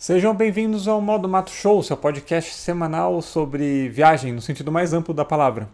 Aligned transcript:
Sejam 0.00 0.32
bem-vindos 0.32 0.86
ao 0.86 1.00
Modo 1.00 1.28
Mato 1.28 1.50
Show, 1.50 1.82
seu 1.82 1.96
podcast 1.96 2.54
semanal 2.54 3.20
sobre 3.20 3.88
viagem 3.88 4.32
no 4.32 4.40
sentido 4.40 4.70
mais 4.70 4.92
amplo 4.92 5.12
da 5.12 5.24
palavra. 5.24 5.68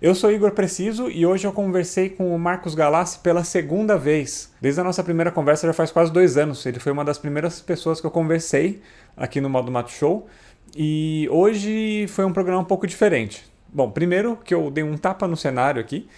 Eu 0.00 0.16
sou 0.16 0.32
Igor 0.32 0.50
Preciso 0.50 1.08
e 1.08 1.24
hoje 1.24 1.46
eu 1.46 1.52
conversei 1.52 2.10
com 2.10 2.34
o 2.34 2.38
Marcos 2.40 2.74
Galassi 2.74 3.20
pela 3.20 3.44
segunda 3.44 3.96
vez. 3.96 4.52
Desde 4.60 4.80
a 4.80 4.84
nossa 4.84 5.04
primeira 5.04 5.30
conversa 5.30 5.68
já 5.68 5.72
faz 5.72 5.92
quase 5.92 6.12
dois 6.12 6.36
anos. 6.36 6.66
Ele 6.66 6.80
foi 6.80 6.90
uma 6.90 7.04
das 7.04 7.18
primeiras 7.18 7.60
pessoas 7.60 8.00
que 8.00 8.06
eu 8.06 8.10
conversei 8.10 8.82
aqui 9.16 9.40
no 9.40 9.48
Modo 9.48 9.70
Mato 9.70 9.92
Show 9.92 10.26
e 10.74 11.28
hoje 11.30 12.06
foi 12.08 12.24
um 12.24 12.32
programa 12.32 12.62
um 12.62 12.64
pouco 12.64 12.84
diferente. 12.84 13.48
Bom, 13.72 13.88
primeiro 13.92 14.36
que 14.44 14.52
eu 14.52 14.72
dei 14.72 14.82
um 14.82 14.98
tapa 14.98 15.28
no 15.28 15.36
cenário 15.36 15.80
aqui. 15.80 16.08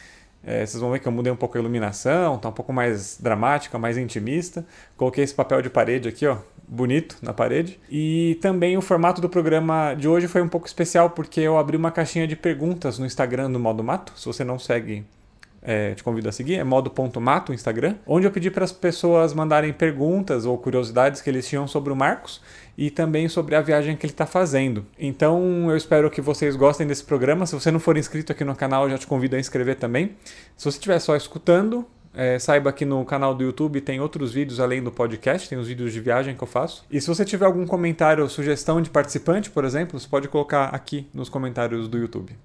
É, 0.47 0.65
vocês 0.65 0.81
vão 0.81 0.91
ver 0.91 0.99
que 0.99 1.09
eu 1.09 1.13
mudei 1.13 1.33
um 1.33 1.37
pouco 1.37 1.57
a 1.57 1.61
iluminação, 1.61 2.39
tá 2.39 2.49
um 2.49 2.53
pouco 2.53 2.73
mais 2.73 3.19
dramática, 3.19 3.79
mais 3.79 3.97
intimista. 3.99 4.65
Coloquei 4.97 5.25
esse 5.25 5.35
papel 5.35 5.63
de 5.63 5.71
parede 5.71 6.09
aqui, 6.09 6.27
ó, 6.27 6.37
bonito 6.67 7.17
na 7.23 7.33
parede. 7.33 7.79
E 7.91 8.39
também 8.41 8.77
o 8.77 8.83
formato 8.83 9.21
do 9.21 9.29
programa 9.29 9.95
de 9.95 10.09
hoje 10.09 10.29
foi 10.29 10.43
um 10.43 10.49
pouco 10.49 10.67
especial 10.67 11.11
porque 11.11 11.41
eu 11.41 11.59
abri 11.59 11.77
uma 11.77 11.91
caixinha 11.91 12.27
de 12.27 12.37
perguntas 12.37 12.99
no 12.99 13.07
Instagram 13.07 13.51
do 13.51 13.61
Modo 13.61 13.83
Mato. 13.83 14.13
Se 14.17 14.27
você 14.27 14.45
não 14.45 14.59
segue, 14.59 15.05
é, 15.63 15.95
te 15.95 16.05
convido 16.05 16.29
a 16.29 16.33
seguir, 16.33 16.57
é 16.57 16.65
modo.mato 16.65 17.51
o 17.51 17.55
Instagram, 17.55 17.97
onde 18.07 18.27
eu 18.27 18.31
pedi 18.31 18.51
para 18.51 18.65
as 18.65 18.73
pessoas 18.73 19.33
mandarem 19.33 19.73
perguntas 19.73 20.45
ou 20.45 20.59
curiosidades 20.59 21.23
que 21.23 21.31
eles 21.31 21.49
tinham 21.49 21.67
sobre 21.67 21.93
o 21.93 21.97
Marcos 21.97 22.41
e 22.77 22.91
também 22.91 23.29
sobre 23.29 23.55
a 23.55 23.63
viagem 23.63 23.97
que 23.97 24.05
ele 24.05 24.13
está 24.13 24.27
fazendo. 24.27 24.85
Então 24.99 25.71
eu 25.71 25.77
espero 25.77 26.11
que 26.11 26.21
vocês 26.21 26.55
gostem 26.55 26.87
desse 26.87 27.05
programa. 27.05 27.47
Se 27.47 27.55
você 27.55 27.71
não 27.71 27.81
for 27.81 27.97
inscrito 27.97 28.31
aqui 28.31 28.45
no 28.45 28.55
canal, 28.55 28.85
eu 28.85 28.91
já 28.91 28.99
te 28.99 29.07
convido 29.07 29.37
a 29.37 29.41
inscrever 29.41 29.77
também. 29.77 30.17
Se 30.57 30.65
você 30.65 30.77
estiver 30.77 30.99
só 30.99 31.17
escutando, 31.17 31.87
é, 32.15 32.39
saiba 32.39 32.73
que 32.73 32.85
no 32.85 33.05
canal 33.05 33.35
do 33.35 33.43
YouTube 33.43 33.81
tem 33.81 34.01
outros 34.01 34.33
vídeos 34.33 34.61
além 34.61 34.83
do 34.83 34.93
podcast, 34.93 35.49
tem 35.49 35.59
os 35.59 35.67
vídeos 35.67 35.93
de 35.93 36.01
viagem 36.01 36.37
que 36.37 36.43
eu 36.43 36.47
faço. 36.47 36.85
E 36.91 37.01
se 37.01 37.09
você 37.09 37.25
tiver 37.25 37.47
algum 37.47 37.67
comentário 37.67 38.23
ou 38.23 38.29
sugestão 38.29 38.81
de 38.81 38.89
participante, 38.89 39.51
por 39.51 39.65
exemplo, 39.65 39.99
você 39.99 40.09
pode 40.09 40.29
colocar 40.29 40.67
aqui 40.67 41.07
nos 41.13 41.29
comentários 41.29 41.89
do 41.89 41.99
YouTube. 41.99 42.37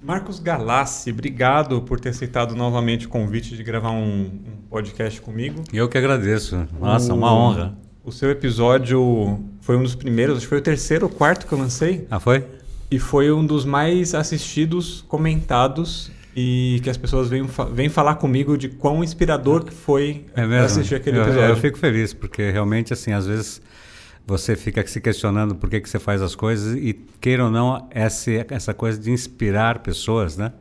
Marcos 0.00 0.40
Galassi, 0.40 1.10
obrigado 1.10 1.80
por 1.82 2.00
ter 2.00 2.10
aceitado 2.10 2.54
novamente 2.56 3.06
o 3.06 3.08
convite 3.08 3.56
de 3.56 3.62
gravar 3.62 3.92
um, 3.92 4.24
um 4.24 4.56
podcast 4.68 5.20
comigo. 5.20 5.62
Eu 5.72 5.88
que 5.88 5.96
agradeço. 5.96 6.66
Nossa, 6.78 7.14
o, 7.14 7.16
uma 7.16 7.32
honra. 7.32 7.78
O 8.04 8.10
seu 8.10 8.30
episódio 8.30 9.40
foi 9.60 9.76
um 9.76 9.82
dos 9.82 9.94
primeiros, 9.94 10.36
acho 10.36 10.46
que 10.46 10.50
foi 10.50 10.58
o 10.58 10.62
terceiro 10.62 11.06
ou 11.06 11.12
quarto 11.12 11.46
que 11.46 11.52
eu 11.52 11.58
lancei. 11.58 12.06
Ah, 12.10 12.18
foi? 12.18 12.44
E 12.90 12.98
foi 12.98 13.30
um 13.30 13.46
dos 13.46 13.64
mais 13.64 14.12
assistidos, 14.12 15.04
comentados 15.06 16.10
e 16.34 16.80
que 16.82 16.90
as 16.90 16.96
pessoas 16.96 17.28
vêm, 17.28 17.46
vêm 17.72 17.88
falar 17.88 18.16
comigo 18.16 18.58
de 18.58 18.68
quão 18.68 19.04
inspirador 19.04 19.64
que 19.64 19.72
foi 19.72 20.26
é 20.34 20.42
assistir 20.58 20.96
aquele 20.96 21.18
episódio. 21.18 21.42
Eu, 21.42 21.48
eu 21.50 21.56
fico 21.56 21.78
feliz, 21.78 22.12
porque 22.12 22.50
realmente, 22.50 22.92
assim, 22.92 23.12
às 23.12 23.26
vezes 23.26 23.62
você 24.26 24.56
fica 24.56 24.84
se 24.86 25.00
questionando 25.00 25.54
por 25.54 25.70
que, 25.70 25.80
que 25.80 25.88
você 25.88 25.98
faz 25.98 26.22
as 26.22 26.34
coisas 26.34 26.74
e, 26.74 26.94
queira 27.20 27.44
ou 27.44 27.50
não, 27.50 27.88
essa, 27.90 28.30
essa 28.50 28.74
coisa 28.74 28.98
de 28.98 29.12
inspirar 29.12 29.78
pessoas, 29.78 30.36
né? 30.36 30.52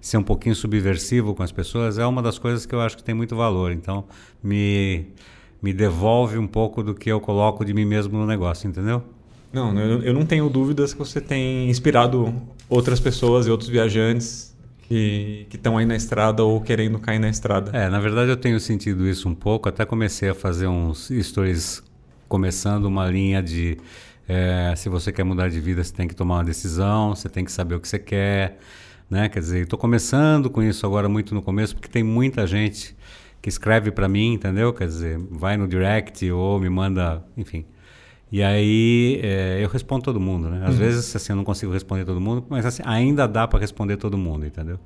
Ser 0.00 0.16
um 0.16 0.22
pouquinho 0.22 0.54
subversivo 0.54 1.34
com 1.34 1.42
as 1.42 1.52
pessoas 1.52 1.98
é 1.98 2.06
uma 2.06 2.22
das 2.22 2.38
coisas 2.38 2.66
que 2.66 2.74
eu 2.74 2.80
acho 2.80 2.96
que 2.96 3.04
tem 3.04 3.14
muito 3.14 3.36
valor. 3.36 3.72
Então, 3.72 4.04
me, 4.42 5.06
me 5.62 5.72
devolve 5.72 6.38
um 6.38 6.46
pouco 6.46 6.82
do 6.82 6.94
que 6.94 7.10
eu 7.10 7.20
coloco 7.20 7.64
de 7.64 7.74
mim 7.74 7.84
mesmo 7.84 8.18
no 8.18 8.26
negócio, 8.26 8.68
entendeu? 8.68 9.02
Não, 9.52 9.78
eu, 9.78 10.02
eu 10.02 10.14
não 10.14 10.26
tenho 10.26 10.48
dúvidas 10.48 10.92
que 10.92 10.98
você 10.98 11.20
tem 11.20 11.68
inspirado 11.70 12.34
outras 12.68 13.00
pessoas 13.00 13.46
e 13.46 13.50
outros 13.50 13.68
viajantes 13.68 14.56
que 14.82 15.46
estão 15.52 15.76
aí 15.76 15.84
na 15.84 15.96
estrada 15.96 16.42
ou 16.42 16.60
querendo 16.60 16.98
cair 16.98 17.18
na 17.18 17.28
estrada. 17.28 17.70
É, 17.76 17.90
na 17.90 18.00
verdade 18.00 18.30
eu 18.30 18.36
tenho 18.36 18.58
sentido 18.58 19.06
isso 19.06 19.28
um 19.28 19.34
pouco. 19.34 19.68
Até 19.68 19.84
comecei 19.84 20.30
a 20.30 20.34
fazer 20.34 20.66
uns 20.66 21.10
stories 21.22 21.82
começando 22.26 22.86
uma 22.86 23.08
linha 23.10 23.42
de 23.42 23.78
é, 24.26 24.74
se 24.76 24.88
você 24.88 25.10
quer 25.10 25.24
mudar 25.24 25.48
de 25.48 25.60
vida, 25.60 25.82
você 25.82 25.92
tem 25.92 26.06
que 26.06 26.14
tomar 26.14 26.36
uma 26.36 26.44
decisão, 26.44 27.14
você 27.14 27.28
tem 27.28 27.44
que 27.44 27.52
saber 27.52 27.74
o 27.74 27.80
que 27.80 27.88
você 27.88 27.98
quer, 27.98 28.58
né? 29.08 29.28
Quer 29.28 29.40
dizer, 29.40 29.62
estou 29.62 29.78
começando 29.78 30.50
com 30.50 30.62
isso 30.62 30.84
agora 30.84 31.08
muito 31.08 31.34
no 31.34 31.40
começo, 31.40 31.74
porque 31.74 31.88
tem 31.88 32.02
muita 32.02 32.46
gente 32.46 32.94
que 33.40 33.48
escreve 33.48 33.90
para 33.90 34.08
mim, 34.08 34.34
entendeu? 34.34 34.72
Quer 34.72 34.86
dizer, 34.86 35.18
vai 35.30 35.56
no 35.56 35.68
direct 35.68 36.30
ou 36.30 36.58
me 36.58 36.68
manda, 36.68 37.24
enfim. 37.36 37.64
E 38.30 38.42
aí 38.42 39.20
é, 39.22 39.58
eu 39.62 39.68
respondo 39.68 40.04
todo 40.04 40.20
mundo, 40.20 40.50
né? 40.50 40.62
Às 40.64 40.74
uhum. 40.74 40.80
vezes 40.80 41.16
assim 41.16 41.32
eu 41.32 41.36
não 41.36 41.44
consigo 41.44 41.72
responder 41.72 42.04
todo 42.04 42.20
mundo, 42.20 42.44
mas 42.48 42.66
assim 42.66 42.82
ainda 42.84 43.26
dá 43.26 43.48
para 43.48 43.58
responder 43.58 43.96
todo 43.96 44.18
mundo, 44.18 44.44
entendeu? 44.44 44.78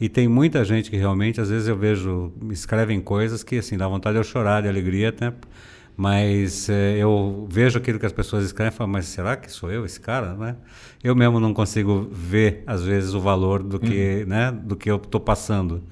E 0.00 0.08
tem 0.08 0.26
muita 0.26 0.64
gente 0.64 0.90
que 0.90 0.96
realmente 0.96 1.40
às 1.40 1.50
vezes 1.50 1.68
eu 1.68 1.76
vejo 1.76 2.32
escrevem 2.50 3.00
coisas 3.00 3.42
que 3.42 3.58
assim 3.58 3.76
dá 3.76 3.86
vontade 3.86 4.14
de 4.14 4.20
eu 4.20 4.24
chorar 4.24 4.62
de 4.62 4.68
alegria, 4.68 5.14
né? 5.20 5.34
Mas 5.94 6.70
é, 6.70 6.96
eu 6.96 7.46
vejo 7.50 7.76
aquilo 7.76 7.98
que 7.98 8.06
as 8.06 8.12
pessoas 8.12 8.46
escrevem 8.46 8.72
e 8.72 8.76
falo, 8.76 8.90
mas 8.90 9.04
será 9.04 9.36
que 9.36 9.52
sou 9.52 9.70
eu 9.70 9.84
esse 9.84 10.00
cara, 10.00 10.32
né? 10.32 10.56
Eu 11.04 11.14
mesmo 11.14 11.38
não 11.38 11.52
consigo 11.52 12.08
ver 12.10 12.62
às 12.66 12.82
vezes 12.82 13.12
o 13.12 13.20
valor 13.20 13.62
do 13.62 13.78
que, 13.78 14.22
uhum. 14.22 14.26
né, 14.26 14.50
do 14.50 14.74
que 14.74 14.90
eu 14.90 14.96
estou 14.96 15.20
passando. 15.20 15.82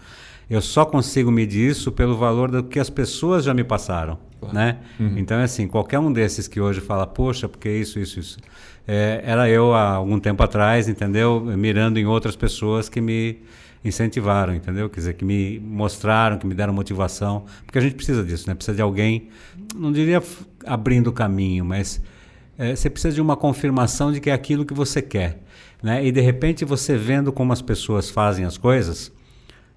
Eu 0.50 0.62
só 0.62 0.84
consigo 0.84 1.30
medir 1.30 1.70
isso 1.70 1.92
pelo 1.92 2.16
valor 2.16 2.50
do 2.50 2.64
que 2.64 2.78
as 2.78 2.88
pessoas 2.88 3.44
já 3.44 3.52
me 3.52 3.62
passaram, 3.62 4.18
claro. 4.40 4.54
né? 4.54 4.78
Uhum. 4.98 5.18
Então 5.18 5.38
é 5.38 5.44
assim, 5.44 5.68
qualquer 5.68 5.98
um 5.98 6.10
desses 6.10 6.48
que 6.48 6.58
hoje 6.58 6.80
fala, 6.80 7.06
poxa, 7.06 7.48
porque 7.48 7.68
isso, 7.68 7.98
isso, 7.98 8.18
isso, 8.18 8.38
é, 8.86 9.20
era 9.24 9.48
eu 9.50 9.74
há 9.74 9.90
algum 9.90 10.18
tempo 10.18 10.42
atrás, 10.42 10.88
entendeu? 10.88 11.40
Mirando 11.40 11.98
em 11.98 12.06
outras 12.06 12.34
pessoas 12.34 12.88
que 12.88 13.00
me 13.00 13.42
incentivaram, 13.84 14.54
entendeu? 14.54 14.88
Quer 14.88 15.00
dizer, 15.00 15.12
que 15.14 15.24
me 15.24 15.60
mostraram, 15.60 16.38
que 16.38 16.46
me 16.46 16.54
deram 16.54 16.72
motivação, 16.72 17.44
porque 17.66 17.78
a 17.78 17.82
gente 17.82 17.94
precisa 17.94 18.24
disso, 18.24 18.48
né? 18.48 18.54
Precisa 18.54 18.74
de 18.74 18.82
alguém, 18.82 19.28
não 19.76 19.92
diria 19.92 20.22
abrindo 20.66 21.08
o 21.08 21.12
caminho, 21.12 21.64
mas 21.64 22.00
é, 22.56 22.74
você 22.74 22.88
precisa 22.88 23.14
de 23.14 23.20
uma 23.20 23.36
confirmação 23.36 24.10
de 24.10 24.20
que 24.20 24.30
é 24.30 24.32
aquilo 24.32 24.64
que 24.64 24.74
você 24.74 25.02
quer, 25.02 25.42
né? 25.82 26.04
E 26.04 26.10
de 26.10 26.20
repente 26.20 26.64
você 26.64 26.96
vendo 26.96 27.30
como 27.32 27.52
as 27.52 27.60
pessoas 27.60 28.08
fazem 28.08 28.46
as 28.46 28.56
coisas, 28.56 29.12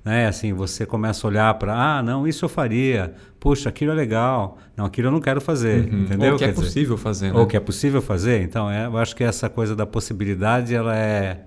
né? 0.04 0.28
Assim, 0.28 0.54
você 0.54 0.86
começa 0.86 1.26
a 1.26 1.30
olhar 1.30 1.54
para, 1.56 1.74
ah, 1.74 2.04
não, 2.04 2.28
isso 2.28 2.46
eu 2.46 2.50
faria, 2.50 3.14
puxa, 3.40 3.70
aquilo 3.70 3.92
é 3.92 3.96
legal, 3.96 4.58
não, 4.76 4.86
aquilo 4.86 5.08
eu 5.08 5.12
não 5.12 5.22
quero 5.22 5.40
fazer, 5.40 5.92
uhum. 5.92 6.02
entendeu? 6.02 6.34
Ou 6.34 6.38
que 6.38 6.44
é 6.44 6.48
Quer 6.48 6.52
é 6.52 6.54
dizer, 6.54 6.66
possível 6.66 6.98
fazer, 6.98 7.32
né? 7.32 7.40
Ou 7.40 7.48
que 7.48 7.58
é 7.58 7.60
possível 7.60 8.02
fazer, 8.02 8.42
então, 8.42 8.70
é, 8.70 8.86
eu 8.86 8.98
acho 8.98 9.16
que 9.16 9.24
essa 9.24 9.50
coisa 9.50 9.76
da 9.76 9.86
possibilidade, 9.86 10.74
ela 10.74 10.98
é 10.98 11.44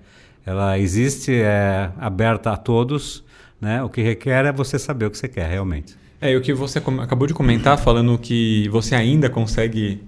ela 0.47 0.79
existe, 0.79 1.33
é 1.33 1.91
aberta 1.99 2.51
a 2.51 2.57
todos, 2.57 3.25
né? 3.61 3.83
O 3.83 3.89
que 3.89 4.03
requer 4.03 4.45
é 4.45 4.53
você 4.53 4.79
saber 4.79 5.07
o 5.07 5.11
que 5.11 5.17
você 5.17 5.29
quer 5.29 5.49
realmente. 5.49 5.97
É, 6.21 6.33
e 6.33 6.37
o 6.37 6.41
que 6.41 6.53
você 6.53 6.79
acabou 6.79 7.27
de 7.27 7.35
comentar, 7.35 7.79
falando 7.79 8.17
que 8.19 8.69
você 8.69 8.95
ainda 8.95 9.31
consegue 9.31 10.03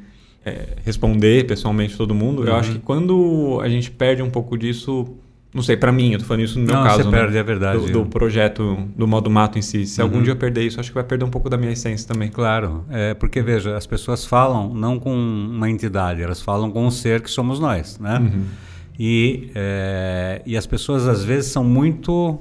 é, 0.45 0.77
responder 0.85 1.47
pessoalmente 1.47 1.97
todo 1.97 2.15
mundo, 2.15 2.43
uhum. 2.43 2.49
eu 2.49 2.55
acho 2.55 2.73
que 2.73 2.79
quando 2.79 3.59
a 3.63 3.69
gente 3.69 3.91
perde 3.91 4.23
um 4.23 4.31
pouco 4.31 4.59
disso, 4.59 5.17
não 5.57 5.63
sei, 5.63 5.75
para 5.75 5.91
mim, 5.91 6.13
eu 6.13 6.19
tô 6.19 6.27
falando 6.27 6.45
isso 6.45 6.59
no 6.59 6.67
meu 6.67 6.75
não, 6.75 6.85
caso, 6.85 7.03
você 7.03 7.11
né? 7.11 7.19
perde, 7.19 7.39
é 7.39 7.43
verdade. 7.43 7.91
Do, 7.91 8.05
do, 8.05 8.07
projeto, 8.07 8.77
do 8.95 9.09
modo 9.09 9.31
mato 9.31 9.59
em 9.59 9.63
si. 9.63 9.87
Se 9.87 10.03
uhum. 10.03 10.07
algum 10.07 10.23
dia 10.23 10.33
eu 10.33 10.37
perder 10.37 10.63
isso, 10.63 10.79
acho 10.79 10.91
que 10.91 10.95
vai 10.95 11.03
perder 11.03 11.25
um 11.25 11.31
pouco 11.31 11.49
da 11.49 11.57
minha 11.57 11.73
essência 11.73 12.07
também. 12.07 12.29
Claro, 12.29 12.85
é, 12.91 13.15
porque 13.15 13.41
veja, 13.41 13.75
as 13.75 13.87
pessoas 13.87 14.27
falam 14.27 14.75
não 14.75 14.99
com 14.99 15.15
uma 15.15 15.71
entidade, 15.71 16.21
elas 16.21 16.43
falam 16.43 16.71
com 16.71 16.87
um 16.87 16.91
ser 16.91 17.23
que 17.23 17.31
somos 17.31 17.59
nós, 17.59 17.99
né? 17.99 18.19
Uhum. 18.19 18.45
E, 18.99 19.51
é, 19.55 20.43
e 20.45 20.59
as 20.59 20.67
pessoas 20.67 21.09
às 21.09 21.25
vezes 21.25 21.51
são 21.51 21.65
muito 21.65 22.39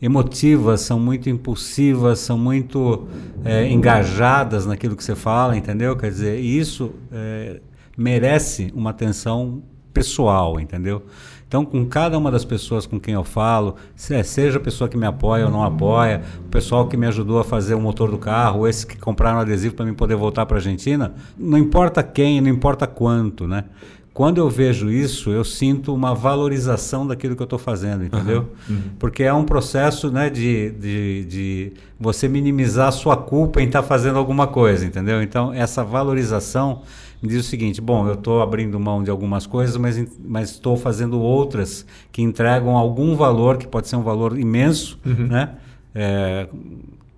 emotivas, 0.00 0.80
são 0.80 0.98
muito 0.98 1.28
impulsivas, 1.28 2.20
são 2.20 2.38
muito 2.38 3.06
é, 3.44 3.68
engajadas 3.70 4.64
naquilo 4.64 4.96
que 4.96 5.04
você 5.04 5.14
fala, 5.14 5.58
entendeu? 5.58 5.94
Quer 5.94 6.10
dizer, 6.10 6.40
isso 6.40 6.94
é, 7.12 7.60
merece 7.98 8.72
uma 8.74 8.90
atenção 8.90 9.62
pessoal, 9.92 10.58
entendeu? 10.58 11.02
Então, 11.50 11.64
com 11.64 11.84
cada 11.84 12.16
uma 12.16 12.30
das 12.30 12.44
pessoas 12.44 12.86
com 12.86 13.00
quem 13.00 13.14
eu 13.14 13.24
falo, 13.24 13.74
seja 13.96 14.58
a 14.58 14.60
pessoa 14.60 14.88
que 14.88 14.96
me 14.96 15.04
apoia 15.04 15.46
ou 15.46 15.50
não 15.50 15.64
apoia, 15.64 16.22
o 16.46 16.48
pessoal 16.48 16.86
que 16.86 16.96
me 16.96 17.08
ajudou 17.08 17.40
a 17.40 17.44
fazer 17.44 17.74
o 17.74 17.80
motor 17.80 18.08
do 18.08 18.18
carro, 18.18 18.68
esses 18.68 18.84
que 18.84 18.96
compraram 18.96 19.40
adesivo 19.40 19.74
para 19.74 19.84
mim 19.84 19.92
poder 19.92 20.14
voltar 20.14 20.46
para 20.46 20.58
a 20.58 20.60
Argentina, 20.60 21.12
não 21.36 21.58
importa 21.58 22.04
quem, 22.04 22.40
não 22.40 22.48
importa 22.48 22.86
quanto, 22.86 23.48
né? 23.48 23.64
Quando 24.12 24.38
eu 24.38 24.50
vejo 24.50 24.90
isso, 24.90 25.30
eu 25.30 25.44
sinto 25.44 25.94
uma 25.94 26.14
valorização 26.14 27.06
daquilo 27.06 27.36
que 27.36 27.42
eu 27.42 27.44
estou 27.44 27.58
fazendo, 27.58 28.04
entendeu? 28.04 28.48
Uhum, 28.68 28.76
uhum. 28.76 28.82
Porque 28.98 29.22
é 29.22 29.32
um 29.32 29.44
processo 29.44 30.10
né, 30.10 30.28
de, 30.28 30.70
de, 30.72 31.24
de, 31.24 31.72
você 31.98 32.28
minimizar 32.28 32.88
a 32.88 32.92
sua 32.92 33.16
culpa 33.16 33.62
em 33.62 33.66
estar 33.66 33.82
tá 33.82 33.88
fazendo 33.88 34.18
alguma 34.18 34.48
coisa, 34.48 34.84
entendeu? 34.84 35.22
Então, 35.22 35.52
essa 35.52 35.84
valorização 35.84 36.82
me 37.22 37.28
diz 37.28 37.46
o 37.46 37.48
seguinte: 37.48 37.80
bom, 37.80 38.08
eu 38.08 38.14
estou 38.14 38.42
abrindo 38.42 38.80
mão 38.80 39.02
de 39.02 39.10
algumas 39.10 39.46
coisas, 39.46 39.76
mas, 39.76 40.04
mas 40.24 40.50
estou 40.50 40.76
fazendo 40.76 41.20
outras 41.20 41.86
que 42.10 42.20
entregam 42.20 42.76
algum 42.76 43.14
valor, 43.14 43.58
que 43.58 43.66
pode 43.66 43.86
ser 43.88 43.96
um 43.96 44.02
valor 44.02 44.38
imenso, 44.38 44.98
uhum. 45.06 45.28
né? 45.28 45.54
É, 45.94 46.48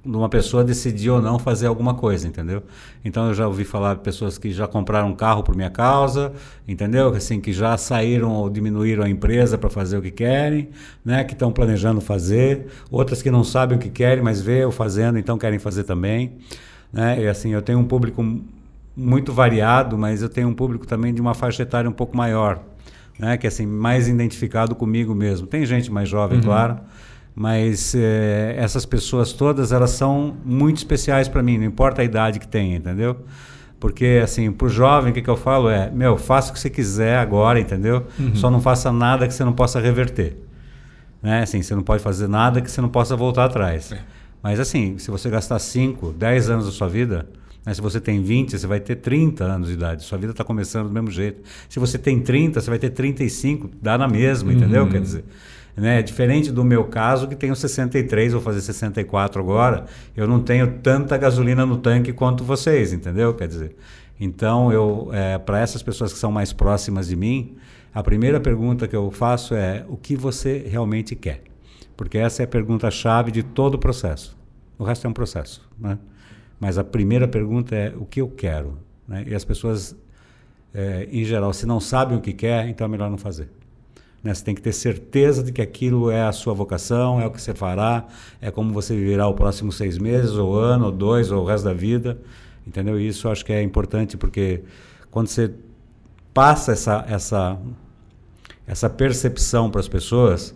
de 0.04 0.16
uma 0.16 0.28
pessoa 0.28 0.64
decidir 0.64 1.10
ou 1.10 1.22
não 1.22 1.38
fazer 1.38 1.69
alguma 1.69 1.94
coisa, 1.94 2.26
entendeu? 2.26 2.64
Então 3.04 3.28
eu 3.28 3.34
já 3.34 3.46
ouvi 3.46 3.64
falar 3.64 3.94
de 3.94 4.00
pessoas 4.00 4.37
que 4.37 4.50
já 4.50 4.66
compraram 4.66 5.08
um 5.08 5.14
carro 5.14 5.44
por 5.44 5.54
minha 5.54 5.70
causa, 5.70 6.32
entendeu? 6.66 7.08
Assim 7.14 7.40
que 7.40 7.52
já 7.52 7.76
saíram 7.76 8.32
ou 8.32 8.50
diminuíram 8.50 9.04
a 9.04 9.08
empresa 9.08 9.56
para 9.56 9.70
fazer 9.70 9.96
o 9.96 10.02
que 10.02 10.10
querem, 10.10 10.70
né? 11.04 11.22
Que 11.22 11.34
estão 11.34 11.52
planejando 11.52 12.00
fazer, 12.00 12.66
outras 12.90 13.22
que 13.22 13.31
não 13.31 13.44
sabem 13.44 13.78
o 13.78 13.81
que 13.81 13.88
querem, 13.88 14.25
mas 14.25 14.40
vê 14.40 14.64
o 14.64 14.72
fazendo, 14.72 15.19
então 15.19 15.38
querem 15.38 15.60
fazer 15.60 15.84
também, 15.84 16.32
né? 16.93 17.22
E 17.22 17.28
assim 17.28 17.52
eu 17.52 17.62
tenho 17.62 17.78
um 17.78 17.84
público 17.84 18.25
muito 18.96 19.32
variado, 19.32 19.96
mas 19.96 20.20
eu 20.20 20.28
tenho 20.28 20.48
um 20.48 20.55
público 20.55 20.84
também 20.84 21.14
de 21.14 21.20
uma 21.20 21.32
faixa 21.32 21.62
etária 21.62 21.88
um 21.88 21.93
pouco 21.93 22.16
maior, 22.16 22.60
né? 23.20 23.37
Que 23.37 23.46
assim 23.46 23.66
mais 23.66 24.08
identificado 24.08 24.75
comigo 24.75 25.14
mesmo. 25.14 25.46
Tem 25.46 25.64
gente 25.64 25.93
mais 25.93 26.08
jovem, 26.08 26.38
uhum. 26.38 26.44
claro 26.44 26.81
mas 27.34 27.94
é, 27.94 28.55
essas 28.58 28.84
pessoas 28.84 29.32
todas 29.32 29.73
elas 29.73 29.90
são 29.90 30.37
muito 30.44 30.79
especiais 30.79 31.29
para 31.29 31.43
mim 31.43 31.58
não 31.58 31.64
importa 31.64 32.02
a 32.02 32.05
idade 32.05 32.38
que 32.38 32.46
tem 32.46 32.75
entendeu 32.75 33.17
porque 33.81 34.20
assim 34.23 34.52
para 34.52 34.67
o 34.67 34.69
jovem 34.69 35.11
o 35.11 35.14
que, 35.14 35.23
que 35.23 35.31
eu 35.31 35.37
falo 35.37 35.70
é 35.70 35.90
meu 35.90 36.17
faça 36.19 36.50
o 36.50 36.52
que 36.52 36.61
você 36.61 36.69
quiser 36.69 37.19
agora 37.19 37.58
entendeu 37.58 38.06
uhum. 38.19 38.34
só 38.34 38.50
não 38.50 38.61
faça 38.61 38.93
nada 38.93 39.26
que 39.26 39.32
você 39.32 39.44
não 39.44 39.52
possa 39.52 39.81
reverter 39.81 40.37
né 41.23 41.43
assim 41.43 41.62
você 41.62 41.75
não 41.75 41.82
pode 41.82 42.02
fazer 42.02 42.29
nada 42.29 42.61
que 42.61 42.70
você 42.70 42.81
não 42.81 42.90
possa 42.90 43.17
voltar 43.17 43.46
atrás 43.46 43.93
é. 43.93 44.00
mas 44.43 44.61
assim 44.61 44.99
se 44.99 45.11
você 45.11 45.31
gastar 45.31 45.58
5, 45.58 46.12
10 46.12 46.50
anos 46.50 46.67
da 46.67 46.73
sua 46.73 46.88
vida 46.88 47.26
né, 47.64 47.73
se 47.73 47.81
você 47.81 48.00
tem 48.00 48.20
20, 48.20 48.58
você 48.58 48.67
vai 48.67 48.81
ter 48.81 48.96
30 48.96 49.44
anos 49.44 49.69
de 49.69 49.75
idade. 49.75 50.02
Sua 50.02 50.19
vida 50.19 50.32
está 50.32 50.43
começando 50.43 50.88
do 50.88 50.93
mesmo 50.93 51.12
jeito. 51.12 51.43
Se 51.69 51.79
você 51.79 51.96
tem 51.96 52.20
30, 52.20 52.61
você 52.61 52.69
vai 52.69 52.76
ter 52.76 52.90
35, 52.90 53.70
dá 53.81 53.96
na 53.96 54.08
mesma, 54.08 54.50
uhum. 54.50 54.56
entendeu? 54.56 54.88
Quer 54.88 55.00
dizer, 55.00 55.25
né? 55.76 56.02
Diferente 56.02 56.52
do 56.52 56.64
meu 56.64 56.84
caso, 56.84 57.26
que 57.26 57.34
tenho 57.34 57.56
63, 57.56 58.32
vou 58.32 58.42
fazer 58.42 58.60
64 58.60 59.40
agora, 59.40 59.86
eu 60.16 60.26
não 60.26 60.40
tenho 60.40 60.78
tanta 60.78 61.16
gasolina 61.16 61.64
no 61.64 61.78
tanque 61.78 62.12
quanto 62.12 62.44
vocês, 62.44 62.92
entendeu? 62.92 63.34
Quer 63.34 63.48
dizer, 63.48 63.76
então 64.20 64.72
eu, 64.72 65.10
é, 65.12 65.38
para 65.38 65.60
essas 65.60 65.82
pessoas 65.82 66.12
que 66.12 66.19
são 66.19 66.30
mais 66.30 66.52
próximas 66.52 67.08
de 67.08 67.16
mim, 67.16 67.56
a 67.94 68.02
primeira 68.02 68.40
pergunta 68.40 68.86
que 68.86 68.96
eu 68.96 69.10
faço 69.10 69.54
é 69.54 69.84
o 69.88 69.96
que 69.96 70.16
você 70.16 70.66
realmente 70.66 71.14
quer? 71.14 71.42
Porque 71.96 72.19
essa 72.19 72.42
é 72.42 72.44
a 72.44 72.48
pergunta-chave 72.48 73.30
de 73.30 73.42
todo 73.42 73.74
o 73.74 73.78
processo. 73.78 74.36
O 74.78 74.84
resto 74.84 75.06
é 75.06 75.10
um 75.10 75.12
processo, 75.12 75.69
né? 75.78 75.98
Mas 76.58 76.78
a 76.78 76.84
primeira 76.84 77.26
pergunta 77.26 77.74
é 77.74 77.92
o 77.96 78.04
que 78.04 78.20
eu 78.20 78.28
quero, 78.28 78.78
né? 79.06 79.24
E 79.26 79.34
as 79.34 79.44
pessoas, 79.44 79.96
é, 80.72 81.08
em 81.10 81.24
geral, 81.24 81.52
se 81.52 81.66
não 81.66 81.80
sabem 81.80 82.16
o 82.16 82.20
que 82.20 82.32
quer, 82.32 82.69
então 82.69 82.86
é 82.86 82.88
melhor 82.88 83.10
não 83.10 83.19
fazer. 83.19 83.50
Né? 84.22 84.32
Você 84.32 84.44
tem 84.44 84.54
que 84.54 84.62
ter 84.62 84.72
certeza 84.72 85.42
de 85.42 85.52
que 85.52 85.60
aquilo 85.60 86.10
é 86.10 86.22
a 86.22 86.32
sua 86.32 86.54
vocação, 86.54 87.20
é 87.20 87.26
o 87.26 87.30
que 87.30 87.40
você 87.40 87.54
fará, 87.54 88.06
é 88.40 88.50
como 88.50 88.72
você 88.72 88.94
viverá 88.94 89.26
o 89.26 89.34
próximo 89.34 89.72
seis 89.72 89.98
meses, 89.98 90.32
ou 90.32 90.54
ano, 90.54 90.86
ou 90.86 90.92
dois, 90.92 91.30
ou 91.30 91.42
o 91.42 91.46
resto 91.46 91.64
da 91.64 91.74
vida. 91.74 92.19
Entendeu? 92.66 92.98
Isso 93.00 93.28
acho 93.28 93.44
que 93.44 93.52
é 93.52 93.62
importante 93.62 94.16
porque 94.16 94.62
quando 95.10 95.26
você 95.26 95.52
passa 96.32 96.72
essa, 96.72 97.04
essa, 97.08 97.58
essa 98.66 98.88
percepção 98.88 99.70
para 99.70 99.80
as 99.80 99.88
pessoas, 99.88 100.54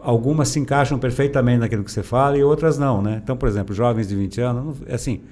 algumas 0.00 0.48
se 0.48 0.58
encaixam 0.58 0.98
perfeitamente 0.98 1.60
naquilo 1.60 1.84
que 1.84 1.92
você 1.92 2.02
fala 2.02 2.36
e 2.36 2.42
outras 2.42 2.78
não, 2.78 3.00
né? 3.00 3.20
Então, 3.22 3.36
por 3.36 3.48
exemplo, 3.48 3.74
jovens 3.74 4.08
de 4.08 4.16
20 4.16 4.40
anos, 4.40 4.82
assim, 4.90 5.22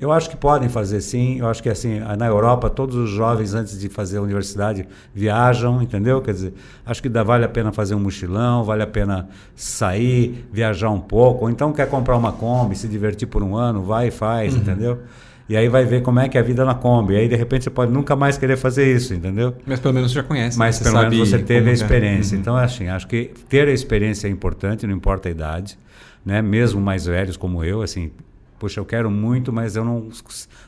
eu 0.00 0.10
acho 0.10 0.28
que 0.28 0.36
podem 0.36 0.68
fazer 0.68 1.00
sim. 1.00 1.38
Eu 1.38 1.48
acho 1.48 1.62
que 1.62 1.68
assim, 1.68 2.00
na 2.18 2.26
Europa, 2.26 2.68
todos 2.68 2.96
os 2.96 3.10
jovens 3.10 3.54
antes 3.54 3.78
de 3.78 3.88
fazer 3.88 4.18
a 4.18 4.22
universidade 4.22 4.86
viajam, 5.14 5.80
entendeu? 5.80 6.20
Quer 6.20 6.34
dizer, 6.34 6.54
acho 6.84 7.02
que 7.02 7.08
dá, 7.08 7.22
vale 7.22 7.44
a 7.44 7.48
pena 7.48 7.72
fazer 7.72 7.94
um 7.94 8.00
mochilão, 8.00 8.64
vale 8.64 8.82
a 8.82 8.86
pena 8.86 9.28
sair, 9.54 10.46
viajar 10.52 10.90
um 10.90 11.00
pouco. 11.00 11.44
Ou 11.44 11.50
então 11.50 11.72
quer 11.72 11.88
comprar 11.88 12.16
uma 12.16 12.32
Kombi, 12.32 12.76
se 12.76 12.88
divertir 12.88 13.28
por 13.28 13.42
um 13.42 13.56
ano, 13.56 13.82
vai 13.82 14.08
e 14.08 14.10
faz, 14.10 14.54
uhum. 14.54 14.60
entendeu? 14.60 14.98
E 15.48 15.56
aí 15.56 15.68
vai 15.68 15.84
ver 15.84 16.02
como 16.02 16.18
é 16.20 16.28
que 16.28 16.38
é 16.38 16.40
a 16.40 16.44
vida 16.44 16.64
na 16.64 16.74
Kombi. 16.74 17.14
E 17.14 17.16
aí, 17.18 17.28
de 17.28 17.36
repente, 17.36 17.64
você 17.64 17.70
pode 17.70 17.92
nunca 17.92 18.16
mais 18.16 18.38
querer 18.38 18.56
fazer 18.56 18.94
isso, 18.94 19.12
entendeu? 19.12 19.54
Mas 19.66 19.78
pelo 19.78 19.92
menos 19.92 20.10
você 20.10 20.16
já 20.16 20.22
conhece. 20.22 20.58
Mas 20.58 20.78
pelo 20.78 20.98
menos 21.02 21.18
você 21.18 21.38
teve 21.38 21.68
a 21.68 21.70
é. 21.70 21.74
experiência. 21.74 22.34
Uhum. 22.34 22.40
Então, 22.40 22.56
assim, 22.56 22.88
acho 22.88 23.06
que 23.06 23.30
ter 23.48 23.68
a 23.68 23.72
experiência 23.72 24.26
é 24.26 24.30
importante, 24.30 24.86
não 24.86 24.94
importa 24.94 25.28
a 25.28 25.30
idade. 25.30 25.78
Né? 26.24 26.40
Mesmo 26.40 26.80
mais 26.80 27.04
velhos 27.04 27.36
como 27.36 27.62
eu, 27.62 27.82
assim, 27.82 28.10
Poxa, 28.64 28.80
eu 28.80 28.86
quero 28.86 29.10
muito, 29.10 29.52
mas 29.52 29.76
eu 29.76 29.84
não, 29.84 30.08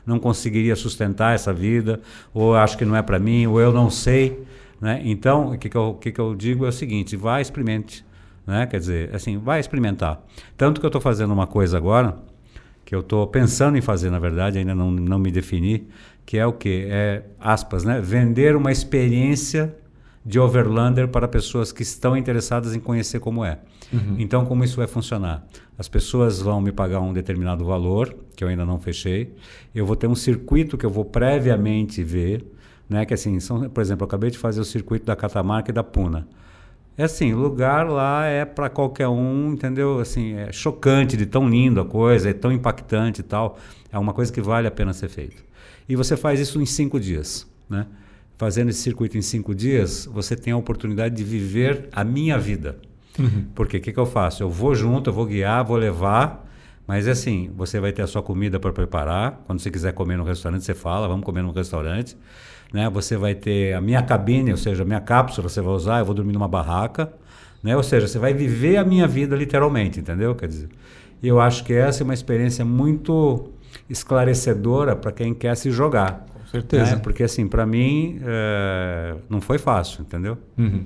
não 0.05 0.19
conseguiria 0.19 0.77
sustentar 0.77 1.35
essa 1.35 1.51
vida, 1.51 1.99
ou 2.35 2.55
acho 2.55 2.77
que 2.77 2.85
não 2.85 2.95
é 2.95 3.01
para 3.01 3.19
mim, 3.19 3.47
ou 3.47 3.59
eu 3.59 3.73
não 3.73 3.89
sei. 3.89 4.45
Né? 4.79 5.01
Então, 5.03 5.55
o 5.55 5.59
que, 5.59 5.71
que, 5.71 5.77
eu, 5.79 5.95
que, 5.95 6.13
que 6.13 6.21
eu 6.21 6.35
digo 6.35 6.67
é 6.67 6.69
o 6.69 6.73
seguinte: 6.73 7.17
vai, 7.17 7.41
experimente. 7.41 8.05
Né? 8.47 8.67
Quer 8.67 8.81
dizer, 8.81 9.15
assim, 9.15 9.39
vai 9.39 9.61
experimentar. 9.61 10.23
Tanto 10.59 10.79
que 10.79 10.85
eu 10.85 10.89
estou 10.89 11.01
fazendo 11.01 11.33
uma 11.33 11.47
coisa 11.47 11.79
agora, 11.79 12.19
que 12.85 12.95
eu 12.95 13.01
estou 13.01 13.27
pensando 13.29 13.79
em 13.79 13.81
fazer, 13.81 14.11
na 14.11 14.19
verdade, 14.19 14.59
ainda 14.59 14.75
não, 14.75 14.91
não 14.91 15.19
me 15.19 15.31
defini, 15.31 15.89
que 16.27 16.37
é 16.37 16.47
o 16.47 16.53
quê? 16.53 16.89
É, 16.91 17.23
aspas, 17.41 17.83
né? 17.83 17.99
Vender 17.99 18.55
uma 18.57 18.71
experiência 18.71 19.75
de 20.27 20.41
overlander 20.41 21.07
para 21.07 21.29
pessoas 21.29 21.71
que 21.71 21.85
estão 21.85 22.17
interessadas 22.17 22.75
em 22.75 22.81
conhecer 22.81 23.21
como 23.21 23.45
é. 23.45 23.61
Uhum. 23.93 24.17
Então, 24.19 24.45
como 24.45 24.65
isso 24.65 24.77
vai 24.77 24.89
funcionar? 24.89 25.47
As 25.79 25.89
pessoas 25.89 26.43
vão 26.43 26.61
me 26.61 26.73
pagar 26.73 27.01
um 27.01 27.13
determinado 27.13 27.65
valor, 27.65 28.13
que 28.35 28.43
eu 28.43 28.49
ainda 28.49 28.65
não 28.65 28.81
fechei. 28.81 29.33
Eu 29.73 29.87
vou 29.87 29.95
ter 29.95 30.09
um 30.09 30.17
circuito 30.17 30.77
que 30.77 30.85
eu 30.85 30.91
vou 30.91 31.05
previamente 31.05 32.03
ver, 32.03 32.45
né? 32.89 33.07
Que 33.07 33.15
assim, 33.15 33.39
são, 33.39 33.71
por 33.71 33.81
exemplo, 33.81 34.03
eu 34.03 34.07
acabei 34.07 34.29
de 34.29 34.37
fazer 34.37 34.61
o 34.61 34.65
circuito 34.65 35.07
da 35.07 35.15
Catamarca 35.15 35.71
e 35.71 35.73
da 35.73 35.85
Puna. 35.85 36.27
É 36.99 37.05
assim, 37.05 37.33
o 37.33 37.39
lugar 37.39 37.89
lá 37.89 38.25
é 38.25 38.45
para 38.45 38.69
qualquer 38.69 39.07
um, 39.07 39.53
entendeu? 39.53 40.01
Assim, 40.01 40.35
é 40.35 40.51
chocante 40.51 41.17
de 41.17 41.27
tão 41.27 41.49
lindo 41.49 41.81
a 41.81 41.85
coisa, 41.85 42.31
é 42.31 42.33
tão 42.33 42.51
impactante 42.51 43.21
e 43.21 43.25
tal. 43.25 43.59
É 43.93 43.99
uma 43.99 44.13
coisa 44.13 44.33
que 44.33 44.41
vale 44.41 44.67
a 44.67 44.73
pena 44.73 44.93
ser 44.93 45.09
feito. 45.09 45.45
E 45.89 45.95
você 45.95 46.17
faz 46.17 46.41
isso 46.41 46.61
em 46.61 46.67
cinco 46.67 46.99
dias, 46.99 47.47
né? 47.71 47.87
Fazendo 48.37 48.69
esse 48.69 48.81
circuito 48.81 49.17
em 49.17 49.23
cinco 49.23 49.55
dias, 49.55 50.07
você 50.13 50.37
tem 50.37 50.53
a 50.53 50.57
oportunidade 50.57 51.15
de 51.15 51.25
viver 51.25 51.89
a 51.93 52.05
minha 52.05 52.39
vida. 52.39 52.77
Uhum. 53.19 53.47
Porque 53.55 53.79
o 53.79 53.81
que, 53.81 53.93
que 53.93 53.99
eu 53.99 54.07
faço? 54.07 54.43
Eu 54.43 54.51
vou 54.51 54.75
junto, 54.75 55.11
eu 55.11 55.15
vou 55.15 55.25
guiar, 55.25 55.65
vou 55.65 55.77
levar, 55.77 56.47
mas 56.87 57.09
é 57.09 57.13
assim, 57.13 57.51
você 57.57 57.81
vai 57.81 57.93
ter 57.93 58.03
a 58.03 58.07
sua 58.07 58.23
comida 58.23 58.61
para 58.61 58.73
preparar. 58.73 59.43
Quando 59.47 59.61
você 59.61 59.71
quiser 59.71 59.93
comer 59.93 60.17
no 60.17 60.25
restaurante, 60.25 60.65
você 60.65 60.75
fala, 60.75 61.09
vamos 61.09 61.25
comer 61.25 61.43
no 61.43 61.51
restaurante. 61.51 62.17
Né? 62.73 62.89
Você 62.91 63.17
vai 63.17 63.35
ter 63.35 63.75
a 63.75 63.81
minha 63.81 64.03
cabine, 64.03 64.51
ou 64.51 64.57
seja, 64.57 64.83
a 64.83 64.87
minha 64.87 65.01
cápsula, 65.01 65.49
você 65.49 65.61
vai 65.63 65.73
usar, 65.73 66.01
eu 66.01 66.05
vou 66.05 66.15
dormir 66.15 66.33
numa 66.33 66.49
barraca. 66.49 67.13
Né? 67.63 67.75
Ou 67.75 67.83
seja, 67.83 68.07
você 68.07 68.19
vai 68.19 68.35
viver 68.35 68.77
a 68.77 68.85
minha 68.85 69.09
vida 69.09 69.35
literalmente, 69.35 69.99
entendeu? 69.99 70.35
Quer 70.35 70.49
dizer, 70.49 70.69
eu 71.23 71.41
acho 71.41 71.65
que 71.65 71.73
essa 71.73 72.03
é 72.03 72.05
uma 72.05 72.15
experiência 72.15 72.65
muito 72.65 73.51
esclarecedora 73.89 74.95
para 74.95 75.11
quem 75.11 75.33
quer 75.33 75.57
se 75.57 75.71
jogar 75.71 76.36
certeza. 76.47 76.97
Né? 76.97 77.01
Porque, 77.03 77.23
assim, 77.23 77.47
para 77.47 77.67
mim, 77.67 78.21
é, 78.25 79.17
não 79.29 79.41
foi 79.41 79.59
fácil, 79.59 80.03
entendeu? 80.03 80.39
Uhum. 80.57 80.85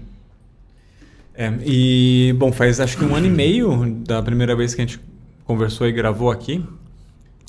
É, 1.35 1.53
e, 1.65 2.35
bom, 2.37 2.53
faz 2.53 2.81
acho 2.81 2.99
que 2.99 3.05
um 3.05 3.15
ano 3.15 3.27
e 3.27 3.31
meio 3.31 3.95
da 4.07 4.23
primeira 4.23 4.55
vez 4.55 4.75
que 4.75 4.83
a 4.83 4.85
gente 4.85 5.01
conversou 5.45 5.87
e 5.87 5.93
gravou 5.93 6.31
aqui. 6.31 6.65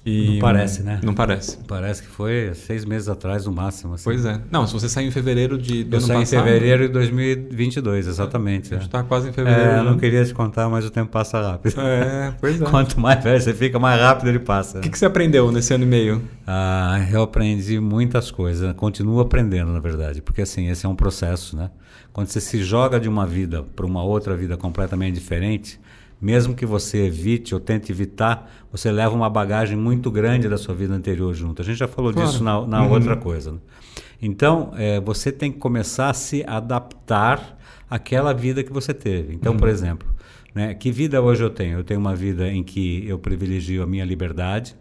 E, 0.04 0.34
não 0.34 0.40
parece, 0.40 0.82
né? 0.82 1.00
Não 1.04 1.14
parece. 1.14 1.58
Parece 1.68 2.02
que 2.02 2.08
foi 2.08 2.52
seis 2.56 2.84
meses 2.84 3.08
atrás 3.08 3.46
no 3.46 3.52
máximo. 3.52 3.94
Assim. 3.94 4.04
Pois 4.04 4.26
é. 4.26 4.42
Não, 4.50 4.66
se 4.66 4.74
você 4.74 4.90
saiu 4.90 5.08
em 5.08 5.12
fevereiro 5.12 5.60
de, 5.60 5.84
do 5.84 5.96
eu 5.96 6.00
ano 6.00 6.08
saí 6.08 6.20
passado... 6.22 6.40
em 6.40 6.44
fevereiro 6.44 6.88
de 6.88 6.94
2022, 6.94 8.08
exatamente. 8.08 8.74
A 8.74 8.78
gente 8.78 8.88
está 8.88 9.04
quase 9.04 9.30
em 9.30 9.32
fevereiro. 9.32 9.70
É, 9.70 9.78
eu 9.78 9.84
não 9.84 9.94
né? 9.94 10.00
queria 10.00 10.26
te 10.26 10.34
contar, 10.34 10.68
mas 10.70 10.86
o 10.86 10.90
tempo 10.90 11.12
passa 11.12 11.40
rápido. 11.40 11.80
É, 11.80 12.34
pois 12.42 12.60
é. 12.60 12.66
Quanto 12.72 13.00
mais 13.00 13.24
velho 13.24 13.40
você 13.40 13.54
fica, 13.54 13.78
mais 13.78 14.02
rápido 14.02 14.30
ele 14.30 14.40
passa. 14.40 14.80
O 14.80 14.82
que, 14.82 14.90
que 14.90 14.98
você 14.98 15.06
aprendeu 15.06 15.52
nesse 15.52 15.72
ano 15.72 15.84
e 15.84 15.88
meio? 15.88 16.22
Ah, 16.48 17.06
eu 17.12 17.22
aprendi 17.22 17.80
muitas 17.80 18.32
coisas. 18.32 18.74
Continuo 18.74 19.20
aprendendo, 19.20 19.72
na 19.72 19.80
verdade. 19.80 20.20
Porque, 20.20 20.42
assim, 20.42 20.68
esse 20.68 20.84
é 20.84 20.90
um 20.90 20.96
processo, 20.96 21.56
né? 21.56 21.70
Quando 22.12 22.28
você 22.28 22.42
se 22.42 22.64
joga 22.64 23.00
de 23.00 23.08
uma 23.08 23.28
vida 23.28 23.62
para 23.62 23.86
uma 23.86 24.04
outra 24.04 24.36
vida 24.36 24.58
completamente 24.58 25.14
diferente 25.14 25.80
mesmo 26.22 26.54
que 26.54 26.66
você 26.66 27.06
evite 27.06 27.56
ou 27.56 27.60
tente 27.60 27.92
evitar, 27.92 28.52
você 28.72 28.92
leva 28.92 29.16
uma 29.16 29.30
bagagem 29.30 29.76
muito 29.76 30.12
grande 30.12 30.48
da 30.48 30.58
sua 30.58 30.76
vida 30.76 30.94
anterior 30.94 31.34
junto. 31.34 31.62
A 31.62 31.66
gente 31.66 31.78
já 31.78 31.88
falou 31.88 32.14
claro. 32.14 32.30
disso 32.30 32.44
na, 32.44 32.66
na 32.68 32.84
uhum. 32.84 32.92
outra 32.92 33.18
coisa. 33.18 33.54
Né? 33.54 33.58
Então, 34.22 34.72
é, 34.78 35.00
você 35.00 35.32
tem 35.32 35.52
que 35.52 35.58
começar 35.58 36.12
a 36.12 36.14
se 36.14 36.44
adaptar 36.46 37.58
àquela 37.90 38.34
vida 38.34 38.64
que 38.64 38.72
você 38.72 38.94
teve. 38.94 39.34
Então, 39.34 39.54
uhum. 39.54 39.58
por 39.58 39.68
exemplo, 39.68 40.08
né, 40.54 40.76
que 40.76 40.92
vida 40.92 41.20
hoje 41.22 41.44
eu 41.44 41.50
tenho? 41.50 41.80
Eu 41.80 41.84
tenho 41.84 42.00
uma 42.00 42.16
vida 42.16 42.48
em 42.48 42.64
que 42.64 43.04
eu 43.08 43.18
privilegio 43.18 43.82
a 43.82 43.88
minha 43.88 44.06
liberdade, 44.06 44.76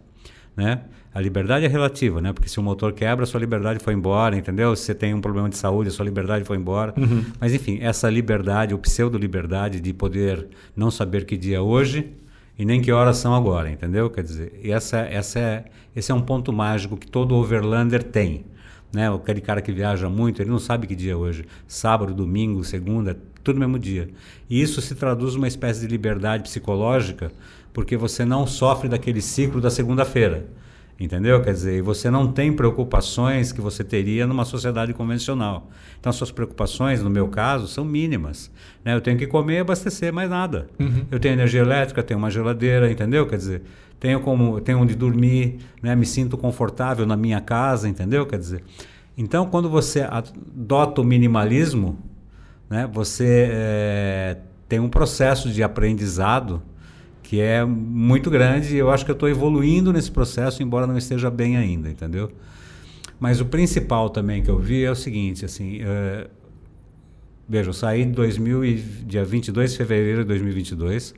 né? 0.55 0.81
A 1.13 1.19
liberdade 1.19 1.65
é 1.65 1.67
relativa, 1.67 2.21
né? 2.21 2.31
Porque 2.31 2.47
se 2.47 2.57
o 2.59 2.63
motor 2.63 2.93
quebra, 2.93 3.23
a 3.23 3.27
sua 3.27 3.39
liberdade 3.39 3.79
foi 3.83 3.93
embora, 3.93 4.35
entendeu? 4.35 4.73
Se 4.75 4.83
você 4.83 4.95
tem 4.95 5.13
um 5.13 5.19
problema 5.19 5.49
de 5.49 5.57
saúde, 5.57 5.89
a 5.89 5.91
sua 5.91 6.05
liberdade 6.05 6.45
foi 6.45 6.55
embora. 6.55 6.93
Uhum. 6.97 7.25
Mas 7.39 7.53
enfim, 7.53 7.79
essa 7.81 8.09
liberdade, 8.09 8.73
o 8.73 8.77
pseudo-liberdade 8.77 9.81
de 9.81 9.93
poder 9.93 10.47
não 10.75 10.89
saber 10.89 11.25
que 11.25 11.35
dia 11.35 11.57
é 11.57 11.59
hoje 11.59 12.13
e 12.57 12.63
nem 12.63 12.81
que 12.81 12.91
horas 12.93 13.17
são 13.17 13.35
agora, 13.35 13.69
entendeu? 13.69 14.09
Quer 14.09 14.23
dizer, 14.23 14.59
essa, 14.63 14.99
essa 14.99 15.39
é, 15.39 15.65
esse 15.95 16.11
é 16.11 16.15
um 16.15 16.21
ponto 16.21 16.53
mágico 16.53 16.95
que 16.95 17.07
todo 17.07 17.35
overlander 17.35 18.03
tem. 18.03 18.45
né? 18.93 19.13
Aquele 19.13 19.41
cara 19.41 19.61
que 19.61 19.71
viaja 19.71 20.07
muito, 20.09 20.41
ele 20.41 20.49
não 20.49 20.59
sabe 20.59 20.87
que 20.87 20.95
dia 20.95 21.11
é 21.13 21.15
hoje. 21.15 21.45
Sábado, 21.67 22.13
domingo, 22.13 22.63
segunda, 22.63 23.17
tudo 23.43 23.55
no 23.55 23.61
mesmo 23.67 23.79
dia. 23.79 24.09
E 24.49 24.61
isso 24.61 24.81
se 24.81 24.95
traduz 24.95 25.35
numa 25.35 25.47
espécie 25.47 25.81
de 25.81 25.87
liberdade 25.87 26.43
psicológica, 26.43 27.31
porque 27.73 27.97
você 27.97 28.23
não 28.23 28.45
sofre 28.47 28.87
daquele 28.87 29.21
ciclo 29.21 29.59
da 29.59 29.69
segunda-feira. 29.69 30.45
Entendeu? 31.01 31.41
Quer 31.41 31.53
dizer, 31.53 31.81
você 31.81 32.11
não 32.11 32.31
tem 32.31 32.53
preocupações 32.53 33.51
que 33.51 33.59
você 33.59 33.83
teria 33.83 34.27
numa 34.27 34.45
sociedade 34.45 34.93
convencional. 34.93 35.67
Então, 35.99 36.13
suas 36.13 36.29
preocupações, 36.29 37.01
no 37.01 37.09
meu 37.09 37.27
caso, 37.27 37.67
são 37.67 37.83
mínimas. 37.83 38.51
Né? 38.85 38.93
Eu 38.93 39.01
tenho 39.01 39.17
que 39.17 39.25
comer 39.25 39.55
e 39.55 39.59
abastecer, 39.61 40.13
mais 40.13 40.29
nada. 40.29 40.67
Uhum. 40.79 41.03
Eu 41.09 41.19
tenho 41.19 41.33
energia 41.33 41.61
elétrica, 41.61 42.03
tenho 42.03 42.19
uma 42.19 42.29
geladeira, 42.29 42.91
entendeu? 42.91 43.25
Quer 43.25 43.37
dizer, 43.37 43.63
tenho 43.99 44.19
como 44.19 44.61
tenho 44.61 44.77
onde 44.77 44.93
dormir, 44.93 45.57
né? 45.81 45.95
me 45.95 46.05
sinto 46.05 46.37
confortável 46.37 47.03
na 47.07 47.17
minha 47.17 47.41
casa, 47.41 47.89
entendeu? 47.89 48.27
Quer 48.27 48.37
dizer, 48.37 48.63
então, 49.17 49.47
quando 49.47 49.71
você 49.71 50.01
adota 50.01 51.01
o 51.01 51.03
minimalismo, 51.03 51.97
né? 52.69 52.87
você 52.93 53.49
é, 53.51 54.37
tem 54.69 54.79
um 54.79 54.87
processo 54.87 55.49
de 55.49 55.63
aprendizado 55.63 56.61
que 57.31 57.39
é 57.39 57.63
muito 57.63 58.29
grande 58.29 58.75
e 58.75 58.77
eu 58.77 58.91
acho 58.91 59.05
que 59.05 59.11
eu 59.11 59.13
estou 59.13 59.29
evoluindo 59.29 59.93
nesse 59.93 60.11
processo, 60.11 60.61
embora 60.61 60.85
não 60.85 60.97
esteja 60.97 61.31
bem 61.31 61.55
ainda, 61.55 61.89
entendeu? 61.89 62.29
Mas 63.17 63.39
o 63.39 63.45
principal 63.45 64.09
também 64.09 64.43
que 64.43 64.51
eu 64.51 64.59
vi 64.59 64.83
é 64.83 64.91
o 64.91 64.95
seguinte, 64.95 65.45
assim, 65.45 65.79
é, 65.81 66.27
veja, 67.47 67.69
eu 67.69 67.73
saí 67.73 68.01
em 68.01 68.11
2000 68.11 68.65
e, 68.65 68.75
dia 68.75 69.23
22 69.23 69.71
de 69.71 69.77
fevereiro 69.77 70.23
de 70.23 70.27
2022 70.27 71.13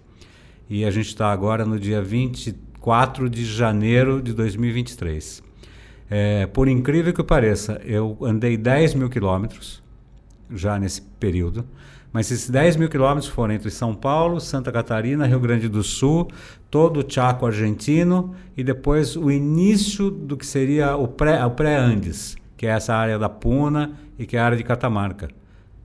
e 0.69 0.85
a 0.85 0.91
gente 0.91 1.07
está 1.07 1.31
agora 1.31 1.65
no 1.65 1.79
dia 1.79 1.99
24 1.99 3.27
de 3.27 3.43
janeiro 3.43 4.21
de 4.21 4.33
2023. 4.33 5.41
É, 6.11 6.45
por 6.45 6.67
incrível 6.67 7.11
que 7.11 7.23
pareça, 7.23 7.81
eu 7.83 8.19
andei 8.21 8.55
10 8.55 8.93
mil 8.93 9.09
quilômetros 9.09 9.81
já 10.53 10.77
nesse 10.77 11.01
período. 11.01 11.65
Mas 12.13 12.29
esses 12.29 12.47
10 12.47 12.75
mil 12.75 12.87
quilômetros 12.87 13.27
foram 13.27 13.55
entre 13.55 13.71
São 13.71 13.95
Paulo, 13.95 14.39
Santa 14.39 14.71
Catarina, 14.71 15.25
Rio 15.25 15.39
Grande 15.39 15.67
do 15.67 15.81
Sul, 15.81 16.27
todo 16.69 16.99
o 16.99 17.11
Chaco 17.11 17.47
argentino 17.47 18.35
e 18.55 18.63
depois 18.63 19.15
o 19.15 19.31
início 19.31 20.11
do 20.11 20.37
que 20.37 20.45
seria 20.45 20.95
o 20.95 21.07
pré-Andes, 21.07 22.35
pré 22.35 22.43
que 22.55 22.67
é 22.67 22.69
essa 22.69 22.93
área 22.93 23.17
da 23.17 23.27
Puna 23.27 23.93
e 24.17 24.27
que 24.27 24.37
é 24.37 24.39
a 24.39 24.45
área 24.45 24.57
de 24.57 24.63
Catamarca. 24.63 25.29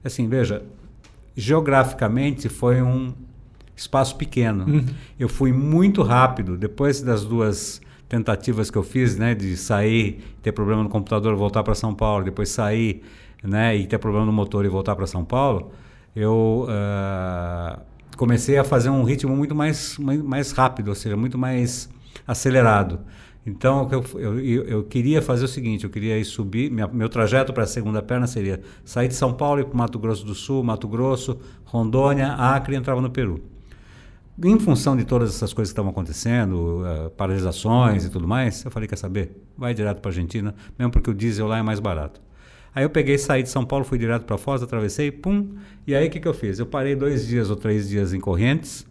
Assim, 0.03 0.29
veja, 0.29 0.61
geograficamente 1.35 2.47
foi 2.47 2.79
um 2.79 3.11
espaço 3.75 4.15
pequeno. 4.15 4.65
Uhum. 4.65 4.85
Eu 5.19 5.27
fui 5.27 5.51
muito 5.51 6.03
rápido, 6.03 6.55
depois 6.55 7.01
das 7.01 7.25
duas 7.25 7.81
tentativas 8.07 8.69
que 8.69 8.77
eu 8.77 8.83
fiz, 8.83 9.17
né, 9.17 9.33
de 9.33 9.57
sair, 9.57 10.23
ter 10.43 10.51
problema 10.51 10.83
no 10.83 10.89
computador, 10.89 11.35
voltar 11.35 11.63
para 11.63 11.73
São 11.75 11.93
Paulo, 11.93 12.23
depois 12.23 12.49
sair, 12.49 13.03
né, 13.43 13.75
e 13.75 13.87
ter 13.87 13.97
problema 13.97 14.25
no 14.25 14.33
motor 14.33 14.65
e 14.65 14.67
voltar 14.67 14.95
para 14.95 15.07
São 15.07 15.23
Paulo, 15.23 15.71
eu 16.15 16.67
uh, 16.67 17.81
comecei 18.17 18.57
a 18.57 18.63
fazer 18.63 18.89
um 18.89 19.03
ritmo 19.03 19.35
muito 19.35 19.55
mais, 19.55 19.97
mais 19.97 20.51
rápido, 20.51 20.89
ou 20.89 20.95
seja, 20.95 21.15
muito 21.15 21.37
mais 21.37 21.89
acelerado. 22.27 22.99
Então, 23.45 23.89
eu, 23.91 24.39
eu, 24.39 24.63
eu 24.65 24.83
queria 24.83 25.21
fazer 25.21 25.45
o 25.45 25.47
seguinte: 25.47 25.83
eu 25.83 25.89
queria 25.89 26.17
ir 26.19 26.25
subir. 26.25 26.69
Minha, 26.69 26.87
meu 26.87 27.09
trajeto 27.09 27.53
para 27.53 27.63
a 27.63 27.67
segunda 27.67 28.01
perna 28.01 28.27
seria 28.27 28.61
sair 28.83 29.07
de 29.07 29.15
São 29.15 29.33
Paulo 29.33 29.61
e 29.61 29.63
para 29.63 29.75
Mato 29.75 29.97
Grosso 29.97 30.25
do 30.25 30.35
Sul, 30.35 30.63
Mato 30.63 30.87
Grosso, 30.87 31.37
Rondônia, 31.65 32.33
Acre 32.33 32.75
e 32.75 32.77
entrava 32.77 33.01
no 33.01 33.09
Peru. 33.09 33.41
Em 34.41 34.57
função 34.59 34.95
de 34.95 35.03
todas 35.03 35.29
essas 35.35 35.51
coisas 35.51 35.71
que 35.71 35.73
estavam 35.73 35.91
acontecendo, 35.91 36.83
uh, 36.83 37.09
paralisações 37.11 38.05
e 38.05 38.09
tudo 38.09 38.27
mais, 38.27 38.63
eu 38.63 38.71
falei: 38.71 38.87
quer 38.87 38.97
saber? 38.97 39.35
Vai 39.57 39.73
direto 39.73 39.99
para 39.99 40.09
a 40.09 40.11
Argentina, 40.11 40.53
mesmo 40.77 40.91
porque 40.91 41.09
o 41.09 41.13
diesel 41.13 41.47
lá 41.47 41.57
é 41.57 41.61
mais 41.61 41.79
barato. 41.79 42.21
Aí 42.73 42.83
eu 42.83 42.89
peguei, 42.89 43.17
saí 43.17 43.43
de 43.43 43.49
São 43.49 43.65
Paulo, 43.65 43.83
fui 43.83 43.97
direto 43.97 44.25
para 44.25 44.37
Foz, 44.37 44.61
atravessei, 44.61 45.11
pum. 45.11 45.55
E 45.87 45.95
aí 45.95 46.07
o 46.07 46.11
que, 46.11 46.19
que 46.19 46.27
eu 46.27 46.33
fiz? 46.33 46.59
Eu 46.59 46.65
parei 46.65 46.95
dois 46.95 47.27
dias 47.27 47.49
ou 47.49 47.55
três 47.55 47.89
dias 47.89 48.13
em 48.13 48.19
Correntes, 48.19 48.85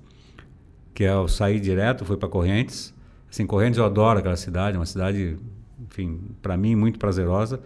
que 0.95 1.05
é 1.05 1.13
eu 1.13 1.29
saí 1.29 1.61
direto, 1.61 2.05
fui 2.05 2.17
para 2.17 2.29
Correntes. 2.29 2.95
Assim, 3.31 3.47
Correntes 3.47 3.79
eu 3.79 3.85
adoro 3.85 4.19
aquela 4.19 4.37
cidade, 4.37 4.77
uma 4.77 4.87
cidade, 4.87 5.37
enfim, 5.89 6.21
para 6.43 6.57
mim 6.57 6.75
muito 6.75 6.99
prazerosa. 6.99 7.61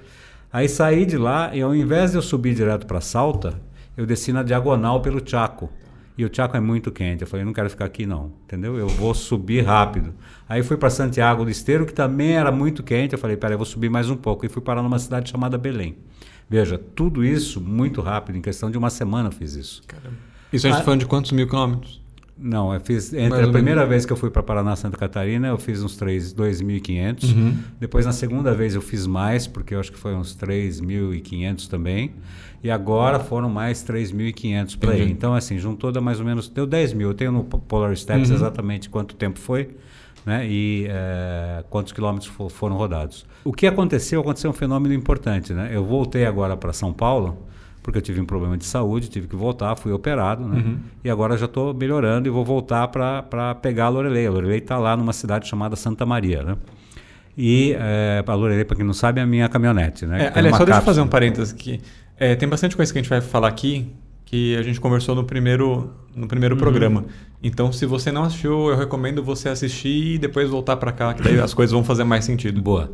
Aí 0.52 0.68
saí 0.68 1.06
de 1.06 1.16
lá 1.16 1.54
e 1.54 1.62
ao 1.62 1.74
invés 1.74 2.10
de 2.10 2.18
eu 2.18 2.22
subir 2.22 2.54
direto 2.54 2.86
para 2.86 3.00
Salta, 3.00 3.58
eu 3.96 4.04
desci 4.04 4.32
na 4.32 4.42
diagonal 4.42 5.00
pelo 5.00 5.26
Chaco. 5.26 5.70
E 6.16 6.24
o 6.24 6.30
Chaco 6.32 6.56
é 6.56 6.60
muito 6.60 6.92
quente. 6.92 7.22
Eu 7.22 7.26
falei, 7.26 7.44
não 7.44 7.52
quero 7.52 7.70
ficar 7.70 7.86
aqui 7.86 8.04
não, 8.04 8.32
entendeu? 8.44 8.76
Eu 8.76 8.86
vou 8.86 9.14
subir 9.14 9.64
rápido. 9.64 10.14
Aí 10.48 10.62
fui 10.62 10.76
para 10.76 10.90
Santiago 10.90 11.44
do 11.44 11.50
Esteiro, 11.50 11.86
que 11.86 11.94
também 11.94 12.32
era 12.32 12.52
muito 12.52 12.82
quente. 12.82 13.14
Eu 13.14 13.18
falei, 13.18 13.36
peraí, 13.36 13.54
eu 13.54 13.58
vou 13.58 13.66
subir 13.66 13.88
mais 13.88 14.10
um 14.10 14.16
pouco. 14.16 14.44
E 14.44 14.48
fui 14.48 14.60
parar 14.60 14.82
numa 14.82 14.98
cidade 14.98 15.30
chamada 15.30 15.56
Belém. 15.56 15.96
Veja, 16.50 16.76
tudo 16.76 17.24
isso 17.24 17.62
muito 17.62 18.02
rápido, 18.02 18.36
em 18.36 18.42
questão 18.42 18.70
de 18.70 18.76
uma 18.76 18.90
semana 18.90 19.28
eu 19.28 19.32
fiz 19.32 19.54
isso. 19.54 19.82
Caramba. 19.86 20.16
Isso 20.52 20.66
a 20.66 20.70
gente 20.70 20.80
ah, 20.80 20.84
falando 20.84 21.00
de 21.00 21.06
quantos 21.06 21.32
mil 21.32 21.48
quilômetros? 21.48 22.01
Não, 22.42 22.74
eu 22.74 22.80
fiz. 22.80 23.12
Entre 23.12 23.40
a 23.40 23.48
primeira 23.48 23.86
vez 23.86 24.04
que 24.04 24.12
eu 24.12 24.16
fui 24.16 24.28
para 24.28 24.42
Paraná, 24.42 24.74
Santa 24.74 24.96
Catarina, 24.96 25.48
eu 25.48 25.56
fiz 25.56 25.82
uns 25.82 25.96
2.500. 25.96 27.32
Uhum. 27.32 27.56
Depois, 27.78 28.04
na 28.04 28.12
segunda 28.12 28.52
vez, 28.52 28.74
eu 28.74 28.82
fiz 28.82 29.06
mais, 29.06 29.46
porque 29.46 29.74
eu 29.74 29.80
acho 29.80 29.92
que 29.92 29.98
foi 29.98 30.14
uns 30.14 30.36
3.500 30.36 31.68
também. 31.68 32.14
E 32.62 32.70
agora 32.70 33.20
foram 33.20 33.48
mais 33.48 33.84
3.500 33.84 34.78
para 34.78 34.92
aí. 34.92 35.08
Então, 35.08 35.34
assim, 35.34 35.58
juntou 35.58 35.92
dá 35.92 36.00
mais 36.00 36.18
ou 36.18 36.26
menos. 36.26 36.48
Deu 36.48 36.66
10 36.66 36.94
mil. 36.94 37.08
Eu 37.08 37.14
tenho 37.14 37.30
no 37.30 37.44
Polar 37.44 37.96
Steps 37.96 38.28
uhum. 38.28 38.34
exatamente 38.34 38.90
quanto 38.90 39.14
tempo 39.14 39.38
foi 39.38 39.70
né? 40.24 40.46
e 40.48 40.86
é, 40.88 41.64
quantos 41.68 41.92
quilômetros 41.92 42.30
for, 42.30 42.50
foram 42.50 42.76
rodados. 42.76 43.26
O 43.44 43.52
que 43.52 43.66
aconteceu? 43.66 44.20
Aconteceu 44.20 44.50
um 44.50 44.54
fenômeno 44.54 44.94
importante. 44.94 45.52
Né? 45.52 45.70
Eu 45.72 45.84
voltei 45.84 46.24
agora 46.24 46.56
para 46.56 46.72
São 46.72 46.92
Paulo 46.92 47.38
porque 47.82 47.98
eu 47.98 48.02
tive 48.02 48.20
um 48.20 48.24
problema 48.24 48.56
de 48.56 48.64
saúde, 48.64 49.08
tive 49.08 49.26
que 49.26 49.34
voltar, 49.34 49.74
fui 49.76 49.92
operado, 49.92 50.46
né? 50.46 50.62
Uhum. 50.64 50.78
E 51.02 51.10
agora 51.10 51.36
já 51.36 51.46
estou 51.46 51.74
melhorando 51.74 52.28
e 52.28 52.30
vou 52.30 52.44
voltar 52.44 52.88
para 52.88 53.54
pegar 53.56 53.86
a 53.86 53.88
Lorelei. 53.88 54.26
A 54.26 54.30
Lorelei 54.30 54.58
está 54.58 54.78
lá 54.78 54.96
numa 54.96 55.12
cidade 55.12 55.48
chamada 55.48 55.74
Santa 55.74 56.06
Maria, 56.06 56.42
né? 56.42 56.56
E 57.36 57.74
é, 57.78 58.22
a 58.24 58.34
Lorelei, 58.34 58.64
para 58.64 58.76
quem 58.76 58.84
não 58.84 58.92
sabe, 58.92 59.20
é 59.20 59.22
a 59.24 59.26
minha 59.26 59.48
caminhonete, 59.48 60.06
né? 60.06 60.26
É, 60.26 60.38
aliás, 60.38 60.56
só 60.56 60.64
deixa 60.64 60.80
eu 60.80 60.84
fazer 60.84 61.00
um 61.00 61.08
parênteses 61.08 61.52
aqui. 61.52 61.80
É, 62.16 62.36
tem 62.36 62.48
bastante 62.48 62.76
coisa 62.76 62.92
que 62.92 62.98
a 62.98 63.02
gente 63.02 63.10
vai 63.10 63.20
falar 63.20 63.48
aqui 63.48 63.92
que 64.32 64.56
a 64.56 64.62
gente 64.62 64.80
conversou 64.80 65.14
no 65.14 65.24
primeiro, 65.24 65.92
no 66.16 66.26
primeiro 66.26 66.54
uhum. 66.54 66.60
programa. 66.60 67.04
Então, 67.42 67.70
se 67.70 67.84
você 67.84 68.10
não 68.10 68.22
assistiu, 68.22 68.70
eu 68.70 68.76
recomendo 68.78 69.22
você 69.22 69.50
assistir 69.50 70.14
e 70.14 70.18
depois 70.18 70.48
voltar 70.48 70.76
para 70.78 70.90
cá, 70.90 71.12
que 71.12 71.22
daí 71.22 71.38
as 71.38 71.52
coisas 71.52 71.70
vão 71.70 71.84
fazer 71.84 72.04
mais 72.04 72.24
sentido. 72.24 72.62
Boa. 72.62 72.90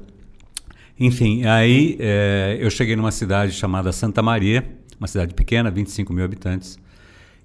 Enfim, 0.98 1.44
aí 1.44 1.96
é, 2.00 2.58
eu 2.60 2.68
cheguei 2.70 2.96
numa 2.96 3.12
cidade 3.12 3.52
chamada 3.52 3.92
Santa 3.92 4.20
Maria, 4.20 4.66
uma 4.98 5.06
cidade 5.06 5.34
pequena, 5.34 5.70
25 5.70 6.12
mil 6.12 6.24
habitantes. 6.24 6.78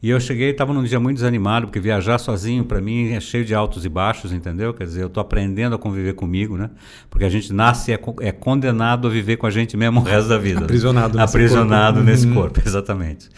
E 0.03 0.09
eu 0.09 0.19
cheguei, 0.19 0.49
estava 0.49 0.73
num 0.73 0.83
dia 0.83 0.99
muito 0.99 1.15
desanimado, 1.15 1.67
porque 1.67 1.79
viajar 1.79 2.17
sozinho 2.17 2.65
para 2.65 2.81
mim 2.81 3.13
é 3.13 3.21
cheio 3.21 3.45
de 3.45 3.55
altos 3.55 3.85
e 3.85 3.89
baixos, 3.89 4.33
entendeu? 4.33 4.73
Quer 4.73 4.83
dizer, 4.83 5.01
eu 5.01 5.07
estou 5.07 5.21
aprendendo 5.21 5.75
a 5.75 5.79
conviver 5.79 6.13
comigo, 6.13 6.57
né? 6.57 6.71
Porque 7.09 7.23
a 7.23 7.29
gente 7.29 7.53
nasce 7.53 7.91
e 7.91 7.93
é, 7.93 7.99
é, 8.19 8.31
condenado 8.33 9.07
a 9.07 9.09
viver 9.09 9.37
com 9.37 9.47
a 9.47 9.49
gente 9.49 9.77
mesmo 9.77 10.01
o 10.01 10.03
resto 10.03 10.27
da 10.27 10.37
vida. 10.37 10.59
Aprisionado 10.59 11.17
nesse 11.17 11.31
Aprisionado 11.31 11.93
corpo. 11.95 12.11
nesse 12.11 12.27
uhum. 12.27 12.33
corpo, 12.33 12.59
exatamente. 12.67 13.29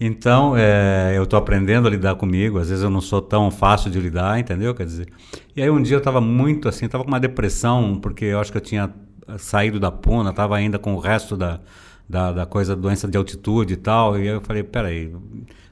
Então, 0.00 0.56
é, 0.56 1.12
eu 1.14 1.24
estou 1.24 1.38
aprendendo 1.38 1.88
a 1.88 1.90
lidar 1.90 2.14
comigo. 2.14 2.58
Às 2.58 2.70
vezes 2.70 2.82
eu 2.82 2.88
não 2.88 3.02
sou 3.02 3.20
tão 3.20 3.50
fácil 3.50 3.90
de 3.90 4.00
lidar, 4.00 4.40
entendeu? 4.40 4.74
Quer 4.74 4.86
dizer, 4.86 5.08
e 5.54 5.62
aí 5.62 5.68
um 5.68 5.82
dia 5.82 5.96
eu 5.96 5.98
estava 5.98 6.22
muito 6.22 6.70
assim, 6.70 6.86
estava 6.86 7.04
com 7.04 7.08
uma 7.10 7.20
depressão, 7.20 7.98
porque 8.00 8.24
eu 8.24 8.40
acho 8.40 8.50
que 8.50 8.56
eu 8.56 8.62
tinha 8.62 8.90
saído 9.36 9.78
da 9.78 9.90
Puna, 9.90 10.30
estava 10.30 10.56
ainda 10.56 10.78
com 10.78 10.94
o 10.94 10.98
resto 10.98 11.36
da, 11.36 11.60
da, 12.08 12.32
da 12.32 12.46
coisa, 12.46 12.76
doença 12.76 13.08
de 13.08 13.16
altitude 13.16 13.74
e 13.74 13.76
tal. 13.76 14.18
E 14.18 14.26
eu 14.26 14.40
falei, 14.40 14.62
peraí, 14.62 15.14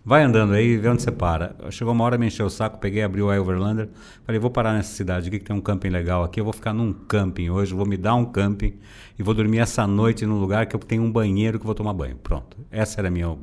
vai 0.05 0.23
andando 0.23 0.55
aí, 0.55 0.77
vê 0.77 0.89
onde 0.89 1.03
você 1.03 1.11
para. 1.11 1.55
Chegou 1.71 1.93
uma 1.93 2.05
hora, 2.05 2.19
me 2.19 2.27
encheu 2.27 2.47
o 2.47 2.51
saco, 2.51 2.79
peguei, 2.79 3.03
abri 3.03 3.23
o 3.23 3.33
Overlander, 3.33 3.89
falei, 4.25 4.41
vou 4.41 4.51
parar 4.51 4.73
nessa 4.73 4.95
cidade 4.95 5.29
aqui 5.29 5.39
que 5.39 5.45
tem 5.45 5.55
um 5.55 5.61
camping 5.61 5.91
legal 5.91 6.25
aqui, 6.25 6.41
eu 6.41 6.45
vou 6.45 6.53
ficar 6.53 6.73
num 6.73 6.93
camping 6.93 7.51
hoje, 7.51 7.75
vou 7.75 7.87
me 7.87 7.97
dar 7.97 8.15
um 8.15 8.25
camping 8.25 8.75
e 9.19 9.23
vou 9.23 9.35
dormir 9.35 9.59
essa 9.59 9.87
noite 9.87 10.27
num 10.27 10.41
lugar 10.41 10.67
que 10.67 10.75
eu 10.75 10.81
tenho 10.81 11.03
um 11.03 11.13
banheiro 11.13 11.59
que 11.59 11.67
vou 11.67 11.75
tomar 11.75 11.93
banho. 11.93 12.17
Pronto, 12.17 12.57
essa 12.71 13.01
era 13.01 13.09
a 13.09 13.11
minha... 13.11 13.37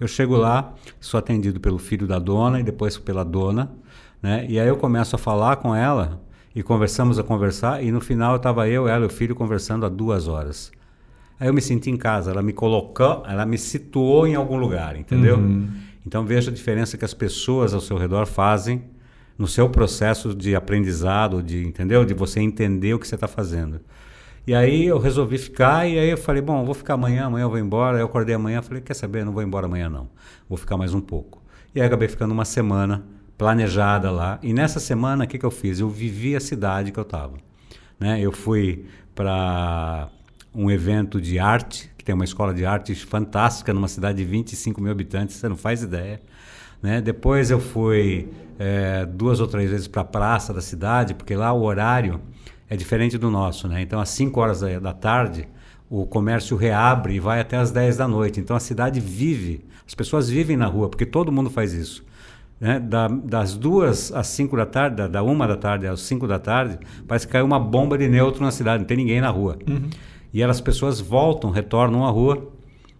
Eu 0.00 0.08
chego 0.08 0.36
lá, 0.36 0.74
sou 0.98 1.18
atendido 1.18 1.60
pelo 1.60 1.78
filho 1.78 2.08
da 2.08 2.18
dona 2.18 2.58
e 2.58 2.62
depois 2.64 2.98
pela 2.98 3.24
dona, 3.24 3.70
né? 4.20 4.44
E 4.48 4.58
aí 4.58 4.66
eu 4.66 4.76
começo 4.76 5.14
a 5.14 5.18
falar 5.18 5.56
com 5.56 5.72
ela 5.74 6.20
e 6.54 6.62
conversamos 6.62 7.20
a 7.20 7.22
conversar 7.22 7.84
e 7.84 7.92
no 7.92 8.00
final 8.00 8.34
estava 8.34 8.68
eu, 8.68 8.88
ela 8.88 9.04
e 9.04 9.06
o 9.06 9.10
filho 9.10 9.34
conversando 9.36 9.86
há 9.86 9.88
duas 9.88 10.26
horas. 10.26 10.72
Aí 11.38 11.48
eu 11.48 11.54
me 11.54 11.60
senti 11.60 11.90
em 11.90 11.96
casa, 11.96 12.30
ela 12.30 12.42
me 12.42 12.52
colocou, 12.52 13.24
ela 13.26 13.44
me 13.44 13.58
situou 13.58 14.26
em 14.26 14.34
algum 14.34 14.56
lugar, 14.56 14.96
entendeu? 14.96 15.38
Uhum. 15.38 15.68
Então 16.06 16.24
veja 16.24 16.50
a 16.50 16.54
diferença 16.54 16.96
que 16.96 17.04
as 17.04 17.14
pessoas 17.14 17.74
ao 17.74 17.80
seu 17.80 17.96
redor 17.96 18.26
fazem 18.26 18.84
no 19.38 19.46
seu 19.48 19.68
processo 19.68 20.34
de 20.34 20.54
aprendizado, 20.54 21.42
de 21.42 21.66
entendeu? 21.66 22.04
De 22.04 22.14
você 22.14 22.40
entender 22.40 22.94
o 22.94 22.98
que 22.98 23.08
você 23.08 23.14
está 23.14 23.26
fazendo. 23.26 23.80
E 24.46 24.54
aí 24.54 24.86
eu 24.86 24.98
resolvi 24.98 25.38
ficar 25.38 25.88
e 25.88 25.98
aí 25.98 26.10
eu 26.10 26.18
falei, 26.18 26.42
bom, 26.42 26.64
vou 26.64 26.74
ficar 26.74 26.94
amanhã, 26.94 27.26
amanhã 27.26 27.44
eu 27.44 27.50
vou 27.50 27.58
embora. 27.58 27.96
Aí 27.96 28.02
eu 28.02 28.06
acordei 28.06 28.34
amanhã, 28.34 28.60
falei, 28.60 28.82
quer 28.82 28.94
saber, 28.94 29.24
não 29.24 29.32
vou 29.32 29.42
embora 29.42 29.66
amanhã 29.66 29.88
não, 29.88 30.08
vou 30.48 30.58
ficar 30.58 30.76
mais 30.76 30.92
um 30.92 31.00
pouco. 31.00 31.42
E 31.74 31.80
aí 31.80 31.86
acabei 31.86 32.08
ficando 32.08 32.32
uma 32.32 32.44
semana 32.44 33.04
planejada 33.38 34.10
lá. 34.10 34.38
E 34.42 34.52
nessa 34.52 34.80
semana 34.80 35.24
o 35.24 35.28
que, 35.28 35.38
que 35.38 35.46
eu 35.46 35.50
fiz? 35.50 35.80
Eu 35.80 35.88
vivi 35.88 36.36
a 36.36 36.40
cidade 36.40 36.90
que 36.90 36.98
eu 36.98 37.02
estava. 37.02 37.34
Né? 37.98 38.20
Eu 38.20 38.32
fui 38.32 38.84
para 39.14 40.08
um 40.54 40.70
evento 40.70 41.20
de 41.20 41.38
arte, 41.38 41.90
que 41.96 42.04
tem 42.04 42.14
uma 42.14 42.24
escola 42.24 42.52
de 42.52 42.64
arte 42.64 42.94
fantástica 42.94 43.72
numa 43.72 43.88
cidade 43.88 44.18
de 44.18 44.24
25 44.24 44.80
mil 44.80 44.92
habitantes, 44.92 45.36
você 45.36 45.48
não 45.48 45.56
faz 45.56 45.82
ideia. 45.82 46.20
Né? 46.82 47.00
Depois 47.00 47.50
eu 47.50 47.60
fui 47.60 48.28
é, 48.58 49.06
duas 49.06 49.40
ou 49.40 49.46
três 49.46 49.70
vezes 49.70 49.86
para 49.86 50.02
a 50.02 50.04
praça 50.04 50.52
da 50.52 50.60
cidade, 50.60 51.14
porque 51.14 51.34
lá 51.34 51.52
o 51.52 51.62
horário 51.62 52.20
é 52.68 52.76
diferente 52.76 53.16
do 53.16 53.30
nosso. 53.30 53.68
Né? 53.68 53.82
Então, 53.82 54.00
às 54.00 54.08
5 54.10 54.40
horas 54.40 54.60
da, 54.60 54.78
da 54.78 54.92
tarde, 54.92 55.48
o 55.88 56.06
comércio 56.06 56.56
reabre 56.56 57.14
e 57.14 57.20
vai 57.20 57.40
até 57.40 57.56
às 57.56 57.70
10 57.70 57.98
da 57.98 58.08
noite. 58.08 58.40
Então, 58.40 58.56
a 58.56 58.60
cidade 58.60 58.98
vive, 58.98 59.64
as 59.86 59.94
pessoas 59.94 60.28
vivem 60.28 60.56
na 60.56 60.66
rua, 60.66 60.88
porque 60.88 61.06
todo 61.06 61.30
mundo 61.30 61.50
faz 61.50 61.72
isso. 61.72 62.04
Né? 62.60 62.78
Da, 62.78 63.08
das 63.08 63.56
duas 63.56 64.12
às 64.12 64.28
cinco 64.28 64.56
da 64.56 64.64
tarde, 64.64 64.96
da, 64.96 65.08
da, 65.08 65.22
uma 65.22 65.46
da 65.46 65.56
tarde 65.56 65.86
às 65.86 66.00
cinco 66.00 66.26
da 66.26 66.38
tarde, 66.38 66.78
parece 67.06 67.26
que 67.26 67.32
caiu 67.32 67.44
uma 67.44 67.58
bomba 67.58 67.98
de 67.98 68.08
neutro 68.08 68.42
na 68.42 68.50
cidade, 68.50 68.80
não 68.80 68.86
tem 68.86 68.96
ninguém 68.96 69.20
na 69.20 69.30
rua. 69.30 69.58
Uhum. 69.68 69.90
E 70.32 70.42
as 70.42 70.60
pessoas 70.60 71.00
voltam, 71.00 71.50
retornam 71.50 72.06
à 72.06 72.10
rua 72.10 72.50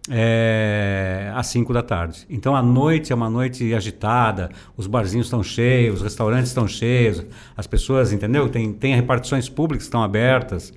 é, 0.09 1.31
às 1.35 1.47
5 1.47 1.73
da 1.73 1.81
tarde. 1.81 2.25
Então 2.29 2.55
a 2.55 2.61
noite 2.61 3.11
é 3.11 3.15
uma 3.15 3.29
noite 3.29 3.73
agitada, 3.73 4.49
os 4.75 4.87
barzinhos 4.87 5.27
estão 5.27 5.41
cheios, 5.41 5.97
os 5.97 6.01
restaurantes 6.01 6.49
estão 6.49 6.67
cheios, 6.67 7.25
as 7.55 7.67
pessoas, 7.67 8.11
entendeu? 8.11 8.49
Tem, 8.49 8.71
tem 8.73 8.95
repartições 8.95 9.47
públicas 9.47 9.83
que 9.83 9.87
estão 9.87 10.03
abertas. 10.03 10.73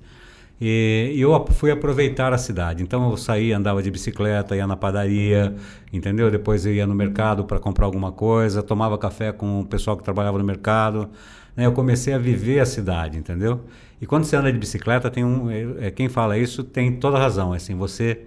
E, 0.59 1.11
e 1.13 1.21
eu 1.21 1.45
fui 1.51 1.69
aproveitar 1.69 2.33
a 2.33 2.37
cidade. 2.37 2.81
Então 2.81 3.11
eu 3.11 3.17
saía, 3.17 3.57
andava 3.57 3.83
de 3.83 3.91
bicicleta, 3.91 4.55
ia 4.55 4.65
na 4.65 4.75
padaria, 4.75 5.53
entendeu? 5.93 6.31
Depois 6.31 6.65
eu 6.65 6.73
ia 6.73 6.87
no 6.87 6.95
mercado 6.95 7.43
para 7.43 7.59
comprar 7.59 7.85
alguma 7.85 8.11
coisa, 8.11 8.63
tomava 8.63 8.97
café 8.97 9.31
com 9.31 9.59
o 9.61 9.65
pessoal 9.65 9.95
que 9.95 10.03
trabalhava 10.03 10.37
no 10.37 10.43
mercado. 10.43 11.09
Né? 11.55 11.65
Eu 11.65 11.73
comecei 11.73 12.13
a 12.13 12.17
viver 12.17 12.59
a 12.59 12.65
cidade, 12.65 13.17
entendeu? 13.17 13.61
E 13.99 14.05
quando 14.05 14.25
você 14.25 14.35
anda 14.35 14.51
de 14.51 14.57
bicicleta, 14.57 15.09
tem 15.09 15.23
um, 15.23 15.49
é, 15.49 15.87
é 15.87 15.91
quem 15.91 16.07
fala 16.07 16.37
isso 16.37 16.63
tem 16.63 16.93
toda 16.93 17.17
razão. 17.17 17.53
Assim, 17.53 17.75
você 17.75 18.25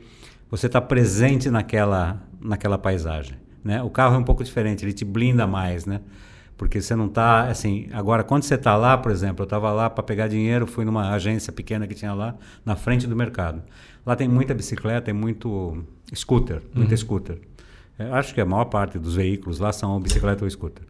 você 0.51 0.67
está 0.67 0.81
presente 0.81 1.49
naquela 1.51 2.23
naquela 2.41 2.77
paisagem, 2.79 3.37
né? 3.63 3.83
O 3.83 3.91
carro 3.91 4.17
é 4.17 4.19
um 4.19 4.25
pouco 4.25 4.43
diferente, 4.43 4.85
ele 4.85 4.93
te 4.93 5.05
blinda 5.05 5.47
mais, 5.47 5.87
né? 5.87 6.01
Porque 6.57 6.83
você 6.83 6.95
não 6.95 7.07
está 7.07 7.49
assim. 7.49 7.89
Agora, 7.93 8.23
quando 8.23 8.43
você 8.43 8.55
está 8.55 8.77
lá, 8.77 8.99
por 8.99 9.11
exemplo, 9.11 9.43
eu 9.43 9.45
estava 9.45 9.73
lá 9.73 9.89
para 9.89 10.03
pegar 10.03 10.29
dinheiro, 10.29 10.67
fui 10.67 10.85
numa 10.85 11.11
agência 11.13 11.53
pequena 11.53 11.87
que 11.87 11.95
tinha 11.95 12.13
lá 12.13 12.35
na 12.65 12.77
frente 12.77 13.07
do 13.07 13.17
mercado. 13.17 13.63
Lá 14.05 14.15
tem 14.17 14.29
muita 14.29 14.53
bicicleta, 14.55 15.03
tem 15.03 15.15
muito 15.15 15.83
scooter, 16.15 16.61
muita 16.75 16.93
uhum. 16.93 16.99
scooter. 16.99 17.39
É, 17.99 18.11
acho 18.11 18.35
que 18.35 18.41
a 18.41 18.47
maior 18.47 18.65
parte 18.67 18.99
dos 18.99 19.15
veículos 19.15 19.59
lá 19.59 19.73
são 19.73 20.01
bicicleta 20.01 20.45
ou 20.45 20.51
scooter. 20.51 20.85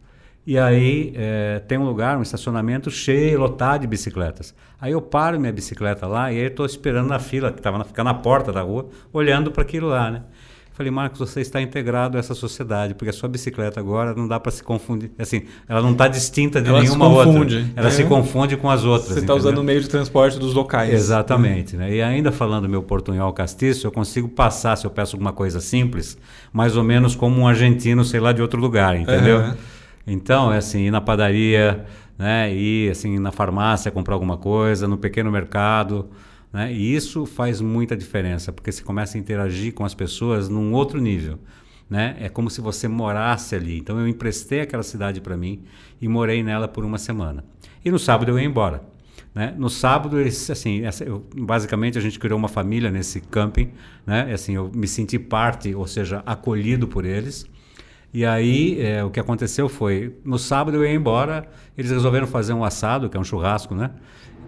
E 0.45 0.57
aí 0.57 1.13
é, 1.15 1.59
tem 1.67 1.77
um 1.77 1.85
lugar, 1.85 2.17
um 2.17 2.21
estacionamento 2.21 2.89
cheio, 2.89 3.39
lotado 3.39 3.81
de 3.81 3.87
bicicletas. 3.87 4.55
Aí 4.79 4.91
eu 4.91 5.01
paro 5.01 5.39
minha 5.39 5.53
bicicleta 5.53 6.07
lá 6.07 6.31
e 6.31 6.37
aí 6.39 6.45
estou 6.47 6.65
esperando 6.65 7.07
na 7.07 7.19
fila, 7.19 7.51
que 7.51 7.59
estava 7.59 7.77
na, 7.77 7.83
ficar 7.83 8.03
na 8.03 8.13
porta 8.13 8.51
da 8.51 8.61
rua, 8.61 8.89
olhando 9.13 9.51
para 9.51 9.61
aquilo 9.61 9.87
lá, 9.87 10.09
né? 10.09 10.23
Falei, 10.73 10.89
Marcos, 10.89 11.19
você 11.19 11.41
está 11.41 11.61
integrado 11.61 12.17
a 12.17 12.19
essa 12.19 12.33
sociedade, 12.33 12.95
porque 12.95 13.09
a 13.09 13.13
sua 13.13 13.29
bicicleta 13.29 13.79
agora 13.79 14.15
não 14.15 14.27
dá 14.27 14.39
para 14.39 14.51
se 14.51 14.63
confundir. 14.63 15.11
Assim, 15.19 15.43
ela 15.67 15.81
não 15.81 15.91
está 15.91 16.07
distinta 16.07 16.59
de 16.59 16.69
ela 16.69 16.81
nenhuma 16.81 17.07
outra. 17.07 17.63
Ela 17.75 17.89
é. 17.89 17.91
se 17.91 18.03
confunde 18.05 18.57
com 18.57 18.67
as 18.67 18.83
outras. 18.83 19.13
Você 19.13 19.19
está 19.19 19.35
usando 19.35 19.59
o 19.59 19.63
meio 19.63 19.81
de 19.81 19.87
transporte 19.87 20.39
dos 20.39 20.55
locais. 20.55 20.91
Exatamente. 20.91 21.75
Né? 21.75 21.95
E 21.95 22.01
ainda 22.01 22.31
falando 22.31 22.67
meu 22.67 22.81
portunhol 22.81 23.31
castiço, 23.33 23.85
eu 23.85 23.91
consigo 23.91 24.29
passar, 24.29 24.75
se 24.75 24.87
eu 24.87 24.89
peço 24.89 25.15
alguma 25.15 25.33
coisa 25.33 25.59
simples, 25.59 26.17
mais 26.51 26.75
ou 26.75 26.83
menos 26.83 27.15
como 27.15 27.41
um 27.41 27.47
argentino, 27.47 28.03
sei 28.03 28.19
lá, 28.21 28.31
de 28.31 28.41
outro 28.41 28.59
lugar, 28.59 28.95
entendeu? 28.95 29.41
É. 29.41 29.55
Então, 30.05 30.51
é 30.51 30.57
assim, 30.57 30.81
ir 30.87 30.91
na 30.91 31.01
padaria, 31.01 31.85
né, 32.17 32.53
ir 32.53 32.91
assim, 32.91 33.19
na 33.19 33.31
farmácia 33.31 33.91
comprar 33.91 34.15
alguma 34.15 34.37
coisa, 34.37 34.87
no 34.87 34.97
pequeno 34.97 35.31
mercado. 35.31 36.09
Né, 36.51 36.73
e 36.73 36.95
isso 36.95 37.25
faz 37.25 37.61
muita 37.61 37.95
diferença, 37.95 38.51
porque 38.51 38.71
você 38.71 38.83
começa 38.83 39.17
a 39.17 39.19
interagir 39.19 39.73
com 39.73 39.85
as 39.85 39.93
pessoas 39.93 40.49
num 40.49 40.73
outro 40.73 40.99
nível. 40.99 41.39
Né? 41.89 42.15
É 42.19 42.29
como 42.29 42.49
se 42.49 42.61
você 42.61 42.87
morasse 42.87 43.53
ali. 43.53 43.77
Então 43.77 43.99
eu 43.99 44.07
emprestei 44.07 44.61
aquela 44.61 44.83
cidade 44.83 45.19
para 45.19 45.35
mim 45.35 45.63
e 46.01 46.07
morei 46.07 46.41
nela 46.41 46.67
por 46.67 46.85
uma 46.85 46.97
semana. 46.97 47.43
E 47.83 47.91
no 47.91 47.99
sábado 47.99 48.31
eu 48.31 48.39
ia 48.39 48.45
embora. 48.45 48.81
Né? 49.33 49.53
No 49.57 49.69
sábado, 49.69 50.19
eles, 50.19 50.49
assim, 50.49 50.83
essa, 50.83 51.03
eu, 51.03 51.25
basicamente 51.35 51.97
a 51.97 52.01
gente 52.01 52.19
criou 52.19 52.37
uma 52.37 52.49
família 52.49 52.91
nesse 52.91 53.21
camping. 53.21 53.71
Né? 54.05 54.31
Assim, 54.33 54.55
eu 54.55 54.71
me 54.73 54.87
senti 54.87 55.17
parte, 55.17 55.73
ou 55.73 55.87
seja, 55.87 56.21
acolhido 56.25 56.87
por 56.87 57.05
eles. 57.05 57.45
E 58.13 58.25
aí 58.25 58.81
é, 58.81 59.03
o 59.03 59.09
que 59.09 59.19
aconteceu 59.19 59.69
foi, 59.69 60.15
no 60.25 60.37
sábado 60.37 60.77
eu 60.77 60.83
ia 60.83 60.93
embora, 60.93 61.47
eles 61.77 61.91
resolveram 61.91 62.27
fazer 62.27 62.53
um 62.53 62.63
assado, 62.63 63.09
que 63.09 63.15
é 63.15 63.19
um 63.19 63.23
churrasco, 63.23 63.73
né? 63.73 63.91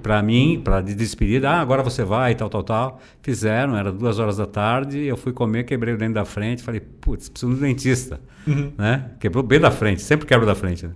Para 0.01 0.22
mim, 0.22 0.61
para 0.61 0.81
de 0.81 0.94
despedida, 0.94 1.50
ah, 1.50 1.61
agora 1.61 1.81
você 1.81 2.03
vai, 2.03 2.35
tal, 2.35 2.50
tal, 2.50 2.64
tal. 2.64 3.01
Fizeram, 3.22 3.77
era 3.77 3.90
duas 3.90 4.20
horas 4.20 4.35
da 4.35 4.46
tarde, 4.46 5.00
eu 5.00 5.16
fui 5.16 5.31
comer, 5.31 5.64
quebrei 5.64 5.94
o 5.94 5.98
dente 5.98 6.14
da 6.14 6.25
frente, 6.25 6.61
falei, 6.61 6.81
putz, 6.81 7.29
preciso 7.29 7.53
de 7.53 7.57
um 7.57 7.61
dentista, 7.61 8.20
uhum. 8.46 8.74
né? 8.77 9.11
Quebrou 9.18 9.42
bem 9.42 9.61
da 9.61 9.72
frente, 9.72 10.01
sempre 10.01 10.27
quebro 10.27 10.46
da 10.46 10.55
frente. 10.55 10.85
Né? 10.85 10.94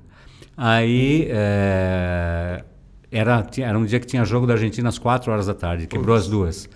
Aí 0.58 1.26
é, 1.30 2.66
era, 3.10 3.48
era 3.60 3.80
um 3.80 3.86
dia 3.86 4.00
que 4.00 4.06
tinha 4.06 4.26
jogo 4.26 4.46
da 4.46 4.56
Argentina 4.56 4.90
às 4.90 5.00
quatro 5.00 5.32
horas 5.32 5.48
da 5.48 5.54
tarde, 5.54 5.88
quebrou 5.88 6.14
as 6.14 6.28
duas. 6.28 6.70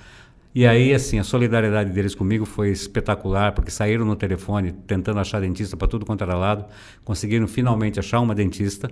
E 0.54 0.68
aí, 0.68 0.94
assim, 0.94 1.18
a 1.18 1.24
solidariedade 1.24 1.92
deles 1.92 2.14
comigo 2.14 2.46
foi 2.46 2.72
espetacular, 2.72 3.54
porque 3.54 3.72
saíram 3.72 4.04
no 4.04 4.18
telefone 4.18 4.74
tentando 4.86 5.20
achar 5.20 5.40
dentista 5.40 5.78
para 5.78 5.88
tudo 5.88 6.06
quanto 6.06 6.26
era 6.26 6.36
lado, 6.36 6.66
conseguiram 7.06 7.48
finalmente 7.48 8.00
achar 8.00 8.20
uma 8.20 8.36
dentista, 8.36 8.92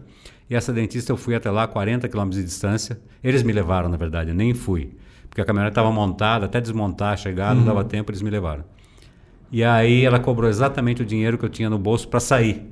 e 0.50 0.56
essa 0.56 0.72
dentista 0.72 1.12
eu 1.12 1.18
fui 1.18 1.36
até 1.36 1.52
lá, 1.52 1.68
40 1.68 2.08
quilômetros 2.08 2.42
de 2.42 2.48
distância. 2.48 3.00
Eles 3.22 3.44
me 3.44 3.52
levaram, 3.52 3.90
na 3.90 3.98
verdade, 3.98 4.30
eu 4.30 4.36
nem 4.36 4.54
fui, 4.54 4.96
porque 5.30 5.42
a 5.42 5.46
caminhonete 5.46 5.74
estava 5.74 5.92
montada, 5.92 6.46
até 6.46 6.62
desmontar, 6.62 7.18
chegar, 7.18 7.54
não 7.54 7.66
dava 7.66 7.82
uhum. 7.82 7.88
tempo, 7.88 8.10
eles 8.10 8.22
me 8.22 8.30
levaram. 8.30 8.64
E 9.52 9.62
aí 9.62 10.06
ela 10.06 10.20
cobrou 10.20 10.50
exatamente 10.50 11.02
o 11.02 11.06
dinheiro 11.06 11.38
que 11.38 11.44
eu 11.44 11.50
tinha 11.50 11.70
no 11.70 11.78
bolso 11.78 12.08
para 12.08 12.22
sair. 12.22 12.72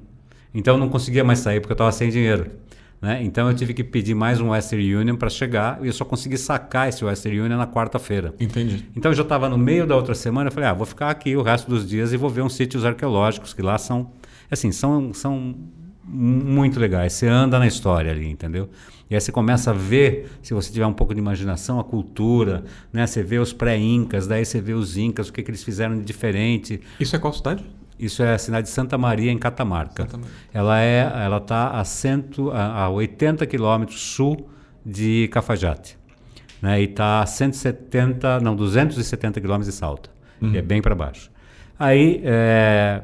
Então 0.54 0.76
eu 0.76 0.80
não 0.80 0.88
conseguia 0.88 1.24
mais 1.26 1.40
sair, 1.40 1.60
porque 1.60 1.74
eu 1.74 1.76
estava 1.76 1.92
sem 1.92 2.10
dinheiro. 2.10 2.52
Né? 3.02 3.24
Então 3.24 3.48
eu 3.50 3.56
tive 3.56 3.74
que 3.74 3.84
pedir 3.84 4.16
mais 4.16 4.42
um 4.42 4.50
Western 4.50 4.96
Union 4.96 5.16
para 5.16 5.30
chegar 5.30 5.80
e 5.84 5.88
eu 5.88 5.94
só 5.94 6.04
consegui 6.04 6.38
sacar 6.38 6.90
esse 6.90 7.06
Western 7.06 7.42
Union 7.42 7.58
na 7.58 7.68
quarta-feira. 7.68 8.34
Entendi. 8.40 8.86
Então 8.96 9.12
eu 9.12 9.16
já 9.16 9.24
estava 9.24 9.48
no 9.48 9.58
meio 9.58 9.86
da 9.86 9.96
outra 9.96 10.16
semana, 10.16 10.48
eu 10.48 10.52
falei, 10.52 10.70
ah, 10.70 10.74
vou 10.74 10.86
ficar 10.86 11.10
aqui 11.10 11.36
o 11.36 11.44
resto 11.44 11.70
dos 11.70 11.88
dias 11.88 12.12
e 12.12 12.18
vou 12.18 12.30
ver 12.30 12.42
uns 12.42 12.56
sítios 12.56 12.86
arqueológicos 12.86 13.54
que 13.54 13.62
lá 13.62 13.78
são, 13.78 14.12
assim, 14.50 14.72
são, 14.72 15.14
são 15.14 15.56
muito 16.04 16.80
legais. 16.80 17.14
Você 17.14 17.28
anda 17.28 17.60
na 17.60 17.68
história 17.68 18.12
ali, 18.12 18.28
entendeu? 18.28 18.70
E 19.10 19.16
aí 19.16 19.22
você 19.22 19.32
começa 19.32 19.70
a 19.70 19.74
ver, 19.74 20.30
se 20.42 20.54
você 20.54 20.72
tiver 20.72 20.86
um 20.86 20.94
pouco 20.94 21.14
de 21.14 21.20
imaginação, 21.20 21.80
a 21.80 21.84
cultura, 21.84 22.64
né? 22.92 23.06
Você 23.06 23.24
vê 23.24 23.38
os 23.40 23.54
pré-incas, 23.54 24.28
daí 24.28 24.44
você 24.44 24.60
vê 24.60 24.74
os 24.74 24.98
incas, 24.98 25.30
o 25.30 25.34
que, 25.34 25.44
que 25.44 25.50
eles 25.50 25.64
fizeram 25.64 25.98
de 25.98 26.04
diferente. 26.04 26.82
Isso 27.00 27.16
é 27.16 27.20
qual 27.20 27.32
cidade? 27.32 27.64
Isso 28.00 28.22
é 28.22 28.34
a 28.34 28.38
cidade 28.38 28.68
de 28.68 28.74
Santa 28.74 28.98
Maria, 28.98 29.32
em 29.32 29.38
Catamarca. 29.38 30.08
Ela 30.54 30.80
é, 30.82 31.12
ela 31.24 31.38
está 31.38 31.72
a, 31.72 31.84
cento, 31.84 32.52
a, 32.52 32.84
a 32.84 32.90
80 32.90 33.46
quilômetros 33.46 34.00
sul 34.00 34.50
de 34.86 35.28
Cafajate. 35.30 35.98
Né? 36.62 36.82
E 36.82 36.86
está 36.86 37.22
a 37.22 37.26
170, 37.26 38.40
não, 38.40 38.56
270 38.56 39.42
quilômetros 39.42 39.74
de 39.74 39.78
Salta. 39.78 40.10
Uhum. 40.42 40.56
é 40.56 40.62
bem 40.62 40.82
para 40.82 40.94
baixo. 40.94 41.32
Aí 41.80 42.22
é, 42.24 43.02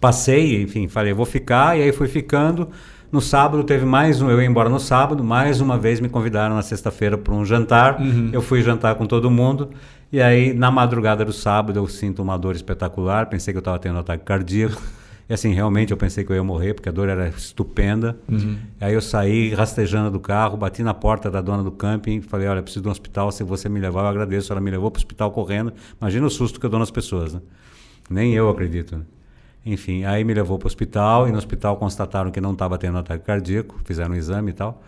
passei, 0.00 0.62
enfim, 0.62 0.88
falei, 0.88 1.12
vou 1.12 1.26
ficar, 1.26 1.78
e 1.78 1.82
aí 1.82 1.92
fui 1.92 2.08
ficando. 2.08 2.68
No 3.10 3.20
sábado 3.20 3.64
teve 3.64 3.84
mais 3.84 4.22
um, 4.22 4.30
eu 4.30 4.40
ia 4.40 4.46
embora 4.46 4.68
no 4.68 4.78
sábado, 4.78 5.24
mais 5.24 5.60
uma 5.60 5.76
vez 5.76 5.98
me 5.98 6.08
convidaram 6.08 6.54
na 6.54 6.62
sexta-feira 6.62 7.18
para 7.18 7.34
um 7.34 7.44
jantar. 7.44 8.00
Uhum. 8.00 8.30
Eu 8.32 8.40
fui 8.40 8.62
jantar 8.62 8.94
com 8.94 9.04
todo 9.06 9.30
mundo. 9.30 9.70
E 10.12 10.20
aí, 10.20 10.52
na 10.52 10.70
madrugada 10.70 11.24
do 11.24 11.32
sábado, 11.32 11.78
eu 11.78 11.86
sinto 11.86 12.20
uma 12.22 12.36
dor 12.36 12.56
espetacular. 12.56 13.26
Pensei 13.26 13.52
que 13.52 13.58
eu 13.58 13.60
estava 13.60 13.78
tendo 13.78 13.96
um 13.96 14.00
ataque 14.00 14.24
cardíaco. 14.24 14.80
E 15.28 15.32
assim, 15.32 15.54
realmente 15.54 15.92
eu 15.92 15.96
pensei 15.96 16.24
que 16.24 16.32
eu 16.32 16.34
ia 16.34 16.42
morrer, 16.42 16.74
porque 16.74 16.88
a 16.88 16.92
dor 16.92 17.08
era 17.08 17.28
estupenda. 17.28 18.18
Uhum. 18.28 18.58
Aí 18.80 18.92
eu 18.92 19.00
saí 19.00 19.54
rastejando 19.54 20.10
do 20.10 20.18
carro, 20.18 20.56
bati 20.56 20.82
na 20.82 20.92
porta 20.92 21.30
da 21.30 21.40
dona 21.40 21.62
do 21.62 21.70
camping, 21.70 22.20
falei: 22.20 22.48
Olha, 22.48 22.60
preciso 22.60 22.82
de 22.82 22.88
um 22.88 22.90
hospital, 22.90 23.30
se 23.30 23.44
você 23.44 23.68
me 23.68 23.78
levar, 23.78 24.00
eu 24.00 24.06
agradeço. 24.08 24.52
Ela 24.52 24.60
me 24.60 24.72
levou 24.72 24.90
para 24.90 24.98
o 24.98 25.00
hospital 25.00 25.30
correndo. 25.30 25.72
Imagina 26.00 26.26
o 26.26 26.30
susto 26.30 26.58
que 26.58 26.66
eu 26.66 26.70
dou 26.70 26.80
nas 26.80 26.90
pessoas, 26.90 27.32
né? 27.32 27.40
Nem 28.10 28.34
eu 28.34 28.50
acredito. 28.50 28.96
Né? 28.96 29.04
Enfim, 29.64 30.02
aí 30.02 30.24
me 30.24 30.34
levou 30.34 30.58
para 30.58 30.66
o 30.66 30.68
hospital 30.68 31.28
e 31.28 31.30
no 31.30 31.38
hospital 31.38 31.76
constataram 31.76 32.32
que 32.32 32.40
não 32.40 32.52
estava 32.52 32.76
tendo 32.76 32.98
ataque 32.98 33.24
cardíaco, 33.24 33.80
fizeram 33.84 34.10
um 34.10 34.16
exame 34.16 34.50
e 34.50 34.54
tal. 34.54 34.82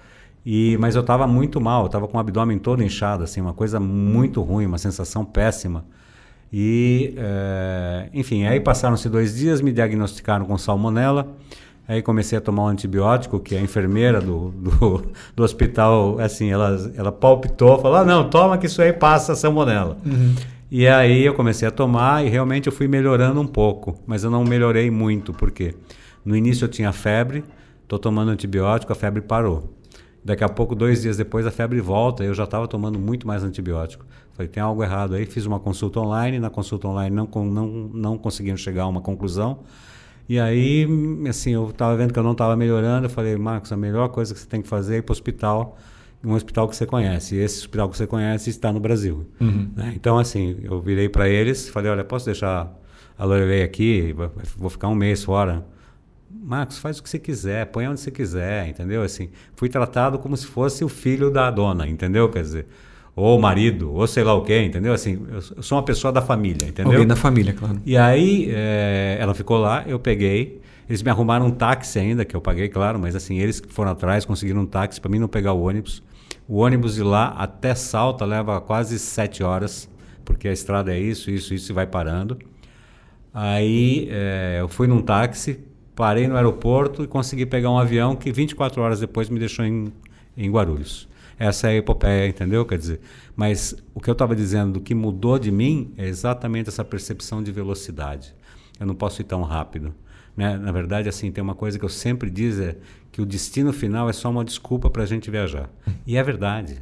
E, 0.44 0.76
mas 0.80 0.96
eu 0.96 1.02
estava 1.02 1.26
muito 1.26 1.60
mal, 1.60 1.82
eu 1.82 1.86
estava 1.86 2.08
com 2.08 2.16
o 2.16 2.20
abdômen 2.20 2.58
todo 2.58 2.82
inchado, 2.82 3.22
assim, 3.22 3.40
uma 3.40 3.52
coisa 3.52 3.78
muito 3.78 4.42
ruim, 4.42 4.66
uma 4.66 4.78
sensação 4.78 5.24
péssima. 5.24 5.84
E, 6.52 7.14
é, 7.16 8.08
enfim, 8.12 8.44
aí 8.44 8.60
passaram-se 8.60 9.08
dois 9.08 9.36
dias, 9.36 9.60
me 9.60 9.72
diagnosticaram 9.72 10.44
com 10.44 10.58
salmonela. 10.58 11.34
Aí 11.88 12.00
comecei 12.00 12.38
a 12.38 12.40
tomar 12.40 12.64
um 12.64 12.68
antibiótico, 12.68 13.40
que 13.40 13.56
a 13.56 13.60
enfermeira 13.60 14.20
do, 14.20 14.50
do, 14.50 15.12
do 15.34 15.42
hospital, 15.42 16.18
assim, 16.18 16.50
ela, 16.50 16.92
ela 16.96 17.10
palpitou, 17.10 17.78
falou, 17.78 17.98
ah, 17.98 18.04
não, 18.04 18.28
toma 18.28 18.58
que 18.58 18.66
isso 18.66 18.80
aí 18.82 18.92
passa 18.92 19.32
a 19.32 19.36
salmonela. 19.36 19.96
Uhum. 20.04 20.34
E 20.70 20.86
aí 20.86 21.24
eu 21.24 21.34
comecei 21.34 21.66
a 21.66 21.70
tomar 21.70 22.24
e 22.24 22.28
realmente 22.28 22.66
eu 22.66 22.72
fui 22.72 22.88
melhorando 22.88 23.40
um 23.40 23.46
pouco, 23.46 23.94
mas 24.06 24.24
eu 24.24 24.30
não 24.30 24.44
melhorei 24.44 24.90
muito, 24.90 25.32
porque 25.32 25.74
no 26.24 26.34
início 26.34 26.64
eu 26.64 26.68
tinha 26.68 26.92
febre, 26.92 27.44
estou 27.82 27.98
tomando 27.98 28.30
antibiótico, 28.30 28.92
a 28.92 28.96
febre 28.96 29.20
parou. 29.20 29.70
Daqui 30.24 30.44
a 30.44 30.48
pouco, 30.48 30.74
dois 30.74 31.02
dias 31.02 31.16
depois, 31.16 31.44
a 31.46 31.50
febre 31.50 31.80
volta. 31.80 32.22
Eu 32.22 32.32
já 32.32 32.44
estava 32.44 32.68
tomando 32.68 32.98
muito 32.98 33.26
mais 33.26 33.42
antibiótico. 33.42 34.06
Falei, 34.34 34.48
tem 34.48 34.62
algo 34.62 34.82
errado 34.82 35.14
aí. 35.14 35.26
Fiz 35.26 35.46
uma 35.46 35.58
consulta 35.58 35.98
online. 35.98 36.38
Na 36.38 36.48
consulta 36.48 36.86
online 36.86 37.14
não, 37.14 37.28
não, 37.44 37.66
não 37.92 38.18
conseguiam 38.18 38.56
chegar 38.56 38.84
a 38.84 38.86
uma 38.86 39.00
conclusão. 39.00 39.60
E 40.28 40.38
aí, 40.38 40.86
assim, 41.28 41.50
eu 41.50 41.68
estava 41.70 41.96
vendo 41.96 42.12
que 42.12 42.18
eu 42.18 42.22
não 42.22 42.32
estava 42.32 42.56
melhorando. 42.56 43.06
Eu 43.06 43.10
falei, 43.10 43.36
Marcos, 43.36 43.72
a 43.72 43.76
melhor 43.76 44.08
coisa 44.10 44.32
que 44.32 44.38
você 44.38 44.46
tem 44.46 44.62
que 44.62 44.68
fazer 44.68 44.94
é 44.94 44.98
ir 44.98 45.02
para 45.02 45.12
o 45.12 45.14
hospital. 45.14 45.76
Um 46.24 46.34
hospital 46.34 46.68
que 46.68 46.76
você 46.76 46.86
conhece. 46.86 47.34
E 47.34 47.38
esse 47.38 47.58
hospital 47.58 47.88
que 47.88 47.96
você 47.96 48.06
conhece 48.06 48.48
está 48.48 48.72
no 48.72 48.78
Brasil. 48.78 49.26
Uhum. 49.40 49.70
Né? 49.74 49.92
Então, 49.96 50.18
assim, 50.18 50.56
eu 50.62 50.80
virei 50.80 51.08
para 51.08 51.28
eles 51.28 51.68
falei, 51.68 51.90
olha, 51.90 52.04
posso 52.04 52.26
deixar 52.26 52.72
a 53.18 53.24
Lorelei 53.24 53.64
aqui? 53.64 54.14
Vou 54.56 54.70
ficar 54.70 54.86
um 54.86 54.94
mês 54.94 55.24
fora. 55.24 55.66
Marcos, 56.40 56.78
faz 56.78 56.98
o 56.98 57.02
que 57.02 57.08
você 57.08 57.18
quiser, 57.18 57.66
põe 57.66 57.86
onde 57.86 58.00
você 58.00 58.10
quiser, 58.10 58.68
entendeu? 58.68 59.02
Assim, 59.02 59.28
fui 59.54 59.68
tratado 59.68 60.18
como 60.18 60.36
se 60.36 60.46
fosse 60.46 60.84
o 60.84 60.88
filho 60.88 61.30
da 61.30 61.50
dona, 61.50 61.86
entendeu? 61.86 62.28
Quer 62.28 62.42
dizer, 62.42 62.66
ou 63.14 63.38
o 63.38 63.40
marido, 63.40 63.92
ou 63.92 64.06
sei 64.06 64.24
lá 64.24 64.34
o 64.34 64.42
quê, 64.42 64.62
entendeu? 64.62 64.92
Assim, 64.92 65.20
eu 65.30 65.62
sou 65.62 65.76
uma 65.76 65.84
pessoa 65.84 66.12
da 66.12 66.22
família, 66.22 66.66
entendeu? 66.66 66.92
Alguém 66.92 67.06
da 67.06 67.16
família, 67.16 67.52
claro. 67.52 67.78
E 67.84 67.96
aí, 67.96 68.50
é, 68.50 69.18
ela 69.20 69.34
ficou 69.34 69.58
lá, 69.58 69.84
eu 69.86 69.98
peguei, 69.98 70.60
eles 70.88 71.02
me 71.02 71.10
arrumaram 71.10 71.46
um 71.46 71.50
táxi 71.50 71.98
ainda, 71.98 72.24
que 72.24 72.34
eu 72.34 72.40
paguei, 72.40 72.68
claro, 72.68 72.98
mas 72.98 73.14
assim, 73.14 73.38
eles 73.38 73.60
que 73.60 73.72
foram 73.72 73.90
atrás, 73.90 74.24
conseguiram 74.24 74.62
um 74.62 74.66
táxi 74.66 75.00
para 75.00 75.10
mim 75.10 75.18
não 75.18 75.28
pegar 75.28 75.52
o 75.52 75.62
ônibus. 75.62 76.02
O 76.48 76.58
ônibus 76.58 76.94
de 76.94 77.02
lá 77.02 77.28
até 77.38 77.74
Salta 77.74 78.24
leva 78.24 78.60
quase 78.60 78.98
sete 78.98 79.42
horas, 79.42 79.88
porque 80.24 80.48
a 80.48 80.52
estrada 80.52 80.94
é 80.94 80.98
isso, 80.98 81.30
isso, 81.30 81.52
isso, 81.54 81.70
e 81.70 81.74
vai 81.74 81.86
parando. 81.86 82.38
Aí 83.32 84.08
é, 84.10 84.58
eu 84.60 84.68
fui 84.68 84.86
num 84.86 85.00
táxi, 85.00 85.60
parei 85.94 86.26
no 86.26 86.36
aeroporto 86.36 87.02
e 87.02 87.06
consegui 87.06 87.46
pegar 87.46 87.70
um 87.70 87.78
avião 87.78 88.16
que 88.16 88.32
24 88.32 88.80
horas 88.80 89.00
depois 89.00 89.28
me 89.28 89.38
deixou 89.38 89.64
em, 89.64 89.92
em 90.36 90.50
Guarulhos. 90.50 91.08
Essa 91.38 91.68
é 91.68 91.70
a 91.70 91.74
epopeia, 91.76 92.28
entendeu? 92.28 92.64
Quer 92.64 92.78
dizer, 92.78 93.00
mas 93.34 93.74
o 93.94 94.00
que 94.00 94.08
eu 94.08 94.12
estava 94.12 94.36
dizendo 94.36 94.74
do 94.74 94.80
que 94.80 94.94
mudou 94.94 95.38
de 95.38 95.50
mim 95.50 95.92
é 95.96 96.06
exatamente 96.06 96.68
essa 96.68 96.84
percepção 96.84 97.42
de 97.42 97.50
velocidade. 97.50 98.34
Eu 98.78 98.86
não 98.86 98.94
posso 98.94 99.20
ir 99.20 99.24
tão 99.24 99.42
rápido. 99.42 99.94
Né? 100.36 100.56
Na 100.56 100.72
verdade, 100.72 101.08
assim, 101.08 101.30
tem 101.30 101.42
uma 101.42 101.54
coisa 101.54 101.78
que 101.78 101.84
eu 101.84 101.88
sempre 101.88 102.30
digo 102.30 102.62
é 102.62 102.76
que 103.10 103.20
o 103.20 103.26
destino 103.26 103.72
final 103.72 104.08
é 104.08 104.12
só 104.12 104.30
uma 104.30 104.44
desculpa 104.44 104.88
para 104.88 105.02
a 105.02 105.06
gente 105.06 105.30
viajar. 105.30 105.68
E 106.06 106.16
é 106.16 106.22
verdade. 106.22 106.80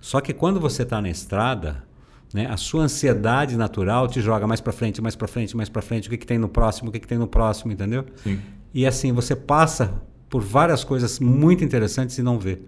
Só 0.00 0.20
que 0.20 0.32
quando 0.32 0.60
você 0.60 0.82
está 0.82 1.00
na 1.00 1.10
estrada, 1.10 1.84
né, 2.32 2.46
a 2.46 2.56
sua 2.56 2.82
ansiedade 2.82 3.56
natural 3.56 4.06
te 4.06 4.20
joga 4.20 4.46
mais 4.46 4.60
para 4.60 4.72
frente, 4.72 5.00
mais 5.00 5.16
para 5.16 5.28
frente, 5.28 5.56
mais 5.56 5.68
para 5.68 5.82
frente. 5.82 6.08
O 6.08 6.10
que, 6.10 6.18
que 6.18 6.26
tem 6.26 6.38
no 6.38 6.48
próximo? 6.48 6.90
O 6.90 6.92
que, 6.92 6.98
que 6.98 7.08
tem 7.08 7.18
no 7.18 7.26
próximo? 7.26 7.72
Entendeu? 7.72 8.04
Sim. 8.16 8.38
E 8.72 8.86
assim 8.86 9.12
você 9.12 9.34
passa 9.34 10.02
por 10.28 10.42
várias 10.42 10.84
coisas 10.84 11.18
muito 11.18 11.64
interessantes 11.64 12.18
e 12.18 12.22
não 12.22 12.38
vê. 12.38 12.58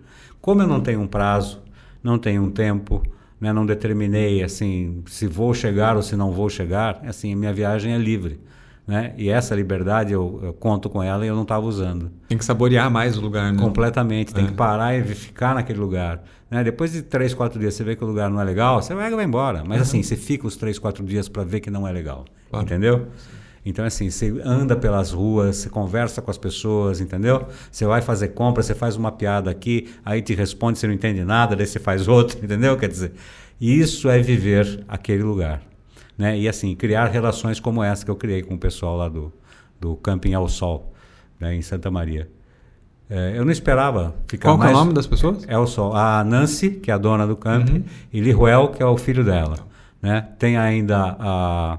Como 0.40 0.62
eu 0.62 0.66
não 0.66 0.80
tenho 0.80 1.00
um 1.00 1.06
prazo, 1.06 1.62
não 2.02 2.18
tenho 2.18 2.42
um 2.42 2.50
tempo, 2.50 3.02
né, 3.38 3.52
não 3.52 3.66
determinei 3.66 4.42
assim 4.42 5.02
se 5.06 5.26
vou 5.26 5.52
chegar 5.52 5.96
ou 5.96 6.02
se 6.02 6.16
não 6.16 6.32
vou 6.32 6.48
chegar, 6.48 7.00
assim 7.04 7.34
minha 7.34 7.52
viagem 7.52 7.92
é 7.92 7.98
livre. 7.98 8.40
Né? 8.90 9.14
E 9.16 9.30
essa 9.30 9.54
liberdade 9.54 10.12
eu, 10.12 10.40
eu, 10.42 10.52
conto 10.52 10.90
com 10.90 11.00
ela 11.00 11.24
e 11.24 11.28
eu 11.28 11.36
não 11.36 11.44
estava 11.44 11.64
usando. 11.64 12.10
Tem 12.26 12.36
que 12.36 12.44
saborear 12.44 12.90
mais 12.90 13.16
o 13.16 13.20
lugar, 13.20 13.52
né? 13.52 13.62
Completamente. 13.62 14.34
Tem 14.34 14.42
é. 14.42 14.48
que 14.48 14.52
parar 14.52 14.96
e 14.96 15.04
ficar 15.14 15.54
naquele 15.54 15.78
lugar. 15.78 16.20
Né? 16.50 16.64
Depois 16.64 16.90
de 16.90 17.00
três, 17.00 17.32
quatro 17.32 17.60
dias 17.60 17.74
você 17.74 17.84
vê 17.84 17.94
que 17.94 18.02
o 18.02 18.06
lugar 18.08 18.28
não 18.28 18.40
é 18.40 18.44
legal, 18.44 18.82
você 18.82 18.92
vai 18.92 19.08
vai 19.08 19.24
embora. 19.24 19.62
Mas 19.64 19.76
uhum. 19.76 19.82
assim, 19.82 20.02
você 20.02 20.16
fica 20.16 20.44
os 20.44 20.56
três, 20.56 20.76
quatro 20.76 21.04
dias 21.04 21.28
para 21.28 21.44
ver 21.44 21.60
que 21.60 21.70
não 21.70 21.86
é 21.86 21.92
legal. 21.92 22.24
Claro. 22.50 22.66
Entendeu? 22.66 23.06
Então, 23.64 23.84
assim, 23.84 24.10
você 24.10 24.42
anda 24.44 24.74
pelas 24.74 25.12
ruas, 25.12 25.58
você 25.58 25.70
conversa 25.70 26.20
com 26.20 26.32
as 26.32 26.38
pessoas, 26.38 27.00
entendeu? 27.00 27.46
Você 27.70 27.86
vai 27.86 28.02
fazer 28.02 28.28
compra, 28.28 28.60
você 28.60 28.74
faz 28.74 28.96
uma 28.96 29.12
piada 29.12 29.52
aqui, 29.52 29.88
aí 30.04 30.20
te 30.20 30.34
responde, 30.34 30.80
você 30.80 30.88
não 30.88 30.94
entende 30.94 31.24
nada, 31.24 31.54
daí 31.54 31.66
você 31.66 31.78
faz 31.78 32.08
outro, 32.08 32.44
entendeu? 32.44 32.76
Quer 32.76 32.88
dizer, 32.88 33.12
isso 33.60 34.08
é 34.08 34.20
viver 34.20 34.82
aquele 34.88 35.22
lugar. 35.22 35.62
Né? 36.20 36.38
E, 36.38 36.46
assim, 36.46 36.74
criar 36.74 37.06
relações 37.06 37.58
como 37.58 37.82
essa 37.82 38.04
que 38.04 38.10
eu 38.10 38.16
criei 38.16 38.42
com 38.42 38.54
o 38.54 38.58
pessoal 38.58 38.94
lá 38.94 39.08
do, 39.08 39.32
do 39.80 39.96
Camping 39.96 40.34
ao 40.34 40.46
Sol, 40.46 40.92
né, 41.40 41.54
em 41.54 41.62
Santa 41.62 41.90
Maria. 41.90 42.30
É, 43.08 43.32
eu 43.38 43.42
não 43.42 43.50
esperava 43.50 44.14
ficar 44.28 44.50
Qual 44.50 44.58
mais... 44.58 44.70
é 44.70 44.74
o 44.74 44.76
nome 44.76 44.92
das 44.92 45.06
pessoas? 45.06 45.44
É 45.48 45.56
o 45.56 45.66
Sol. 45.66 45.96
A 45.96 46.22
Nancy, 46.22 46.72
que 46.72 46.90
é 46.90 46.94
a 46.94 46.98
dona 46.98 47.26
do 47.26 47.38
camping, 47.38 47.78
uhum. 47.78 47.84
e 48.12 48.20
Liruel, 48.20 48.68
que 48.68 48.82
é 48.82 48.86
o 48.86 48.98
filho 48.98 49.24
dela. 49.24 49.56
Né? 50.02 50.28
Tem 50.38 50.58
ainda 50.58 51.16
a 51.18 51.78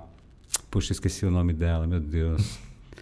Puxa, 0.71 0.91
esqueci 0.93 1.23
o 1.25 1.29
nome 1.29 1.53
dela, 1.53 1.85
meu 1.85 1.99
Deus. 1.99 2.57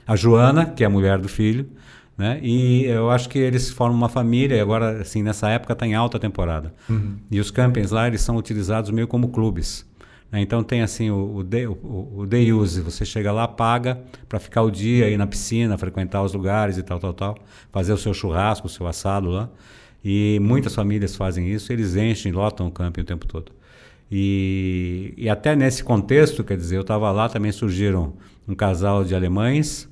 A 0.06 0.15
Joana, 0.15 0.65
que 0.65 0.84
é 0.84 0.88
a 0.88 0.89
mulher 0.89 1.19
do 1.19 1.30
filho, 1.30 1.69
né? 2.17 2.39
E 2.41 2.84
eu 2.86 3.10
acho 3.10 3.30
que 3.30 3.38
eles 3.39 3.69
formam 3.69 3.95
uma 3.95 4.10
família 4.10 4.58
e 4.58 4.60
agora, 4.60 5.02
assim, 5.02 5.23
nessa 5.23 5.47
época 5.49 5.73
está 5.73 5.86
em 5.88 5.93
alta 5.93 6.19
temporada. 6.19 6.73
Uhum. 6.89 7.17
E 7.30 7.39
os 7.39 7.49
campings 7.49 7.91
lá, 7.91 8.08
eles 8.08 8.21
são 8.21 8.36
utilizados 8.36 8.89
meio 8.89 9.08
como 9.08 9.30
clubes. 9.30 9.86
Né? 10.32 10.42
Então 10.42 10.63
tem 10.63 10.82
assim 10.82 11.10
o, 11.10 11.38
o, 11.38 11.44
day, 11.44 11.68
o, 11.68 12.12
o 12.15 12.26
day 12.26 12.52
use, 12.54 12.82
você 12.82 13.06
chega 13.06 13.32
lá, 13.32 13.48
paga 13.48 14.02
para 14.28 14.39
ficar 14.39 14.62
o 14.62 14.72
dia 14.72 15.06
aí 15.06 15.18
na 15.18 15.28
piscina, 15.28 15.78
frequentar 15.78 16.24
os 16.24 16.34
lugares 16.34 16.78
e 16.78 16.84
tal, 16.84 17.00
tal, 17.00 17.13
tal, 17.13 17.38
fazer 17.72 17.94
o 17.94 17.98
seu 17.98 18.13
churrasco, 18.13 18.68
o 18.68 18.70
seu 18.70 18.88
assado 18.88 19.30
lá. 19.30 19.50
E 20.04 20.39
muitas 20.42 20.74
famílias 20.74 21.15
fazem 21.15 21.48
isso, 21.50 21.74
eles 21.74 21.96
enchem, 21.96 22.32
lotam 22.32 22.68
o 22.68 22.72
camping 22.72 23.02
o 23.02 23.06
tempo 23.06 23.28
todo. 23.28 23.52
E, 24.12 25.13
e 25.18 25.30
até 25.30 25.56
nesse 25.56 25.84
contexto, 25.84 26.44
quer 26.44 26.58
dizer, 26.58 26.78
eu 26.78 26.82
estava 26.82 27.12
lá, 27.12 27.30
também 27.30 27.52
surgiram 27.52 28.13
um 28.48 28.56
casal 28.56 29.04
de 29.04 29.13
alemães 29.13 29.89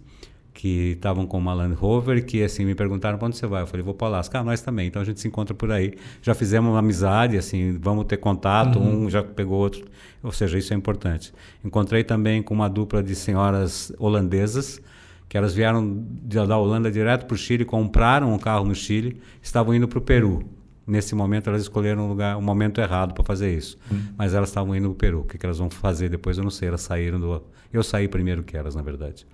que 0.57 0.93
estavam 0.93 1.27
com 1.27 1.37
uma 1.37 1.53
Land 1.53 1.75
Rover 1.75 2.25
que 2.25 2.43
assim 2.43 2.65
me 2.65 2.73
perguntaram 2.73 3.15
para 3.19 3.27
onde 3.27 3.37
você 3.37 3.45
vai. 3.45 3.61
Eu 3.61 3.67
falei, 3.67 3.83
vou 3.83 3.93
para 3.93 4.07
Alaska. 4.07 4.39
Ah, 4.39 4.43
nós 4.43 4.59
também. 4.59 4.87
Então 4.87 4.99
a 4.99 5.05
gente 5.05 5.19
se 5.19 5.27
encontra 5.27 5.53
por 5.53 5.71
aí. 5.71 5.93
Já 6.19 6.33
fizemos 6.33 6.71
uma 6.71 6.79
amizade, 6.79 7.37
assim, 7.37 7.77
vamos 7.79 8.05
ter 8.05 8.17
contato. 8.17 8.79
Uhum. 8.79 9.05
Um 9.05 9.09
já 9.09 9.21
pegou 9.21 9.59
outro. 9.59 9.85
Ou 10.23 10.31
seja, 10.31 10.57
isso 10.57 10.73
é 10.73 10.75
importante. 10.75 11.31
Encontrei 11.63 12.03
também 12.03 12.41
com 12.41 12.55
uma 12.55 12.67
dupla 12.67 13.03
de 13.03 13.13
senhoras 13.13 13.93
holandesas 13.99 14.81
que 15.29 15.37
elas 15.37 15.53
vieram 15.53 16.03
da 16.23 16.57
Holanda 16.57 16.89
direto 16.89 17.27
para 17.27 17.35
o 17.35 17.37
Chile, 17.37 17.63
compraram 17.63 18.33
um 18.33 18.39
carro 18.39 18.65
no 18.65 18.73
Chile, 18.73 19.21
estavam 19.43 19.75
indo 19.75 19.87
para 19.87 19.99
o 19.99 20.01
Peru 20.01 20.43
nesse 20.87 21.13
momento 21.13 21.49
elas 21.49 21.63
escolheram 21.63 22.05
um 22.05 22.07
lugar, 22.07 22.37
um 22.37 22.41
momento 22.41 22.79
errado 22.79 23.13
para 23.13 23.23
fazer 23.23 23.53
isso. 23.53 23.77
Hum. 23.91 23.99
Mas 24.17 24.33
elas 24.33 24.47
estavam 24.47 24.73
indo 24.73 24.87
no 24.87 24.95
Peru. 24.95 25.19
O 25.19 25.23
que, 25.25 25.37
que 25.37 25.45
elas 25.45 25.57
vão 25.57 25.69
fazer 25.69 26.07
depois 26.07 26.37
eu 26.37 26.43
não 26.43 26.49
sei. 26.49 26.69
Elas 26.69 26.81
saíram 26.81 27.19
do. 27.19 27.43
Eu 27.73 27.83
saí 27.83 28.07
primeiro 28.07 28.41
que 28.41 28.55
elas, 28.55 28.73
na 28.73 28.81
verdade. 28.81 29.27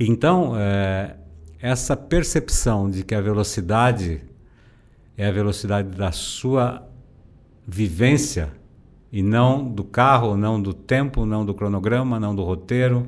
Então, 0.00 0.54
é, 0.56 1.16
essa 1.60 1.94
percepção 1.94 2.88
de 2.88 3.04
que 3.04 3.14
a 3.14 3.20
velocidade 3.20 4.22
é 5.16 5.26
a 5.26 5.30
velocidade 5.30 5.88
da 5.90 6.10
sua 6.10 6.82
vivência 7.68 8.50
e 9.12 9.22
não 9.22 9.62
do 9.62 9.84
carro, 9.84 10.36
não 10.36 10.60
do 10.60 10.72
tempo, 10.72 11.26
não 11.26 11.44
do 11.44 11.52
cronograma, 11.52 12.18
não 12.18 12.34
do 12.34 12.42
roteiro 12.42 13.06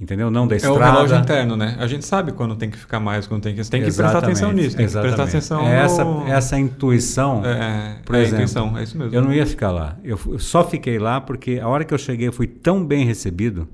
entendeu? 0.00 0.30
Não 0.30 0.46
da 0.46 0.56
estrada. 0.56 0.76
É 0.76 0.78
o 0.78 0.82
relógio 0.82 1.16
interno, 1.16 1.56
né? 1.56 1.76
A 1.78 1.86
gente 1.86 2.04
sabe 2.04 2.32
quando 2.32 2.54
tem 2.54 2.70
que 2.70 2.76
ficar 2.76 3.00
mais, 3.00 3.26
quando 3.26 3.42
tem 3.42 3.54
que... 3.54 3.68
Tem 3.68 3.82
que 3.82 3.92
prestar 3.92 4.18
atenção 4.18 4.52
nisso, 4.52 4.76
tem 4.76 4.84
exatamente. 4.84 5.12
que 5.12 5.16
prestar 5.16 5.38
atenção 5.38 5.66
é 5.66 5.84
essa, 5.84 6.04
no... 6.04 6.28
essa 6.28 6.58
intuição, 6.58 7.44
é, 7.44 7.98
por 8.04 8.14
é 8.14 8.20
exemplo, 8.20 8.36
intuição, 8.36 8.78
é 8.78 8.82
isso 8.82 8.98
mesmo. 8.98 9.14
eu 9.14 9.22
não 9.22 9.32
ia 9.32 9.46
ficar 9.46 9.70
lá. 9.70 9.96
Eu, 10.04 10.18
eu, 10.26 10.38
só 10.38 10.64
fiquei 10.64 10.98
lá 10.98 11.20
porque 11.20 11.58
a 11.58 11.68
hora 11.68 11.84
que 11.84 11.94
eu 11.94 11.98
cheguei 11.98 12.28
eu 12.28 12.32
fui 12.32 12.46
tão 12.46 12.84
bem 12.84 13.04
recebido 13.04 13.68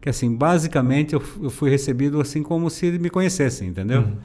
que, 0.00 0.08
assim, 0.08 0.34
basicamente 0.34 1.14
eu, 1.14 1.22
eu 1.42 1.50
fui 1.50 1.70
recebido 1.70 2.20
assim 2.20 2.42
como 2.42 2.70
se 2.70 2.90
me 2.98 3.10
conhecessem, 3.10 3.68
entendeu? 3.68 4.02
Uhum. 4.02 4.16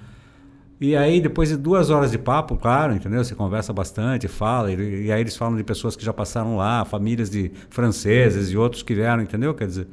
E 0.79 0.95
aí, 0.95 1.21
depois 1.21 1.49
de 1.49 1.57
duas 1.57 1.89
horas 1.89 2.11
de 2.11 2.17
papo, 2.17 2.57
claro, 2.57 2.93
entendeu? 2.93 3.23
Você 3.23 3.33
conversa 3.33 3.71
bastante, 3.71 4.27
fala, 4.27 4.71
e, 4.71 5.05
e 5.05 5.11
aí 5.11 5.21
eles 5.21 5.35
falam 5.35 5.55
de 5.55 5.63
pessoas 5.63 5.95
que 5.95 6.03
já 6.03 6.13
passaram 6.13 6.57
lá, 6.57 6.83
famílias 6.85 7.29
de 7.29 7.51
franceses 7.69 8.51
e 8.51 8.57
outros 8.57 8.83
que 8.83 8.93
vieram, 8.93 9.23
entendeu? 9.23 9.53
Quer 9.53 9.67
dizer... 9.67 9.87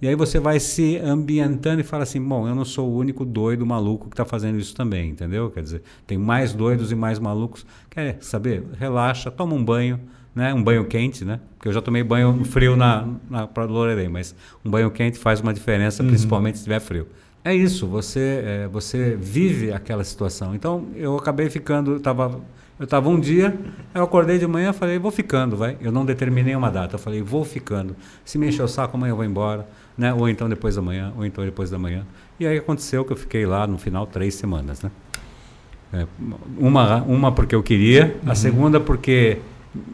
E 0.00 0.06
aí 0.06 0.14
você 0.14 0.38
vai 0.38 0.60
se 0.60 0.96
ambientando 0.98 1.80
e 1.80 1.84
fala 1.84 2.04
assim, 2.04 2.22
bom, 2.22 2.46
eu 2.46 2.54
não 2.54 2.64
sou 2.64 2.88
o 2.88 2.96
único 2.96 3.24
doido 3.24 3.66
maluco 3.66 4.06
que 4.08 4.14
está 4.14 4.24
fazendo 4.24 4.56
isso 4.56 4.72
também, 4.72 5.10
entendeu? 5.10 5.50
Quer 5.50 5.60
dizer, 5.60 5.82
tem 6.06 6.16
mais 6.16 6.52
doidos 6.52 6.92
e 6.92 6.94
mais 6.94 7.18
malucos. 7.18 7.66
Quer 7.90 8.16
saber? 8.20 8.62
Relaxa, 8.78 9.28
toma 9.28 9.54
um 9.54 9.64
banho, 9.64 9.98
né? 10.38 10.54
Um 10.54 10.62
banho 10.62 10.84
quente, 10.84 11.24
né? 11.24 11.40
Porque 11.56 11.68
eu 11.68 11.72
já 11.72 11.82
tomei 11.82 12.02
banho 12.02 12.44
frio 12.44 12.76
na, 12.76 13.06
na 13.28 13.46
para 13.46 13.64
Lorelei, 13.64 14.08
mas 14.08 14.34
um 14.64 14.70
banho 14.70 14.90
quente 14.90 15.18
faz 15.18 15.40
uma 15.40 15.52
diferença, 15.52 16.02
uhum. 16.02 16.08
principalmente 16.08 16.54
se 16.54 16.60
estiver 16.60 16.80
frio. 16.80 17.06
É 17.44 17.54
isso, 17.54 17.86
você, 17.86 18.42
é, 18.44 18.68
você 18.68 19.16
vive 19.20 19.72
aquela 19.72 20.04
situação. 20.04 20.54
Então, 20.54 20.86
eu 20.96 21.16
acabei 21.16 21.48
ficando, 21.50 21.96
estava 21.96 22.40
eu 22.78 22.84
estava 22.84 23.08
um 23.08 23.18
dia, 23.18 23.58
eu 23.92 24.04
acordei 24.04 24.38
de 24.38 24.46
manhã 24.46 24.72
falei, 24.72 25.00
vou 25.00 25.10
ficando, 25.10 25.56
vai. 25.56 25.76
Eu 25.80 25.90
não 25.90 26.06
determinei 26.06 26.54
uma 26.54 26.70
data, 26.70 26.94
eu 26.94 26.98
falei, 26.98 27.20
vou 27.20 27.44
ficando. 27.44 27.96
Se 28.24 28.38
me 28.38 28.46
encher 28.48 28.62
o 28.62 28.68
saco, 28.68 28.96
amanhã 28.96 29.10
eu 29.10 29.16
vou 29.16 29.24
embora 29.24 29.66
né? 29.98 30.14
Ou 30.14 30.28
então 30.28 30.48
depois 30.48 30.76
da 30.76 30.80
manhã, 30.80 31.12
ou 31.16 31.26
então 31.26 31.44
depois 31.44 31.68
da 31.68 31.78
manhã. 31.78 32.06
E 32.38 32.46
aí 32.46 32.56
aconteceu 32.56 33.04
que 33.04 33.12
eu 33.12 33.16
fiquei 33.16 33.44
lá 33.44 33.66
no 33.66 33.76
final 33.76 34.06
três 34.06 34.36
semanas, 34.36 34.80
né? 34.80 34.90
É, 35.92 36.06
uma, 36.56 37.02
uma 37.02 37.32
porque 37.32 37.54
eu 37.54 37.62
queria, 37.62 38.16
a 38.24 38.28
uhum. 38.28 38.34
segunda 38.36 38.78
porque 38.78 39.38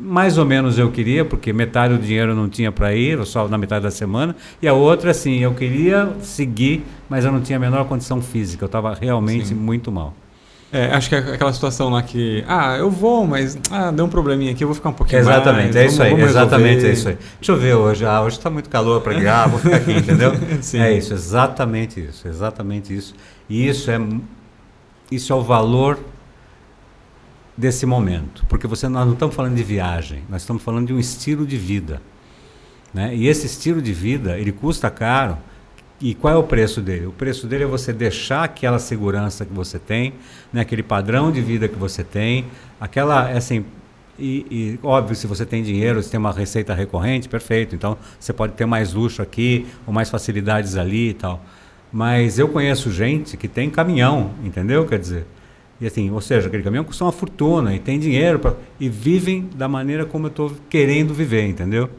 mais 0.00 0.38
ou 0.38 0.44
menos 0.44 0.78
eu 0.78 0.90
queria, 0.90 1.24
porque 1.24 1.52
metade 1.52 1.94
do 1.96 2.00
dinheiro 2.02 2.34
não 2.34 2.48
tinha 2.48 2.70
para 2.72 2.94
ir, 2.94 3.24
só 3.26 3.48
na 3.48 3.58
metade 3.58 3.82
da 3.82 3.90
semana, 3.90 4.34
e 4.62 4.68
a 4.68 4.72
outra, 4.72 5.10
assim, 5.10 5.38
eu 5.40 5.52
queria 5.54 6.12
seguir, 6.20 6.84
mas 7.08 7.24
eu 7.24 7.32
não 7.32 7.40
tinha 7.40 7.56
a 7.56 7.60
menor 7.60 7.84
condição 7.86 8.22
física, 8.22 8.64
eu 8.64 8.66
estava 8.66 8.94
realmente 8.94 9.48
Sim. 9.48 9.54
muito 9.54 9.90
mal. 9.92 10.14
É, 10.72 10.86
acho 10.92 11.08
que 11.08 11.14
é 11.14 11.18
aquela 11.18 11.52
situação 11.52 11.88
lá 11.88 12.02
que, 12.02 12.42
ah, 12.48 12.76
eu 12.76 12.90
vou, 12.90 13.24
mas 13.24 13.56
ah, 13.70 13.92
deu 13.92 14.06
um 14.06 14.08
probleminha 14.08 14.50
aqui, 14.50 14.64
eu 14.64 14.68
vou 14.68 14.74
ficar 14.74 14.88
um 14.88 14.92
pouquinho 14.94 15.20
Exatamente, 15.20 15.64
mais. 15.66 15.76
é 15.76 15.86
isso 15.86 15.98
vamos- 15.98 16.12
aí, 16.12 16.18
vamos 16.20 16.30
exatamente 16.30 16.86
é 16.86 16.90
isso 16.90 17.08
aí. 17.10 17.18
Deixa 17.40 17.52
eu 17.52 17.56
ver 17.56 17.74
hoje, 17.74 18.04
ah, 18.04 18.20
hoje 18.22 18.38
está 18.38 18.50
muito 18.50 18.68
calor 18.68 19.00
para 19.00 19.14
guiar, 19.14 19.48
vou 19.48 19.60
ficar 19.60 19.76
aqui, 19.76 19.92
entendeu? 19.92 20.32
Sim. 20.60 20.80
É 20.80 20.92
isso, 20.92 21.14
exatamente 21.14 22.00
isso, 22.00 22.26
exatamente 22.26 22.92
isso. 22.92 23.14
E 23.48 23.68
isso 23.68 23.88
é, 23.88 24.00
isso 25.12 25.32
é 25.32 25.36
o 25.36 25.42
valor 25.42 25.96
desse 27.56 27.86
momento, 27.86 28.44
porque 28.48 28.66
você, 28.66 28.88
nós 28.88 29.06
não 29.06 29.14
estamos 29.14 29.34
falando 29.34 29.54
de 29.54 29.62
viagem, 29.62 30.22
nós 30.28 30.42
estamos 30.42 30.62
falando 30.62 30.88
de 30.88 30.92
um 30.92 30.98
estilo 30.98 31.46
de 31.46 31.56
vida. 31.56 32.02
Né? 32.92 33.14
E 33.14 33.26
esse 33.26 33.46
estilo 33.46 33.80
de 33.80 33.92
vida, 33.92 34.38
ele 34.38 34.52
custa 34.52 34.90
caro, 34.90 35.38
e 36.00 36.14
qual 36.14 36.34
é 36.34 36.36
o 36.36 36.42
preço 36.42 36.80
dele? 36.80 37.06
O 37.06 37.12
preço 37.12 37.46
dele 37.46 37.64
é 37.64 37.66
você 37.66 37.92
deixar 37.92 38.44
aquela 38.44 38.78
segurança 38.78 39.44
que 39.44 39.52
você 39.52 39.78
tem, 39.78 40.14
né? 40.52 40.60
aquele 40.60 40.82
padrão 40.82 41.30
de 41.30 41.40
vida 41.40 41.68
que 41.68 41.76
você 41.76 42.02
tem, 42.02 42.46
aquela, 42.80 43.30
assim, 43.30 43.64
e, 44.18 44.78
e, 44.82 44.86
óbvio, 44.86 45.16
se 45.16 45.26
você 45.26 45.44
tem 45.44 45.62
dinheiro, 45.62 46.02
se 46.02 46.10
tem 46.10 46.18
uma 46.18 46.32
receita 46.32 46.74
recorrente, 46.74 47.28
perfeito. 47.28 47.74
Então 47.74 47.96
você 48.18 48.32
pode 48.32 48.52
ter 48.54 48.66
mais 48.66 48.92
luxo 48.92 49.22
aqui, 49.22 49.66
ou 49.86 49.92
mais 49.92 50.10
facilidades 50.10 50.76
ali 50.76 51.10
e 51.10 51.14
tal. 51.14 51.42
Mas 51.92 52.38
eu 52.38 52.48
conheço 52.48 52.90
gente 52.92 53.36
que 53.36 53.48
tem 53.48 53.70
caminhão, 53.70 54.32
entendeu? 54.42 54.86
Quer 54.86 54.98
dizer, 54.98 55.26
e 55.80 55.86
assim, 55.86 56.10
ou 56.10 56.20
seja, 56.20 56.46
aquele 56.48 56.62
caminhão 56.62 56.84
custa 56.84 57.04
uma 57.04 57.12
fortuna 57.12 57.74
e 57.74 57.78
tem 57.78 57.98
dinheiro 57.98 58.38
pra, 58.38 58.54
e 58.78 58.88
vivem 58.88 59.48
da 59.56 59.66
maneira 59.68 60.04
como 60.06 60.26
eu 60.26 60.30
estou 60.30 60.52
querendo 60.70 61.12
viver, 61.12 61.46
entendeu? 61.48 61.90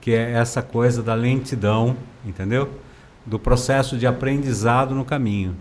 Que 0.00 0.12
é 0.12 0.32
essa 0.32 0.60
coisa 0.62 1.02
da 1.02 1.14
lentidão, 1.14 1.96
entendeu? 2.26 2.68
Do 3.24 3.38
processo 3.38 3.96
de 3.96 4.06
aprendizado 4.06 4.94
no 4.94 5.04
caminho. 5.04 5.54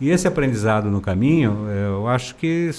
E 0.00 0.10
esse 0.10 0.28
aprendizado 0.28 0.90
no 0.90 1.00
caminho, 1.00 1.66
eu 1.70 2.06
acho 2.06 2.34
que 2.36 2.70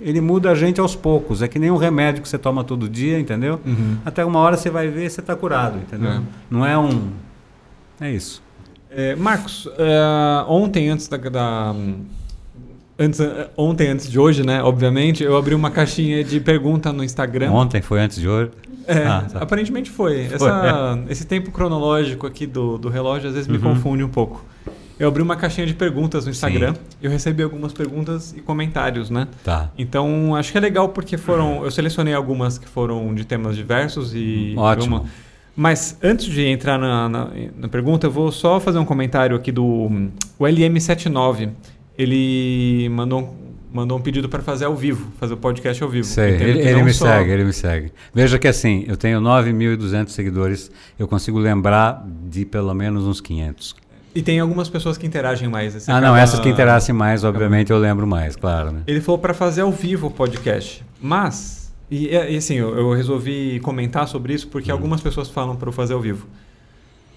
ele 0.00 0.20
muda 0.20 0.50
a 0.50 0.54
gente 0.54 0.80
aos 0.80 0.96
poucos. 0.96 1.42
É 1.42 1.48
que 1.48 1.58
nem 1.58 1.70
um 1.70 1.76
remédio 1.76 2.22
que 2.22 2.28
você 2.28 2.38
toma 2.38 2.64
todo 2.64 2.88
dia, 2.88 3.18
entendeu? 3.20 3.60
Uhum. 3.66 3.98
Até 4.04 4.24
uma 4.24 4.38
hora 4.40 4.56
você 4.56 4.70
vai 4.70 4.88
ver 4.88 5.04
e 5.06 5.10
você 5.10 5.20
está 5.20 5.36
curado, 5.36 5.78
entendeu? 5.78 6.10
É. 6.12 6.20
Não 6.50 6.64
é 6.64 6.78
um. 6.78 7.10
É 8.00 8.10
isso. 8.10 8.42
É, 8.90 9.14
Marcos, 9.16 9.68
é, 9.76 10.44
ontem 10.48 10.88
antes 10.88 11.06
da, 11.08 11.18
da- 11.18 11.74
antes, 12.98 13.20
é, 13.20 13.48
ontem 13.56 13.88
antes 13.88 14.10
de 14.10 14.18
hoje, 14.18 14.44
né? 14.44 14.62
Obviamente, 14.62 15.22
eu 15.22 15.36
abri 15.36 15.54
uma 15.54 15.70
caixinha 15.70 16.22
de 16.24 16.40
pergunta 16.40 16.92
no 16.92 17.02
Instagram. 17.04 17.50
Ontem 17.52 17.80
foi 17.82 18.00
antes 18.00 18.20
de 18.20 18.28
hoje. 18.28 18.50
É, 18.86 19.04
Ah, 19.06 19.24
tá. 19.30 19.38
aparentemente 19.40 19.90
foi. 19.90 20.22
Essa- 20.32 20.98
esse 21.10 21.26
tempo 21.26 21.50
cronológico 21.50 22.26
aqui 22.26 22.46
do, 22.46 22.78
do 22.78 22.88
relógio 22.88 23.28
às 23.28 23.34
vezes 23.34 23.46
me 23.48 23.56
Uhum. 23.58 23.74
confunde 23.74 24.02
um 24.02 24.08
pouco. 24.08 24.44
Eu 24.98 25.06
abri 25.08 25.22
uma 25.22 25.36
caixinha 25.36 25.64
de 25.66 25.74
perguntas 25.74 26.24
no 26.24 26.30
Instagram 26.32 26.74
Sim. 26.74 26.80
eu 27.00 27.08
recebi 27.10 27.40
algumas 27.42 27.72
perguntas 27.72 28.34
e 28.36 28.40
comentários, 28.40 29.10
né? 29.10 29.28
Tá. 29.44 29.70
Então, 29.78 30.34
acho 30.34 30.50
que 30.50 30.58
é 30.58 30.60
legal 30.60 30.88
porque 30.88 31.16
foram. 31.16 31.62
Eu 31.64 31.70
selecionei 31.70 32.14
algumas 32.14 32.58
que 32.58 32.66
foram 32.66 33.14
de 33.14 33.24
temas 33.24 33.54
diversos 33.56 34.12
e. 34.14 34.54
Ótimo. 34.56 34.96
uma- 34.96 35.04
Mas 35.54 35.96
antes 36.02 36.26
de 36.26 36.44
entrar 36.46 36.78
na, 36.78 37.08
na, 37.08 37.28
na 37.56 37.68
pergunta, 37.68 38.06
eu 38.06 38.10
vou 38.10 38.30
só 38.32 38.58
fazer 38.60 38.78
um 38.78 38.84
comentário 38.84 39.36
aqui 39.36 39.50
do 39.52 39.64
hum, 39.64 40.10
o 40.38 40.44
LM79. 40.46 41.50
Ele 41.98 42.88
mandou, 42.90 43.20
um- 43.22 43.34
mandou 43.72 43.98
um 43.98 44.00
pedido 44.00 44.28
para 44.28 44.40
fazer 44.42 44.64
ao 44.66 44.74
vivo, 44.76 45.10
fazer 45.18 45.34
o 45.34 45.36
podcast 45.36 45.82
ao 45.82 45.88
vivo. 45.90 46.06
Sei, 46.06 46.30
ele, 46.34 46.62
que 46.62 46.68
ele 46.68 46.82
me 46.84 46.94
só- 46.94 47.06
segue, 47.06 47.30
ele 47.32 47.44
me 47.44 47.52
segue. 47.52 47.92
Veja 48.14 48.38
que 48.38 48.46
assim, 48.46 48.84
eu 48.86 48.96
tenho 48.96 49.20
9.200 49.20 50.10
seguidores, 50.12 50.70
eu 50.98 51.08
consigo 51.08 51.38
lembrar 51.38 52.06
de 52.30 52.44
pelo 52.44 52.72
menos 52.72 53.04
uns 53.04 53.20
500. 53.20 53.74
E 54.14 54.22
tem 54.22 54.40
algumas 54.40 54.68
pessoas 54.68 54.96
que 54.96 55.06
interagem 55.06 55.48
mais. 55.48 55.74
Você 55.74 55.90
ah, 55.90 56.00
não, 56.00 56.16
essas 56.16 56.40
que 56.40 56.48
interagem 56.48 56.94
mais, 56.94 57.24
obviamente 57.24 57.70
eu 57.70 57.78
lembro 57.78 58.06
mais, 58.06 58.36
claro. 58.36 58.70
Né? 58.72 58.80
Ele 58.86 59.00
falou 59.00 59.18
para 59.18 59.34
fazer 59.34 59.60
ao 59.62 59.70
vivo 59.70 60.06
o 60.06 60.10
podcast. 60.10 60.82
Mas, 61.00 61.72
e, 61.90 62.08
e 62.08 62.36
assim, 62.36 62.54
eu, 62.54 62.74
eu 62.76 62.92
resolvi 62.94 63.60
comentar 63.60 64.08
sobre 64.08 64.32
isso 64.34 64.46
Hum. 64.46 64.50
porque 64.52 64.70
algumas 64.70 65.00
pessoas 65.00 65.28
falam 65.28 65.56
para 65.56 65.68
eu 65.68 65.72
fazer 65.72 65.94
ao 65.94 66.00
vivo. 66.00 66.26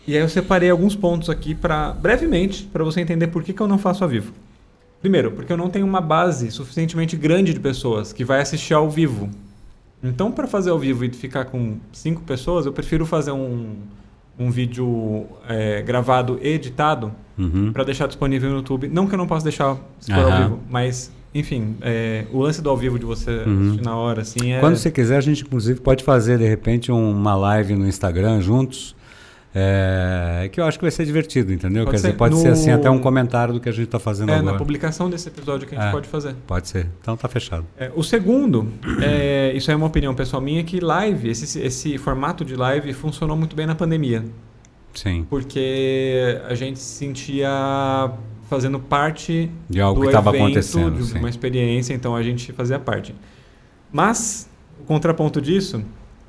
E 0.07 0.15
aí 0.15 0.21
eu 0.21 0.27
separei 0.29 0.69
alguns 0.69 0.95
pontos 0.95 1.29
aqui 1.29 1.53
para 1.55 1.91
brevemente 1.93 2.63
para 2.71 2.83
você 2.83 2.99
entender 2.99 3.27
por 3.27 3.43
que, 3.43 3.53
que 3.53 3.61
eu 3.61 3.67
não 3.67 3.77
faço 3.77 4.03
ao 4.03 4.09
vivo. 4.09 4.33
Primeiro, 5.01 5.31
porque 5.31 5.51
eu 5.51 5.57
não 5.57 5.69
tenho 5.69 5.85
uma 5.85 5.99
base 6.01 6.51
suficientemente 6.51 7.15
grande 7.17 7.53
de 7.53 7.59
pessoas 7.59 8.13
que 8.13 8.23
vai 8.23 8.39
assistir 8.41 8.73
ao 8.73 8.89
vivo. 8.89 9.29
Então, 10.03 10.31
para 10.31 10.47
fazer 10.47 10.69
ao 10.69 10.79
vivo 10.79 11.03
e 11.05 11.09
ficar 11.09 11.45
com 11.45 11.77
cinco 11.91 12.21
pessoas, 12.21 12.65
eu 12.65 12.73
prefiro 12.73 13.05
fazer 13.05 13.31
um, 13.31 13.75
um 14.37 14.49
vídeo 14.51 15.25
é, 15.47 15.81
gravado 15.81 16.39
e 16.41 16.47
editado 16.49 17.11
Uhum. 17.37 17.71
para 17.73 17.83
deixar 17.83 18.07
disponível 18.07 18.49
no 18.51 18.57
YouTube. 18.57 18.87
Não 18.87 19.07
que 19.07 19.15
eu 19.15 19.17
não 19.17 19.25
possa 19.25 19.43
deixar 19.43 19.75
se 19.99 20.13
for 20.13 20.19
Aham. 20.19 20.31
ao 20.35 20.43
vivo, 20.43 20.59
mas, 20.69 21.11
enfim, 21.33 21.75
é, 21.81 22.25
o 22.31 22.39
lance 22.41 22.61
do 22.61 22.69
ao 22.69 22.77
vivo 22.77 22.99
de 22.99 23.05
você 23.05 23.31
Uhum. 23.31 23.61
assistir 23.69 23.83
na 23.83 23.95
hora, 23.95 24.21
assim, 24.21 24.51
é. 24.53 24.59
Quando 24.59 24.75
você 24.75 24.91
quiser, 24.91 25.17
a 25.17 25.21
gente 25.21 25.41
inclusive 25.43 25.79
pode 25.79 26.03
fazer 26.03 26.37
de 26.37 26.47
repente 26.47 26.91
um- 26.91 27.09
uma 27.11 27.33
live 27.35 27.73
no 27.75 27.87
Instagram 27.87 28.39
juntos. 28.41 28.95
É, 29.53 30.49
que 30.51 30.59
eu 30.61 30.65
acho 30.65 30.77
que 30.79 30.83
vai 30.85 30.91
ser 30.91 31.05
divertido, 31.05 31.51
entendeu? 31.51 31.83
Pode 31.83 31.91
Quer 31.91 31.97
dizer, 31.97 32.11
ser. 32.11 32.17
pode 32.17 32.37
ser 32.37 32.47
No- 32.47 32.53
assim 32.53 32.71
até 32.71 32.89
um 32.89 32.99
comentário 32.99 33.53
do 33.53 33.59
que 33.59 33.67
a 33.67 33.71
gente 33.71 33.85
está 33.85 33.99
fazendo 33.99 34.29
é, 34.31 34.35
agora. 34.35 34.53
na 34.53 34.57
publicação 34.57 35.09
desse 35.09 35.27
episódio 35.27 35.67
que 35.67 35.75
a 35.75 35.77
gente 35.77 35.87
É. 35.89 35.91
pode 35.91 36.07
fazer. 36.07 36.35
Pode 36.47 36.67
ser. 36.69 36.87
Então 37.01 37.17
tá 37.17 37.27
fechado. 37.27 37.65
É, 37.77 37.91
o 37.95 38.01
segundo, 38.03 38.71
é, 39.03 39.51
isso 39.53 39.69
é 39.71 39.75
uma 39.75 39.87
opinião 39.87 40.13
pessoal 40.15 40.41
minha, 40.41 40.63
que 40.63 40.79
live, 40.79 41.29
esse, 41.29 41.59
esse 41.59 41.97
formato 41.97 42.45
de 42.45 42.55
live 42.55 42.93
funcionou 42.93 43.35
muito 43.35 43.55
bem 43.55 43.65
na 43.65 43.75
pandemia. 43.75 44.23
Sim. 44.93 45.25
Porque 45.29 46.37
a 46.47 46.53
gente 46.55 46.79
se 46.79 46.95
sentia 46.97 47.49
fazendo 48.49 48.79
parte 48.79 49.49
De 49.69 49.79
algo 49.79 49.99
do 50.01 50.03
que 50.03 50.07
estava 50.09 50.29
evento, 50.31 50.43
acontecendo. 50.43 50.97
de 50.97 51.03
sim. 51.05 51.17
uma 51.19 51.29
experiência, 51.29 51.93
então 51.93 52.13
a 52.15 52.21
gente 52.23 52.51
fazia 52.51 52.77
parte. 52.77 53.15
Mas, 53.91 54.49
o 54.79 54.83
contraponto 54.83 55.41
disso, 55.41 55.81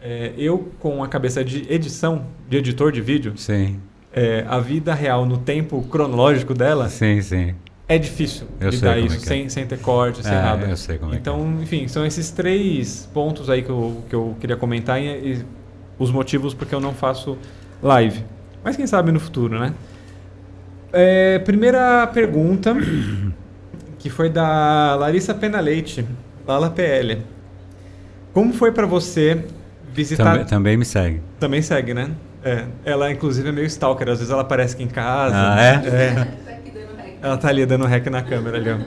é, 0.02 0.32
eu 0.36 0.70
com 0.80 1.02
a 1.02 1.08
cabeça 1.08 1.44
de 1.44 1.66
edição, 1.72 2.26
de 2.48 2.56
editor 2.56 2.90
de 2.92 3.00
vídeo, 3.00 3.34
Sim, 3.36 3.80
é, 4.12 4.44
a 4.48 4.58
vida 4.58 4.92
real 4.94 5.24
no 5.24 5.38
tempo 5.38 5.82
cronológico 5.90 6.52
dela 6.52 6.88
sim, 6.88 7.22
sim. 7.22 7.54
é 7.88 7.98
difícil 7.98 8.46
Eu 8.60 8.70
lidar 8.70 8.98
isso 8.98 9.14
é 9.14 9.18
é. 9.18 9.20
sem, 9.20 9.48
sem 9.48 9.66
ter 9.66 9.78
corte, 9.78 10.22
sem 10.22 10.32
É, 10.32 10.42
nada. 10.42 10.66
eu 10.66 10.76
sei 10.76 10.98
como 10.98 11.14
é 11.14 11.16
então, 11.16 11.58
enfim, 11.62 11.88
são 11.88 12.04
esses 12.04 12.30
três 12.30 13.08
pontos 13.14 13.48
aí 13.48 13.62
que 13.62 13.70
eu, 13.70 14.02
que 14.08 14.14
eu 14.14 14.36
queria 14.40 14.56
comentar 14.56 15.00
e, 15.00 15.06
e 15.06 15.44
os 15.98 16.10
motivos 16.10 16.52
porque 16.52 16.74
eu 16.74 16.80
não 16.80 16.92
faço 16.92 17.38
live. 17.82 18.24
Mas 18.64 18.76
quem 18.76 18.86
sabe 18.86 19.10
no 19.12 19.18
futuro, 19.20 19.58
né? 19.58 19.72
É, 20.92 21.38
primeira 21.40 22.06
pergunta, 22.08 22.74
que 23.98 24.10
foi 24.10 24.28
da 24.28 24.94
Larissa 24.94 25.32
Pena 25.34 25.58
Leite, 25.60 26.04
Lala 26.46 26.70
PL. 26.70 27.22
Como 28.32 28.52
foi 28.52 28.72
pra 28.72 28.86
você 28.86 29.44
visitar... 29.94 30.24
Também, 30.24 30.44
também 30.44 30.76
me 30.76 30.84
segue. 30.84 31.20
Também 31.38 31.62
segue, 31.62 31.94
né? 31.94 32.10
É, 32.44 32.64
ela, 32.84 33.10
inclusive, 33.10 33.48
é 33.48 33.52
meio 33.52 33.66
stalker. 33.66 34.08
Às 34.08 34.18
vezes 34.18 34.32
ela 34.32 34.42
aparece 34.42 34.74
aqui 34.74 34.82
em 34.84 34.88
casa. 34.88 35.34
Ah, 35.36 35.60
é? 35.60 35.78
Tá 35.78 35.90
rec. 35.90 36.28
Ela 37.22 37.36
tá 37.36 37.48
ali 37.48 37.64
dando 37.64 37.86
rec 37.86 38.06
na 38.06 38.22
câmera 38.22 38.56
ali, 38.56 38.70
ó. 38.70 38.78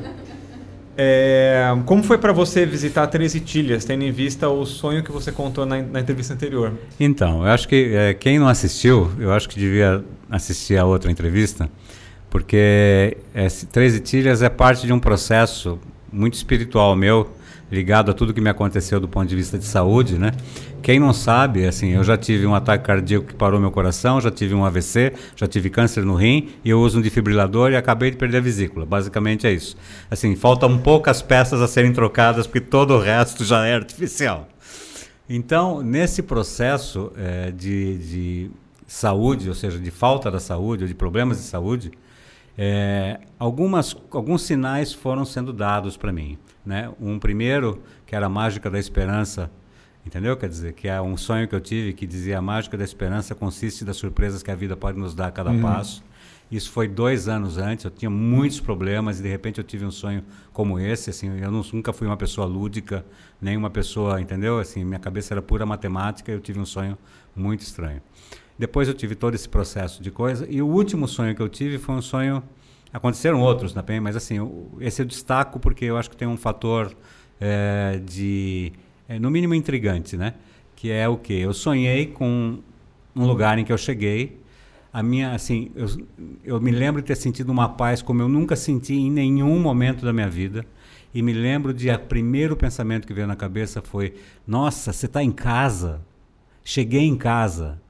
É, 0.97 1.65
como 1.85 2.01
foi 2.03 2.17
pra 2.17 2.31
você 2.31 2.65
visitar 2.65 3.07
Três 3.07 3.35
Itilhas, 3.35 3.83
tendo 3.83 4.03
em 4.03 4.11
vista 4.11 4.47
o 4.47 4.65
sonho 4.65 5.03
que 5.03 5.11
você 5.11 5.29
contou 5.29 5.65
na, 5.65 5.81
na 5.81 5.99
entrevista 5.99 6.33
anterior? 6.33 6.73
Então, 6.97 7.45
eu 7.45 7.51
acho 7.51 7.67
que 7.67 7.93
é, 7.93 8.13
quem 8.13 8.39
não 8.39 8.47
assistiu, 8.47 9.11
eu 9.19 9.33
acho 9.33 9.49
que 9.49 9.59
devia 9.59 10.03
assistir 10.29 10.77
a 10.77 10.85
outra 10.85 11.11
entrevista, 11.11 11.69
porque 12.29 13.17
é, 13.33 13.47
Três 13.71 13.93
Itilhas 13.93 14.41
é 14.41 14.47
parte 14.47 14.87
de 14.87 14.93
um 14.93 14.99
processo 14.99 15.77
muito 16.11 16.35
espiritual 16.35 16.95
meu, 16.95 17.29
ligado 17.71 18.11
a 18.11 18.13
tudo 18.13 18.33
que 18.33 18.41
me 18.41 18.49
aconteceu 18.49 18.99
do 18.99 19.07
ponto 19.07 19.27
de 19.27 19.35
vista 19.35 19.57
de 19.57 19.65
saúde, 19.65 20.17
né? 20.17 20.31
Quem 20.81 20.99
não 20.99 21.13
sabe, 21.13 21.65
assim, 21.65 21.89
eu 21.89 22.03
já 22.03 22.15
tive 22.15 22.45
um 22.45 22.53
ataque 22.53 22.85
cardíaco 22.85 23.25
que 23.25 23.33
parou 23.33 23.59
meu 23.59 23.71
coração, 23.71 24.21
já 24.21 24.29
tive 24.29 24.53
um 24.53 24.63
AVC, 24.63 25.13
já 25.35 25.47
tive 25.47 25.69
câncer 25.69 26.05
no 26.05 26.13
rim 26.13 26.49
e 26.63 26.69
eu 26.69 26.79
uso 26.79 26.99
um 26.99 27.01
desfibrilador 27.01 27.71
e 27.71 27.75
acabei 27.75 28.11
de 28.11 28.17
perder 28.17 28.37
a 28.37 28.41
vesícula. 28.41 28.85
Basicamente 28.85 29.47
é 29.47 29.51
isso. 29.51 29.75
Assim, 30.11 30.35
faltam 30.35 30.77
poucas 30.77 31.21
peças 31.21 31.61
a 31.61 31.67
serem 31.67 31.91
trocadas 31.91 32.45
porque 32.45 32.61
todo 32.61 32.93
o 32.93 32.99
resto 32.99 33.43
já 33.43 33.65
é 33.65 33.73
artificial. 33.73 34.47
Então, 35.27 35.81
nesse 35.81 36.21
processo 36.21 37.11
eh, 37.17 37.51
de, 37.51 37.97
de 37.97 38.51
saúde, 38.85 39.49
ou 39.49 39.55
seja, 39.55 39.79
de 39.79 39.89
falta 39.89 40.29
da 40.29 40.39
saúde, 40.39 40.83
ou 40.83 40.87
de 40.87 40.93
problemas 40.93 41.37
de 41.37 41.43
saúde, 41.43 41.91
eh, 42.57 43.19
algumas, 43.37 43.95
alguns 44.11 44.43
sinais 44.43 44.93
foram 44.93 45.25
sendo 45.25 45.51
dados 45.53 45.97
para 45.97 46.11
mim. 46.11 46.37
Né? 46.65 46.91
Um 46.99 47.19
primeiro, 47.19 47.81
que 48.05 48.15
era 48.15 48.25
a 48.25 48.29
mágica 48.29 48.69
da 48.69 48.79
esperança, 48.79 49.51
entendeu? 50.05 50.35
Quer 50.35 50.49
dizer, 50.49 50.73
que 50.73 50.87
é 50.87 50.99
um 51.01 51.15
sonho 51.17 51.47
que 51.47 51.53
eu 51.55 51.61
tive 51.61 51.93
que 51.93 52.07
dizia 52.07 52.39
a 52.39 52.41
mágica 52.41 52.77
da 52.77 52.83
esperança 52.83 53.35
consiste 53.35 53.85
das 53.85 53.97
surpresas 53.97 54.41
que 54.41 54.49
a 54.51 54.55
vida 54.55 54.75
pode 54.75 54.97
nos 54.97 55.13
dar 55.13 55.27
a 55.27 55.31
cada 55.31 55.51
Uhum. 55.51 55.61
passo. 55.61 56.03
Isso 56.51 56.71
foi 56.71 56.87
dois 56.87 57.27
anos 57.27 57.57
antes, 57.57 57.85
eu 57.85 57.91
tinha 57.91 58.09
muitos 58.09 58.59
problemas 58.59 59.19
e 59.19 59.23
de 59.23 59.29
repente 59.29 59.57
eu 59.57 59.63
tive 59.63 59.83
um 59.83 59.89
sonho 59.91 60.23
como 60.53 60.79
esse, 60.79 61.09
assim, 61.09 61.39
eu 61.39 61.51
não- 61.51 61.63
nunca 61.73 61.91
fui 61.91 62.05
uma 62.05 62.15
pessoa 62.17 62.45
lúdica, 62.45 63.03
nem 63.41 63.57
uma 63.57 63.69
pessoa, 63.71 64.21
entendeu? 64.21 64.59
Assim, 64.59 64.83
minha 64.85 64.99
cabeça 64.99 65.33
era 65.33 65.41
pura 65.41 65.65
matemática, 65.65 66.31
eu 66.31 66.39
tive 66.39 66.59
um 66.59 66.65
sonho 66.65 66.95
muito 67.35 67.61
estranho. 67.61 67.99
Depois 68.57 68.87
eu 68.87 68.93
tive 68.93 69.15
todo 69.15 69.35
esse 69.35 69.49
processo 69.49 70.01
de 70.01 70.11
coisa 70.11 70.47
e 70.49 70.61
o 70.61 70.67
último 70.67 71.07
sonho 71.07 71.35
que 71.35 71.41
eu 71.41 71.49
tive 71.49 71.77
foi 71.77 71.95
um 71.95 72.01
sonho 72.01 72.43
Aconteceram 72.95 73.41
outros 73.41 73.73
também, 73.73 73.99
mas 73.99 74.15
assim, 74.15 74.35
esse 74.79 75.01
eu 75.01 75.05
destaco 75.05 75.59
porque 75.59 75.83
eu 75.83 75.97
acho 75.97 76.09
que 76.09 76.15
tem 76.15 76.25
um 76.25 76.37
fator 76.37 76.95
é, 77.41 77.99
de, 78.01 78.71
é, 79.05 79.19
no 79.19 79.29
mínimo, 79.29 79.53
intrigante, 79.53 80.15
né? 80.15 80.35
Que 80.77 80.91
é 80.91 81.05
o 81.05 81.17
quê? 81.17 81.33
Eu 81.33 81.53
sonhei 81.53 82.05
com 82.05 82.59
um 83.13 83.25
lugar 83.25 83.59
em 83.59 83.65
que 83.65 83.73
eu 83.73 83.77
cheguei. 83.77 84.39
A 84.93 85.03
minha, 85.03 85.33
assim, 85.33 85.71
eu, 85.75 85.87
eu 86.41 86.61
me 86.61 86.71
lembro 86.71 87.01
de 87.01 87.07
ter 87.09 87.17
sentido 87.17 87.49
uma 87.49 87.67
paz 87.67 88.01
como 88.01 88.21
eu 88.21 88.29
nunca 88.29 88.55
senti 88.55 88.93
em 88.93 89.11
nenhum 89.11 89.59
momento 89.59 90.05
da 90.05 90.13
minha 90.13 90.29
vida. 90.29 90.65
E 91.13 91.21
me 91.21 91.33
lembro 91.33 91.73
de 91.73 91.89
o 91.89 91.99
primeiro 91.99 92.55
pensamento 92.55 93.05
que 93.05 93.13
veio 93.13 93.27
na 93.27 93.35
cabeça 93.35 93.81
foi: 93.81 94.13
Nossa, 94.47 94.93
você 94.93 95.05
está 95.05 95.21
em 95.21 95.33
casa. 95.33 96.01
Cheguei 96.63 97.01
em 97.01 97.17
casa. 97.17 97.81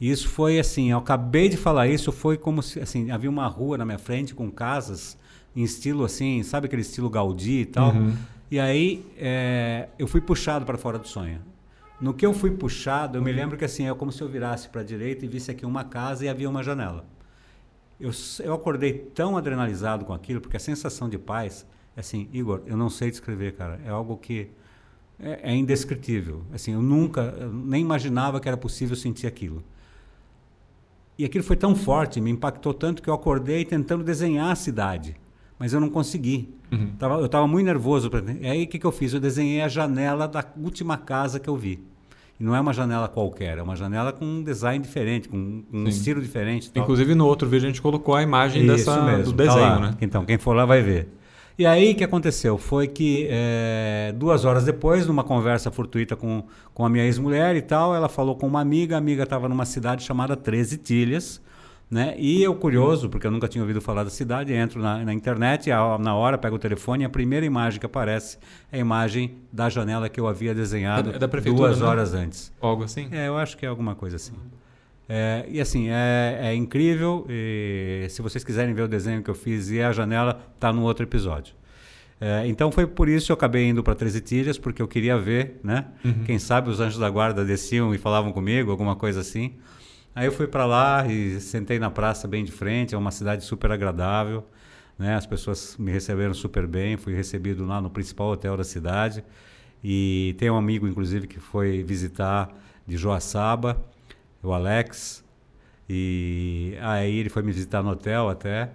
Isso 0.00 0.28
foi 0.28 0.58
assim, 0.58 0.90
eu 0.90 0.98
acabei 0.98 1.48
de 1.48 1.56
falar 1.56 1.88
isso, 1.88 2.10
foi 2.10 2.36
como 2.36 2.62
se 2.62 2.80
assim, 2.80 3.10
havia 3.10 3.30
uma 3.30 3.46
rua 3.46 3.78
na 3.78 3.84
minha 3.84 3.98
frente 3.98 4.34
com 4.34 4.50
casas 4.50 5.16
em 5.54 5.62
estilo 5.62 6.04
assim, 6.04 6.42
sabe 6.42 6.66
aquele 6.66 6.82
estilo 6.82 7.08
Gaudí 7.08 7.60
e 7.60 7.66
tal. 7.66 7.92
Uhum. 7.92 8.14
E 8.50 8.58
aí 8.58 9.04
é, 9.16 9.88
eu 9.98 10.06
fui 10.06 10.20
puxado 10.20 10.64
para 10.64 10.76
fora 10.76 10.98
do 10.98 11.06
sonho. 11.06 11.40
No 12.00 12.12
que 12.12 12.26
eu 12.26 12.34
fui 12.34 12.50
puxado, 12.50 13.18
eu 13.18 13.22
me 13.22 13.32
lembro 13.32 13.56
que 13.56 13.64
assim, 13.64 13.88
é 13.88 13.94
como 13.94 14.10
se 14.10 14.20
eu 14.20 14.28
virasse 14.28 14.68
para 14.68 14.80
a 14.80 14.84
direita 14.84 15.24
e 15.24 15.28
visse 15.28 15.50
aqui 15.50 15.64
uma 15.64 15.84
casa 15.84 16.24
e 16.24 16.28
havia 16.28 16.50
uma 16.50 16.62
janela. 16.62 17.04
Eu, 17.98 18.10
eu 18.40 18.52
acordei 18.52 18.92
tão 18.92 19.36
adrenalizado 19.36 20.04
com 20.04 20.12
aquilo, 20.12 20.40
porque 20.40 20.56
a 20.56 20.60
sensação 20.60 21.08
de 21.08 21.16
paz, 21.16 21.64
assim, 21.96 22.28
Igor, 22.32 22.62
eu 22.66 22.76
não 22.76 22.90
sei 22.90 23.10
descrever, 23.10 23.52
cara. 23.52 23.80
É 23.86 23.90
algo 23.90 24.16
que 24.16 24.50
é, 25.18 25.52
é 25.52 25.54
indescritível. 25.54 26.42
Assim, 26.52 26.72
eu 26.72 26.82
nunca, 26.82 27.34
eu 27.38 27.52
nem 27.52 27.80
imaginava 27.80 28.40
que 28.40 28.48
era 28.48 28.56
possível 28.56 28.96
sentir 28.96 29.26
aquilo. 29.26 29.62
E 31.18 31.24
aquilo 31.24 31.44
foi 31.44 31.56
tão 31.56 31.74
forte, 31.74 32.20
me 32.20 32.30
impactou 32.30 32.74
tanto 32.74 33.02
que 33.02 33.08
eu 33.08 33.14
acordei 33.14 33.64
tentando 33.64 34.02
desenhar 34.02 34.50
a 34.50 34.54
cidade, 34.54 35.16
mas 35.58 35.72
eu 35.72 35.80
não 35.80 35.88
consegui. 35.88 36.48
Uhum. 36.72 36.90
Tava, 36.98 37.14
eu 37.20 37.26
estava 37.26 37.46
muito 37.46 37.66
nervoso. 37.66 38.10
Pra... 38.10 38.20
E 38.40 38.46
aí 38.46 38.64
o 38.64 38.66
que, 38.66 38.78
que 38.78 38.86
eu 38.86 38.92
fiz? 38.92 39.14
Eu 39.14 39.20
desenhei 39.20 39.62
a 39.62 39.68
janela 39.68 40.26
da 40.26 40.44
última 40.60 40.96
casa 40.96 41.38
que 41.38 41.48
eu 41.48 41.56
vi. 41.56 41.80
E 42.38 42.42
não 42.42 42.54
é 42.54 42.60
uma 42.60 42.72
janela 42.72 43.06
qualquer, 43.06 43.58
é 43.58 43.62
uma 43.62 43.76
janela 43.76 44.12
com 44.12 44.24
um 44.24 44.42
design 44.42 44.82
diferente, 44.82 45.28
com, 45.28 45.62
com 45.70 45.78
um 45.78 45.86
estilo 45.86 46.20
diferente. 46.20 46.68
Inclusive 46.74 47.14
no 47.14 47.26
outro 47.26 47.48
vídeo 47.48 47.66
a 47.66 47.68
gente 47.68 47.80
colocou 47.80 48.16
a 48.16 48.22
imagem 48.22 48.66
dessa, 48.66 49.02
mesmo, 49.04 49.32
do 49.32 49.32
tá 49.32 49.44
desenho, 49.44 49.74
tá 49.74 49.80
né? 49.80 49.96
Então, 50.00 50.24
quem 50.24 50.36
for 50.36 50.52
lá 50.52 50.64
vai 50.64 50.82
ver. 50.82 51.08
E 51.56 51.64
aí 51.64 51.92
o 51.92 51.94
que 51.94 52.02
aconteceu? 52.02 52.58
Foi 52.58 52.88
que 52.88 53.28
é, 53.30 54.12
duas 54.16 54.44
horas 54.44 54.64
depois, 54.64 55.06
numa 55.06 55.22
conversa 55.22 55.70
fortuita 55.70 56.16
com, 56.16 56.42
com 56.72 56.84
a 56.84 56.88
minha 56.88 57.04
ex-mulher 57.04 57.54
e 57.54 57.62
tal, 57.62 57.94
ela 57.94 58.08
falou 58.08 58.34
com 58.34 58.46
uma 58.46 58.60
amiga, 58.60 58.96
a 58.96 58.98
amiga 58.98 59.22
estava 59.22 59.48
numa 59.48 59.64
cidade 59.64 60.02
chamada 60.02 60.36
Treze 60.36 60.76
Tilhas, 60.76 61.40
né? 61.88 62.16
E 62.18 62.42
eu, 62.42 62.56
curioso, 62.56 63.08
porque 63.08 63.24
eu 63.24 63.30
nunca 63.30 63.46
tinha 63.46 63.62
ouvido 63.62 63.80
falar 63.80 64.02
da 64.02 64.10
cidade, 64.10 64.52
entro 64.52 64.82
na, 64.82 65.04
na 65.04 65.14
internet, 65.14 65.70
a, 65.70 65.96
na 65.96 66.16
hora 66.16 66.36
pego 66.36 66.56
o 66.56 66.58
telefone 66.58 67.04
e 67.04 67.06
a 67.06 67.08
primeira 67.08 67.46
imagem 67.46 67.78
que 67.78 67.86
aparece 67.86 68.36
é 68.72 68.78
a 68.78 68.80
imagem 68.80 69.36
da 69.52 69.68
janela 69.68 70.08
que 70.08 70.18
eu 70.18 70.26
havia 70.26 70.52
desenhado 70.52 71.10
é 71.10 71.18
da 71.20 71.28
duas 71.28 71.78
né? 71.78 71.86
horas 71.86 72.14
antes. 72.14 72.52
Algo 72.60 72.82
assim? 72.82 73.08
É, 73.12 73.28
eu 73.28 73.36
acho 73.36 73.56
que 73.56 73.64
é 73.64 73.68
alguma 73.68 73.94
coisa 73.94 74.16
assim. 74.16 74.32
É, 75.08 75.44
e 75.48 75.60
assim, 75.60 75.88
é, 75.90 76.38
é 76.42 76.54
incrível. 76.54 77.26
E, 77.28 78.06
se 78.10 78.22
vocês 78.22 78.42
quiserem 78.42 78.74
ver 78.74 78.82
o 78.82 78.88
desenho 78.88 79.22
que 79.22 79.30
eu 79.30 79.34
fiz 79.34 79.70
e 79.70 79.80
a 79.80 79.92
janela, 79.92 80.40
está 80.54 80.72
no 80.72 80.82
outro 80.82 81.04
episódio. 81.04 81.54
É, 82.20 82.46
então 82.46 82.70
foi 82.70 82.86
por 82.86 83.08
isso 83.08 83.26
que 83.26 83.32
eu 83.32 83.34
acabei 83.34 83.68
indo 83.68 83.82
para 83.82 83.94
Treze 83.94 84.20
Tilhas, 84.20 84.56
porque 84.56 84.80
eu 84.80 84.88
queria 84.88 85.18
ver, 85.18 85.60
né? 85.62 85.86
Uhum. 86.04 86.24
Quem 86.24 86.38
sabe 86.38 86.70
os 86.70 86.80
anjos 86.80 86.98
da 86.98 87.10
guarda 87.10 87.44
desciam 87.44 87.94
e 87.94 87.98
falavam 87.98 88.32
comigo, 88.32 88.70
alguma 88.70 88.96
coisa 88.96 89.20
assim. 89.20 89.54
Aí 90.14 90.26
eu 90.26 90.32
fui 90.32 90.46
para 90.46 90.64
lá 90.64 91.06
e 91.06 91.40
sentei 91.40 91.78
na 91.78 91.90
praça 91.90 92.28
bem 92.28 92.44
de 92.44 92.52
frente, 92.52 92.94
é 92.94 92.98
uma 92.98 93.10
cidade 93.10 93.44
super 93.44 93.72
agradável, 93.72 94.46
né? 94.98 95.16
As 95.16 95.26
pessoas 95.26 95.76
me 95.76 95.90
receberam 95.90 96.32
super 96.32 96.66
bem, 96.66 96.96
fui 96.96 97.14
recebido 97.14 97.66
lá 97.66 97.80
no 97.80 97.90
principal 97.90 98.28
hotel 98.28 98.56
da 98.56 98.64
cidade. 98.64 99.24
E 99.82 100.34
tem 100.38 100.48
um 100.48 100.56
amigo, 100.56 100.86
inclusive, 100.86 101.26
que 101.26 101.40
foi 101.40 101.82
visitar 101.82 102.48
de 102.86 102.96
Joaçaba, 102.96 103.84
o 104.48 104.52
Alex. 104.52 105.24
E 105.88 106.76
aí 106.80 107.18
ele 107.18 107.28
foi 107.28 107.42
me 107.42 107.52
visitar 107.52 107.82
no 107.82 107.90
hotel 107.90 108.28
até. 108.28 108.70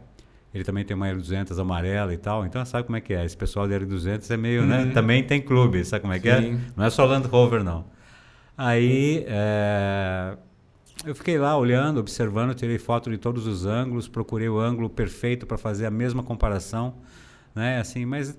Ele 0.54 0.64
também 0.64 0.84
tem 0.84 0.96
uma 0.96 1.08
R200 1.08 1.60
amarela 1.60 2.14
e 2.14 2.18
tal. 2.18 2.46
Então 2.46 2.64
sabe 2.66 2.86
como 2.86 2.98
é 2.98 3.02
que 3.02 3.14
é? 3.14 3.24
Esse 3.24 3.38
pessoal 3.38 3.68
de 3.68 3.74
R200 3.74 4.30
é 4.32 4.38
meio, 4.38 4.66
né? 4.66 4.80
uhum. 4.80 4.86
né? 4.86 4.94
Também 4.94 5.24
tem 5.24 5.42
clube, 5.42 5.84
sabe 5.86 6.02
como 6.02 6.14
é 6.14 6.20
que 6.20 6.30
é? 6.30 6.42
Sim. 6.42 6.56
é? 6.56 6.72
Não 6.76 6.86
é 6.86 6.90
só 6.90 7.06
Land 7.06 7.28
Rover, 7.28 7.64
não. 7.64 7.86
Aí 8.58 9.24
é, 9.28 10.36
eu 11.06 11.16
fiquei 11.16 11.38
lá 11.38 11.58
olhando, 11.58 12.00
observando, 12.00 12.54
tirei 12.54 12.78
foto 12.78 13.10
de 13.10 13.18
todos 13.18 13.48
os 13.48 13.66
ângulos, 13.66 14.08
procurei 14.08 14.50
o 14.50 14.60
ângulo 14.60 14.90
perfeito 14.90 15.48
para 15.48 15.58
fazer 15.58 15.86
a 15.86 15.92
mesma 15.92 16.24
comparação, 16.24 16.96
né? 17.56 17.80
Assim, 17.80 18.06
mas 18.06 18.38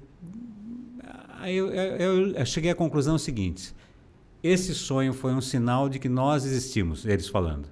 aí 1.39 1.57
eu, 1.57 1.69
eu, 1.73 2.33
eu 2.33 2.47
cheguei 2.47 2.71
à 2.71 2.75
conclusão 2.75 3.17
seguinte: 3.17 3.75
esse 4.43 4.75
sonho 4.75 5.13
foi 5.13 5.33
um 5.33 5.41
sinal 5.41 5.89
de 5.89 5.99
que 5.99 6.09
nós 6.09 6.45
existimos, 6.45 7.05
eles 7.05 7.29
falando. 7.29 7.69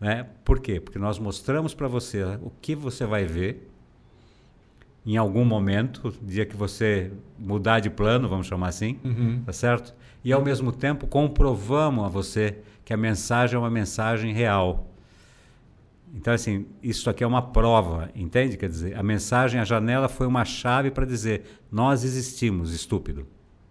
Né? 0.00 0.26
Por 0.44 0.60
quê? 0.60 0.80
Porque 0.80 0.98
nós 0.98 1.18
mostramos 1.18 1.74
para 1.74 1.88
você 1.88 2.22
o 2.42 2.50
que 2.60 2.74
você 2.74 3.04
vai 3.04 3.24
ver 3.24 3.68
em 5.04 5.16
algum 5.16 5.44
momento, 5.44 6.14
dia 6.22 6.44
que 6.44 6.54
você 6.54 7.10
mudar 7.38 7.80
de 7.80 7.88
plano, 7.88 8.28
vamos 8.28 8.46
chamar 8.46 8.68
assim, 8.68 8.98
uhum. 9.02 9.42
tá 9.44 9.52
certo? 9.52 9.94
E 10.22 10.32
ao 10.32 10.42
mesmo 10.42 10.70
tempo 10.70 11.06
comprovamos 11.06 12.04
a 12.04 12.08
você 12.08 12.58
que 12.84 12.92
a 12.92 12.96
mensagem 12.96 13.56
é 13.56 13.58
uma 13.58 13.70
mensagem 13.70 14.34
real. 14.34 14.86
Então, 16.14 16.32
assim, 16.32 16.66
isso 16.82 17.08
aqui 17.08 17.24
é 17.24 17.26
uma 17.26 17.40
prova, 17.40 18.10
entende? 18.14 18.56
Quer 18.56 18.68
dizer, 18.68 18.98
a 18.98 19.02
mensagem, 19.02 19.60
a 19.60 19.64
janela 19.64 20.08
foi 20.08 20.26
uma 20.26 20.44
chave 20.44 20.90
para 20.90 21.06
dizer: 21.06 21.62
nós 21.70 22.04
existimos, 22.04 22.74
estúpido. 22.74 23.26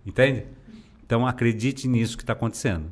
Entende? 0.05 0.45
Então 1.07 1.25
acredite 1.25 1.87
nisso 1.87 2.17
que 2.17 2.23
está 2.23 2.33
acontecendo. 2.33 2.91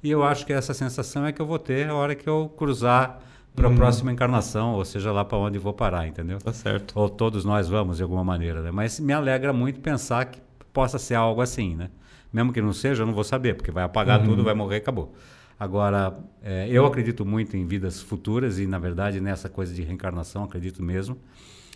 E 0.00 0.08
eu 0.08 0.22
acho 0.22 0.46
que 0.46 0.52
essa 0.52 0.72
sensação 0.72 1.26
é 1.26 1.32
que 1.32 1.42
eu 1.42 1.46
vou 1.46 1.58
ter 1.58 1.88
a 1.88 1.94
hora 1.94 2.14
que 2.14 2.28
eu 2.28 2.48
cruzar 2.56 3.20
para 3.54 3.66
a 3.66 3.70
hum. 3.70 3.74
próxima 3.74 4.12
encarnação, 4.12 4.74
ou 4.74 4.84
seja, 4.84 5.10
lá 5.10 5.24
para 5.24 5.36
onde 5.36 5.58
vou 5.58 5.72
parar, 5.72 6.06
entendeu? 6.06 6.38
Tá 6.38 6.52
certo. 6.52 6.92
Ou 6.94 7.08
todos 7.08 7.44
nós 7.44 7.68
vamos 7.68 7.96
de 7.96 8.04
alguma 8.04 8.22
maneira, 8.22 8.62
né? 8.62 8.70
Mas 8.70 9.00
me 9.00 9.12
alegra 9.12 9.52
muito 9.52 9.80
pensar 9.80 10.26
que 10.26 10.40
possa 10.72 11.00
ser 11.00 11.16
algo 11.16 11.40
assim, 11.40 11.74
né? 11.74 11.90
Mesmo 12.32 12.52
que 12.52 12.62
não 12.62 12.72
seja, 12.72 13.02
eu 13.02 13.06
não 13.06 13.14
vou 13.14 13.24
saber, 13.24 13.54
porque 13.54 13.72
vai 13.72 13.82
apagar 13.82 14.20
uhum. 14.20 14.26
tudo, 14.26 14.44
vai 14.44 14.54
morrer, 14.54 14.76
acabou. 14.76 15.12
Agora, 15.58 16.16
é, 16.40 16.68
eu 16.70 16.86
acredito 16.86 17.26
muito 17.26 17.56
em 17.56 17.66
vidas 17.66 18.00
futuras 18.00 18.60
e, 18.60 18.66
na 18.68 18.78
verdade, 18.78 19.20
nessa 19.20 19.48
coisa 19.48 19.74
de 19.74 19.82
reencarnação, 19.82 20.44
acredito 20.44 20.80
mesmo. 20.80 21.18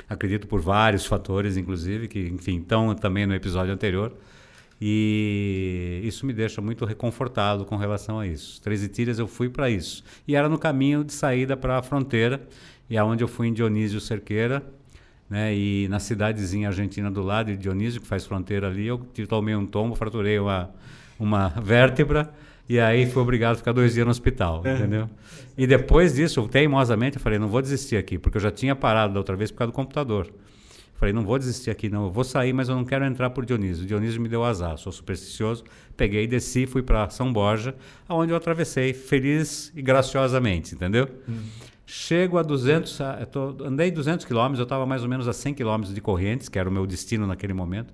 Acredito 0.08 0.46
por 0.46 0.60
vários 0.60 1.04
fatores, 1.04 1.56
inclusive, 1.56 2.06
que, 2.06 2.28
enfim, 2.28 2.60
estão 2.60 2.94
também 2.94 3.26
no 3.26 3.34
episódio 3.34 3.74
anterior. 3.74 4.12
E 4.84 6.00
isso 6.02 6.26
me 6.26 6.32
deixa 6.32 6.60
muito 6.60 6.84
reconfortado 6.84 7.64
com 7.64 7.76
relação 7.76 8.18
a 8.18 8.26
isso. 8.26 8.60
Treze 8.60 8.88
Tilhas 8.88 9.16
eu 9.16 9.28
fui 9.28 9.48
para 9.48 9.70
isso. 9.70 10.02
E 10.26 10.34
era 10.34 10.48
no 10.48 10.58
caminho 10.58 11.04
de 11.04 11.12
saída 11.12 11.56
para 11.56 11.78
a 11.78 11.82
fronteira, 11.82 12.42
e 12.90 12.98
aonde 12.98 13.22
é 13.22 13.24
eu 13.24 13.28
fui 13.28 13.46
em 13.46 13.52
Dionísio 13.52 14.00
Cerqueira, 14.00 14.60
né? 15.30 15.54
E 15.54 15.86
na 15.88 16.00
cidadezinha 16.00 16.66
argentina 16.66 17.12
do 17.12 17.22
lado 17.22 17.52
de 17.52 17.56
Dionísio, 17.56 18.00
que 18.00 18.08
faz 18.08 18.26
fronteira 18.26 18.66
ali, 18.66 18.88
eu 18.88 18.98
tomei 19.28 19.54
um 19.54 19.64
tombo, 19.64 19.94
fraturei 19.94 20.40
uma, 20.40 20.70
uma 21.16 21.50
vértebra, 21.50 22.34
e 22.68 22.80
aí 22.80 23.06
fui 23.06 23.22
obrigado 23.22 23.52
a 23.52 23.58
ficar 23.58 23.70
dois 23.70 23.94
dias 23.94 24.04
no 24.04 24.10
hospital, 24.10 24.62
é. 24.64 24.74
entendeu? 24.74 25.08
E 25.56 25.64
depois 25.64 26.14
disso, 26.14 26.48
teimosamente, 26.48 27.18
eu 27.18 27.22
falei, 27.22 27.38
não 27.38 27.46
vou 27.46 27.62
desistir 27.62 27.96
aqui, 27.96 28.18
porque 28.18 28.36
eu 28.36 28.42
já 28.42 28.50
tinha 28.50 28.74
parado 28.74 29.14
da 29.14 29.20
outra 29.20 29.36
vez 29.36 29.52
por 29.52 29.58
causa 29.58 29.70
do 29.70 29.76
computador. 29.76 30.28
Falei, 31.02 31.12
não 31.12 31.24
vou 31.24 31.36
desistir 31.36 31.68
aqui, 31.68 31.88
não. 31.88 32.04
Eu 32.04 32.12
vou 32.12 32.22
sair, 32.22 32.52
mas 32.52 32.68
eu 32.68 32.76
não 32.76 32.84
quero 32.84 33.04
entrar 33.04 33.28
por 33.30 33.44
Dionísio. 33.44 33.84
Dionísio 33.84 34.20
me 34.20 34.28
deu 34.28 34.44
azar, 34.44 34.78
sou 34.78 34.92
supersticioso. 34.92 35.64
Peguei, 35.96 36.28
desci, 36.28 36.64
fui 36.64 36.80
para 36.80 37.10
São 37.10 37.32
Borja, 37.32 37.74
aonde 38.08 38.30
eu 38.30 38.36
atravessei 38.36 38.92
feliz 38.92 39.72
e 39.74 39.82
graciosamente, 39.82 40.76
entendeu? 40.76 41.08
Hum. 41.28 41.40
Chego 41.84 42.38
a 42.38 42.42
200, 42.44 43.00
a, 43.00 43.26
tô, 43.26 43.56
andei 43.64 43.90
200 43.90 44.24
quilômetros, 44.24 44.60
eu 44.60 44.62
estava 44.62 44.86
mais 44.86 45.02
ou 45.02 45.08
menos 45.08 45.26
a 45.26 45.32
100 45.32 45.54
quilômetros 45.54 45.92
de 45.92 46.00
Correntes, 46.00 46.48
que 46.48 46.56
era 46.56 46.68
o 46.68 46.72
meu 46.72 46.86
destino 46.86 47.26
naquele 47.26 47.52
momento. 47.52 47.92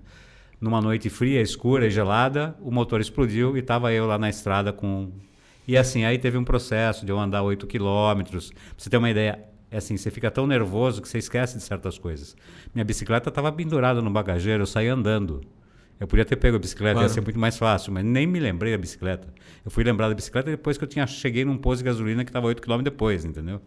Numa 0.61 0.83
noite 0.83 1.09
fria, 1.09 1.40
escura 1.40 1.87
e 1.87 1.90
gelada, 1.90 2.55
o 2.61 2.71
motor 2.71 3.01
explodiu 3.01 3.57
e 3.57 3.61
estava 3.61 3.90
eu 3.90 4.07
lá 4.07 4.18
na 4.18 4.29
estrada 4.29 4.71
com 4.71 5.11
e 5.66 5.79
assim, 5.79 6.05
aí 6.05 6.18
teve 6.18 6.37
um 6.37 6.44
processo 6.44 7.07
de 7.07 7.12
eu 7.12 7.18
andar 7.18 7.42
8 7.42 7.66
quilômetros. 7.66 8.51
Pra 8.51 8.59
você 8.77 8.90
ter 8.90 8.99
uma 8.99 9.11
ideia, 9.11 9.38
é 9.71 9.79
assim, 9.79 9.97
você 9.97 10.11
fica 10.11 10.31
tão 10.31 10.47
nervoso 10.47 11.03
que 11.03 11.09
você 11.09 11.19
esquece 11.19 11.57
de 11.57 11.63
certas 11.63 11.99
coisas. 11.99 12.37
Minha 12.75 12.85
bicicleta 12.85 13.29
estava 13.29 13.53
pendurada 13.53 14.01
no 14.01 14.11
bagageiro, 14.11 14.63
eu 14.63 14.67
saí 14.67 14.89
andando. 14.89 15.43
Eu 16.01 16.07
podia 16.07 16.25
ter 16.25 16.37
pego 16.37 16.57
a 16.57 16.59
bicicleta, 16.61 16.95
claro. 16.95 17.09
ia 17.09 17.13
ser 17.13 17.21
muito 17.21 17.39
mais 17.39 17.59
fácil, 17.59 17.93
mas 17.93 18.05
nem 18.05 18.27
me 18.27 18.39
lembrei 18.39 18.73
da 18.73 18.79
bicicleta. 18.79 19.29
Eu 19.65 19.71
fui 19.71 19.83
lembrar 19.83 20.09
da 20.09 20.15
bicicleta 20.15 20.51
depois 20.51 20.79
que 20.79 20.85
eu 20.85 20.89
tinha 20.89 21.07
cheguei 21.07 21.45
num 21.45 21.59
posto 21.59 21.79
de 21.79 21.85
gasolina 21.85 22.25
que 22.25 22.31
estava 22.31 22.47
8 22.47 22.63
km 22.63 22.83
depois, 22.83 23.25
entendeu? 23.25 23.61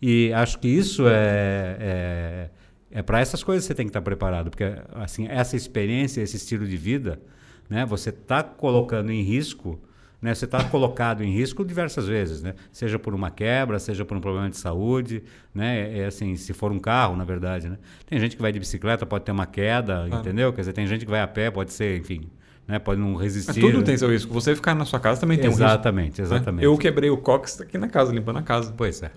E 0.00 0.32
acho 0.32 0.58
que 0.58 0.68
isso 0.68 1.06
é, 1.06 1.76
é, 1.78 2.50
é 2.90 3.02
para 3.02 3.20
essas 3.20 3.42
coisas 3.42 3.64
que 3.64 3.68
você 3.68 3.74
tem 3.74 3.86
que 3.86 3.90
estar 3.90 4.00
preparado, 4.00 4.50
porque 4.50 4.64
assim 4.94 5.26
essa 5.28 5.56
experiência, 5.56 6.22
esse 6.22 6.36
estilo 6.36 6.66
de 6.66 6.76
vida, 6.76 7.20
né, 7.68 7.84
você 7.84 8.10
está 8.10 8.42
colocando 8.42 9.10
em 9.10 9.22
risco 9.22 9.78
Né? 10.20 10.34
Você 10.34 10.46
está 10.46 10.64
colocado 10.64 11.22
em 11.22 11.32
risco 11.32 11.64
diversas 11.64 12.06
vezes, 12.06 12.42
né? 12.42 12.54
seja 12.72 12.98
por 12.98 13.14
uma 13.14 13.30
quebra, 13.30 13.78
seja 13.78 14.04
por 14.04 14.16
um 14.16 14.20
problema 14.20 14.50
de 14.50 14.56
saúde. 14.56 15.22
Né? 15.54 16.00
É 16.00 16.06
assim, 16.06 16.34
se 16.34 16.52
for 16.52 16.72
um 16.72 16.78
carro, 16.78 17.16
na 17.16 17.24
verdade. 17.24 17.68
Né? 17.68 17.78
Tem 18.04 18.18
gente 18.18 18.34
que 18.34 18.42
vai 18.42 18.52
de 18.52 18.58
bicicleta, 18.58 19.06
pode 19.06 19.24
ter 19.24 19.32
uma 19.32 19.46
queda, 19.46 20.08
entendeu? 20.10 20.52
Quer 20.52 20.62
dizer, 20.62 20.72
tem 20.72 20.86
gente 20.86 21.04
que 21.04 21.10
vai 21.10 21.20
a 21.20 21.28
pé, 21.28 21.50
pode 21.50 21.72
ser, 21.72 21.98
enfim, 22.00 22.28
né? 22.66 22.78
Pode 22.78 23.00
não 23.00 23.14
resistir. 23.14 23.62
Mas 23.62 23.72
tudo 23.72 23.84
tem 23.84 23.96
seu 23.96 24.10
risco. 24.10 24.32
Você 24.34 24.54
ficar 24.56 24.74
na 24.74 24.84
sua 24.84 24.98
casa 24.98 25.20
também 25.20 25.38
tem 25.38 25.48
exatamente, 25.48 26.20
um 26.20 26.24
risco. 26.24 26.34
Exatamente, 26.34 26.62
né? 26.62 26.66
Eu 26.66 26.76
quebrei 26.76 27.10
o 27.10 27.16
cox 27.16 27.60
aqui 27.60 27.78
na 27.78 27.88
casa, 27.88 28.12
limpando 28.12 28.38
a 28.38 28.42
casa. 28.42 28.74
Pois 28.76 29.02
é. 29.02 29.10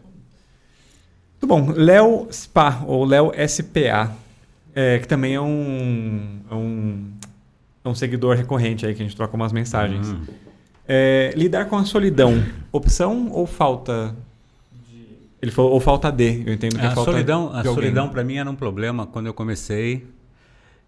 Muito 1.41 1.47
bom. 1.47 1.73
Léo 1.75 2.27
Spa, 2.31 2.83
ou 2.85 3.03
Léo 3.03 3.31
SPA, 3.47 4.15
é, 4.75 4.99
que 4.99 5.07
também 5.07 5.33
é 5.33 5.41
um, 5.41 6.39
é 6.49 6.53
um, 6.53 7.11
é 7.83 7.89
um 7.89 7.95
seguidor 7.95 8.37
recorrente 8.37 8.85
aí, 8.85 8.93
que 8.93 9.01
a 9.01 9.05
gente 9.05 9.15
troca 9.15 9.35
umas 9.35 9.51
mensagens. 9.51 10.07
Hum. 10.07 10.21
É, 10.93 11.33
lidar 11.37 11.65
com 11.65 11.77
a 11.77 11.85
solidão, 11.85 12.43
opção 12.69 13.29
ou 13.31 13.47
falta 13.47 14.13
ele 15.41 15.49
falou, 15.49 15.71
ou 15.71 15.79
falta 15.79 16.11
de, 16.11 16.43
eu 16.45 16.53
entendo 16.53 16.77
que 16.77 16.85
é 16.85 16.87
a 16.87 16.91
falta 16.91 17.11
solidão, 17.11 17.51
A 17.51 17.63
solidão 17.63 18.09
para 18.09 18.23
mim 18.23 18.35
era 18.35 18.49
um 18.49 18.55
problema 18.55 19.07
quando 19.07 19.25
eu 19.25 19.33
comecei 19.33 20.05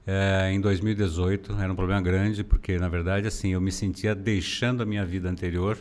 é, 0.06 0.52
em 0.52 0.62
2018. 0.62 1.58
Era 1.60 1.72
um 1.72 1.76
problema 1.76 2.02
grande, 2.02 2.44
porque 2.44 2.78
na 2.78 2.88
verdade 2.88 3.28
assim 3.28 3.54
eu 3.54 3.62
me 3.62 3.72
sentia 3.72 4.14
deixando 4.14 4.84
a 4.84 4.86
minha 4.86 5.04
vida 5.04 5.28
anterior, 5.28 5.78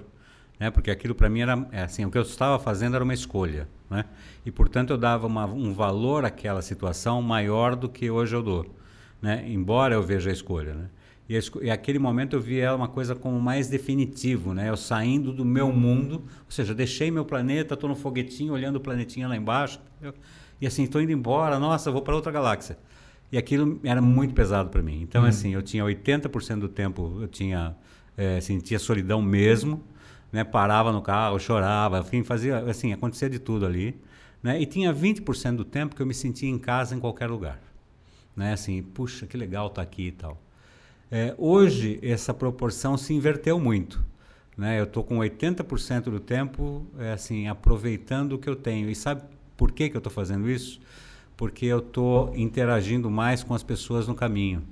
né? 0.58 0.70
porque 0.70 0.90
aquilo 0.90 1.14
para 1.14 1.28
mim 1.28 1.40
era 1.40 1.66
é, 1.70 1.82
assim, 1.82 2.06
o 2.06 2.10
que 2.10 2.16
eu 2.16 2.22
estava 2.22 2.58
fazendo 2.58 2.94
era 2.94 3.04
uma 3.04 3.14
escolha. 3.14 3.68
Né? 3.90 4.06
E 4.46 4.50
portanto 4.50 4.90
eu 4.90 4.96
dava 4.96 5.26
uma, 5.26 5.44
um 5.44 5.74
valor 5.74 6.24
àquela 6.24 6.62
situação 6.62 7.20
maior 7.20 7.76
do 7.76 7.90
que 7.90 8.10
hoje 8.10 8.34
eu 8.34 8.42
dou. 8.42 8.66
Né? 9.20 9.44
Embora 9.48 9.94
eu 9.94 10.02
veja 10.02 10.30
a 10.30 10.32
escolha. 10.32 10.72
Né? 10.72 10.86
E, 11.28 11.38
e 11.62 11.70
aquele 11.70 11.98
momento 11.98 12.36
eu 12.36 12.40
vi 12.40 12.58
ela 12.58 12.76
uma 12.76 12.88
coisa 12.88 13.14
como 13.14 13.40
mais 13.40 13.68
definitivo, 13.68 14.52
né? 14.52 14.68
Eu 14.68 14.76
saindo 14.76 15.32
do 15.32 15.44
meu 15.44 15.72
mundo, 15.72 16.24
ou 16.44 16.50
seja, 16.50 16.74
deixei 16.74 17.10
meu 17.10 17.24
planeta, 17.24 17.74
estou 17.74 17.88
no 17.88 17.96
foguetinho 17.96 18.52
olhando 18.52 18.76
o 18.76 18.80
planetinha 18.80 19.28
lá 19.28 19.36
embaixo, 19.36 19.80
entendeu? 19.96 20.14
e 20.62 20.66
assim 20.66 20.84
estou 20.84 21.00
indo 21.00 21.10
embora, 21.10 21.58
nossa, 21.58 21.90
vou 21.90 22.02
para 22.02 22.14
outra 22.14 22.30
galáxia. 22.30 22.78
E 23.32 23.36
aquilo 23.36 23.80
era 23.82 24.00
muito 24.00 24.32
pesado 24.32 24.68
para 24.68 24.80
mim. 24.80 25.02
Então, 25.02 25.22
uhum. 25.22 25.28
assim, 25.28 25.52
eu 25.52 25.60
tinha 25.60 25.82
80% 25.82 26.60
do 26.60 26.68
tempo, 26.68 27.18
eu 27.20 27.26
tinha 27.26 27.74
é, 28.16 28.40
sentia 28.40 28.78
solidão 28.78 29.20
mesmo, 29.20 29.82
né? 30.30 30.44
Parava 30.44 30.92
no 30.92 31.02
carro, 31.02 31.38
chorava, 31.40 31.98
enfim, 31.98 32.22
fazia, 32.22 32.58
assim, 32.58 32.92
acontecia 32.92 33.28
de 33.28 33.40
tudo 33.40 33.66
ali, 33.66 34.00
né? 34.40 34.60
E 34.60 34.66
tinha 34.66 34.94
20% 34.94 35.56
do 35.56 35.64
tempo 35.64 35.96
que 35.96 36.02
eu 36.02 36.06
me 36.06 36.14
sentia 36.14 36.48
em 36.48 36.58
casa 36.58 36.94
em 36.94 37.00
qualquer 37.00 37.28
lugar, 37.28 37.60
né? 38.36 38.52
Assim, 38.52 38.82
puxa, 38.82 39.26
que 39.26 39.36
legal 39.36 39.66
estar 39.66 39.76
tá 39.76 39.82
aqui 39.82 40.08
e 40.08 40.12
tal. 40.12 40.40
É, 41.14 41.34
hoje, 41.36 41.98
essa 42.02 42.32
proporção 42.32 42.96
se 42.96 43.12
inverteu 43.12 43.60
muito. 43.60 44.02
Né? 44.56 44.80
Eu 44.80 44.84
estou 44.84 45.04
com 45.04 45.18
80% 45.18 46.04
do 46.04 46.18
tempo 46.18 46.86
é, 46.98 47.12
assim, 47.12 47.46
aproveitando 47.48 48.32
o 48.32 48.38
que 48.38 48.48
eu 48.48 48.56
tenho. 48.56 48.88
E 48.88 48.94
sabe 48.94 49.20
por 49.54 49.72
que, 49.72 49.90
que 49.90 49.96
eu 49.96 49.98
estou 49.98 50.10
fazendo 50.10 50.48
isso? 50.48 50.80
Porque 51.36 51.66
eu 51.66 51.80
estou 51.80 52.34
interagindo 52.34 53.10
mais 53.10 53.42
com 53.42 53.52
as 53.52 53.62
pessoas 53.62 54.08
no 54.08 54.14
caminho. 54.14 54.62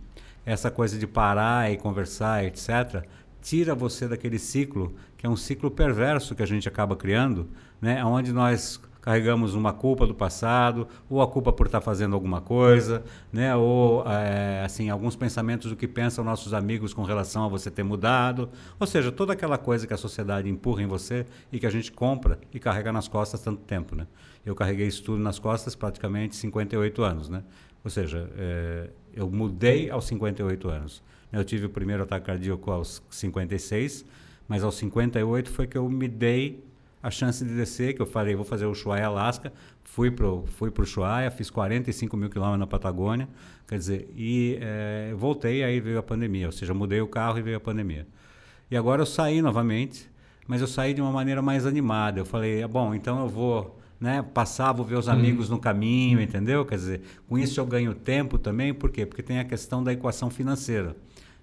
Essa 0.47 0.71
coisa 0.71 0.99
de 0.99 1.07
parar 1.07 1.71
e 1.71 1.77
conversar, 1.77 2.43
etc., 2.43 3.05
tira 3.43 3.75
você 3.75 4.09
daquele 4.09 4.39
ciclo, 4.39 4.95
que 5.19 5.27
é 5.27 5.29
um 5.29 5.37
ciclo 5.37 5.71
perverso 5.71 6.35
que 6.35 6.43
a 6.43 6.47
gente 6.47 6.67
acaba 6.67 6.97
criando, 6.97 7.51
né? 7.83 8.03
onde 8.03 8.33
nós 8.33 8.81
carregamos 9.01 9.55
uma 9.55 9.73
culpa 9.73 10.07
do 10.07 10.15
passado, 10.15 10.87
ou 11.09 11.23
a 11.23 11.27
culpa 11.27 11.53
por 11.53 11.67
estar 11.67 11.81
fazendo 11.81 12.15
alguma 12.15 12.41
coisa, 12.41 13.03
né? 13.33 13.55
ou 13.57 14.05
é, 14.07 14.63
assim 14.65 14.91
alguns 14.91 15.17
pensamentos 15.17 15.71
do 15.71 15.77
que 15.77 15.89
pensam 15.89 16.23
nossos 16.23 16.53
amigos 16.53 16.93
com 16.93 17.03
relação 17.03 17.45
a 17.45 17.49
você 17.49 17.71
ter 17.71 17.83
mudado, 17.83 18.51
ou 18.79 18.87
seja, 18.87 19.11
toda 19.11 19.33
aquela 19.33 19.57
coisa 19.59 19.87
que 19.87 19.95
a 19.95 19.97
sociedade 19.97 20.49
empurra 20.49 20.83
em 20.83 20.87
você 20.87 21.27
e 21.51 21.59
que 21.59 21.67
a 21.67 21.71
gente 21.71 21.91
compra 21.93 22.39
e 22.53 22.59
carrega 22.59 22.93
nas 22.93 23.09
costas 23.09 23.41
tanto 23.41 23.63
tempo. 23.63 23.95
Né? 23.95 24.07
Eu 24.45 24.55
carreguei 24.55 24.87
isso 24.87 25.03
tudo 25.03 25.23
nas 25.23 25.39
costas 25.39 25.75
praticamente 25.75 26.37
58 26.37 27.03
anos. 27.03 27.29
Né? 27.29 27.43
Ou 27.83 27.91
seja, 27.91 28.31
é, 28.37 28.91
eu 29.15 29.31
mudei 29.31 29.91
aos 29.91 30.05
58 30.07 30.69
anos. 30.69 31.03
Eu 31.33 31.45
tive 31.45 31.67
o 31.67 31.71
primeiro 31.71 32.03
ataque 32.03 32.27
cardíaco 32.27 32.71
aos 32.71 33.03
56, 33.09 34.05
mas 34.49 34.65
aos 34.65 34.75
58 34.77 35.51
foi 35.51 35.67
que 35.67 35.79
eu 35.79 35.89
me 35.89 36.09
dei 36.09 36.65
a 37.03 37.11
chance 37.11 37.45
de 37.45 37.55
descer, 37.55 37.95
que 37.95 38.03
eu 38.03 38.07
falei, 38.07 38.35
vou 38.35 38.45
fazer 38.45 38.67
o 38.67 38.71
Ushuaia 38.71 39.07
Alaska, 39.07 39.53
fui 39.83 40.11
pro 40.11 40.45
fui 40.47 40.71
pro 40.71 40.83
Ushuaia, 40.83 41.31
fiz 41.31 41.51
45 41.51 42.17
mil 42.17 42.29
quilômetros 42.29 42.61
na 42.61 42.67
Patagônia, 42.67 43.29
quer 43.67 43.79
dizer, 43.79 44.11
e 44.15 44.59
é, 44.61 45.15
voltei, 45.17 45.65
aí 45.65 45.81
veio 45.81 45.99
a 45.99 46.03
pandemia, 46.03 46.47
ou 46.47 46.53
seja, 46.53 46.75
mudei 46.75 47.01
o 47.01 47.07
carro 47.07 47.39
e 47.39 47.43
veio 47.43 47.57
a 47.57 47.61
pandemia. 47.61 48.07
E 48.71 48.77
agora 48.77 49.03
eu 49.03 49.07
saí 49.07 49.41
novamente, 49.41 50.11
mas 50.47 50.61
eu 50.61 50.67
saí 50.67 50.93
de 50.93 51.01
uma 51.01 51.11
maneira 51.11 51.41
mais 51.41 51.67
animada, 51.67 52.21
eu 52.21 52.27
falei, 52.27 52.63
ah, 52.63 52.69
bom, 52.69 52.95
então 52.95 53.21
eu 53.21 53.29
vou 53.29 53.81
né, 53.99 54.23
passar, 54.23 54.73
vou 54.73 54.85
ver 54.85 54.97
os 54.97 55.09
amigos 55.09 55.51
hum. 55.51 55.55
no 55.55 55.61
caminho, 55.61 56.21
entendeu? 56.21 56.65
Quer 56.65 56.77
dizer, 56.77 57.03
com 57.29 57.39
isso 57.39 57.61
eu 57.61 57.67
ganho 57.67 57.95
tempo 57.95 58.39
também, 58.39 58.73
por 58.73 58.91
quê? 58.91 59.05
Porque 59.05 59.23
tem 59.23 59.39
a 59.39 59.45
questão 59.45 59.83
da 59.83 59.93
equação 59.93 60.31
financeira. 60.31 60.97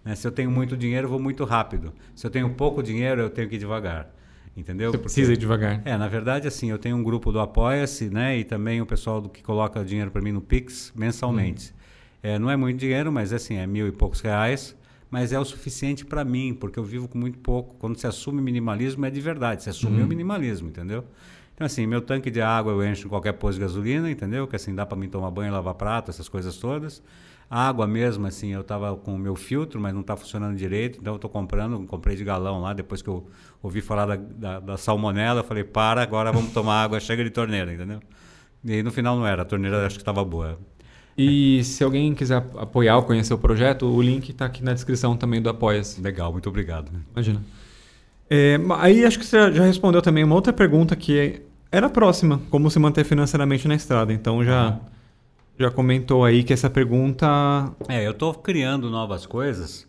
Né? 0.03 0.15
Se 0.15 0.25
eu 0.25 0.31
tenho 0.31 0.49
muito 0.49 0.77
dinheiro, 0.77 1.05
eu 1.05 1.11
vou 1.11 1.19
muito 1.19 1.43
rápido. 1.43 1.93
Se 2.15 2.25
eu 2.25 2.31
tenho 2.31 2.49
pouco 2.51 2.81
dinheiro, 2.81 3.21
eu 3.21 3.29
tenho 3.29 3.49
que 3.49 3.55
ir 3.55 3.59
devagar. 3.59 4.09
Entendeu? 4.57 4.89
Você 4.91 4.97
precisa 4.97 5.33
ir 5.33 5.37
devagar. 5.37 5.83
É, 5.85 5.95
na 5.95 6.07
verdade, 6.07 6.47
assim, 6.47 6.71
eu 6.71 6.79
tenho 6.79 6.97
um 6.97 7.03
grupo 7.03 7.31
do 7.31 7.39
Apoia-se, 7.39 8.09
né? 8.09 8.39
E 8.39 8.43
também 8.43 8.81
o 8.81 8.87
pessoal 8.87 9.21
do 9.21 9.29
que 9.29 9.43
coloca 9.43 9.85
dinheiro 9.85 10.09
para 10.09 10.19
mim 10.19 10.31
no 10.31 10.41
Pix 10.41 10.91
mensalmente. 10.95 11.71
Hum. 11.71 11.77
É, 12.23 12.39
não 12.39 12.49
é 12.49 12.57
muito 12.57 12.79
dinheiro, 12.79 13.11
mas 13.11 13.31
assim, 13.31 13.55
é 13.55 13.67
mil 13.67 13.87
e 13.87 13.91
poucos 13.91 14.19
reais. 14.19 14.75
Mas 15.11 15.31
é 15.31 15.39
o 15.39 15.45
suficiente 15.45 16.03
para 16.03 16.25
mim, 16.25 16.53
porque 16.53 16.77
eu 16.77 16.83
vivo 16.83 17.07
com 17.07 17.19
muito 17.19 17.37
pouco. 17.37 17.75
Quando 17.75 17.97
se 17.97 18.07
assume 18.07 18.41
minimalismo, 18.41 19.05
é 19.05 19.11
de 19.11 19.21
verdade. 19.21 19.63
Você 19.63 19.69
assume 19.69 20.01
hum. 20.01 20.05
o 20.05 20.07
minimalismo, 20.07 20.69
entendeu? 20.69 21.05
Então, 21.53 21.65
assim, 21.65 21.85
meu 21.85 22.01
tanque 22.01 22.31
de 22.31 22.41
água 22.41 22.71
eu 22.71 22.83
encho 22.83 23.05
em 23.05 23.09
qualquer 23.09 23.33
posto 23.33 23.55
de 23.55 23.61
gasolina, 23.61 24.09
entendeu? 24.09 24.47
Que 24.47 24.55
assim, 24.55 24.73
dá 24.73 24.85
para 24.85 24.97
mim 24.97 25.07
tomar 25.07 25.29
banho, 25.29 25.53
lavar 25.53 25.75
prato, 25.75 26.09
essas 26.09 26.27
coisas 26.27 26.57
todas. 26.57 27.01
A 27.49 27.69
água 27.69 27.87
mesmo, 27.87 28.27
assim, 28.27 28.49
eu 28.49 28.59
estava 28.59 28.93
com 28.97 29.15
o 29.15 29.17
meu 29.17 29.33
filtro, 29.33 29.79
mas 29.79 29.93
não 29.93 30.01
está 30.01 30.17
funcionando 30.17 30.57
direito, 30.57 30.99
então 30.99 31.13
eu 31.13 31.15
estou 31.15 31.29
comprando, 31.29 31.79
comprei 31.85 32.17
de 32.17 32.23
galão 32.23 32.61
lá, 32.61 32.73
depois 32.73 33.01
que 33.01 33.07
eu 33.07 33.25
ouvi 33.63 33.79
falar 33.79 34.05
da, 34.05 34.15
da, 34.17 34.59
da 34.59 34.77
salmonela, 34.77 35.39
eu 35.39 35.43
falei, 35.45 35.63
para, 35.63 36.01
agora 36.01 36.29
vamos 36.29 36.51
tomar 36.51 36.83
água, 36.83 36.99
chega 37.01 37.23
de 37.23 37.29
torneira, 37.29 37.73
entendeu? 37.73 38.01
E 38.65 38.83
no 38.83 38.91
final 38.91 39.15
não 39.15 39.25
era, 39.25 39.43
a 39.43 39.45
torneira 39.45 39.85
acho 39.85 39.95
que 39.95 40.01
estava 40.01 40.25
boa. 40.25 40.59
E 41.17 41.63
se 41.63 41.83
alguém 41.83 42.13
quiser 42.13 42.45
apoiar 42.57 42.97
ou 42.97 43.03
conhecer 43.03 43.33
o 43.33 43.37
projeto, 43.37 43.85
o 43.87 44.01
link 44.01 44.29
está 44.29 44.45
aqui 44.45 44.61
na 44.61 44.73
descrição 44.73 45.15
também 45.15 45.41
do 45.41 45.49
Apoia-se. 45.49 46.01
Legal, 46.01 46.31
muito 46.31 46.47
obrigado. 46.49 46.91
Imagina. 47.13 47.41
É, 48.29 48.59
aí 48.77 49.05
acho 49.05 49.17
que 49.17 49.25
você 49.25 49.51
já 49.53 49.63
respondeu 49.63 50.01
também 50.01 50.23
uma 50.23 50.35
outra 50.35 50.51
pergunta 50.51 50.95
que 50.95 51.41
era 51.71 51.89
próxima, 51.89 52.41
como 52.51 52.69
se 52.69 52.77
manter 52.77 53.03
financeiramente 53.05 53.67
na 53.69 53.75
estrada. 53.75 54.11
Então 54.11 54.43
já... 54.43 54.71
Uhum 54.71 54.96
já 55.57 55.71
comentou 55.71 56.23
aí 56.23 56.43
que 56.43 56.53
essa 56.53 56.69
pergunta. 56.69 57.27
É, 57.89 58.05
eu 58.05 58.11
estou 58.11 58.33
criando 58.33 58.89
novas 58.89 59.25
coisas, 59.25 59.87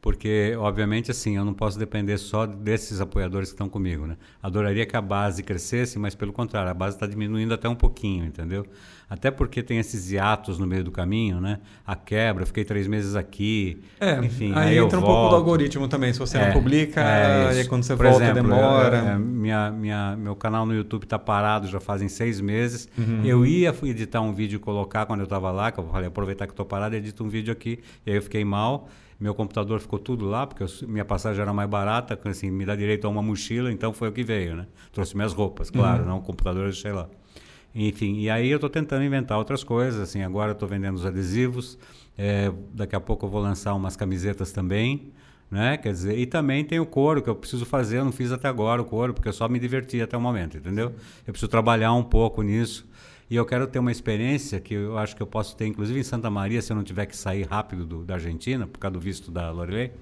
porque, 0.00 0.54
obviamente, 0.58 1.10
assim, 1.10 1.36
eu 1.36 1.44
não 1.44 1.54
posso 1.54 1.78
depender 1.78 2.18
só 2.18 2.46
desses 2.46 3.00
apoiadores 3.00 3.50
que 3.50 3.54
estão 3.54 3.68
comigo, 3.68 4.06
né? 4.06 4.16
Adoraria 4.42 4.84
que 4.84 4.96
a 4.96 5.00
base 5.00 5.42
crescesse, 5.42 5.98
mas 5.98 6.14
pelo 6.14 6.32
contrário, 6.32 6.70
a 6.70 6.74
base 6.74 6.96
está 6.96 7.06
diminuindo 7.06 7.54
até 7.54 7.68
um 7.68 7.76
pouquinho, 7.76 8.24
entendeu? 8.24 8.66
Até 9.08 9.30
porque 9.30 9.62
tem 9.62 9.78
esses 9.78 10.10
hiatos 10.10 10.58
no 10.58 10.66
meio 10.66 10.82
do 10.82 10.90
caminho, 10.90 11.40
né? 11.40 11.60
A 11.86 11.94
quebra, 11.94 12.46
fiquei 12.46 12.64
três 12.64 12.86
meses 12.86 13.14
aqui. 13.14 13.82
É, 14.00 14.18
enfim, 14.18 14.52
aí, 14.54 14.70
aí 14.70 14.78
entra 14.78 14.98
um 14.98 15.02
pouco 15.02 15.30
do 15.30 15.36
algoritmo 15.36 15.86
também. 15.88 16.12
Se 16.12 16.18
você 16.18 16.38
é, 16.38 16.46
não 16.46 16.52
publica, 16.52 17.00
é 17.00 17.48
aí 17.48 17.66
quando 17.66 17.82
você 17.82 17.96
Por 17.96 18.06
volta 18.06 18.24
exemplo, 18.24 18.42
demora. 18.42 18.96
Eu, 18.96 19.08
é, 19.08 19.18
minha, 19.18 19.70
minha, 19.70 20.16
meu 20.16 20.34
canal 20.34 20.64
no 20.64 20.74
YouTube 20.74 21.04
está 21.04 21.18
parado 21.18 21.68
já 21.68 21.80
fazem 21.80 22.08
seis 22.08 22.40
meses. 22.40 22.88
Uhum. 22.96 23.24
Eu 23.24 23.44
ia 23.44 23.74
editar 23.84 24.20
um 24.20 24.32
vídeo 24.32 24.56
e 24.56 24.58
colocar 24.58 25.06
quando 25.06 25.20
eu 25.20 25.24
estava 25.24 25.50
lá, 25.50 25.70
que 25.70 25.78
eu 25.78 25.84
falei, 25.84 26.08
aproveitar 26.08 26.46
que 26.46 26.52
estou 26.52 26.66
parado, 26.66 26.96
edito 26.96 27.22
um 27.22 27.28
vídeo 27.28 27.52
aqui. 27.52 27.80
E 28.06 28.10
aí 28.10 28.16
eu 28.16 28.22
fiquei 28.22 28.44
mal. 28.44 28.88
Meu 29.20 29.34
computador 29.34 29.78
ficou 29.80 29.98
tudo 29.98 30.26
lá, 30.26 30.46
porque 30.46 30.62
eu, 30.62 30.68
minha 30.88 31.04
passagem 31.04 31.40
era 31.40 31.52
mais 31.52 31.68
barata, 31.70 32.18
assim, 32.24 32.50
me 32.50 32.66
dá 32.66 32.74
direito 32.74 33.06
a 33.06 33.10
uma 33.10 33.22
mochila, 33.22 33.70
então 33.70 33.92
foi 33.92 34.08
o 34.08 34.12
que 34.12 34.24
veio, 34.24 34.56
né? 34.56 34.66
Trouxe 34.92 35.14
minhas 35.14 35.32
roupas, 35.32 35.70
claro, 35.70 36.02
uhum. 36.02 36.08
não 36.08 36.18
o 36.18 36.20
computador 36.20 36.64
eu 36.64 36.70
deixei 36.70 36.90
lá. 36.92 37.08
Enfim, 37.74 38.18
e 38.20 38.30
aí 38.30 38.48
eu 38.48 38.56
estou 38.56 38.70
tentando 38.70 39.04
inventar 39.04 39.36
outras 39.36 39.64
coisas. 39.64 40.00
Assim, 40.00 40.22
agora 40.22 40.50
eu 40.50 40.54
estou 40.54 40.68
vendendo 40.68 40.94
os 40.94 41.04
adesivos. 41.04 41.76
É, 42.16 42.52
daqui 42.72 42.94
a 42.94 43.00
pouco 43.00 43.26
eu 43.26 43.30
vou 43.30 43.40
lançar 43.42 43.74
umas 43.74 43.96
camisetas 43.96 44.52
também. 44.52 45.12
Né? 45.50 45.76
Quer 45.76 45.92
dizer, 45.92 46.18
e 46.18 46.26
também 46.26 46.64
tem 46.64 46.80
o 46.80 46.86
couro 46.86 47.22
que 47.22 47.28
eu 47.28 47.34
preciso 47.34 47.64
fazer, 47.64 47.98
eu 47.98 48.04
não 48.04 48.10
fiz 48.12 48.32
até 48.32 48.48
agora 48.48 48.82
o 48.82 48.84
couro, 48.84 49.14
porque 49.14 49.28
eu 49.28 49.32
só 49.32 49.48
me 49.48 49.58
diverti 49.58 50.00
até 50.00 50.16
o 50.16 50.20
momento, 50.20 50.56
entendeu? 50.56 50.92
Eu 51.26 51.32
preciso 51.32 51.48
trabalhar 51.48 51.92
um 51.92 52.02
pouco 52.02 52.42
nisso. 52.42 52.88
E 53.30 53.36
eu 53.36 53.46
quero 53.46 53.66
ter 53.66 53.78
uma 53.78 53.92
experiência 53.92 54.60
que 54.60 54.74
eu 54.74 54.98
acho 54.98 55.14
que 55.14 55.22
eu 55.22 55.26
posso 55.26 55.56
ter, 55.56 55.66
inclusive 55.66 56.00
em 56.00 56.02
Santa 56.02 56.28
Maria, 56.28 56.60
se 56.60 56.72
eu 56.72 56.76
não 56.76 56.82
tiver 56.82 57.06
que 57.06 57.16
sair 57.16 57.42
rápido 57.42 57.86
do, 57.86 58.04
da 58.04 58.14
Argentina, 58.14 58.66
por 58.66 58.78
causa 58.78 58.94
do 58.94 59.00
visto 59.00 59.30
da 59.30 59.50
Lorelei, 59.50 59.92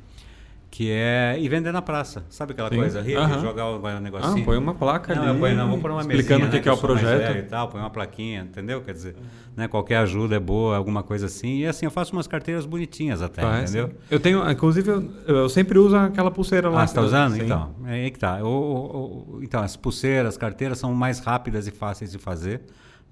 que 0.73 0.91
é 0.91 1.37
e 1.39 1.47
vender 1.51 1.71
na 1.71 1.83
praça. 1.83 2.25
Sabe 2.31 2.53
aquela 2.53 2.71
Sim. 2.71 2.77
coisa? 2.77 3.03
Rir, 3.03 3.17
Aham. 3.17 3.41
jogar 3.43 3.67
o 3.67 3.77
um 3.77 4.01
negocinho. 4.01 4.43
Ah, 4.43 4.45
põe 4.47 4.57
uma 4.57 4.75
placa 4.75 5.15
Não, 5.15 5.23
ali. 5.23 5.31
eu 5.33 5.39
ponho, 5.39 5.55
não, 5.55 5.69
vou 5.69 5.79
pôr 5.79 5.91
uma 5.91 6.01
explicando 6.01 6.29
mesinha, 6.31 6.47
o 6.47 6.51
que, 6.51 6.57
né, 6.57 6.63
que 6.63 6.69
é 6.69 6.73
o 6.73 6.75
eu 6.75 6.79
projeto. 6.79 7.37
E 7.37 7.43
tal, 7.43 7.69
põe 7.69 7.79
uma 7.79 7.91
plaquinha, 7.91 8.41
entendeu? 8.41 8.81
Quer 8.81 8.95
dizer, 8.95 9.15
né, 9.55 9.69
qualquer 9.69 9.99
ajuda 9.99 10.35
é 10.37 10.41
boa, 10.41 10.75
alguma 10.75 11.03
coisa 11.03 11.27
assim. 11.27 11.59
E 11.59 11.67
assim, 11.67 11.85
eu 11.85 11.91
faço 11.91 12.15
umas 12.15 12.27
carteiras 12.27 12.65
bonitinhas 12.65 13.21
até, 13.21 13.43
Faz. 13.43 13.71
entendeu? 13.75 13.95
Eu 14.11 14.19
tenho, 14.19 14.51
inclusive, 14.51 14.91
eu, 14.91 15.11
eu 15.27 15.49
sempre 15.51 15.79
uso 15.79 15.95
aquela 15.95 16.31
pulseira 16.31 16.71
lá. 16.71 16.85
Ah, 16.85 16.87
você 16.87 16.95
tá 16.95 17.03
usando? 17.03 17.35
Sim. 17.35 17.43
Então, 17.43 17.75
é 17.85 17.93
aí 17.93 18.11
que 18.11 18.19
tá. 18.19 18.43
O- 18.43 19.37
o- 19.37 19.41
então, 19.43 19.63
as 19.63 19.77
pulseiras, 19.77 20.29
as 20.29 20.37
carteiras 20.39 20.79
são 20.79 20.95
mais 20.95 21.19
rápidas 21.19 21.67
e 21.67 21.71
fáceis 21.71 22.11
de 22.11 22.17
fazer. 22.19 22.63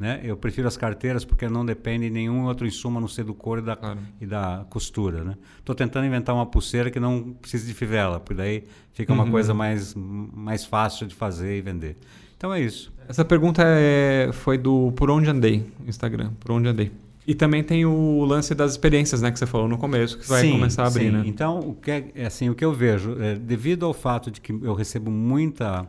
Né? 0.00 0.18
Eu 0.24 0.34
prefiro 0.34 0.66
as 0.66 0.78
carteiras 0.78 1.26
porque 1.26 1.46
não 1.46 1.64
depende 1.64 2.06
de 2.06 2.10
nenhum 2.10 2.46
outro 2.46 2.66
insumo 2.66 2.96
a 2.96 3.00
não 3.02 3.06
ser 3.08 3.22
do 3.22 3.34
couro 3.34 3.60
e 3.60 3.64
da, 3.64 3.76
Claro. 3.76 3.98
e 4.18 4.24
da 4.24 4.64
costura. 4.70 5.22
Né? 5.22 5.34
Tô 5.62 5.74
tentando 5.74 6.06
inventar 6.06 6.34
uma 6.34 6.46
pulseira 6.46 6.90
que 6.90 6.98
não 6.98 7.34
precise 7.34 7.66
de 7.66 7.74
fivela, 7.74 8.18
porque 8.18 8.32
daí 8.34 8.64
fica 8.94 9.12
uma 9.12 9.24
Uhum. 9.24 9.30
coisa 9.30 9.52
mais, 9.52 9.94
mais 9.94 10.64
fácil 10.64 11.06
de 11.06 11.14
fazer 11.14 11.58
e 11.58 11.60
vender. 11.60 11.98
Então 12.34 12.50
é 12.54 12.62
isso. 12.62 12.90
Essa 13.06 13.26
pergunta 13.26 13.62
é, 13.66 14.30
foi 14.32 14.56
do 14.56 14.90
Por 14.96 15.10
Onde 15.10 15.28
Andei, 15.28 15.66
Instagram, 15.86 16.30
Por 16.40 16.52
Onde 16.52 16.68
Andei. 16.68 16.90
E 17.26 17.34
também 17.34 17.62
tem 17.62 17.84
o 17.84 18.24
lance 18.24 18.54
das 18.54 18.70
experiências, 18.72 19.20
né, 19.20 19.30
que 19.30 19.38
você 19.38 19.46
falou 19.46 19.68
no 19.68 19.76
começo, 19.76 20.18
que 20.18 20.26
vai 20.26 20.40
Sim, 20.40 20.52
começar 20.52 20.84
a 20.84 20.86
abrir, 20.86 21.04
sim. 21.04 21.10
né? 21.10 21.22
Então, 21.26 21.58
o 21.60 21.74
que, 21.74 21.90
é 22.14 22.24
assim, 22.24 22.48
o 22.48 22.54
que 22.54 22.64
eu 22.64 22.72
vejo, 22.72 23.20
é, 23.20 23.34
devido 23.34 23.84
ao 23.84 23.92
fato 23.92 24.30
de 24.30 24.40
que 24.40 24.50
eu 24.50 24.72
recebo 24.74 25.10
muita, 25.10 25.86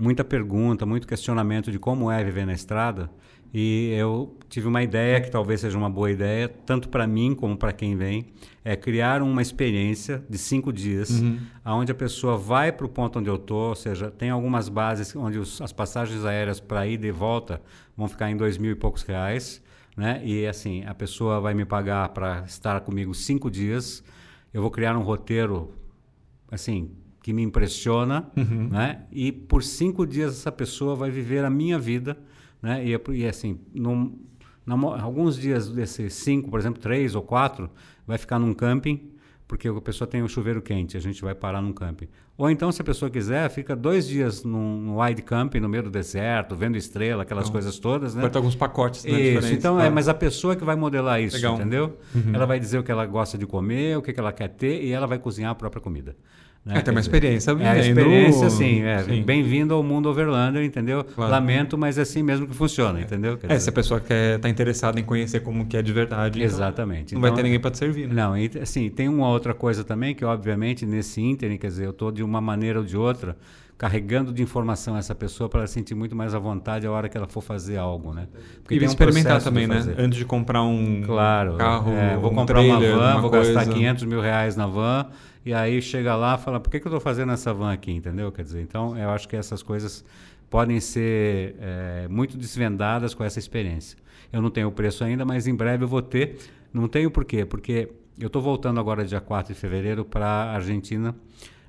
muita 0.00 0.24
pergunta, 0.24 0.86
muito 0.86 1.06
questionamento 1.06 1.70
de 1.70 1.78
como 1.78 2.10
é 2.10 2.24
viver 2.24 2.46
na 2.46 2.54
estrada, 2.54 3.10
e 3.52 3.92
eu 3.98 4.36
tive 4.48 4.66
uma 4.68 4.82
ideia 4.82 5.20
que 5.20 5.30
talvez 5.30 5.60
seja 5.60 5.76
uma 5.76 5.90
boa 5.90 6.10
ideia, 6.10 6.48
tanto 6.48 6.88
para 6.88 7.06
mim 7.06 7.34
como 7.34 7.56
para 7.56 7.72
quem 7.72 7.96
vem, 7.96 8.26
é 8.64 8.74
criar 8.76 9.20
uma 9.22 9.42
experiência 9.42 10.24
de 10.28 10.38
cinco 10.38 10.72
dias, 10.72 11.20
Uhum. 11.20 11.38
onde 11.66 11.92
a 11.92 11.94
pessoa 11.94 12.36
vai 12.38 12.72
para 12.72 12.86
o 12.86 12.88
ponto 12.88 13.18
onde 13.18 13.28
eu 13.28 13.34
estou, 13.34 13.68
ou 13.70 13.74
seja, 13.74 14.10
tem 14.10 14.30
algumas 14.30 14.68
bases 14.68 15.14
onde 15.14 15.38
os- 15.38 15.60
as 15.60 15.72
passagens 15.72 16.24
aéreas 16.24 16.60
para 16.60 16.86
ida 16.86 17.06
e 17.06 17.10
volta 17.10 17.60
vão 17.96 18.08
ficar 18.08 18.30
em 18.30 18.36
dois 18.36 18.56
mil 18.56 18.70
e 18.72 18.74
poucos 18.76 19.02
reais, 19.02 19.60
né? 19.96 20.22
E 20.24 20.46
assim, 20.46 20.84
a 20.86 20.94
pessoa 20.94 21.40
vai 21.40 21.52
me 21.52 21.64
pagar 21.64 22.08
para 22.10 22.44
estar 22.46 22.80
comigo 22.80 23.12
cinco 23.14 23.50
dias. 23.50 24.02
Eu 24.54 24.62
vou 24.62 24.70
criar 24.70 24.96
um 24.96 25.02
roteiro, 25.02 25.74
assim, 26.50 26.90
que 27.22 27.32
me 27.32 27.42
impressiona, 27.42 28.26
Uhum. 28.36 28.68
né? 28.70 29.02
E 29.12 29.30
por 29.32 29.62
cinco 29.62 30.06
dias 30.06 30.32
essa 30.38 30.50
pessoa 30.52 30.94
vai 30.96 31.10
viver 31.10 31.44
a 31.44 31.50
minha 31.50 31.78
vida, 31.78 32.16
né? 32.62 32.84
E, 32.84 32.94
é 32.94 33.00
e 33.12 33.26
assim, 33.26 33.58
num, 33.74 34.18
na 34.64 34.76
mo- 34.76 34.94
alguns 34.94 35.36
dias 35.38 35.68
desses 35.68 36.14
cinco, 36.14 36.50
por 36.50 36.58
exemplo, 36.58 36.80
três 36.80 37.14
ou 37.14 37.22
quatro, 37.22 37.68
vai 38.06 38.16
ficar 38.18 38.38
num 38.38 38.54
camping, 38.54 39.10
porque 39.46 39.68
a 39.68 39.80
pessoa 39.80 40.06
tem 40.08 40.22
o 40.22 40.28
chuveiro 40.28 40.62
quente, 40.62 40.96
a 40.96 41.00
gente 41.00 41.20
vai 41.22 41.34
parar 41.34 41.60
num 41.60 41.72
camping. 41.72 42.06
Ou 42.38 42.48
então, 42.48 42.72
se 42.72 42.80
a 42.80 42.84
pessoa 42.84 43.10
quiser, 43.10 43.50
fica 43.50 43.76
dois 43.76 44.06
dias 44.08 44.42
num, 44.44 44.80
num 44.80 44.98
wide 45.02 45.20
camping 45.20 45.60
no 45.60 45.68
meio 45.68 45.82
do 45.82 45.90
deserto, 45.90 46.54
vendo 46.56 46.76
estrela, 46.78 47.22
aquelas 47.24 47.44
Então, 47.44 47.52
coisas 47.52 47.78
todas, 47.78 48.14
né? 48.14 48.22
Vai 48.22 48.30
ter 48.30 48.38
alguns 48.38 48.54
pacotes, 48.54 49.04
né, 49.04 49.10
Isso, 49.20 49.52
então 49.52 49.76
tá? 49.76 49.84
é, 49.84 49.90
mas 49.90 50.08
a 50.08 50.14
pessoa 50.14 50.56
que 50.56 50.64
vai 50.64 50.74
modelar 50.76 51.20
isso, 51.20 51.36
Legal. 51.36 51.56
entendeu? 51.56 51.98
Uhum. 52.14 52.32
Ela 52.34 52.46
vai 52.46 52.58
dizer 52.58 52.78
o 52.78 52.82
que 52.82 52.90
ela 52.90 53.04
gosta 53.04 53.36
de 53.36 53.44
comer, 53.46 53.98
o 53.98 54.02
que, 54.02 54.12
que 54.14 54.20
ela 54.20 54.32
quer 54.32 54.48
ter 54.48 54.82
e 54.82 54.90
ela 54.92 55.06
vai 55.06 55.18
cozinhar 55.18 55.50
a 55.50 55.54
própria 55.54 55.82
comida. 55.82 56.16
Né? 56.64 56.78
É, 56.78 56.80
tem 56.82 56.92
uma 56.92 57.00
dizer, 57.00 57.10
experiência 57.10 57.50
É 57.52 57.68
a 57.68 57.78
experiência, 57.78 58.46
assim, 58.46 58.82
é, 58.82 58.98
Sim. 59.02 59.22
bem-vindo 59.22 59.72
ao 59.72 59.82
mundo 59.82 60.08
Overlander, 60.10 60.62
entendeu? 60.62 61.02
Claro. 61.02 61.30
Lamento, 61.32 61.78
mas 61.78 61.96
é 61.96 62.02
assim 62.02 62.22
mesmo 62.22 62.46
que 62.46 62.54
funciona, 62.54 63.00
entendeu? 63.00 63.38
Quer 63.38 63.46
É, 63.46 63.48
dizer, 63.54 63.60
se 63.60 63.70
a 63.70 63.72
pessoa 63.72 63.98
quer 64.00 64.38
tá 64.38 64.48
interessada 64.48 65.00
em 65.00 65.02
conhecer 65.04 65.40
como 65.40 65.64
que 65.66 65.76
é 65.76 65.82
de 65.82 65.92
verdade, 65.92 66.38
então 66.38 66.54
Exatamente. 66.54 67.14
não 67.14 67.20
vai 67.22 67.30
Então, 67.30 67.36
ter 67.38 67.42
ninguém 67.44 67.60
para 67.60 67.70
te 67.70 67.78
servir, 67.78 68.06
né? 68.08 68.14
Não, 68.14 68.36
e, 68.36 68.50
assim, 68.60 68.90
tem 68.90 69.08
uma 69.08 69.28
outra 69.28 69.54
coisa 69.54 69.82
também 69.84 70.14
que, 70.14 70.24
obviamente, 70.24 70.84
nesse 70.84 71.20
ínterim, 71.22 71.56
quer 71.56 71.68
dizer, 71.68 71.86
eu 71.86 71.90
estou 71.90 72.12
de 72.12 72.22
uma 72.22 72.40
maneira 72.40 72.78
ou 72.80 72.84
de 72.84 72.96
outra 72.96 73.36
carregando 73.78 74.30
de 74.30 74.42
informação 74.42 74.94
essa 74.94 75.14
pessoa 75.14 75.48
para 75.48 75.60
ela 75.60 75.66
sentir 75.66 75.94
muito 75.94 76.14
mais 76.14 76.34
à 76.34 76.38
vontade 76.38 76.86
a 76.86 76.90
hora 76.90 77.08
que 77.08 77.16
ela 77.16 77.26
for 77.26 77.40
fazer 77.40 77.78
algo, 77.78 78.12
né? 78.12 78.26
Porque 78.62 78.74
E 78.74 78.80
um 78.80 78.84
experimentar 78.84 79.42
também, 79.42 79.66
né? 79.66 79.82
Antes 79.96 80.18
de 80.18 80.26
comprar 80.26 80.62
um 80.62 81.00
Claro. 81.06 81.54
carro, 81.56 81.90
é, 81.92 82.14
vou 82.18 82.30
um 82.30 82.34
comprar 82.34 82.56
trailer, 82.56 82.90
uma 82.94 82.98
van, 83.00 83.12
uma 83.14 83.20
vou 83.22 83.30
coisa. 83.30 83.54
gastar 83.54 83.72
500 83.72 84.04
mil 84.04 84.20
reais 84.20 84.54
na 84.54 84.66
van, 84.66 85.06
e 85.44 85.52
aí 85.54 85.80
chega 85.80 86.14
lá 86.16 86.36
e 86.40 86.44
fala, 86.44 86.60
por 86.60 86.70
que, 86.70 86.78
que 86.80 86.86
eu 86.86 86.90
estou 86.90 87.00
fazendo 87.00 87.32
essa 87.32 87.52
van 87.54 87.72
aqui, 87.72 87.92
entendeu? 87.92 88.30
Quer 88.30 88.42
dizer, 88.44 88.62
então 88.62 88.96
eu 88.96 89.10
acho 89.10 89.28
que 89.28 89.36
essas 89.36 89.62
coisas 89.62 90.04
podem 90.48 90.80
ser 90.80 91.56
é, 91.60 92.08
muito 92.08 92.36
desvendadas 92.36 93.14
com 93.14 93.24
essa 93.24 93.38
experiência. 93.38 93.96
Eu 94.32 94.42
não 94.42 94.50
tenho 94.50 94.68
o 94.68 94.72
preço 94.72 95.02
ainda, 95.04 95.24
mas 95.24 95.46
em 95.46 95.54
breve 95.54 95.84
eu 95.84 95.88
vou 95.88 96.02
ter. 96.02 96.36
Não 96.72 96.86
tenho 96.88 97.10
por 97.10 97.24
quê? 97.24 97.44
Porque 97.44 97.88
eu 98.18 98.26
estou 98.26 98.42
voltando 98.42 98.78
agora 98.78 99.04
dia 99.04 99.20
4 99.20 99.54
de 99.54 99.58
fevereiro 99.58 100.04
para 100.04 100.26
a 100.26 100.54
Argentina, 100.56 101.14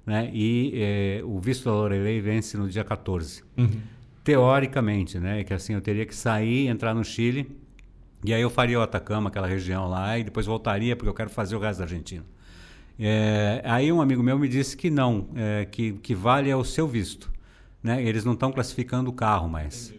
né? 0.05 0.29
E 0.33 0.73
é, 0.75 1.21
o 1.23 1.39
visto 1.39 1.65
da 1.65 1.71
Lorelei 1.71 2.19
vence 2.21 2.57
no 2.57 2.67
dia 2.67 2.83
14 2.83 3.43
Uhum. 3.57 3.79
teoricamente, 4.23 5.19
né? 5.19 5.43
Que 5.43 5.53
assim 5.53 5.73
eu 5.73 5.81
teria 5.81 6.05
que 6.05 6.15
sair, 6.15 6.67
entrar 6.67 6.93
no 6.93 7.03
Chile 7.03 7.49
e 8.23 8.33
aí 8.33 8.41
eu 8.41 8.49
faria 8.49 8.77
o 8.79 8.81
Atacama, 8.81 9.29
aquela 9.29 9.47
região 9.47 9.87
lá, 9.89 10.17
e 10.19 10.23
depois 10.23 10.45
voltaria 10.45 10.95
porque 10.95 11.09
eu 11.09 11.13
quero 11.13 11.29
fazer 11.29 11.55
o 11.55 11.59
resto 11.59 11.79
da 11.79 11.85
Argentina. 11.85 12.23
É, 13.03 13.61
aí 13.65 13.91
um 13.91 13.99
amigo 13.99 14.21
meu 14.21 14.37
me 14.37 14.47
disse 14.47 14.77
que 14.77 14.91
não, 14.91 15.27
é, 15.35 15.65
que 15.65 15.93
que 15.93 16.13
vale 16.13 16.51
é 16.51 16.55
o 16.55 16.63
seu 16.63 16.87
visto, 16.87 17.31
né? 17.81 18.03
Eles 18.03 18.23
não 18.23 18.33
estão 18.33 18.51
classificando 18.51 19.09
o 19.09 19.13
carro 19.13 19.49
mais. 19.49 19.91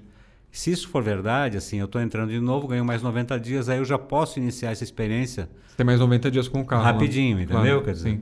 Se 0.53 0.71
isso 0.71 0.89
for 0.89 1.03
verdade, 1.03 1.57
assim, 1.57 1.79
eu 1.79 1.87
estou 1.87 2.01
entrando 2.01 2.31
de 2.31 2.39
novo, 2.39 2.69
ganho 2.69 2.85
mais 2.85 3.03
90 3.03 3.41
dias, 3.41 3.69
aí 3.69 3.79
eu 3.79 3.85
já 3.85 3.99
posso 3.99 4.39
iniciar 4.39 4.71
essa 4.71 4.85
experiência 4.85 5.49
Você 5.67 5.77
tem 5.79 5.85
mais 5.87 5.99
90 5.99 6.31
dias 6.31 6.47
com 6.47 6.61
o 6.61 6.65
carro. 6.65 6.85
lá. 6.85 6.93
rapidinho, 6.93 7.41
entendeu? 7.41 7.83
Quer 7.83 7.93
dizer, 7.95 8.11
Sim. 8.11 8.21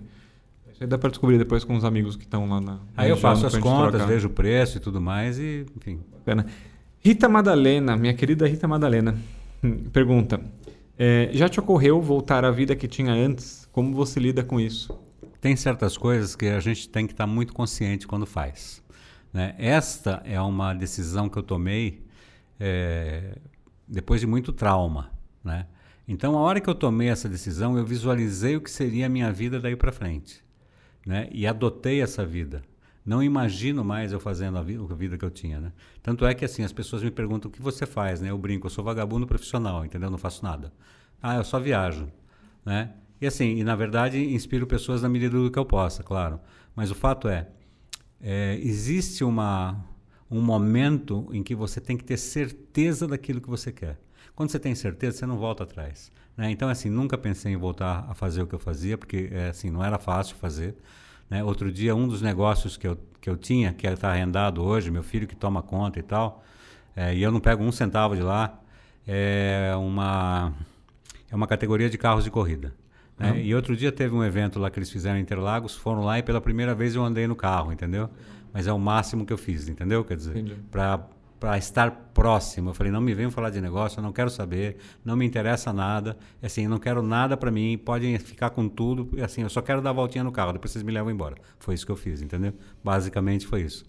Isso 0.73 0.83
aí 0.85 0.87
dá 0.89 0.97
para 0.97 1.11
descobrir 1.11 1.37
depois 1.37 1.63
com 1.63 1.77
os 1.77 1.85
amigos 1.85 2.17
que 2.17 2.23
estão 2.25 2.49
lá 2.49 2.59
na. 2.61 2.79
aí 2.97 3.11
eu 3.11 3.17
faço 3.19 3.47
as 3.47 3.57
contas, 3.59 3.91
trocar. 3.91 4.07
vejo 4.07 4.29
o 4.29 4.31
preço 4.31 4.79
e 4.79 4.81
tudo 4.81 4.99
mais 4.99 5.39
e, 5.39 5.67
enfim. 5.77 6.01
Bacana. 6.25 6.47
Rita 7.01 7.29
Madalena, 7.29 7.97
minha 7.97 8.15
querida 8.15 8.47
Rita 8.47 8.67
Madalena, 8.67 9.15
pergunta: 9.93 10.41
é, 11.01 11.31
já 11.33 11.49
te 11.49 11.59
ocorreu 11.59 12.01
voltar 12.01 12.45
à 12.45 12.51
vida 12.51 12.77
que 12.77 12.87
tinha 12.87 13.13
antes? 13.13 13.69
Como 13.73 13.95
você 13.95 14.21
lida 14.21 14.45
com 14.45 14.61
isso? 14.61 14.97
tem 15.41 15.57
certas 15.57 15.97
coisas 15.97 16.37
que 16.37 16.47
a 16.47 16.61
gente 16.61 16.89
tem 16.89 17.07
que 17.07 17.15
estar 17.15 17.27
muito 17.27 17.53
consciente 17.53 18.07
quando 18.07 18.27
faz. 18.27 18.83
Né? 19.33 19.55
Esta 19.59 20.23
é 20.25 20.41
uma 20.41 20.75
decisão 20.75 21.29
que 21.29 21.39
eu 21.39 21.43
tomei 21.43 22.05
é, 22.59 23.39
depois 23.89 24.21
de 24.21 24.27
muito 24.27 24.53
trauma. 24.53 25.11
Né? 25.43 25.67
Então, 26.07 26.37
a 26.37 26.41
hora 26.41 26.61
que 26.61 26.69
eu 26.69 26.75
tomei 26.75 27.09
essa 27.09 27.29
decisão, 27.29 27.79
eu 27.79 27.85
visualizei 27.85 28.57
o 28.57 28.61
que 28.61 28.71
seria 28.71 29.07
a 29.07 29.09
minha 29.09 29.33
vida 29.33 29.59
daí 29.59 29.77
para 29.77 29.91
frente. 29.91 30.45
Né? 31.07 31.29
E 31.33 31.47
adotei 31.47 32.03
essa 32.03 32.25
vida. 32.27 32.63
Não 33.05 33.23
imagino 33.23 33.85
mais 33.85 34.13
eu 34.13 34.21
fazendo 34.21 34.59
a, 34.59 34.63
vi 34.63 34.77
a 34.77 34.95
vida 34.95 35.17
que 35.17 35.25
eu 35.25 35.31
tinha. 35.31 35.61
Né? 35.61 35.73
Tanto 36.03 36.27
é 36.27 36.35
que 36.35 36.45
assim 36.45 36.63
as 36.63 36.73
pessoas 36.73 37.03
me 37.03 37.11
perguntam 37.11 37.51
o 37.51 37.53
que 37.53 37.63
você 37.63 37.87
faz. 37.87 38.21
Né? 38.21 38.31
Eu 38.31 38.39
brinco, 38.39 38.67
eu 38.67 38.71
sou 38.71 38.85
vagabundo 38.85 39.27
profissional, 39.27 39.85
entendeu? 39.85 40.11
Não 40.11 40.19
faço 40.19 40.45
nada. 40.45 40.73
Ah, 41.23 41.37
eu 41.37 41.45
só 41.45 41.59
viajo. 41.59 42.09
Né? 42.65 42.93
E 43.21 43.27
assim, 43.27 43.57
e 43.57 43.65
na 43.65 43.75
verdade 43.75 44.19
inspiro 44.19 44.67
pessoas 44.67 45.03
na 45.03 45.09
medida 45.09 45.37
do 45.39 45.51
que 45.51 45.59
eu 45.59 45.65
possa, 45.65 46.03
claro. 46.03 46.41
Mas 46.75 46.91
o 46.91 46.95
fato 46.95 47.29
é, 47.29 47.49
é, 48.21 48.59
existe 48.63 49.25
uma, 49.25 49.85
um 50.31 50.41
momento 50.41 51.29
em 51.33 51.43
que 51.43 51.55
você 51.55 51.81
tem 51.81 51.97
que 51.97 52.05
ter 52.05 52.17
certeza 52.17 53.07
daquilo 53.07 53.41
que 53.41 53.49
você 53.49 53.73
quer. 53.73 53.99
Quando 54.35 54.51
você 54.51 54.59
tem 54.59 54.75
certeza, 54.75 55.19
você 55.19 55.27
não 55.27 55.37
volta 55.37 55.65
atrás. 55.65 56.11
Né? 56.37 56.51
Então, 56.51 56.69
assim, 56.69 56.89
nunca 56.89 57.19
pensei 57.19 57.53
em 57.53 57.57
voltar 57.57 58.07
a 58.09 58.15
fazer 58.15 58.43
o 58.43 58.47
que 58.47 58.55
eu 58.55 58.59
fazia, 58.59 58.97
porque 58.97 59.29
é, 59.31 59.49
assim, 59.49 59.71
não 59.71 59.85
era 59.85 59.99
fácil 59.99 60.37
fazer. 60.37 60.77
Né? 61.31 61.45
Outro 61.45 61.71
dia, 61.71 61.95
um 61.95 62.09
dos 62.09 62.21
negócios 62.21 62.77
que 62.77 62.87
eu, 62.87 62.99
que 63.21 63.31
eu 63.31 63.37
tinha, 63.37 63.73
que 63.73 63.87
está 63.87 64.11
arrendado 64.11 64.63
hoje, 64.63 64.91
meu 64.91 65.05
filho 65.05 65.27
que 65.27 65.37
toma 65.37 65.63
conta 65.63 66.01
e 66.01 66.03
tal, 66.03 66.45
é, 66.97 67.15
e 67.15 67.23
eu 67.23 67.31
não 67.31 67.39
pego 67.39 67.63
um 67.63 67.71
centavo 67.71 68.17
de 68.17 68.23
lá, 68.23 68.61
é 69.07 69.73
uma, 69.77 70.53
é 71.31 71.37
uma 71.37 71.47
categoria 71.47 71.89
de 71.89 71.97
carros 71.97 72.25
de 72.25 72.31
corrida. 72.31 72.75
Né? 73.17 73.31
Uhum. 73.31 73.39
E 73.39 73.55
outro 73.55 73.77
dia 73.77 73.93
teve 73.93 74.15
um 74.15 74.25
evento 74.25 74.59
lá 74.59 74.71
que 74.71 74.79
eles 74.79 74.91
fizeram 74.91 75.19
em 75.19 75.23
Interlagos, 75.23 75.77
foram 75.77 76.03
lá 76.05 76.19
e 76.19 76.23
pela 76.23 76.41
primeira 76.41 76.75
vez 76.75 76.95
eu 76.95 77.05
andei 77.05 77.27
no 77.27 77.37
carro, 77.37 77.73
entendeu? 77.73 78.11
Mas 78.53 78.67
é 78.67 78.73
o 78.73 78.79
máximo 78.79 79.25
que 79.25 79.33
eu 79.33 79.39
fiz, 79.39 79.69
entendeu? 79.69 80.05
Quer 80.05 80.17
dizer, 80.17 80.57
para 80.71 81.07
para 81.41 81.57
estar 81.57 81.91
próximo. 82.13 82.71
Eu 82.71 82.75
falei, 82.75 82.93
não 82.93 83.01
me 83.01 83.15
venham 83.15 83.31
falar 83.31 83.49
de 83.49 83.61
negócio, 83.63 83.99
eu 83.99 84.03
não 84.03 84.13
quero 84.13 84.29
saber, 84.29 84.77
não 85.03 85.17
me 85.17 85.25
interessa 85.25 85.73
nada, 85.73 86.19
assim, 86.43 86.65
eu 86.65 86.71
não 86.71 86.79
quero 86.79 87.03
nada 87.03 87.35
para 87.35 87.51
mim, 87.51 87.79
podem 87.79 88.19
ficar 88.19 88.51
com 88.51 88.69
tudo, 88.69 89.11
assim, 89.25 89.41
eu 89.41 89.49
só 89.49 89.63
quero 89.63 89.81
dar 89.81 89.91
a 89.91 89.95
voltinha 89.95 90.23
no 90.23 90.31
carro, 90.31 90.53
depois 90.53 90.71
vocês 90.71 90.85
me 90.85 90.93
levam 90.93 91.11
embora. 91.11 91.37
Foi 91.59 91.75
isso 91.75 91.87
que 91.87 91.91
eu 91.91 91.97
fiz, 91.97 92.21
entendeu? 92.21 92.53
Basicamente 92.85 93.47
foi 93.47 93.63
isso. 93.63 93.85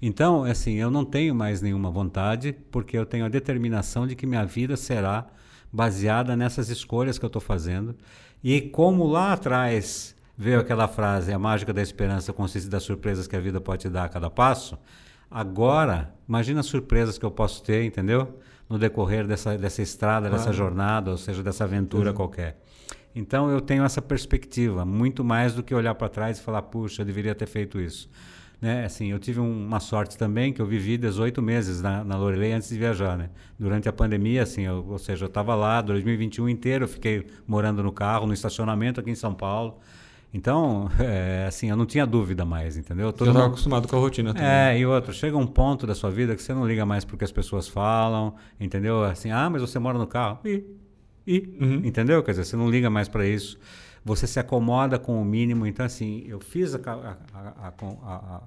Então, 0.00 0.44
assim, 0.44 0.74
eu 0.74 0.90
não 0.90 1.04
tenho 1.04 1.34
mais 1.34 1.60
nenhuma 1.60 1.90
vontade, 1.90 2.56
porque 2.70 2.96
eu 2.96 3.04
tenho 3.04 3.24
a 3.24 3.28
determinação 3.28 4.06
de 4.06 4.14
que 4.14 4.24
minha 4.24 4.44
vida 4.44 4.76
será 4.76 5.26
baseada 5.72 6.36
nessas 6.36 6.68
escolhas 6.68 7.18
que 7.18 7.24
eu 7.24 7.28
estou 7.28 7.42
fazendo. 7.42 7.96
E 8.44 8.60
como 8.60 9.06
lá 9.06 9.32
atrás 9.32 10.14
veio 10.36 10.60
aquela 10.60 10.86
frase, 10.88 11.32
a 11.32 11.38
mágica 11.38 11.72
da 11.72 11.82
esperança 11.82 12.32
consiste 12.32 12.68
das 12.68 12.82
surpresas 12.82 13.26
que 13.26 13.36
a 13.36 13.40
vida 13.40 13.60
pode 13.60 13.82
te 13.82 13.88
dar 13.88 14.04
a 14.04 14.08
cada 14.08 14.28
passo, 14.28 14.78
agora, 15.32 16.14
imagina 16.28 16.60
as 16.60 16.66
surpresas 16.66 17.18
que 17.18 17.24
eu 17.24 17.30
posso 17.30 17.62
ter, 17.62 17.84
entendeu? 17.84 18.38
No 18.68 18.78
decorrer 18.78 19.26
dessa, 19.26 19.56
dessa 19.56 19.82
estrada, 19.82 20.28
Claro. 20.28 20.42
dessa 20.42 20.52
jornada, 20.52 21.10
ou 21.10 21.16
seja, 21.18 21.42
dessa 21.42 21.64
aventura 21.64 22.04
Exato. 22.10 22.16
qualquer. 22.16 22.58
Então 23.14 23.50
eu 23.50 23.60
tenho 23.60 23.84
essa 23.84 24.00
perspectiva, 24.00 24.84
muito 24.84 25.22
mais 25.22 25.54
do 25.54 25.62
que 25.62 25.74
olhar 25.74 25.94
para 25.94 26.08
trás 26.08 26.38
e 26.38 26.42
falar, 26.42 26.62
puxa, 26.62 27.02
eu 27.02 27.06
deveria 27.06 27.34
ter 27.34 27.46
feito 27.46 27.78
isso. 27.80 28.08
Né? 28.60 28.84
Assim, 28.84 29.10
eu 29.10 29.18
tive 29.18 29.40
um, 29.40 29.66
uma 29.66 29.80
sorte 29.80 30.16
também 30.16 30.52
que 30.52 30.62
eu 30.62 30.66
vivi 30.66 30.96
18 30.96 31.42
meses 31.42 31.82
na, 31.82 32.04
na 32.04 32.16
Lorelei 32.16 32.52
antes 32.52 32.68
de 32.68 32.78
viajar, 32.78 33.18
né? 33.18 33.28
Durante 33.58 33.88
a 33.88 33.92
pandemia, 33.92 34.44
assim, 34.44 34.62
eu, 34.62 34.86
ou 34.88 34.98
seja, 34.98 35.24
eu 35.24 35.26
estava 35.26 35.54
lá 35.56 35.82
2021 35.82 36.48
inteiro, 36.48 36.84
eu 36.84 36.88
fiquei 36.88 37.26
morando 37.44 37.82
no 37.82 37.90
carro, 37.90 38.24
no 38.24 38.32
estacionamento 38.32 39.00
aqui 39.00 39.10
em 39.10 39.16
São 39.16 39.34
Paulo. 39.34 39.80
Então, 40.32 40.90
é, 40.98 41.46
assim, 41.46 41.70
eu 41.70 41.76
não 41.76 41.86
tinha 41.86 42.06
dúvida 42.06 42.44
mais, 42.44 42.76
entendeu? 42.76 43.12
Todo 43.12 43.26
já 43.26 43.32
estava 43.32 43.48
acostumado 43.48 43.86
com 43.86 43.96
a 43.96 43.98
rotina 44.00 44.32
também. 44.32 44.48
É, 44.48 44.78
e 44.78 44.86
outro, 44.86 45.12
chega 45.12 45.36
um 45.36 45.46
ponto 45.46 45.86
da 45.86 45.94
sua 45.94 46.10
vida 46.10 46.34
que 46.34 46.42
você 46.42 46.54
não 46.54 46.66
liga 46.66 46.86
mais 46.86 47.04
porque 47.04 47.24
as 47.24 47.32
pessoas 47.32 47.68
falam, 47.68 48.34
entendeu? 48.58 49.04
Assim, 49.04 49.30
ah, 49.30 49.50
mas 49.50 49.60
você 49.60 49.78
mora 49.78 49.98
no 49.98 50.06
carro. 50.06 50.38
E, 50.44 50.64
e, 51.26 51.56
uhum. 51.60 51.82
entendeu? 51.84 52.22
Quer 52.22 52.32
dizer, 52.32 52.44
você 52.44 52.56
não 52.56 52.70
liga 52.70 52.88
mais 52.88 53.08
para 53.08 53.26
isso 53.26 53.58
você 54.04 54.26
se 54.26 54.38
acomoda 54.38 54.98
com 54.98 55.20
o 55.20 55.24
mínimo. 55.24 55.66
Então, 55.66 55.86
assim, 55.86 56.24
eu 56.26 56.40
fiz 56.40 56.74
a, 56.74 56.78
a, 56.78 57.68
a, 57.68 58.42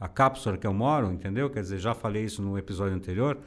a, 0.00 0.08
cápsula 0.08 0.56
que 0.56 0.66
eu 0.66 0.74
moro, 0.74 1.12
entendeu? 1.12 1.48
Quer 1.50 1.62
dizer, 1.62 1.78
já 1.78 1.94
falei 1.94 2.24
isso 2.24 2.42
no 2.42 2.58
episódio 2.58 2.94
anterior. 2.94 3.38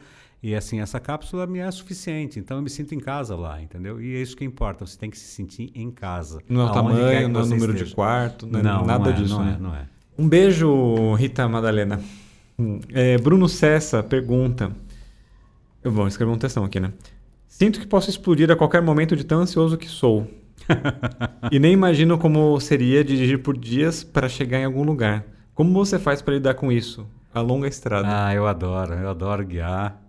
E 0.44 0.54
assim, 0.54 0.82
essa 0.82 1.00
cápsula 1.00 1.48
me 1.48 1.60
é 1.60 1.72
suficiente, 1.72 2.38
então 2.38 2.58
eu 2.58 2.64
me 2.64 2.70
sinto 2.70 2.94
em 2.94 3.00
casa 3.00 3.34
lá, 3.34 3.62
entendeu? 3.62 4.02
E 4.02 4.18
é 4.18 4.22
isso 4.22 4.36
que 4.36 4.44
importa, 4.44 4.86
você 4.86 5.00
tem 5.00 5.10
que 5.10 5.18
se 5.18 5.28
sentir 5.28 5.72
em 5.74 5.90
casa. 5.90 6.42
Não 6.50 6.60
é 6.60 6.66
o 6.66 6.72
tamanho, 6.74 7.30
não 7.30 7.40
é 7.40 7.44
o 7.44 7.48
número 7.48 7.72
esteja. 7.72 7.86
de 7.86 7.96
quarto, 7.96 8.46
não, 8.46 8.60
é 8.60 8.64
não 8.64 8.86
nada 8.86 9.06
não 9.06 9.12
é, 9.12 9.14
disso. 9.14 9.38
Não 9.38 9.46
né? 9.46 9.56
é, 9.58 9.64
não 9.64 9.74
é. 9.74 9.88
Um 10.18 10.28
beijo, 10.28 11.14
Rita 11.14 11.48
Madalena. 11.48 12.02
É, 12.94 13.18
Bruno 13.20 13.48
Cessa 13.48 14.04
pergunta. 14.04 14.70
Eu 15.82 15.94
vou 15.94 16.06
escrever 16.10 16.34
um 16.34 16.38
textão 16.38 16.66
aqui, 16.66 16.78
né? 16.78 16.92
Sinto 17.48 17.80
que 17.80 17.88
posso 17.88 18.10
explodir 18.10 18.52
a 18.52 18.56
qualquer 18.58 18.82
momento 18.82 19.16
de 19.16 19.24
tão 19.24 19.40
ansioso 19.40 19.78
que 19.78 19.88
sou 19.88 20.28
e 21.52 21.58
nem 21.58 21.72
imagino 21.72 22.18
como 22.18 22.60
seria 22.60 23.02
dirigir 23.02 23.42
por 23.42 23.58
dias 23.58 24.04
para 24.04 24.28
chegar 24.28 24.60
em 24.60 24.66
algum 24.66 24.84
lugar. 24.84 25.24
Como 25.54 25.72
você 25.72 25.98
faz 25.98 26.22
para 26.22 26.34
lidar 26.34 26.56
com 26.56 26.70
isso? 26.70 27.08
A 27.34 27.40
longa 27.40 27.68
estrada. 27.68 28.08
Ah, 28.10 28.36
eu 28.36 28.46
adoro, 28.46 28.94
eu 28.94 29.10
adoro 29.10 29.46
guiar. 29.46 30.03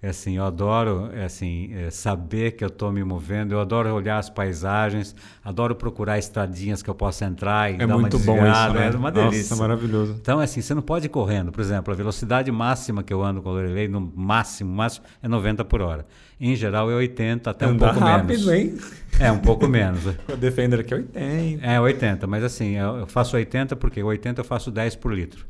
É 0.00 0.10
assim, 0.10 0.36
eu 0.36 0.44
adoro 0.44 1.10
é 1.12 1.24
assim, 1.24 1.70
é 1.74 1.90
saber 1.90 2.52
que 2.52 2.62
eu 2.62 2.68
estou 2.68 2.92
me 2.92 3.02
movendo, 3.02 3.52
eu 3.52 3.60
adoro 3.60 3.92
olhar 3.92 4.18
as 4.18 4.30
paisagens, 4.30 5.12
adoro 5.44 5.74
procurar 5.74 6.16
estradinhas 6.18 6.84
que 6.84 6.88
eu 6.88 6.94
possa 6.94 7.24
entrar 7.24 7.72
e 7.72 7.74
é 7.74 7.78
dar 7.78 7.98
muito 7.98 8.16
uma 8.16 8.24
bom 8.24 8.36
isso, 8.36 8.72
né? 8.74 8.90
é 8.94 8.96
uma 8.96 9.10
delícia. 9.10 9.50
Nossa, 9.50 9.56
maravilhoso. 9.56 10.16
Então, 10.20 10.38
assim, 10.38 10.60
você 10.60 10.72
não 10.72 10.82
pode 10.82 11.06
ir 11.06 11.08
correndo. 11.08 11.50
Por 11.50 11.60
exemplo, 11.60 11.92
a 11.92 11.96
velocidade 11.96 12.48
máxima 12.52 13.02
que 13.02 13.12
eu 13.12 13.24
ando 13.24 13.42
com 13.42 13.48
o 13.48 13.52
Lorelei, 13.52 13.88
no 13.88 14.00
máximo, 14.00 14.72
máximo, 14.72 15.04
é 15.20 15.26
90 15.26 15.64
por 15.64 15.80
hora. 15.80 16.06
Em 16.40 16.54
geral 16.54 16.88
é 16.88 16.94
80, 16.94 17.50
até 17.50 17.66
Anda 17.66 17.74
um 17.74 17.78
pouco 17.78 17.98
rápido, 17.98 18.46
menos. 18.46 18.48
hein? 18.48 18.78
É, 19.18 19.32
um 19.32 19.38
pouco 19.38 19.66
menos. 19.66 20.06
o 20.32 20.36
Defender 20.36 20.78
aqui 20.78 20.94
é 20.94 20.96
80. 20.98 21.66
É, 21.66 21.80
80, 21.80 22.26
mas 22.28 22.44
assim, 22.44 22.76
eu 22.76 23.04
faço 23.08 23.34
80 23.34 23.74
porque 23.74 24.00
80 24.00 24.42
eu 24.42 24.44
faço 24.44 24.70
10 24.70 24.94
por 24.94 25.12
litro. 25.12 25.44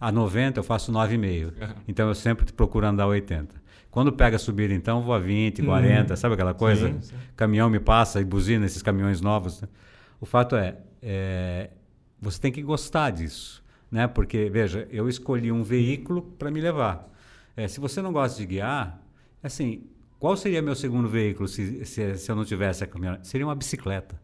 A 0.00 0.10
90 0.10 0.58
eu 0.58 0.64
faço 0.64 0.90
9,5. 0.90 1.44
Uhum. 1.44 1.52
Então 1.86 2.08
eu 2.08 2.14
sempre 2.16 2.52
procuro 2.52 2.84
andar 2.84 3.06
80. 3.06 3.61
Quando 3.92 4.10
pega 4.10 4.36
a 4.36 4.38
subida, 4.38 4.72
então, 4.72 5.02
vou 5.02 5.12
a 5.14 5.18
20, 5.18 5.62
40, 5.62 6.14
uhum. 6.14 6.16
sabe 6.16 6.32
aquela 6.32 6.54
coisa? 6.54 6.88
Sim, 6.88 7.00
sim. 7.02 7.14
Caminhão 7.36 7.68
me 7.68 7.78
passa 7.78 8.22
e 8.22 8.24
buzina 8.24 8.64
esses 8.64 8.80
caminhões 8.80 9.20
novos. 9.20 9.60
Né? 9.60 9.68
O 10.18 10.24
fato 10.24 10.56
é, 10.56 10.78
é, 11.02 11.68
você 12.18 12.40
tem 12.40 12.50
que 12.50 12.62
gostar 12.62 13.10
disso. 13.10 13.62
Né? 13.90 14.08
Porque, 14.08 14.48
veja, 14.48 14.88
eu 14.90 15.10
escolhi 15.10 15.52
um 15.52 15.62
veículo 15.62 16.22
para 16.22 16.50
me 16.50 16.58
levar. 16.58 17.06
É, 17.54 17.68
se 17.68 17.80
você 17.80 18.00
não 18.00 18.14
gosta 18.14 18.38
de 18.38 18.46
guiar, 18.46 18.98
assim, 19.42 19.82
qual 20.18 20.38
seria 20.38 20.62
meu 20.62 20.74
segundo 20.74 21.06
veículo 21.06 21.46
se, 21.46 21.84
se, 21.84 22.16
se 22.16 22.32
eu 22.32 22.34
não 22.34 22.46
tivesse 22.46 22.82
a 22.82 22.86
caminhonete? 22.86 23.28
Seria 23.28 23.46
uma 23.46 23.54
bicicleta, 23.54 24.18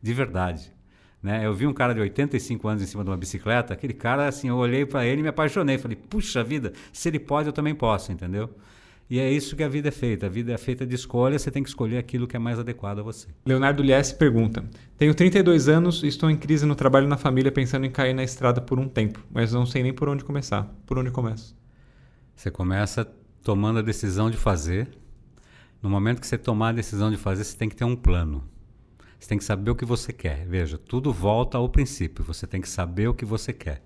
de 0.00 0.14
verdade. 0.14 0.72
Né? 1.20 1.44
Eu 1.44 1.52
vi 1.52 1.66
um 1.66 1.74
cara 1.74 1.92
de 1.92 2.00
85 2.00 2.68
anos 2.68 2.82
em 2.84 2.86
cima 2.86 3.02
de 3.02 3.10
uma 3.10 3.16
bicicleta, 3.16 3.74
aquele 3.74 3.94
cara, 3.94 4.28
assim, 4.28 4.48
eu 4.48 4.54
olhei 4.54 4.86
para 4.86 5.04
ele 5.04 5.18
e 5.18 5.22
me 5.24 5.28
apaixonei. 5.28 5.76
Falei, 5.76 5.96
puxa 5.96 6.44
vida, 6.44 6.72
se 6.92 7.08
ele 7.08 7.18
pode, 7.18 7.48
eu 7.48 7.52
também 7.52 7.74
posso, 7.74 8.12
entendeu? 8.12 8.48
E 9.10 9.18
é 9.18 9.30
isso 9.30 9.56
que 9.56 9.62
a 9.62 9.68
vida 9.68 9.88
é 9.88 9.90
feita. 9.90 10.26
A 10.26 10.28
vida 10.28 10.52
é 10.52 10.58
feita 10.58 10.86
de 10.86 10.94
escolha, 10.94 11.38
você 11.38 11.50
tem 11.50 11.62
que 11.62 11.68
escolher 11.68 11.96
aquilo 11.96 12.26
que 12.26 12.36
é 12.36 12.38
mais 12.38 12.58
adequado 12.58 12.98
a 12.98 13.02
você. 13.02 13.28
Leonardo 13.46 13.82
Liesse 13.82 14.14
pergunta: 14.14 14.62
Tenho 14.98 15.14
32 15.14 15.68
anos 15.68 16.02
e 16.02 16.08
estou 16.08 16.30
em 16.30 16.36
crise 16.36 16.66
no 16.66 16.74
trabalho 16.74 17.06
e 17.06 17.08
na 17.08 17.16
família, 17.16 17.50
pensando 17.50 17.86
em 17.86 17.90
cair 17.90 18.12
na 18.12 18.22
estrada 18.22 18.60
por 18.60 18.78
um 18.78 18.86
tempo, 18.86 19.24
mas 19.30 19.52
não 19.52 19.64
sei 19.64 19.82
nem 19.82 19.94
por 19.94 20.08
onde 20.08 20.24
começar. 20.24 20.64
Por 20.84 20.98
onde 20.98 21.10
começo? 21.10 21.56
Você 22.36 22.50
começa 22.50 23.04
tomando 23.42 23.78
a 23.78 23.82
decisão 23.82 24.30
de 24.30 24.36
fazer, 24.36 24.88
no 25.82 25.88
momento 25.88 26.20
que 26.20 26.26
você 26.26 26.36
tomar 26.36 26.70
a 26.70 26.72
decisão 26.72 27.10
de 27.10 27.16
fazer, 27.16 27.44
você 27.44 27.56
tem 27.56 27.68
que 27.68 27.76
ter 27.76 27.84
um 27.84 27.96
plano. 27.96 28.44
Você 29.18 29.28
tem 29.28 29.38
que 29.38 29.44
saber 29.44 29.70
o 29.70 29.74
que 29.74 29.84
você 29.84 30.12
quer. 30.12 30.46
Veja, 30.46 30.78
tudo 30.78 31.12
volta 31.12 31.58
ao 31.58 31.68
princípio. 31.68 32.24
Você 32.24 32.46
tem 32.46 32.60
que 32.60 32.68
saber 32.68 33.08
o 33.08 33.14
que 33.14 33.24
você 33.24 33.52
quer. 33.52 33.82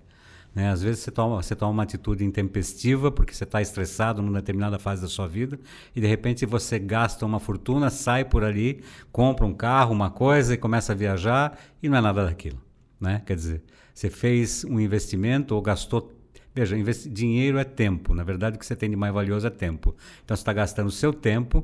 Né? 0.53 0.69
Às 0.69 0.83
vezes 0.83 1.01
você 1.01 1.11
toma, 1.11 1.41
você 1.41 1.55
toma 1.55 1.71
uma 1.71 1.83
atitude 1.83 2.23
intempestiva 2.23 3.11
porque 3.11 3.33
você 3.33 3.43
está 3.43 3.61
estressado 3.61 4.21
numa 4.21 4.39
determinada 4.39 4.77
fase 4.77 5.01
da 5.01 5.07
sua 5.07 5.27
vida 5.27 5.59
e 5.95 6.01
de 6.01 6.07
repente 6.07 6.45
você 6.45 6.77
gasta 6.77 7.25
uma 7.25 7.39
fortuna, 7.39 7.89
sai 7.89 8.23
por 8.23 8.43
ali, 8.43 8.83
compra 9.11 9.45
um 9.45 9.53
carro, 9.53 9.93
uma 9.93 10.11
coisa 10.11 10.53
e 10.53 10.57
começa 10.57 10.93
a 10.93 10.95
viajar 10.95 11.57
e 11.81 11.89
não 11.89 11.97
é 11.97 12.01
nada 12.01 12.25
daquilo. 12.25 12.61
Né? 13.01 13.21
Quer 13.25 13.35
dizer, 13.35 13.63
você 13.93 14.09
fez 14.09 14.63
um 14.63 14.79
investimento 14.79 15.55
ou 15.55 15.61
gastou 15.61 16.11
Veja, 16.55 16.77
dinheiro 17.09 17.57
é 17.57 17.63
tempo. 17.63 18.13
Na 18.13 18.23
verdade, 18.23 18.57
o 18.57 18.59
que 18.59 18.65
você 18.65 18.75
tem 18.75 18.87
de 18.87 18.95
mais 18.95 19.11
valioso 19.11 19.47
é 19.47 19.49
tempo. 19.49 19.95
Então, 20.23 20.37
você 20.37 20.41
está 20.41 20.53
gastando 20.53 20.87
o 20.87 20.91
seu 20.91 21.11
tempo, 21.11 21.63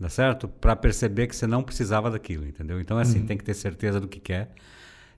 tá 0.00 0.08
certo? 0.08 0.48
Para 0.48 0.74
perceber 0.74 1.26
que 1.26 1.36
você 1.36 1.46
não 1.46 1.62
precisava 1.62 2.10
daquilo, 2.10 2.46
entendeu? 2.46 2.80
Então, 2.80 2.98
é 2.98 3.02
assim, 3.02 3.20
uhum. 3.20 3.26
tem 3.26 3.36
que 3.36 3.44
ter 3.44 3.52
certeza 3.52 4.00
do 4.00 4.08
que 4.08 4.18
quer. 4.18 4.50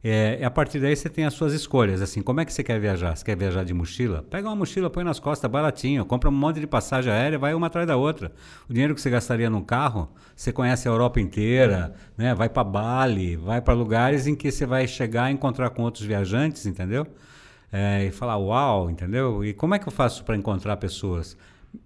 É, 0.05 0.39
e 0.41 0.45
a 0.45 0.51
partir 0.51 0.81
daí 0.81 0.97
você 0.97 1.09
tem 1.09 1.25
as 1.25 1.35
suas 1.35 1.53
escolhas. 1.53 2.03
Assim, 2.03 2.23
como 2.23 2.41
é 2.41 2.45
que 2.45 2.53
você 2.53 2.63
quer 2.65 2.81
viajar? 2.81 3.17
Você 3.17 3.25
quer 3.25 3.37
viajar 3.37 3.65
de 3.65 3.73
mochila? 3.73 4.25
Pega 4.29 4.49
uma 4.49 4.57
mochila, 4.57 4.91
põe 4.91 5.05
nas 5.05 5.21
costas, 5.21 5.51
baratinho. 5.51 6.05
Compra 6.05 6.29
um 6.29 6.33
monte 6.33 6.59
de 6.61 6.67
passagem 6.67 7.13
aérea, 7.13 7.39
vai 7.39 7.55
uma 7.55 7.69
atrás 7.69 7.87
da 7.87 7.97
outra. 7.97 8.33
O 8.69 8.73
dinheiro 8.73 8.95
que 8.95 9.01
você 9.01 9.11
gastaria 9.11 9.49
num 9.49 9.63
carro, 9.63 10.11
você 10.35 10.53
conhece 10.53 10.89
a 10.89 10.91
Europa 10.91 11.21
inteira, 11.21 11.95
né? 12.19 12.35
vai 12.35 12.49
para 12.49 12.65
Bali, 12.65 13.37
vai 13.37 13.61
para 13.61 13.75
lugares 13.75 14.27
em 14.27 14.35
que 14.35 14.51
você 14.51 14.67
vai 14.67 14.89
chegar 14.89 15.31
e 15.31 15.35
encontrar 15.35 15.71
com 15.71 15.83
outros 15.83 16.05
viajantes, 16.05 16.67
entendeu? 16.67 17.07
é, 17.73 18.05
e 18.05 18.11
falar 18.11 18.37
uau, 18.37 18.91
entendeu? 18.91 19.43
E 19.43 19.55
como 19.55 19.75
é 19.75 19.79
que 19.79 19.89
eu 19.89 19.93
faço 19.93 20.23
para 20.25 20.37
encontrar 20.37 20.77
pessoas? 20.77 21.37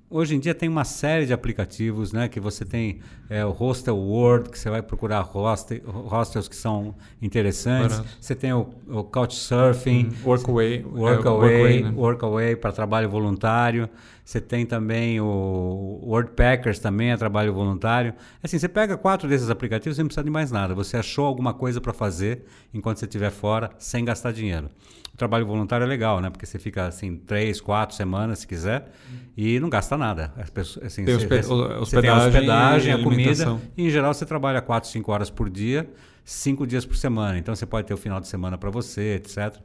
Hoje 0.08 0.36
em 0.36 0.38
dia 0.38 0.54
tem 0.54 0.68
uma 0.68 0.84
série 0.84 1.26
de 1.26 1.32
aplicativos, 1.32 2.12
né? 2.12 2.28
Que 2.28 2.38
você 2.38 2.64
tem 2.64 3.00
é, 3.28 3.44
o 3.44 3.50
Hostel 3.50 3.96
World, 3.96 4.50
que 4.50 4.58
você 4.58 4.70
vai 4.70 4.80
procurar 4.80 5.20
hostel, 5.20 5.80
hostels 5.84 6.46
que 6.46 6.54
são 6.54 6.94
interessantes. 7.20 7.98
Barato. 7.98 8.16
Você 8.20 8.34
tem 8.36 8.52
o, 8.52 8.68
o 8.88 9.02
Couchsurfing. 9.02 10.06
Hum, 10.06 10.16
workaway. 10.24 10.84
Workaway, 10.84 11.00
é, 11.00 11.82
workaway, 11.82 11.92
workaway 11.92 12.56
para 12.56 12.70
trabalho 12.70 13.10
voluntário. 13.10 13.88
Você 14.24 14.40
tem 14.40 14.64
também 14.64 15.20
o 15.20 16.00
WordPackers 16.02 16.78
também, 16.78 17.10
é 17.10 17.16
trabalho 17.16 17.52
voluntário. 17.52 18.14
Assim, 18.42 18.58
você 18.58 18.68
pega 18.68 18.96
quatro 18.96 19.28
desses 19.28 19.50
aplicativos, 19.50 19.96
você 19.96 20.02
não 20.02 20.08
precisa 20.08 20.24
de 20.24 20.30
mais 20.30 20.52
nada. 20.52 20.74
Você 20.74 20.96
achou 20.96 21.26
alguma 21.26 21.52
coisa 21.52 21.80
para 21.80 21.92
fazer 21.92 22.44
enquanto 22.72 22.98
você 22.98 23.06
estiver 23.06 23.30
fora, 23.30 23.70
sem 23.78 24.04
gastar 24.04 24.32
dinheiro. 24.32 24.70
O 25.16 25.18
trabalho 25.18 25.46
voluntário 25.46 25.82
é 25.82 25.86
legal, 25.86 26.20
né? 26.20 26.28
Porque 26.28 26.44
você 26.44 26.58
fica 26.58 26.86
assim 26.86 27.16
três, 27.16 27.58
quatro 27.58 27.96
semanas, 27.96 28.40
se 28.40 28.46
quiser, 28.46 28.92
e 29.34 29.58
não 29.58 29.70
gasta 29.70 29.96
nada. 29.96 30.30
As 30.36 30.50
pessoas, 30.50 30.84
assim, 30.84 31.06
tem 31.06 31.14
você, 31.14 31.24
hospedagem, 31.24 31.78
você 31.78 32.00
tem 32.02 32.10
a 32.10 32.18
hospedagem, 32.18 32.92
a 32.92 33.02
comida, 33.02 33.58
e 33.78 33.86
em 33.86 33.88
geral 33.88 34.12
você 34.12 34.26
trabalha 34.26 34.60
quatro, 34.60 34.90
cinco 34.90 35.10
horas 35.10 35.30
por 35.30 35.48
dia, 35.48 35.88
cinco 36.22 36.66
dias 36.66 36.84
por 36.84 36.98
semana. 36.98 37.38
Então 37.38 37.56
você 37.56 37.64
pode 37.64 37.86
ter 37.86 37.94
o 37.94 37.96
final 37.96 38.20
de 38.20 38.28
semana 38.28 38.58
para 38.58 38.68
você, 38.68 39.14
etc. 39.14 39.56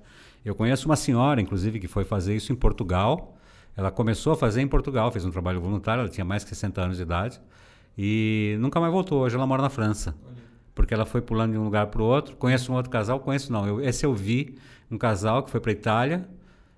Eu 0.45 0.55
conheço 0.55 0.85
uma 0.85 0.95
senhora, 0.95 1.41
inclusive, 1.41 1.81
que 1.81 1.87
foi 1.89 2.05
fazer 2.05 2.33
isso 2.33 2.53
em 2.53 2.55
Portugal. 2.55 3.35
Ela 3.75 3.91
começou 3.91 4.31
a 4.31 4.37
fazer 4.37 4.61
em 4.61 4.67
Portugal, 4.69 5.11
fez 5.11 5.25
um 5.25 5.31
trabalho 5.31 5.59
voluntário, 5.59 5.99
ela 5.99 6.09
tinha 6.09 6.23
mais 6.23 6.45
que 6.45 6.49
60 6.51 6.81
anos 6.81 6.95
de 6.95 7.03
idade 7.03 7.41
e 7.97 8.55
nunca 8.61 8.79
mais 8.79 8.93
voltou. 8.93 9.21
Hoje 9.21 9.35
ela 9.35 9.45
mora 9.45 9.61
na 9.61 9.69
França. 9.69 10.15
Porque 10.73 10.93
ela 10.93 11.05
foi 11.05 11.21
pulando 11.21 11.51
de 11.51 11.57
um 11.57 11.65
lugar 11.65 11.87
para 11.87 12.01
o 12.01 12.05
outro. 12.05 12.37
Conheço 12.37 12.71
um 12.71 12.75
outro 12.75 12.89
casal? 12.89 13.19
Conheço 13.19 13.51
não. 13.51 13.67
Eu, 13.67 13.81
esse 13.81 14.05
eu 14.05 14.13
vi 14.13 14.57
um 14.91 14.97
casal 14.97 15.41
que 15.41 15.49
foi 15.49 15.59
para 15.59 15.71
Itália 15.71 16.27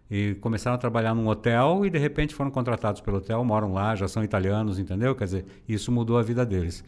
e 0.09 0.35
começaram 0.35 0.75
a 0.75 0.77
trabalhar 0.77 1.15
num 1.15 1.27
hotel 1.27 1.85
e 1.85 1.89
de 1.89 1.97
repente 1.97 2.35
foram 2.35 2.51
contratados 2.51 3.01
pelo 3.01 3.17
hotel, 3.17 3.43
moram 3.43 3.73
lá, 3.73 3.95
já 3.95 4.07
são 4.07 4.23
italianos, 4.23 4.77
entendeu? 4.77 5.15
Quer 5.15 5.25
dizer, 5.25 5.45
isso 5.67 5.91
mudou 5.91 6.17
a 6.17 6.21
vida 6.21 6.45
deles. 6.45 6.83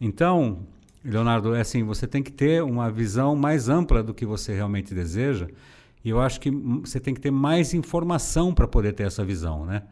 Então, 0.00 0.60
Leonardo, 1.04 1.54
é 1.54 1.60
assim, 1.60 1.82
você 1.82 2.06
tem 2.06 2.22
que 2.22 2.32
ter 2.32 2.62
uma 2.62 2.90
visão 2.90 3.36
mais 3.36 3.68
ampla 3.68 4.02
do 4.02 4.14
que 4.14 4.24
você 4.24 4.54
realmente 4.54 4.94
deseja. 4.94 5.48
E 6.02 6.08
eu 6.08 6.20
acho 6.20 6.40
que 6.40 6.50
você 6.50 6.98
tem 6.98 7.12
que 7.12 7.20
ter 7.20 7.30
mais 7.30 7.74
informação 7.74 8.54
para 8.54 8.66
poder 8.66 8.94
ter 8.94 9.02
essa 9.02 9.22
visão, 9.22 9.66
né? 9.66 9.82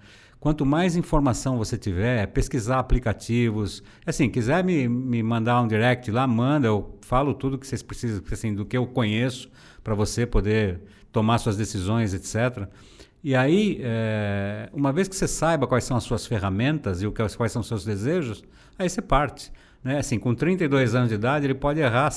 Quanto 0.41 0.65
mais 0.65 0.97
informação 0.97 1.59
você 1.59 1.77
tiver, 1.77 2.29
pesquisar 2.29 2.79
aplicativos. 2.79 3.83
Assim, 4.07 4.31
quiser 4.31 4.63
me, 4.63 4.89
me 4.89 5.23
mandar 5.23 5.61
um 5.61 5.67
direct 5.67 6.11
lá, 6.11 6.27
manda, 6.27 6.69
eu 6.69 6.97
falo 7.03 7.35
tudo 7.35 7.59
que 7.59 7.67
vocês 7.67 7.83
precisam, 7.83 8.23
assim, 8.31 8.55
do 8.55 8.65
que 8.65 8.77
eu 8.77 8.87
conheço, 8.87 9.51
para 9.89 9.95
você 9.95 10.27
poder 10.27 10.81
tomar 11.11 11.39
suas 11.39 11.57
decisões, 11.57 12.13
etc. 12.13 12.69
E 13.25 13.35
aí, 13.35 13.81
é, 13.83 14.69
uma 14.71 14.93
vez 14.93 15.09
que 15.09 15.17
você 15.17 15.27
saiba 15.27 15.67
quais 15.67 15.85
são 15.85 15.97
as 15.97 16.05
suas 16.05 16.27
ferramentas 16.27 17.01
e 17.01 17.07
o 17.07 17.13
que, 17.13 17.27
quais 17.37 17.51
são 17.51 17.61
os 17.61 17.69
seus 17.69 17.87
desejos, 17.87 18.45
aí 18.79 18.89
você 18.89 19.01
parte. 19.01 19.51
Né? 19.83 19.99
Assim, 19.99 20.19
com 20.19 20.35
32 20.35 20.95
anos 20.95 21.09
de 21.09 21.15
idade, 21.15 21.47
ele 21.47 21.55
pode 21.55 21.81
errar 21.81 22.11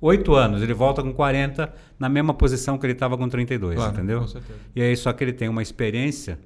8 0.00 0.34
anos, 0.34 0.62
ele 0.62 0.74
volta 0.74 1.02
com 1.02 1.14
40 1.14 1.72
na 1.98 2.10
mesma 2.10 2.34
posição 2.34 2.76
que 2.76 2.84
ele 2.84 2.92
estava 2.92 3.16
com 3.16 3.26
32, 3.26 3.76
Claro, 3.76 3.92
entendeu? 3.94 4.20
com 4.20 4.28
certeza. 4.28 4.58
E 4.76 4.82
aí 4.82 4.94
só 4.94 5.12
que 5.14 5.24
ele 5.24 5.32
tem 5.32 5.48
uma 5.48 5.62
experiência 5.62 6.38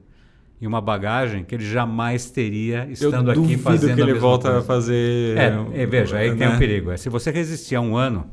e 0.60 0.66
uma 0.66 0.80
bagagem 0.80 1.42
que 1.42 1.56
ele 1.56 1.64
jamais 1.64 2.30
teria 2.30 2.84
Eu 2.86 2.92
estando 2.92 3.32
aqui 3.32 3.40
duvido 3.40 3.62
fazendo 3.62 3.96
que 3.96 4.02
a 4.02 4.04
ele 4.04 4.14
volta 4.18 4.48
coisa. 4.48 4.60
a 4.60 4.62
fazer. 4.62 5.36
É, 5.36 5.82
é, 5.82 5.86
veja, 5.86 6.18
aí 6.18 6.28
tem 6.30 6.48
né? 6.48 6.54
um 6.54 6.58
perigo. 6.58 6.92
É, 6.92 6.96
se 6.96 7.08
você 7.08 7.32
resistir 7.32 7.74
a 7.74 7.80
um 7.80 7.96
ano, 7.96 8.30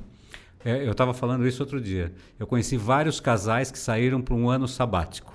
eu 0.65 0.91
estava 0.91 1.13
falando 1.13 1.47
isso 1.47 1.61
outro 1.61 1.79
dia. 1.79 2.11
Eu 2.39 2.47
conheci 2.47 2.75
vários 2.77 3.19
casais 3.19 3.69
que 3.71 3.77
saíram 3.79 4.21
para 4.21 4.33
um 4.33 4.49
ano 4.49 4.67
sabático. 4.67 5.33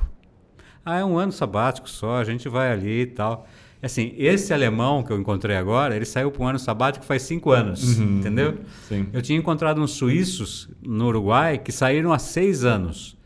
Ah, 0.84 0.98
é 0.98 1.04
um 1.04 1.16
ano 1.18 1.30
sabático 1.32 1.88
só, 1.88 2.16
a 2.18 2.24
gente 2.24 2.48
vai 2.48 2.72
ali 2.72 3.02
e 3.02 3.06
tal. 3.06 3.46
Assim, 3.82 4.12
esse 4.18 4.52
alemão 4.52 5.02
que 5.02 5.10
eu 5.10 5.18
encontrei 5.18 5.56
agora, 5.56 5.96
ele 5.96 6.04
saiu 6.04 6.30
para 6.30 6.42
um 6.42 6.48
ano 6.48 6.58
sabático 6.58 7.04
faz 7.04 7.22
cinco 7.22 7.50
anos, 7.50 7.98
Uhum. 7.98 8.18
entendeu? 8.18 8.58
Sim. 8.88 9.06
Eu 9.12 9.22
tinha 9.22 9.38
encontrado 9.38 9.80
uns 9.80 9.92
suíços 9.92 10.68
no 10.82 11.06
Uruguai 11.06 11.56
que 11.58 11.72
saíram 11.72 12.12
há 12.12 12.18
seis 12.18 12.64
anos. 12.64 13.16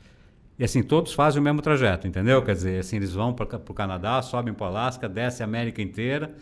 E 0.56 0.62
assim, 0.62 0.82
todos 0.84 1.12
fazem 1.12 1.40
o 1.40 1.44
mesmo 1.44 1.60
trajeto, 1.60 2.06
entendeu? 2.06 2.40
Quer 2.42 2.54
dizer, 2.54 2.78
assim, 2.78 2.96
eles 2.96 3.12
vão 3.12 3.32
para 3.32 3.56
o 3.68 3.74
Canadá, 3.74 4.22
sobem 4.22 4.54
para 4.54 4.64
o 4.64 4.68
Alasca, 4.68 5.08
descem 5.08 5.42
a 5.42 5.48
América 5.48 5.82
inteira 5.82 6.32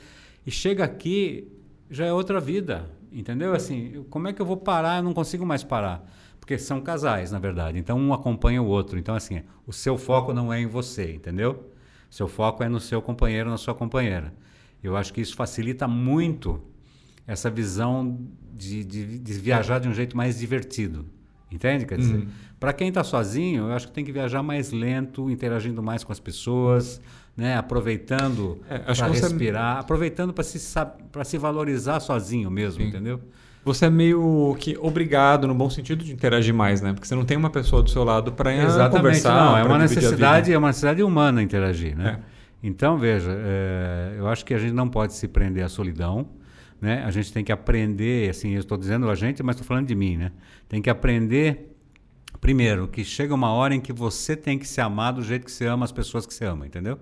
e 0.47 0.51
chega 0.51 0.85
aqui, 0.85 1.49
já 1.91 2.05
é 2.05 2.13
outra 2.13 2.39
vida, 2.39 2.91
entendeu? 3.13 3.53
Assim, 3.55 4.05
como 4.11 4.29
é 4.29 4.33
que 4.33 4.41
eu 4.41 4.47
vou 4.47 4.57
parar? 4.57 4.99
Eu 4.99 5.03
não 5.03 5.13
consigo 5.13 5.45
mais 5.47 5.63
parar. 5.65 6.05
Porque 6.41 6.59
são 6.59 6.81
casais, 6.81 7.31
na 7.31 7.39
verdade. 7.39 7.79
Então, 7.79 7.99
um 7.99 8.13
acompanha 8.13 8.61
o 8.61 8.67
outro. 8.67 8.99
Então, 8.99 9.15
assim, 9.15 9.43
o 9.67 9.73
seu 9.73 9.97
foco 9.97 10.33
não 10.33 10.53
é 10.53 10.61
em 10.61 10.67
você, 10.67 11.13
entendeu? 11.15 11.71
Seu 12.11 12.27
foco 12.27 12.63
é 12.65 12.69
no 12.69 12.81
seu 12.81 13.01
companheiro, 13.01 13.49
na 13.49 13.57
sua 13.57 13.75
companheira. 13.75 14.35
Eu 14.83 14.97
acho 14.97 15.13
que 15.13 15.21
isso 15.21 15.37
facilita 15.37 15.87
muito 15.87 16.61
essa 17.27 17.49
visão 17.49 18.19
de, 18.53 18.83
de, 18.85 19.19
de 19.19 19.33
viajar 19.35 19.79
de 19.79 19.89
um 19.89 19.95
jeito 19.95 20.17
mais 20.17 20.39
divertido. 20.39 21.07
Entende? 21.51 21.85
Quer 21.87 21.99
dizer, 21.99 22.17
Uhum. 22.17 22.27
para 22.59 22.73
quem 22.73 22.89
está 22.89 23.05
sozinho, 23.05 23.65
eu 23.69 23.73
acho 23.73 23.87
que 23.87 23.93
tem 23.93 24.05
que 24.05 24.11
viajar 24.11 24.43
mais 24.43 24.73
lento, 24.73 25.31
interagindo 25.31 25.83
mais 25.83 26.03
com 26.03 26.11
as 26.11 26.19
pessoas, 26.19 27.01
né? 27.37 27.57
aproveitando 27.57 28.61
É, 28.69 28.79
para 28.79 28.95
você- 28.95 29.21
respirar, 29.23 29.79
aproveitando 29.79 30.33
para 30.33 30.45
se, 30.45 30.59
pra 31.11 31.25
se 31.25 31.39
valorizar 31.39 32.01
sozinho 32.01 32.51
mesmo, 32.51 32.83
Sim. 32.83 32.89
entendeu? 32.89 33.21
Você 33.65 33.87
é 33.87 33.91
meio 33.91 34.57
que 34.59 34.77
obrigado, 34.81 35.47
no 35.47 35.55
bom 35.55 35.71
sentido, 35.71 36.03
de 36.05 36.13
interagir 36.13 36.53
mais, 36.53 36.81
né? 36.83 36.93
Porque 36.93 37.07
você 37.07 37.15
não 37.15 37.25
tem 37.25 37.37
uma 37.37 37.49
pessoa 37.51 37.81
do 37.83 37.89
seu 37.91 38.03
lado 38.03 38.33
para 38.33 38.53
Exatamente, 38.53 38.97
conversar. 38.97 39.35
não, 39.35 39.57
é 39.57 39.63
uma 39.63 39.79
necessidade, 39.79 40.53
é 40.53 40.59
uma 40.59 40.67
necessidade 40.69 41.03
humana 41.03 41.41
interagir, 41.43 41.97
né? 41.97 42.19
É. 42.29 42.33
Então 42.65 42.99
veja, 42.99 43.31
é, 43.33 44.15
eu 44.19 44.27
acho 44.29 44.45
que 44.45 44.53
a 44.53 44.59
gente 44.59 44.73
não 44.73 44.89
pode 44.89 45.15
se 45.15 45.29
prender 45.29 45.65
à 45.65 45.69
solidão, 45.69 46.29
né? 46.81 47.05
A 47.07 47.11
gente 47.13 47.33
tem 47.33 47.45
que 47.45 47.53
aprender, 47.53 48.31
assim, 48.31 48.51
eu 48.55 48.59
estou 48.61 48.77
dizendo 48.77 49.09
a 49.09 49.15
gente, 49.15 49.41
mas 49.45 49.55
estou 49.55 49.67
falando 49.67 49.87
de 49.87 49.95
mim, 49.95 50.17
né? 50.17 50.33
Tem 50.69 50.83
que 50.83 50.91
aprender 50.91 51.73
primeiro 52.41 52.89
que 52.89 53.05
chega 53.05 53.33
uma 53.33 53.53
hora 53.53 53.73
em 53.75 53.81
que 53.81 53.93
você 53.93 54.35
tem 54.35 54.59
que 54.59 54.67
se 54.67 54.81
amar 54.81 55.13
do 55.13 55.23
jeito 55.23 55.45
que 55.45 55.53
você 55.53 55.67
ama 55.67 55.85
as 55.85 55.93
pessoas 55.93 56.27
que 56.27 56.35
você 56.35 56.45
ama, 56.45 56.67
entendeu? 56.67 56.99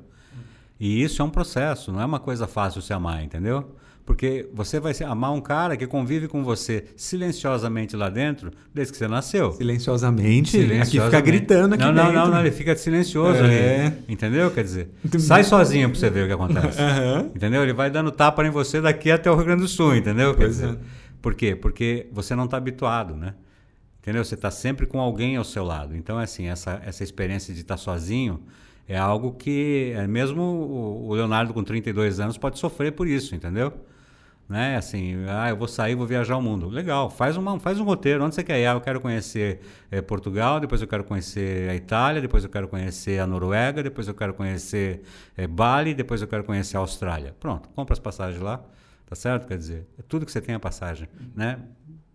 E 0.81 1.03
isso 1.03 1.21
é 1.21 1.25
um 1.25 1.31
processo, 1.31 1.93
não 1.93 2.01
é 2.01 2.05
uma 2.07 2.19
coisa 2.19 2.47
fácil 2.47 2.81
se 2.81 2.93
amar, 2.93 3.23
entendeu? 3.23 3.77
Porque 4.07 4.49
você 4.53 4.81
vai 4.81 4.93
amar 5.07 5.31
um 5.33 5.41
cara 5.41 5.77
que 5.77 5.87
convive 5.87 6.27
com 6.27 6.43
você 6.43 6.87
silenciosamente 6.97 7.95
lá 7.95 8.09
dentro 8.09 8.51
desde 8.75 8.93
que 8.93 8.99
você 8.99 9.07
nasceu. 9.07 9.53
Silenciosamente, 9.53 10.57
aqui 10.57 10.65
fica 10.67 10.75
Silenciosamente. 10.85 11.23
gritando 11.23 11.75
aqui 11.75 11.85
não, 11.85 11.93
não, 11.93 12.05
dentro. 12.07 12.19
não, 12.21 12.29
não, 12.31 12.41
ele 12.41 12.51
fica 12.51 12.75
silencioso 12.75 13.39
É. 13.45 13.87
ali. 13.87 13.95
Entendeu? 14.09 14.51
Quer 14.51 14.65
dizer, 14.65 14.91
sai 15.19 15.45
sozinho 15.45 15.91
pra 15.91 15.99
você 15.99 16.11
ver 16.11 16.25
o 16.25 16.27
que 16.27 16.33
acontece. 16.33 16.81
Aham. 16.83 17.31
Entendeu? 17.37 17.63
Ele 17.63 17.73
vai 17.75 17.91
dando 17.91 18.11
tapa 18.11 18.45
em 18.45 18.51
você 18.51 18.81
daqui 18.81 19.11
até 19.13 19.31
o 19.31 19.37
Rio 19.37 19.45
Grande 19.45 19.63
do 19.63 19.69
Sul, 19.69 19.95
entendeu? 19.95 20.31
Quer 20.33 20.45
Pois 20.45 20.57
dizer, 20.57 20.71
é. 20.71 20.77
por 21.21 21.35
quê? 21.35 21.55
Porque 21.55 22.09
você 22.11 22.35
não 22.35 22.47
está 22.47 22.57
habituado, 22.57 23.15
né? 23.15 23.35
Entendeu? 24.01 24.25
Você 24.25 24.35
está 24.35 24.51
sempre 24.51 24.87
com 24.87 24.99
alguém 24.99 25.37
ao 25.37 25.45
seu 25.45 25.63
lado. 25.63 25.95
Então, 25.95 26.19
é 26.19 26.25
assim, 26.25 26.49
essa, 26.49 26.81
essa 26.85 27.05
experiência 27.05 27.53
de 27.55 27.61
estar 27.61 27.77
sozinho 27.77 28.41
é 28.93 28.99
algo 28.99 29.33
que 29.33 29.93
é, 29.97 30.07
mesmo 30.07 30.43
o- 30.43 31.15
Leonardo 31.15 31.55
com 31.55 31.63
32 31.63 32.19
anos 32.21 32.37
pode 32.37 32.59
sofrer 32.59 32.93
por 32.93 33.07
isso, 33.07 33.35
entendeu? 33.35 33.73
Né? 34.49 34.77
Assim, 34.77 35.15
ah, 35.29 35.49
eu 35.49 35.57
vou 35.57 35.69
sair, 35.69 35.95
vou 35.95 36.05
viajar 36.09 36.37
o 36.37 36.43
mundo. 36.43 36.69
Legal, 36.69 37.09
faz, 37.09 37.37
uma, 37.37 37.57
faz 37.61 37.79
um 37.79 37.85
roteiro. 37.85 38.25
Onde 38.25 38.35
você 38.35 38.43
quer 38.43 38.59
ir? 38.59 38.67
Ah, 38.67 38.73
eu 38.73 38.81
quero 38.81 39.01
conhecer 39.01 39.61
eh, 39.93 40.01
Portugal, 40.03 40.59
depois 40.59 40.83
eu 40.83 40.89
quero 40.89 41.05
conhecer 41.05 41.71
a 41.71 41.75
Itália, 41.77 42.21
depois 42.21 42.43
eu 42.43 42.51
quero 42.51 42.67
conhecer 42.67 43.21
a 43.21 43.27
Noruega, 43.29 43.81
depois 43.81 44.09
eu 44.09 44.15
quero 44.15 44.35
conhecer 44.35 45.03
eh, 45.37 45.47
Bali, 45.47 45.95
depois 45.95 46.21
eu 46.21 46.27
quero 46.27 46.43
conhecer 46.43 46.77
a 46.77 46.81
Austrália. 46.81 47.33
Pronto, 47.39 47.69
compra 47.77 47.93
as 47.93 48.01
passagens 48.01 48.43
lá, 48.43 48.61
tá 49.07 49.15
certo? 49.15 49.47
Quer 49.47 49.57
dizer, 49.57 49.87
é 49.97 50.03
tudo 50.03 50.27
que 50.27 50.33
você 50.33 50.41
tem 50.41 50.53
a 50.57 50.59
passagem, 50.59 51.09
né? 51.33 51.61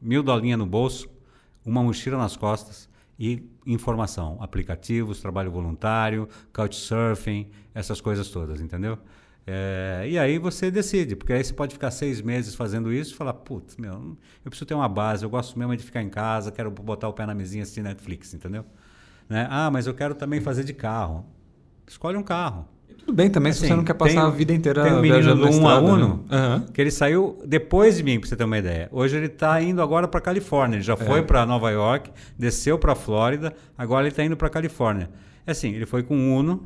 Mil 0.02 0.22
dolinhas 0.22 0.60
no 0.60 0.66
bolso, 0.66 1.08
uma 1.66 1.82
mochila 1.82 2.18
nas 2.18 2.36
costas 2.36 2.90
e 3.20 3.50
informação, 3.66 4.38
aplicativos, 4.42 5.22
trabalho 5.22 5.52
voluntário, 5.52 6.28
couchsurfing, 6.54 7.50
essas 7.74 8.02
coisas 8.02 8.30
todas, 8.30 8.62
entendeu? 8.62 8.98
É, 9.48 10.06
e 10.10 10.18
aí 10.18 10.40
você 10.40 10.72
decide, 10.72 11.16
porque 11.16 11.32
aí 11.32 11.44
você 11.44 11.54
pode 11.54 11.74
ficar 11.74 11.92
seis 11.92 12.20
meses 12.20 12.56
fazendo 12.56 12.92
isso 12.92 13.14
e 13.14 13.16
falar, 13.16 13.34
putz, 13.34 13.78
meu, 13.78 14.18
eu 14.44 14.50
preciso 14.50 14.66
ter 14.66 14.74
uma 14.74 14.90
base, 14.90 15.24
eu 15.24 15.30
gosto 15.30 15.58
mesmo 15.58 15.76
de 15.78 15.84
ficar 15.84 16.02
em 16.02 16.10
casa, 16.10 16.52
quero 16.52 16.72
botar 16.72 17.08
o 17.08 17.14
pé 17.14 17.26
na 17.26 17.36
mesinha 17.36 17.62
assistir 17.64 17.82
Netflix, 17.82 18.34
entendeu? 18.34 18.66
Né? 19.30 19.48
Ah, 19.50 19.70
mas 19.70 19.86
eu 19.88 19.94
quero 19.94 20.16
também 20.16 20.42
fazer 20.42 20.64
de 20.64 20.74
carro. 20.74 21.26
Escolhe 21.88 22.18
um 22.18 22.24
carro. 22.24 22.68
Tudo 23.06 23.16
bem 23.16 23.30
também 23.30 23.54
se 23.54 23.60
Assim, 23.60 23.68
você 23.68 23.76
não 23.76 23.84
quer 23.84 23.94
passar 23.94 24.14
tem- 24.14 24.20
a 24.24 24.30
vida 24.30 24.52
inteira 24.54 24.82
tem 24.84 24.92
um 24.94 24.96
menino 25.02 25.14
viajando 25.22 25.42
do 25.42 25.46
na 25.46 25.52
1 25.52 25.54
a 25.54 25.74
estrada, 25.76 25.94
1, 25.94 25.98
né? 26.08 26.20
Aham. 26.32 26.66
que 26.74 26.82
ele 26.82 26.90
saiu 26.92 27.38
depois 27.46 27.98
de 27.98 28.04
mim, 28.04 28.20
para 28.20 28.28
você 28.30 28.36
ter 28.36 28.44
uma 28.44 28.58
ideia. 28.58 28.90
Hoje 28.92 29.16
ele 29.16 29.28
está 29.28 29.62
indo 29.62 29.82
agora 29.82 30.08
para 30.08 30.20
Califórnia. 30.20 30.78
Ele 30.78 30.84
já 30.84 30.98
foi 30.98 31.22
para 31.22 31.46
Nova 31.46 31.70
York, 31.70 32.10
desceu 32.38 32.80
para 32.80 32.96
Flórida, 32.96 33.54
agora 33.78 34.02
ele 34.04 34.10
está 34.10 34.24
indo 34.24 34.36
para 34.36 34.50
Califórnia. 34.50 35.10
É 35.46 35.52
assim, 35.52 35.72
ele 35.74 35.86
foi 35.86 36.02
com 36.02 36.16
um 36.18 36.36
Uno. 36.36 36.64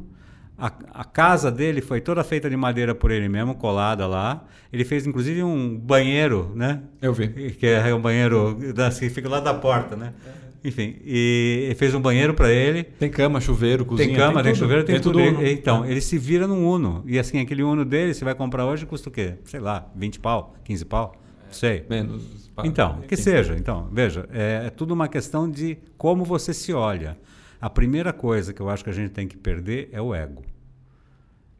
A, 0.57 0.71
a 0.93 1.03
casa 1.05 1.49
dele 1.51 1.79
foi 1.81 2.01
toda 2.01 2.21
feita 2.23 2.49
de 2.49 2.55
madeira 2.57 2.93
por 2.95 3.11
ele 3.11 3.29
mesmo, 3.29 3.55
colada 3.55 4.05
lá. 4.07 4.43
Ele 4.71 4.83
fez 4.85 5.05
inclusive 5.07 5.41
um 5.43 5.77
banheiro, 5.77 6.51
né? 6.55 6.81
Eu 7.01 7.13
vi. 7.13 7.27
Que 7.57 7.65
é 7.67 7.93
um 7.93 8.01
banheiro 8.01 8.57
da- 8.73 8.89
que 8.89 9.09
fica 9.09 9.27
lá 9.29 9.39
da 9.39 9.53
porta, 9.53 9.95
né? 9.95 10.11
Enfim, 10.63 10.97
e 11.05 11.73
fez 11.77 11.95
um 11.95 12.01
banheiro 12.01 12.33
para 12.33 12.51
ele. 12.51 12.83
Tem 12.83 13.09
cama, 13.09 13.39
chuveiro, 13.39 13.85
cozinha. 13.85 14.07
Tem 14.09 14.15
cama, 14.17 14.43
tem, 14.43 14.51
tudo. 14.51 14.59
chuveiro, 14.61 14.83
tem 14.83 14.95
É 14.95 14.99
tudo. 14.99 15.17
Uno. 15.19 15.41
Ele- 15.41 15.53
Então, 15.53 15.85
ele 15.85 16.01
se 16.01 16.17
vira 16.17 16.45
num 16.47 16.67
Uno. 16.67 17.01
E 17.05 17.17
assim, 17.17 17.39
aquele 17.39 17.63
Uno 17.63 17.85
dele, 17.85 18.13
você 18.13 18.25
vai 18.25 18.35
comprar 18.35 18.65
hoje, 18.65 18.85
custa 18.85 19.07
o 19.07 19.11
quê? 19.11 19.35
Sei 19.45 19.59
lá, 19.59 19.89
20 19.95 20.19
pau, 20.19 20.53
15 20.65 20.83
pau? 20.85 21.15
Não 21.45 21.53
sei. 21.53 21.85
Menos. 21.89 22.49
pá, 22.53 22.63
Então, 22.65 22.99
que 23.07 23.15
seja. 23.15 23.55
Então, 23.55 23.87
veja, 23.91 24.27
é, 24.33 24.63
é 24.67 24.69
tudo 24.69 24.93
uma 24.93 25.07
questão 25.07 25.49
de 25.49 25.77
como 25.97 26.25
você 26.25 26.53
se 26.53 26.73
olha. 26.73 27.17
A 27.61 27.69
primeira 27.69 28.11
coisa 28.11 28.53
que 28.53 28.61
eu 28.61 28.69
acho 28.69 28.83
que 28.83 28.89
a 28.89 28.93
gente 28.93 29.11
tem 29.11 29.27
que 29.27 29.37
perder 29.37 29.89
é 29.93 30.01
o 30.01 30.13
ego. 30.13 30.43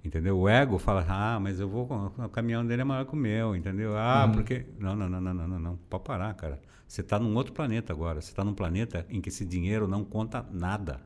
Entendeu? 0.04 0.38
O 0.40 0.48
ego 0.48 0.78
fala, 0.78 1.06
ah, 1.10 1.40
mas 1.42 1.60
eu 1.60 1.68
vou, 1.68 1.84
o 2.18 2.30
caminhão 2.30 2.66
dele 2.66 2.82
é 2.82 2.86
maior 2.86 3.06
que 3.06 3.14
o 3.14 3.18
meu, 3.18 3.56
entendeu? 3.56 3.98
Ah, 3.98 4.26
Uhum. 4.26 4.32
porque. 4.34 4.66
Não, 4.80 4.96
não, 4.96 5.10
não, 5.10 5.20
não, 5.20 5.34
não, 5.34 5.48
não, 5.48 5.60
não. 5.60 5.80
Pode 5.90 6.04
parar, 6.04 6.34
cara. 6.36 6.60
Você 6.90 7.02
está 7.02 7.20
num 7.20 7.36
outro 7.36 7.54
planeta 7.54 7.94
agora. 7.94 8.20
Você 8.20 8.32
está 8.32 8.44
num 8.44 8.56
planeta 8.56 9.06
em 9.12 9.22
que 9.22 9.30
esse 9.30 9.46
dinheiro 9.46 9.88
não 9.88 10.04
conta 10.04 10.44
nada. 10.52 11.00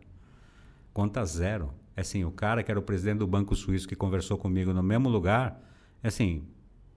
Conta 0.94 1.26
zero. 1.26 1.74
É 1.94 2.00
assim, 2.00 2.24
o 2.24 2.32
cara 2.32 2.64
que 2.64 2.72
era 2.72 2.80
o 2.80 2.84
presidente 2.84 3.18
do 3.18 3.28
Banco 3.28 3.54
Suíço 3.54 3.86
que 3.86 3.94
conversou 3.94 4.38
comigo 4.38 4.74
no 4.74 4.82
mesmo 4.82 5.10
lugar, 5.10 5.62
é 6.02 6.08
assim, 6.08 6.48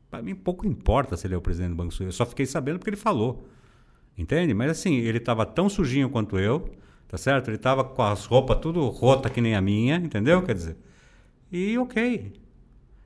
para 0.09 0.23
mim 0.23 0.37
pouco 0.37 0.65
importa 0.65 1.17
se 1.17 1.27
ele 1.27 1.35
é 1.35 1.37
o 1.37 1.41
presidente 1.41 1.71
do 1.71 1.75
Banco 1.75 1.93
Suíço. 1.93 2.11
Eu 2.11 2.13
só 2.13 2.25
fiquei 2.25 2.47
sabendo 2.47 2.79
porque 2.79 2.91
ele 2.91 2.97
falou. 2.97 3.49
Entende? 4.17 4.55
Mas 4.55 4.71
assim, 4.71 4.95
ele 4.95 5.19
estava 5.19 5.45
tão 5.45 5.69
sujinho 5.69 6.09
quanto 6.09 6.39
eu, 6.39 6.71
tá 7.09 7.19
certo? 7.19 7.49
Ele 7.49 7.57
estava 7.57 7.83
com 7.83 8.03
as 8.03 8.25
roupas 8.25 8.61
tudo 8.61 8.87
rota 8.87 9.29
que 9.29 9.41
nem 9.41 9.57
a 9.57 9.61
minha, 9.61 9.97
entendeu? 9.97 10.45
Quer 10.45 10.55
dizer, 10.55 10.77
e 11.51 11.77
ok. 11.77 12.33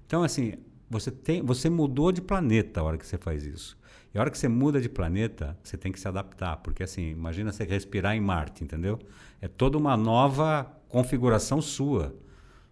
Então, 0.07 0.23
assim, 0.23 0.53
você, 0.91 1.11
tem, 1.11 1.41
você 1.41 1.71
mudou 1.71 2.13
de 2.13 2.21
planeta 2.21 2.81
a 2.81 2.85
hora 2.85 2.99
que 2.99 3.07
você 3.07 3.17
faz 3.17 3.47
isso. 3.47 3.80
E 4.13 4.19
a 4.19 4.21
hora 4.21 4.31
que 4.31 4.39
você 4.39 4.49
muda 4.49 4.81
de 4.81 4.89
planeta, 4.89 5.57
você 5.63 5.77
tem 5.77 5.93
que 5.93 6.01
se 6.01 6.09
adaptar. 6.09 6.57
Porque, 6.59 6.83
assim, 6.83 7.11
imagina 7.11 7.53
você 7.53 7.65
respirar 7.65 8.17
em 8.17 8.21
Marte, 8.21 8.65
entendeu? 8.65 8.99
É 9.41 9.49
toda 9.49 9.79
uma 9.79 9.97
nova 9.97 10.65
configuração 10.89 11.63
sua. 11.63 12.15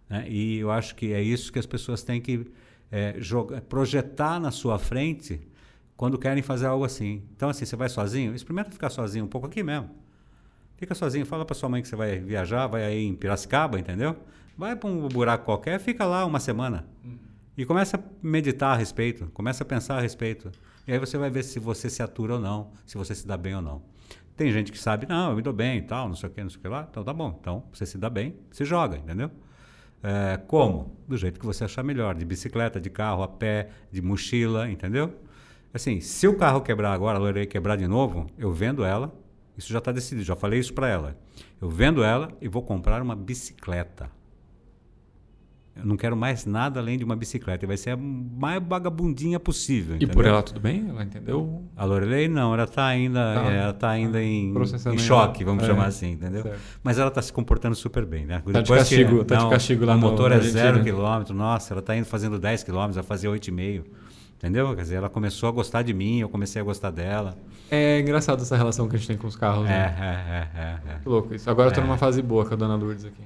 né? 0.09 0.25
E 0.27 0.57
eu 0.59 0.69
acho 0.71 0.95
que 0.95 1.13
é 1.13 1.21
isso 1.21 1.51
que 1.51 1.59
as 1.59 1.65
pessoas 1.65 2.03
têm 2.03 2.19
que 2.19 2.45
é, 2.91 3.15
jogar, 3.17 3.61
projetar 3.61 4.39
na 4.39 4.51
sua 4.51 4.77
frente 4.77 5.39
quando 5.95 6.17
querem 6.17 6.43
fazer 6.43 6.65
algo 6.65 6.83
assim. 6.83 7.23
Então, 7.35 7.49
assim, 7.49 7.65
você 7.65 7.75
vai 7.75 7.89
sozinho, 7.89 8.33
experimenta 8.35 8.71
ficar 8.71 8.89
sozinho 8.89 9.25
um 9.25 9.27
pouco 9.27 9.47
aqui 9.47 9.63
mesmo. 9.63 9.89
Fica 10.77 10.95
sozinho, 10.95 11.25
fala 11.25 11.43
para 11.45 11.53
sua 11.55 11.67
mãe 11.67 11.81
que 11.81 11.87
você 11.89 11.95
vai 11.95 12.19
viajar, 12.19 12.67
vai 12.67 12.85
aí 12.85 13.05
em 13.05 13.13
Piracicaba, 13.13 13.77
entendeu? 13.77 14.15
Vai 14.57 14.75
para 14.75 14.89
um 14.89 15.07
buraco 15.09 15.45
qualquer, 15.45 15.77
fica 15.79 16.05
lá 16.05 16.25
uma 16.25 16.39
semana. 16.39 16.85
E 17.57 17.65
começa 17.65 17.97
a 17.97 17.99
meditar 18.23 18.73
a 18.73 18.77
respeito, 18.77 19.29
começa 19.33 19.63
a 19.63 19.65
pensar 19.65 19.97
a 19.97 20.01
respeito. 20.01 20.49
E 20.89 20.91
aí 20.91 20.97
você 20.97 21.19
vai 21.19 21.29
ver 21.29 21.43
se 21.43 21.59
você 21.59 21.87
se 21.87 22.01
atura 22.01 22.33
ou 22.33 22.39
não, 22.39 22.71
se 22.83 22.97
você 22.97 23.13
se 23.13 23.27
dá 23.27 23.37
bem 23.37 23.55
ou 23.55 23.61
não. 23.61 23.79
Tem 24.35 24.51
gente 24.51 24.71
que 24.71 24.79
sabe, 24.79 25.05
não, 25.07 25.29
eu 25.29 25.35
me 25.35 25.41
dou 25.43 25.53
bem 25.53 25.77
e 25.77 25.81
tal, 25.83 26.07
não 26.07 26.15
sei 26.15 26.27
o 26.27 26.31
que, 26.31 26.41
não 26.41 26.49
sei 26.49 26.57
o 26.57 26.61
que 26.63 26.67
lá. 26.67 26.87
Então 26.89 27.03
tá 27.03 27.13
bom. 27.13 27.37
Então 27.39 27.63
você 27.71 27.85
se 27.85 27.95
dá 27.95 28.09
bem, 28.09 28.35
se 28.49 28.65
joga, 28.65 28.97
entendeu? 28.97 29.29
É, 30.01 30.37
como? 30.47 30.97
Do 31.07 31.15
jeito 31.15 31.39
que 31.39 31.45
você 31.45 31.63
achar 31.63 31.83
melhor. 31.83 32.15
De 32.15 32.25
bicicleta, 32.25 32.81
de 32.81 32.89
carro, 32.89 33.21
a 33.21 33.27
pé, 33.27 33.69
de 33.91 34.01
mochila, 34.01 34.67
entendeu? 34.67 35.13
Assim, 35.71 36.01
se 36.01 36.27
o 36.27 36.35
carro 36.35 36.59
quebrar 36.61 36.91
agora, 36.91 37.19
a 37.19 37.21
Lorelei 37.21 37.45
quebrar 37.45 37.75
de 37.75 37.87
novo, 37.87 38.25
eu 38.35 38.51
vendo 38.51 38.83
ela. 38.83 39.13
Isso 39.55 39.71
já 39.71 39.77
está 39.77 39.91
decidido, 39.91 40.25
já 40.25 40.35
falei 40.35 40.59
isso 40.59 40.73
para 40.73 40.89
ela. 40.89 41.15
Eu 41.61 41.69
vendo 41.69 42.03
ela 42.03 42.35
e 42.41 42.47
vou 42.47 42.63
comprar 42.63 42.99
uma 42.99 43.15
bicicleta. 43.15 44.09
Eu 45.79 45.85
não 45.85 45.95
quero 45.97 46.15
mais 46.15 46.45
nada 46.45 46.79
além 46.79 46.97
de 46.97 47.03
uma 47.03 47.15
bicicleta. 47.15 47.65
Vai 47.65 47.77
ser 47.77 47.91
a 47.91 47.97
mais 47.97 48.61
vagabundinha 48.63 49.39
possível. 49.39 49.97
E 49.99 50.05
por 50.05 50.25
ela 50.25 50.41
tudo 50.43 50.59
bem? 50.59 50.85
Ela 50.89 51.03
entendeu? 51.03 51.63
A 51.75 51.85
Lorelei 51.85 52.27
não, 52.27 52.53
ela 52.53 52.65
está 52.65 52.85
ainda, 52.85 53.19
Tá. 53.35 53.43
ela 53.51 53.73
tá 53.73 53.89
ainda 53.89 54.21
em, 54.21 54.53
em 54.93 54.97
choque, 54.97 55.43
vamos 55.43 55.63
É. 55.63 55.67
chamar 55.67 55.85
assim, 55.87 56.11
entendeu? 56.11 56.43
Certo. 56.43 56.59
Mas 56.83 56.97
ela 56.99 57.07
está 57.09 57.21
se 57.21 57.31
comportando 57.33 57.75
super 57.75 58.05
bem, 58.05 58.25
né? 58.25 58.41
Tá 58.51 58.61
de 58.61 58.71
castigo, 58.71 59.23
tá 59.23 59.35
de 59.37 59.49
castigo 59.49 59.85
lá 59.85 59.93
O 59.93 59.97
no- 59.97 60.01
motor 60.09 60.31
é 60.31 60.39
zero 60.39 60.83
quilômetro, 60.83 61.33
nossa, 61.35 61.73
ela 61.73 61.79
está 61.79 61.95
indo 61.95 62.05
fazendo 62.05 62.37
10 62.37 62.63
quilômetros, 62.63 62.95
vai 62.95 63.03
fazer 63.05 63.27
8,5. 63.27 63.85
Entendeu? 64.37 64.73
Quer 64.73 64.83
dizer, 64.83 64.95
ela 64.95 65.09
começou 65.09 65.49
a 65.49 65.51
gostar 65.51 65.81
de 65.81 65.93
mim, 65.93 66.19
eu 66.19 66.29
comecei 66.29 66.61
a 66.61 66.63
gostar 66.63 66.91
dela. 66.91 67.37
É 67.69 67.99
engraçado 67.99 68.41
essa 68.41 68.55
relação 68.55 68.87
que 68.87 68.95
a 68.95 68.97
gente 68.97 69.07
tem 69.09 69.17
com 69.17 69.27
os 69.27 69.35
carros. 69.35 69.65
É, 69.65 69.69
Né? 69.69 69.95
é, 69.99 70.59
é, 70.59 70.61
é, 70.61 70.93
é. 70.95 70.99
Que 71.03 71.09
louco 71.09 71.35
isso. 71.35 71.49
Agora 71.49 71.67
eu 71.69 71.73
tô 71.73 71.81
É. 71.81 71.83
numa 71.83 71.97
fase 71.97 72.21
boa 72.21 72.45
com 72.45 72.53
a 72.53 72.57
dona 72.57 72.75
Lourdes 72.75 73.03
aqui. 73.03 73.21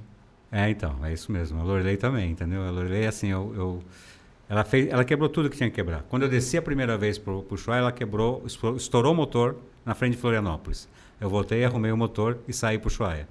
É, 0.54 0.70
então, 0.70 1.04
é 1.04 1.12
isso 1.12 1.32
mesmo. 1.32 1.60
A 1.60 1.64
Lorelei 1.64 1.96
também, 1.96 2.30
entendeu? 2.30 2.62
A 2.62 2.70
Lorelei, 2.70 3.06
assim, 3.06 3.28
eu, 3.28 3.52
eu- 3.56 3.82
ela, 4.48 4.64
fez, 4.64 4.88
ela 4.88 5.04
quebrou 5.04 5.28
tudo 5.28 5.50
que 5.50 5.56
tinha 5.56 5.68
que 5.70 5.74
quebrar. 5.76 6.02
Quando 6.08 6.22
eu 6.24 6.28
desci 6.28 6.56
a 6.56 6.62
primeira 6.62 6.96
vez 6.98 7.18
pro, 7.18 7.42
pro 7.42 7.54
Ushuaia, 7.56 7.80
ela 7.80 7.92
quebrou, 7.92 8.44
estourou 8.76 9.12
o 9.12 9.16
motor 9.16 9.56
na 9.84 9.94
frente 9.94 10.12
de 10.12 10.18
Florianópolis. 10.18 10.88
Eu 11.20 11.30
voltei, 11.30 11.64
arrumei 11.64 11.92
o 11.92 11.96
motor 11.96 12.38
e 12.48 12.52
saí 12.52 12.78
pro 12.78 12.88
Ushuaia, 12.88 13.28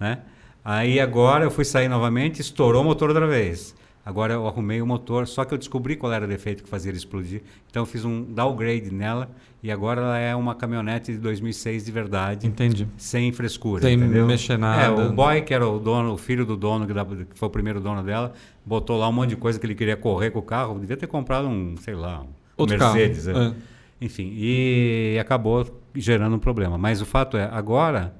né? 0.00 0.20
Aí 0.64 0.98
agora 1.00 1.44
eu 1.44 1.50
fui 1.50 1.64
sair 1.64 1.88
novamente, 1.88 2.40
estourou 2.40 2.82
o 2.82 2.84
motor 2.84 3.10
outra 3.10 3.26
vez. 3.26 3.74
Agora 4.06 4.34
eu 4.34 4.46
arrumei 4.46 4.82
o 4.82 4.86
motor, 4.86 5.26
só 5.26 5.44
que 5.44 5.54
eu 5.54 5.58
descobri 5.58 5.96
qual 5.96 6.12
era 6.12 6.26
o 6.26 6.28
defeito 6.28 6.62
que 6.62 6.68
fazia 6.68 6.90
ele 6.90 6.98
explodir. 6.98 7.40
Então 7.70 7.82
eu 7.82 7.86
fiz 7.86 8.04
um 8.04 8.22
downgrade 8.22 8.92
nela 8.92 9.30
e 9.62 9.70
agora 9.72 10.02
ela 10.02 10.18
é 10.18 10.36
uma 10.36 10.54
caminhonete 10.54 11.10
de 11.12 11.18
2006 11.18 11.86
de 11.86 11.90
verdade 11.90 12.46
Entendi. 12.46 12.86
sem 12.98 13.32
frescura, 13.32 13.80
Sem 13.82 13.94
entendeu? 13.94 14.26
mexer 14.26 14.52
É, 14.54 14.56
nada. 14.58 15.06
o 15.06 15.12
boy, 15.12 15.40
que 15.40 15.54
era 15.54 15.66
o 15.66 15.78
dono, 15.78 16.12
o 16.12 16.18
filho 16.18 16.44
do 16.44 16.54
dono, 16.54 16.86
que 16.86 16.92
foi 17.38 17.48
o 17.48 17.50
primeiro 17.50 17.80
dono 17.80 18.02
dela, 18.02 18.34
botou 18.64 18.98
lá 18.98 19.08
um 19.08 19.12
monte 19.12 19.30
de 19.30 19.36
coisa 19.36 19.58
que 19.58 19.64
ele 19.64 19.74
queria 19.74 19.96
correr 19.96 20.30
com 20.30 20.38
o 20.38 20.42
carro. 20.42 20.78
Devia 20.78 20.96
ter 20.98 21.06
comprado 21.06 21.48
um, 21.48 21.74
sei 21.78 21.94
lá, 21.94 22.20
um 22.20 22.26
Outro 22.58 22.78
Mercedes. 22.78 23.24
carro. 23.26 23.38
é. 23.38 23.46
É. 23.48 23.54
Enfim, 24.02 24.32
e 24.36 25.16
acabou 25.18 25.66
gerando 25.94 26.36
um 26.36 26.38
problema. 26.38 26.76
Mas 26.76 27.00
o 27.00 27.06
fato 27.06 27.38
é, 27.38 27.48
agora 27.50 28.14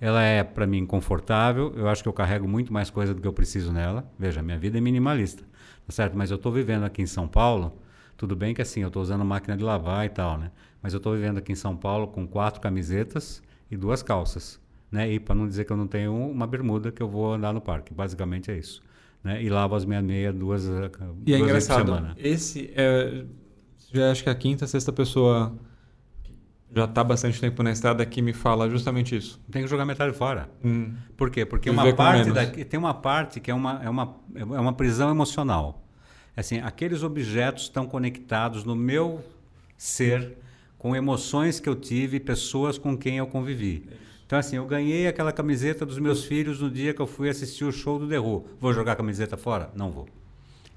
ela 0.00 0.22
é 0.22 0.42
para 0.44 0.66
mim 0.66 0.84
confortável. 0.86 1.72
Eu 1.76 1.88
acho 1.88 2.02
que 2.02 2.08
eu 2.08 2.12
carrego 2.12 2.46
muito 2.46 2.72
mais 2.72 2.90
coisa 2.90 3.14
do 3.14 3.20
que 3.20 3.26
eu 3.26 3.32
preciso 3.32 3.72
nela. 3.72 4.10
Veja, 4.18 4.42
minha 4.42 4.58
vida 4.58 4.78
é 4.78 4.80
minimalista, 4.80 5.42
tá 5.86 5.92
certo? 5.92 6.16
Mas 6.16 6.30
eu 6.30 6.36
estou 6.36 6.52
vivendo 6.52 6.84
aqui 6.84 7.02
em 7.02 7.06
São 7.06 7.26
Paulo. 7.26 7.78
Tudo 8.16 8.34
bem 8.34 8.54
que 8.54 8.62
assim, 8.62 8.80
eu 8.80 8.88
estou 8.88 9.02
usando 9.02 9.24
máquina 9.24 9.56
de 9.56 9.62
lavar 9.64 10.06
e 10.06 10.08
tal, 10.08 10.38
né? 10.38 10.50
Mas 10.82 10.92
eu 10.92 10.98
estou 10.98 11.14
vivendo 11.14 11.38
aqui 11.38 11.52
em 11.52 11.56
São 11.56 11.76
Paulo 11.76 12.08
com 12.08 12.26
quatro 12.26 12.60
camisetas 12.60 13.42
e 13.70 13.76
duas 13.76 14.02
calças, 14.02 14.60
né? 14.90 15.10
E 15.12 15.18
para 15.20 15.34
não 15.34 15.46
dizer 15.46 15.64
que 15.64 15.72
eu 15.72 15.76
não 15.76 15.86
tenho 15.86 16.14
uma 16.14 16.46
bermuda 16.46 16.90
que 16.90 17.02
eu 17.02 17.08
vou 17.08 17.34
andar 17.34 17.52
no 17.52 17.60
parque, 17.60 17.92
basicamente 17.92 18.50
é 18.50 18.56
isso, 18.56 18.82
né? 19.22 19.42
E 19.42 19.50
lavo 19.50 19.74
as 19.74 19.84
minhas 19.84 20.02
meias 20.04 20.34
duas, 20.34 20.64
E 20.64 20.68
é 20.70 20.78
duas 20.78 20.86
vezes 20.86 21.24
por 21.26 21.34
engraçado. 21.34 21.84
semana. 21.86 22.14
Esse 22.16 22.70
é. 22.74 23.24
Já 23.92 24.10
acho 24.10 24.22
que 24.22 24.28
é 24.28 24.32
a 24.32 24.34
quinta, 24.34 24.66
sexta 24.66 24.92
pessoa 24.92 25.52
já 26.74 26.86
tá 26.86 27.02
bastante 27.02 27.40
tempo 27.40 27.62
na 27.62 27.70
estrada 27.70 28.04
que 28.04 28.20
me 28.20 28.32
fala 28.32 28.68
justamente 28.68 29.16
isso. 29.16 29.40
Tem 29.50 29.62
que 29.62 29.68
jogar 29.68 29.84
metade 29.84 30.16
fora. 30.16 30.48
Hum. 30.64 30.94
Por 31.16 31.30
quê? 31.30 31.46
Porque 31.46 31.70
uma 31.70 31.92
parte 31.94 32.30
daqui, 32.32 32.64
tem 32.64 32.78
uma 32.78 32.94
parte 32.94 33.40
que 33.40 33.50
é 33.50 33.54
uma, 33.54 33.80
é 33.82 33.88
uma, 33.88 34.16
é 34.34 34.60
uma 34.60 34.72
prisão 34.72 35.10
emocional. 35.10 35.82
Assim, 36.36 36.58
aqueles 36.58 37.02
objetos 37.02 37.64
estão 37.64 37.86
conectados 37.86 38.64
no 38.64 38.76
meu 38.76 39.24
ser 39.76 40.36
com 40.76 40.94
emoções 40.94 41.58
que 41.58 41.68
eu 41.68 41.74
tive, 41.74 42.20
pessoas 42.20 42.76
com 42.76 42.96
quem 42.96 43.16
eu 43.16 43.26
convivi. 43.26 43.88
Então, 44.26 44.38
assim, 44.38 44.56
eu 44.56 44.66
ganhei 44.66 45.06
aquela 45.06 45.32
camiseta 45.32 45.86
dos 45.86 45.98
meus 45.98 46.24
filhos 46.24 46.60
no 46.60 46.70
dia 46.70 46.92
que 46.92 47.00
eu 47.00 47.06
fui 47.06 47.28
assistir 47.28 47.64
o 47.64 47.72
show 47.72 47.98
do 47.98 48.08
The 48.08 48.18
Who. 48.18 48.44
Vou 48.60 48.72
jogar 48.72 48.92
a 48.92 48.96
camiseta 48.96 49.36
fora? 49.36 49.70
Não 49.74 49.90
vou. 49.90 50.08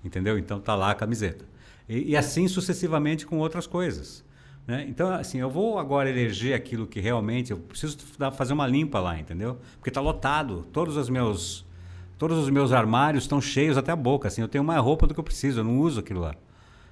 Entendeu? 0.04 0.38
Então 0.38 0.62
tá 0.62 0.76
lá 0.76 0.92
a 0.92 0.96
camiseta. 0.96 1.44
E, 1.88 2.12
e 2.12 2.16
assim 2.16 2.48
sucessivamente 2.48 3.26
com 3.26 3.40
outras 3.40 3.68
coisas. 3.68 4.24
Né? 4.70 4.86
Então, 4.88 5.10
assim, 5.10 5.40
eu 5.40 5.50
vou 5.50 5.80
agora 5.80 6.08
eleger 6.08 6.54
aquilo 6.54 6.86
que 6.86 7.00
realmente 7.00 7.50
eu 7.50 7.58
preciso 7.58 7.98
fazer 8.34 8.54
uma 8.54 8.68
limpa 8.68 9.00
lá, 9.00 9.20
entendeu? 9.20 9.58
Porque 9.78 9.90
está 9.90 10.00
lotado. 10.00 10.64
Todos 10.72 10.96
os 10.96 11.10
meus 11.10 11.66
todos 12.20 12.38
os 12.38 12.52
meus 12.52 12.72
armários 12.72 13.24
estão 13.24 13.42
cheios 13.42 13.80
até 13.80 13.92
a 13.92 13.96
boca. 13.96 14.28
Assim, 14.28 14.42
eu 14.42 14.48
tenho 14.48 14.64
mais 14.64 14.80
roupa 14.80 15.08
do 15.08 15.14
que 15.16 15.20
eu 15.20 15.24
preciso. 15.24 15.62
Eu 15.62 15.64
não 15.64 15.80
uso 15.80 16.02
aquilo 16.02 16.20
lá. 16.20 16.36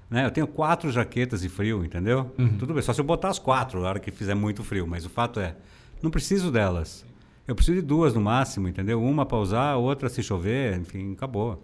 Né? 0.10 0.26
Eu 0.26 0.32
tenho 0.32 0.48
quatro 0.48 0.92
jaquetas 0.92 1.42
de 1.42 1.50
frio, 1.50 1.86
entendeu? 1.86 2.32
Tudo 2.58 2.74
bem. 2.74 2.82
Só 2.82 2.94
se 2.94 3.00
eu 3.00 3.06
botar 3.06 3.30
as 3.30 3.38
quatro 3.38 3.80
na 3.80 3.90
hora 3.90 4.00
que 4.00 4.10
fizer 4.10 4.34
muito 4.34 4.64
frio. 4.64 4.88
Mas 4.88 5.06
o 5.06 5.10
fato 5.10 5.40
é, 5.40 5.56
não 6.02 6.10
preciso 6.10 6.50
delas. 6.50 7.06
Eu 7.48 7.54
preciso 7.54 7.80
de 7.80 7.86
duas 7.86 8.12
no 8.12 8.22
máximo, 8.22 8.68
entendeu? 8.68 9.04
Uma 9.04 9.24
para 9.24 9.38
usar, 9.38 9.76
outra 9.76 10.10
se 10.10 10.24
chover, 10.24 10.80
enfim, 10.80 11.14
acabou. 11.14 11.64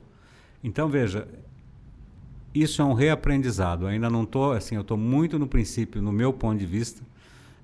Então 0.64 0.88
veja, 0.88 1.28
isso 2.54 2.82
é 2.82 2.86
um 2.86 2.94
reaprendizado. 2.94 3.88
Ainda 3.88 4.10
não 4.10 4.24
estou, 4.24 4.54
assim, 4.54 4.76
eu 4.76 4.82
estou 4.82 4.98
muito 4.98 5.40
no 5.40 5.48
princípio, 5.48 6.02
no 6.02 6.12
meu 6.12 6.32
ponto 6.32 6.60
de 6.60 6.66
vista. 6.66 7.04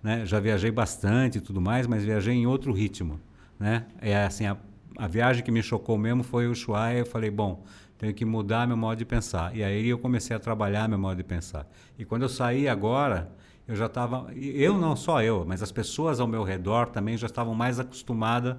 Né? 0.01 0.25
Já 0.25 0.39
viajei 0.39 0.71
bastante 0.71 1.37
e 1.37 1.41
tudo 1.41 1.61
mais, 1.61 1.85
mas 1.85 2.03
viajei 2.03 2.33
em 2.33 2.47
outro 2.47 2.71
ritmo. 2.71 3.19
Né? 3.59 3.85
É 4.01 4.23
assim, 4.23 4.45
a, 4.45 4.57
a 4.97 5.07
viagem 5.07 5.43
que 5.43 5.51
me 5.51 5.61
chocou 5.61 5.97
mesmo 5.97 6.23
foi 6.23 6.47
o 6.47 6.51
Ushuaia. 6.51 6.99
Eu 6.99 7.05
falei, 7.05 7.29
bom, 7.29 7.63
tenho 7.97 8.13
que 8.13 8.25
mudar 8.25 8.65
meu 8.65 8.77
modo 8.77 8.97
de 8.97 9.05
pensar. 9.05 9.55
E 9.55 9.63
aí 9.63 9.87
eu 9.87 9.99
comecei 9.99 10.35
a 10.35 10.39
trabalhar 10.39 10.87
meu 10.87 10.97
modo 10.97 11.17
de 11.17 11.23
pensar. 11.23 11.67
E 11.97 12.05
quando 12.05 12.23
eu 12.23 12.29
saí 12.29 12.67
agora, 12.67 13.29
eu 13.67 13.75
já 13.75 13.85
estava, 13.85 14.33
eu 14.33 14.77
não 14.77 14.95
só 14.95 15.21
eu, 15.21 15.45
mas 15.47 15.61
as 15.61 15.71
pessoas 15.71 16.19
ao 16.19 16.27
meu 16.27 16.43
redor 16.43 16.87
também 16.87 17.17
já 17.17 17.27
estavam 17.27 17.53
mais 17.53 17.79
acostumadas 17.79 18.55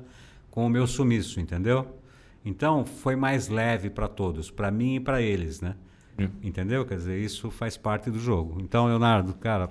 com 0.51 0.67
o 0.67 0.71
meu 0.71 0.87
sumiço, 0.87 1.41
entendeu? 1.41 1.97
Então 2.45 2.85
foi 2.85 3.17
mais 3.17 3.49
leve 3.49 3.91
para 3.91 4.07
todos, 4.07 4.51
para 4.51 4.71
mim 4.71 4.97
e 4.97 5.01
para 5.01 5.21
eles, 5.21 5.61
né? 5.61 5.75
Entendeu? 6.43 6.85
Quer 6.85 6.97
dizer, 6.97 7.19
isso 7.19 7.51
faz 7.51 7.77
parte 7.77 8.11
do 8.11 8.19
jogo. 8.19 8.61
Então, 8.61 8.87
Leonardo, 8.87 9.35
cara, 9.35 9.71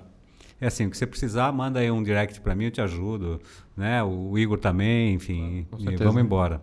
é 0.60 0.66
assim, 0.66 0.86
o 0.86 0.90
que 0.90 0.96
você 0.96 1.06
precisar, 1.06 1.50
manda 1.52 1.80
aí 1.80 1.90
um 1.90 2.02
direct 2.02 2.40
para 2.40 2.54
mim, 2.54 2.64
eu 2.64 2.70
te 2.70 2.80
ajudo, 2.80 3.40
né? 3.76 4.02
O 4.02 4.36
Igor 4.38 4.58
também, 4.58 5.14
enfim, 5.14 5.66
Com 5.70 5.90
e 5.90 5.96
vamos 5.96 6.22
embora. 6.22 6.60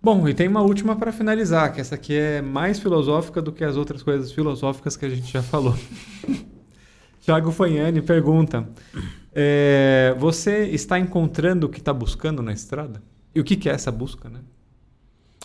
Bom, 0.00 0.28
e 0.28 0.34
tem 0.34 0.46
uma 0.46 0.62
última 0.62 0.94
para 0.94 1.10
finalizar, 1.10 1.72
que 1.72 1.80
essa 1.80 1.94
aqui 1.96 2.14
é 2.14 2.40
mais 2.40 2.78
filosófica 2.78 3.42
do 3.42 3.50
que 3.50 3.64
as 3.64 3.76
outras 3.76 4.02
coisas 4.02 4.30
filosóficas 4.30 4.96
que 4.96 5.04
a 5.04 5.08
gente 5.08 5.32
já 5.32 5.42
falou. 5.42 5.76
Tiago 7.20 7.50
Fanhani 7.50 8.00
pergunta: 8.00 8.68
é, 9.34 10.14
Você 10.18 10.66
está 10.66 10.98
encontrando 10.98 11.66
o 11.66 11.68
que 11.68 11.78
está 11.78 11.92
buscando 11.92 12.42
na 12.42 12.52
estrada? 12.52 13.02
E 13.34 13.40
o 13.40 13.44
que, 13.44 13.56
que 13.56 13.68
é 13.68 13.72
essa 13.72 13.90
busca, 13.90 14.28
né? 14.28 14.40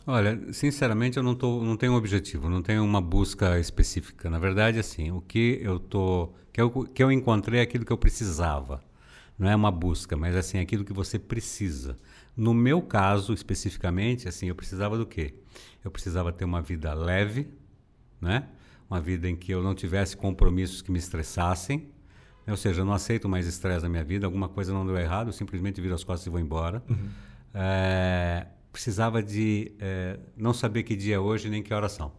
Olha, 0.06 0.52
sinceramente, 0.52 1.16
eu 1.16 1.24
não, 1.24 1.34
tô, 1.34 1.64
não 1.64 1.78
tenho 1.78 1.94
um 1.94 1.96
objetivo, 1.96 2.50
não 2.50 2.62
tenho 2.62 2.84
uma 2.84 3.00
busca 3.00 3.58
específica. 3.58 4.30
Na 4.30 4.38
verdade, 4.38 4.78
assim, 4.78 5.12
o 5.12 5.22
que 5.22 5.60
eu 5.62 5.80
tô, 5.80 6.34
que 6.52 6.62
eu, 6.62 6.70
que 6.70 7.02
eu 7.02 7.10
encontrei 7.10 7.62
é 7.62 7.64
aquilo 7.64 7.86
que 7.86 7.94
eu 7.94 7.98
precisava. 7.98 8.84
Não 9.40 9.50
é 9.50 9.56
uma 9.56 9.72
busca, 9.72 10.18
mas 10.18 10.36
assim, 10.36 10.60
aquilo 10.60 10.84
que 10.84 10.92
você 10.92 11.18
precisa. 11.18 11.98
No 12.36 12.54
meu 12.54 12.82
caso, 12.82 13.34
especificamente, 13.34 14.28
assim, 14.28 14.48
eu 14.48 14.56
precisava 14.56 14.98
do 14.98 15.06
quê? 15.06 15.36
Eu 15.84 15.90
precisava 15.90 16.34
ter 16.34 16.44
uma 16.44 16.62
vida 16.62 16.94
leve, 16.94 17.48
né? 18.20 18.48
Uma 18.90 19.00
vida 19.00 19.30
em 19.30 19.36
que 19.38 19.54
eu 19.54 19.64
não 19.64 19.74
tivesse 19.74 20.18
compromissos 20.18 20.82
que 20.82 20.92
me 20.92 21.00
estressassem. 21.00 21.90
Ou 22.46 22.58
seja, 22.58 22.82
eu 22.82 22.86
não 22.86 22.94
aceito 22.94 23.30
mais 23.30 23.48
estresse 23.48 23.84
na 23.84 23.90
minha 23.90 24.04
vida, 24.04 24.26
alguma 24.26 24.50
coisa 24.50 24.74
não 24.74 24.86
deu 24.86 24.98
errado, 24.98 25.28
eu 25.30 25.34
simplesmente 25.34 25.80
viro 25.80 25.96
as 25.96 26.04
costas 26.04 26.28
e 26.28 26.30
vou 26.30 26.42
embora. 26.42 26.84
É, 27.54 28.48
precisava 28.74 29.24
de 29.24 29.74
é, 29.80 30.20
não 30.38 30.54
saber 30.54 30.84
que 30.84 30.98
dia 30.98 31.16
é 31.18 31.20
hoje 31.20 31.50
nem 31.50 31.64
que 31.64 31.74
horas 31.74 31.94
são. 31.94 32.12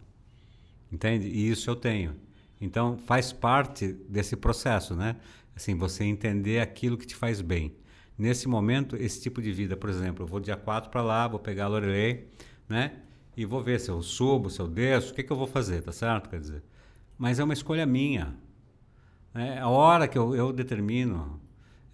Entende? 0.92 1.28
E 1.28 1.50
isso 1.50 1.68
eu 1.70 1.76
tenho. 1.76 2.16
Então 2.60 2.96
faz 2.98 3.32
parte 3.32 3.88
desse 4.08 4.36
processo, 4.36 4.96
né? 4.96 5.16
Assim, 5.56 5.76
você 5.76 6.04
entender 6.04 6.60
aquilo 6.60 6.96
que 6.98 7.06
te 7.06 7.16
faz 7.16 7.42
bem. 7.42 7.76
Nesse 8.16 8.48
momento, 8.48 8.96
esse 8.96 9.20
tipo 9.20 9.42
de 9.42 9.52
vida, 9.52 9.76
por 9.76 9.90
exemplo, 9.90 10.24
eu 10.24 10.28
vou 10.28 10.40
dia 10.40 10.56
4 10.56 10.90
para 10.90 11.02
lá, 11.02 11.28
vou 11.28 11.40
pegar 11.40 11.66
a 11.66 11.68
Lorelei, 11.68 12.28
né? 12.68 13.00
E 13.36 13.44
vou 13.44 13.62
ver 13.62 13.80
se 13.80 13.90
eu 13.90 14.00
subo, 14.02 14.48
se 14.48 14.60
eu 14.60 14.68
desço, 14.68 15.12
o 15.12 15.14
que, 15.14 15.24
que 15.24 15.32
eu 15.32 15.36
vou 15.36 15.48
fazer, 15.48 15.82
tá 15.82 15.92
certo? 15.92 16.30
Quer 16.30 16.40
dizer, 16.40 16.62
mas 17.18 17.40
é 17.40 17.44
uma 17.44 17.54
escolha 17.54 17.84
minha. 17.86 18.36
né? 19.34 19.58
A 19.60 19.68
hora 19.68 20.08
que 20.08 20.16
eu, 20.18 20.34
eu 20.36 20.52
determino, 20.52 21.40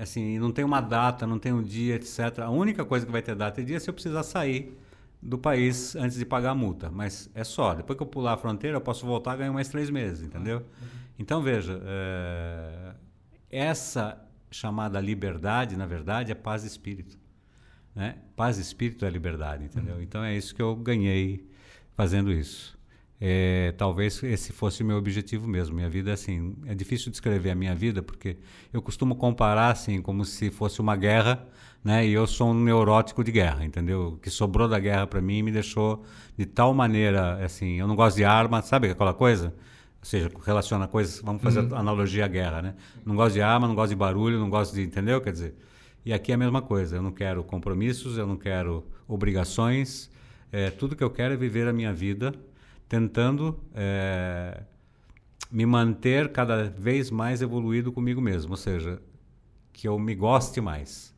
assim, 0.03 0.38
não 0.38 0.51
tem 0.51 0.64
uma 0.64 0.80
data, 0.80 1.26
não 1.26 1.38
tem 1.38 1.53
um 1.53 1.62
dia, 1.62 1.96
etc. 1.96 2.40
A 2.40 2.51
única 2.51 2.84
coisa 2.84 3.05
que 3.05 3.12
vai 3.12 3.22
ter 3.22 3.34
data 3.34 3.61
e 3.61 3.64
dia 3.64 3.76
é 3.76 3.80
se 3.80 3.88
eu 3.88 3.94
precisar 3.94 4.22
sair 4.22 4.76
do 5.22 5.36
país 5.36 5.94
antes 5.96 6.16
de 6.16 6.24
pagar 6.24 6.51
a 6.51 6.55
multa. 6.55 6.90
Mas 6.90 7.30
é 7.34 7.44
só. 7.44 7.74
Depois 7.74 7.96
que 7.96 8.03
eu 8.03 8.07
pular 8.07 8.34
a 8.34 8.36
fronteira, 8.36 8.76
eu 8.76 8.80
posso 8.80 9.05
voltar 9.05 9.34
e 9.34 9.38
ganhar 9.38 9.53
mais 9.53 9.68
três 9.68 9.90
meses, 9.90 10.22
entendeu? 10.22 10.64
Então, 11.18 11.42
veja, 11.42 11.80
é, 11.84 12.94
essa 13.51 14.18
chamada 14.51 14.98
liberdade, 15.01 15.76
na 15.76 15.86
verdade, 15.86 16.32
é 16.32 16.34
paz 16.34 16.62
de 16.62 16.68
espírito. 16.68 17.18
Né? 17.94 18.16
Paz 18.34 18.57
de 18.57 18.62
espírito 18.62 19.05
é 19.05 19.11
liberdade, 19.11 19.64
entendeu? 19.64 20.03
Então, 20.03 20.24
é 20.24 20.34
isso 20.34 20.55
que 20.55 20.62
eu 20.62 20.74
ganhei 20.74 21.46
fazendo 21.94 22.32
isso. 22.32 22.78
É, 23.20 23.74
talvez 23.76 24.22
esse 24.22 24.50
fosse 24.50 24.82
o 24.82 24.86
meu 24.86 24.96
objetivo 24.96 25.46
mesmo. 25.46 25.76
Minha 25.76 25.90
vida, 25.90 26.12
assim, 26.12 26.56
é 26.64 26.74
difícil 26.74 27.10
descrever 27.10 27.50
a 27.50 27.54
minha 27.54 27.74
vida 27.74 28.02
porque 28.02 28.38
eu 28.72 28.80
costumo 28.80 29.14
comparar, 29.14 29.70
assim, 29.70 30.00
como 30.00 30.24
se 30.24 30.50
fosse 30.50 30.80
uma 30.80 30.96
guerra, 30.96 31.46
né? 31.84 32.06
E 32.06 32.12
eu 32.12 32.26
sou 32.26 32.50
um 32.50 32.54
neurótico 32.54 33.22
de 33.22 33.30
guerra, 33.30 33.62
entendeu? 33.62 34.14
O 34.14 34.16
que 34.16 34.30
sobrou 34.30 34.66
da 34.66 34.78
guerra 34.78 35.06
para 35.06 35.20
mim 35.20 35.42
me 35.42 35.52
deixou 35.52 36.02
de 36.36 36.46
tal 36.46 36.72
maneira, 36.72 37.44
assim, 37.44 37.78
eu 37.78 37.86
não 37.86 37.94
gosto 37.94 38.16
de 38.16 38.24
arma, 38.24 38.62
sabe 38.62 38.88
aquela 38.88 39.12
coisa? 39.12 39.54
Ou 39.98 40.06
seja, 40.06 40.30
relaciona 40.46 40.88
coisas, 40.88 41.20
vamos 41.20 41.42
fazer 41.42 41.60
uhum. 41.60 41.76
analogia 41.76 42.24
à 42.24 42.28
guerra, 42.28 42.62
né? 42.62 42.74
Não 43.04 43.14
gosto 43.14 43.34
de 43.34 43.42
arma, 43.42 43.68
não 43.68 43.74
gosto 43.74 43.90
de 43.90 43.96
barulho, 43.96 44.38
não 44.38 44.48
gosto 44.48 44.74
de, 44.74 44.80
entendeu? 44.82 45.20
Quer 45.20 45.32
dizer, 45.32 45.54
e 46.06 46.12
aqui 46.14 46.32
é 46.32 46.36
a 46.36 46.38
mesma 46.38 46.62
coisa. 46.62 46.96
Eu 46.96 47.02
não 47.02 47.12
quero 47.12 47.44
compromissos, 47.44 48.16
eu 48.16 48.26
não 48.26 48.36
quero 48.36 48.82
obrigações. 49.06 50.10
É, 50.50 50.70
tudo 50.70 50.96
que 50.96 51.04
eu 51.04 51.10
quero 51.10 51.34
é 51.34 51.36
viver 51.36 51.68
a 51.68 51.72
minha 51.72 51.92
vida 51.92 52.32
tentando 52.91 53.57
é, 53.72 54.64
me 55.49 55.64
manter 55.64 56.32
cada 56.32 56.64
vez 56.64 57.09
mais 57.09 57.41
evoluído 57.41 57.93
comigo 57.93 58.20
mesmo, 58.20 58.51
ou 58.51 58.57
seja, 58.57 59.01
que 59.72 59.86
eu 59.86 59.97
me 59.97 60.12
goste 60.12 60.61
mais, 60.61 61.14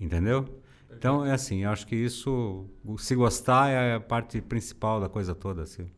entendeu? 0.00 0.46
Então 0.90 1.24
é 1.24 1.32
assim, 1.32 1.64
eu 1.64 1.70
acho 1.70 1.86
que 1.86 1.94
isso, 1.94 2.64
se 2.98 3.14
gostar 3.14 3.68
é 3.68 3.96
a 3.96 4.00
parte 4.00 4.40
principal 4.40 4.98
da 4.98 5.10
coisa 5.10 5.34
toda, 5.34 5.60
assim. 5.62 5.90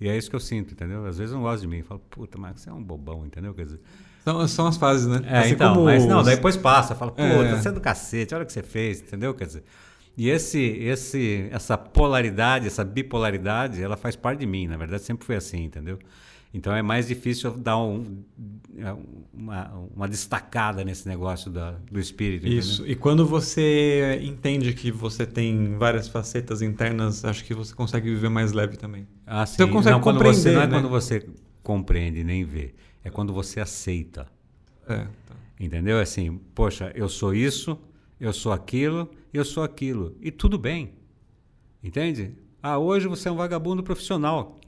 E 0.00 0.08
é 0.08 0.16
isso 0.16 0.30
que 0.30 0.36
eu 0.36 0.40
sinto, 0.40 0.74
entendeu? 0.74 1.04
Às 1.06 1.18
vezes 1.18 1.32
eu 1.32 1.38
não 1.38 1.44
gosto 1.44 1.62
de 1.62 1.66
mim, 1.66 1.78
eu 1.78 1.84
falo, 1.84 2.00
puta, 2.08 2.38
mas 2.38 2.60
você 2.60 2.70
é 2.70 2.72
um 2.72 2.82
bobão, 2.82 3.26
entendeu? 3.26 3.52
Quer 3.54 3.64
dizer, 3.64 3.80
são, 4.22 4.46
são 4.46 4.66
as 4.68 4.76
fases, 4.76 5.08
né? 5.08 5.22
É, 5.26 5.38
assim 5.40 5.54
então, 5.54 5.82
mas 5.82 6.06
não, 6.06 6.22
daí 6.22 6.36
depois 6.36 6.56
passa, 6.56 6.94
fala, 6.94 7.10
puta, 7.10 7.22
é. 7.24 7.56
você 7.56 7.68
é 7.68 7.72
do 7.72 7.80
cacete, 7.80 8.32
olha 8.32 8.44
o 8.44 8.46
que 8.46 8.52
você 8.52 8.62
fez, 8.62 9.00
entendeu? 9.00 9.34
Quer 9.34 9.46
dizer, 9.46 9.64
e 10.16 10.28
esse, 10.28 10.60
esse, 10.60 11.48
essa 11.50 11.78
polaridade, 11.78 12.66
essa 12.66 12.84
bipolaridade, 12.84 13.82
ela 13.82 13.96
faz 13.96 14.14
parte 14.14 14.40
de 14.40 14.46
mim, 14.46 14.66
na 14.66 14.76
verdade 14.76 15.02
sempre 15.02 15.24
foi 15.24 15.36
assim, 15.36 15.64
entendeu? 15.64 15.98
Então 16.54 16.74
é 16.74 16.82
mais 16.82 17.08
difícil 17.08 17.52
dar 17.52 17.78
um, 17.78 18.22
uma, 19.32 19.72
uma, 19.96 20.06
destacada 20.06 20.84
nesse 20.84 21.08
negócio 21.08 21.50
da, 21.50 21.76
do 21.90 21.98
espírito. 21.98 22.46
Isso. 22.46 22.82
Entendeu? 22.82 22.92
E 22.92 22.96
quando 22.96 23.26
você 23.26 24.20
entende 24.22 24.74
que 24.74 24.92
você 24.92 25.24
tem 25.24 25.78
várias 25.78 26.08
facetas 26.08 26.60
internas, 26.60 27.24
acho 27.24 27.42
que 27.44 27.54
você 27.54 27.74
consegue 27.74 28.10
viver 28.10 28.28
mais 28.28 28.52
leve 28.52 28.76
também. 28.76 29.06
Ah, 29.26 29.46
sim. 29.46 29.56
Você 29.56 29.66
consegue 29.66 29.94
não, 29.94 30.00
compreender. 30.02 30.34
Você, 30.34 30.52
não 30.52 30.60
é 30.60 30.66
né? 30.66 30.72
quando 30.74 30.90
você 30.90 31.26
compreende 31.62 32.22
nem 32.22 32.44
vê, 32.44 32.74
é 33.02 33.08
quando 33.08 33.32
você 33.32 33.58
aceita. 33.58 34.26
É. 34.86 35.06
Tá. 35.26 35.34
Entendeu? 35.58 35.98
É 35.98 36.02
assim, 36.02 36.38
poxa, 36.54 36.92
eu 36.94 37.08
sou 37.08 37.34
isso, 37.34 37.78
eu 38.20 38.32
sou 38.32 38.52
aquilo, 38.52 39.10
eu 39.38 39.44
sou 39.44 39.62
aquilo. 39.62 40.16
E 40.20 40.30
tudo 40.30 40.58
bem. 40.58 40.92
Entende? 41.82 42.34
Ah, 42.62 42.78
hoje 42.78 43.08
você 43.08 43.28
é 43.28 43.32
um 43.32 43.36
vagabundo 43.36 43.82
profissional. 43.82 44.60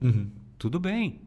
Uhum. 0.00 0.28
Tudo 0.58 0.80
bem. 0.80 1.20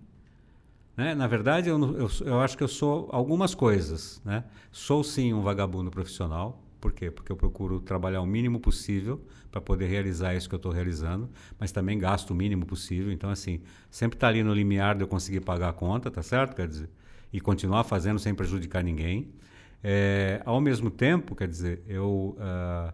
Né? 0.97 1.13
Na 1.15 1.27
verdade, 1.27 1.69
eu, 1.69 1.79
eu, 1.97 2.09
eu, 2.25 2.39
acho 2.39 2.57
que 2.57 2.63
eu 2.63 2.67
sou 2.67 3.09
algumas 3.11 3.53
coisas. 3.53 4.21
Né? 4.25 4.43
Sou 4.71 5.03
sim 5.03 5.33
um 5.33 5.41
vagabundo 5.41 5.89
profissional. 5.91 6.61
Por 6.79 6.91
quê? 6.91 7.09
Porque 7.09 7.31
eu 7.31 7.35
procuro 7.35 7.79
trabalhar 7.79 8.21
o 8.21 8.25
mínimo 8.25 8.59
possível 8.59 9.21
para 9.51 9.61
poder 9.61 9.87
realizar 9.87 10.35
isso 10.35 10.47
que 10.47 10.53
eu 10.53 10.57
estou 10.57 10.71
realizando, 10.71 11.29
mas 11.57 11.71
também 11.71 11.97
gasto 11.97 12.31
o 12.31 12.35
mínimo 12.35 12.65
possível. 12.65 13.11
Então, 13.11 13.29
assim, 13.29 13.61
sempre 13.89 14.17
está 14.17 14.27
ali 14.27 14.43
no 14.43 14.53
limiar 14.53 14.95
de 14.95 15.01
eu 15.01 15.07
conseguir 15.07 15.39
pagar 15.39 15.69
a 15.69 15.73
conta, 15.73 16.11
tá 16.11 16.21
certo? 16.21 16.55
Quer 16.55 16.67
dizer, 16.67 16.89
e 17.31 17.39
continuar 17.39 17.83
fazendo 17.83 18.19
sem 18.19 18.35
prejudicar 18.35 18.83
ninguém. 18.83 19.29
É, 19.87 20.41
ao 20.45 20.59
mesmo 20.59 20.89
tempo, 20.89 21.35
quer 21.35 21.47
dizer, 21.47 21.83
eu 21.87 22.35
uh, 22.39 22.91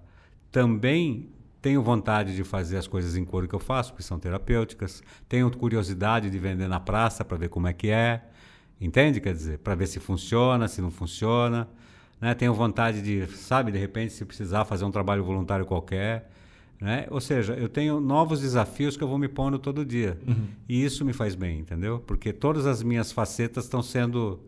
também 0.52 1.30
tenho 1.62 1.82
vontade 1.82 2.36
de 2.36 2.44
fazer 2.44 2.76
as 2.76 2.86
coisas 2.86 3.16
em 3.16 3.24
cor 3.24 3.48
que 3.48 3.56
eu 3.56 3.62
faço, 3.62 3.94
que 3.94 4.04
são 4.04 4.20
terapêuticas. 4.20 5.02
Tenho 5.30 5.50
curiosidade 5.52 6.30
de 6.30 6.38
vender 6.38 6.68
na 6.68 6.82
praça 6.82 7.24
para 7.24 7.38
ver 7.38 7.48
como 7.48 7.70
é 7.70 7.72
que 7.72 7.89
é. 7.89 8.22
Entende? 8.80 9.22
Quer 9.22 9.34
dizer, 9.34 9.60
para 9.60 9.74
ver 9.74 9.88
se 9.88 10.02
funciona, 10.02 10.68
se 10.68 10.82
não 10.82 10.92
funciona. 10.92 11.66
Né? 12.20 12.34
Tenho 12.34 12.54
vontade 12.54 13.02
de, 13.02 13.26
sabe, 13.38 13.72
de 13.72 13.78
repente, 13.78 14.12
se 14.12 14.26
precisar 14.26 14.66
fazer 14.66 14.84
um 14.84 14.92
trabalho 14.92 15.24
voluntário 15.24 15.66
qualquer. 15.66 16.30
Né? 16.78 17.08
Ou 17.10 17.22
seja, 17.22 17.54
eu 17.54 17.70
tenho 17.70 18.02
novos 18.02 18.42
desafios 18.42 18.98
que 18.98 19.04
eu 19.04 19.08
vou 19.08 19.18
me 19.18 19.30
pondo 19.30 19.58
todo 19.58 19.86
dia. 19.86 20.20
Uhum. 20.28 20.48
E 20.68 20.84
isso 20.84 21.06
me 21.06 21.14
faz 21.14 21.36
bem, 21.36 21.60
entendeu? 21.60 22.04
Porque 22.06 22.34
todas 22.34 22.66
as 22.66 22.84
minhas 22.84 23.14
facetas 23.14 23.64
estão 23.64 23.82
sendo 23.82 24.42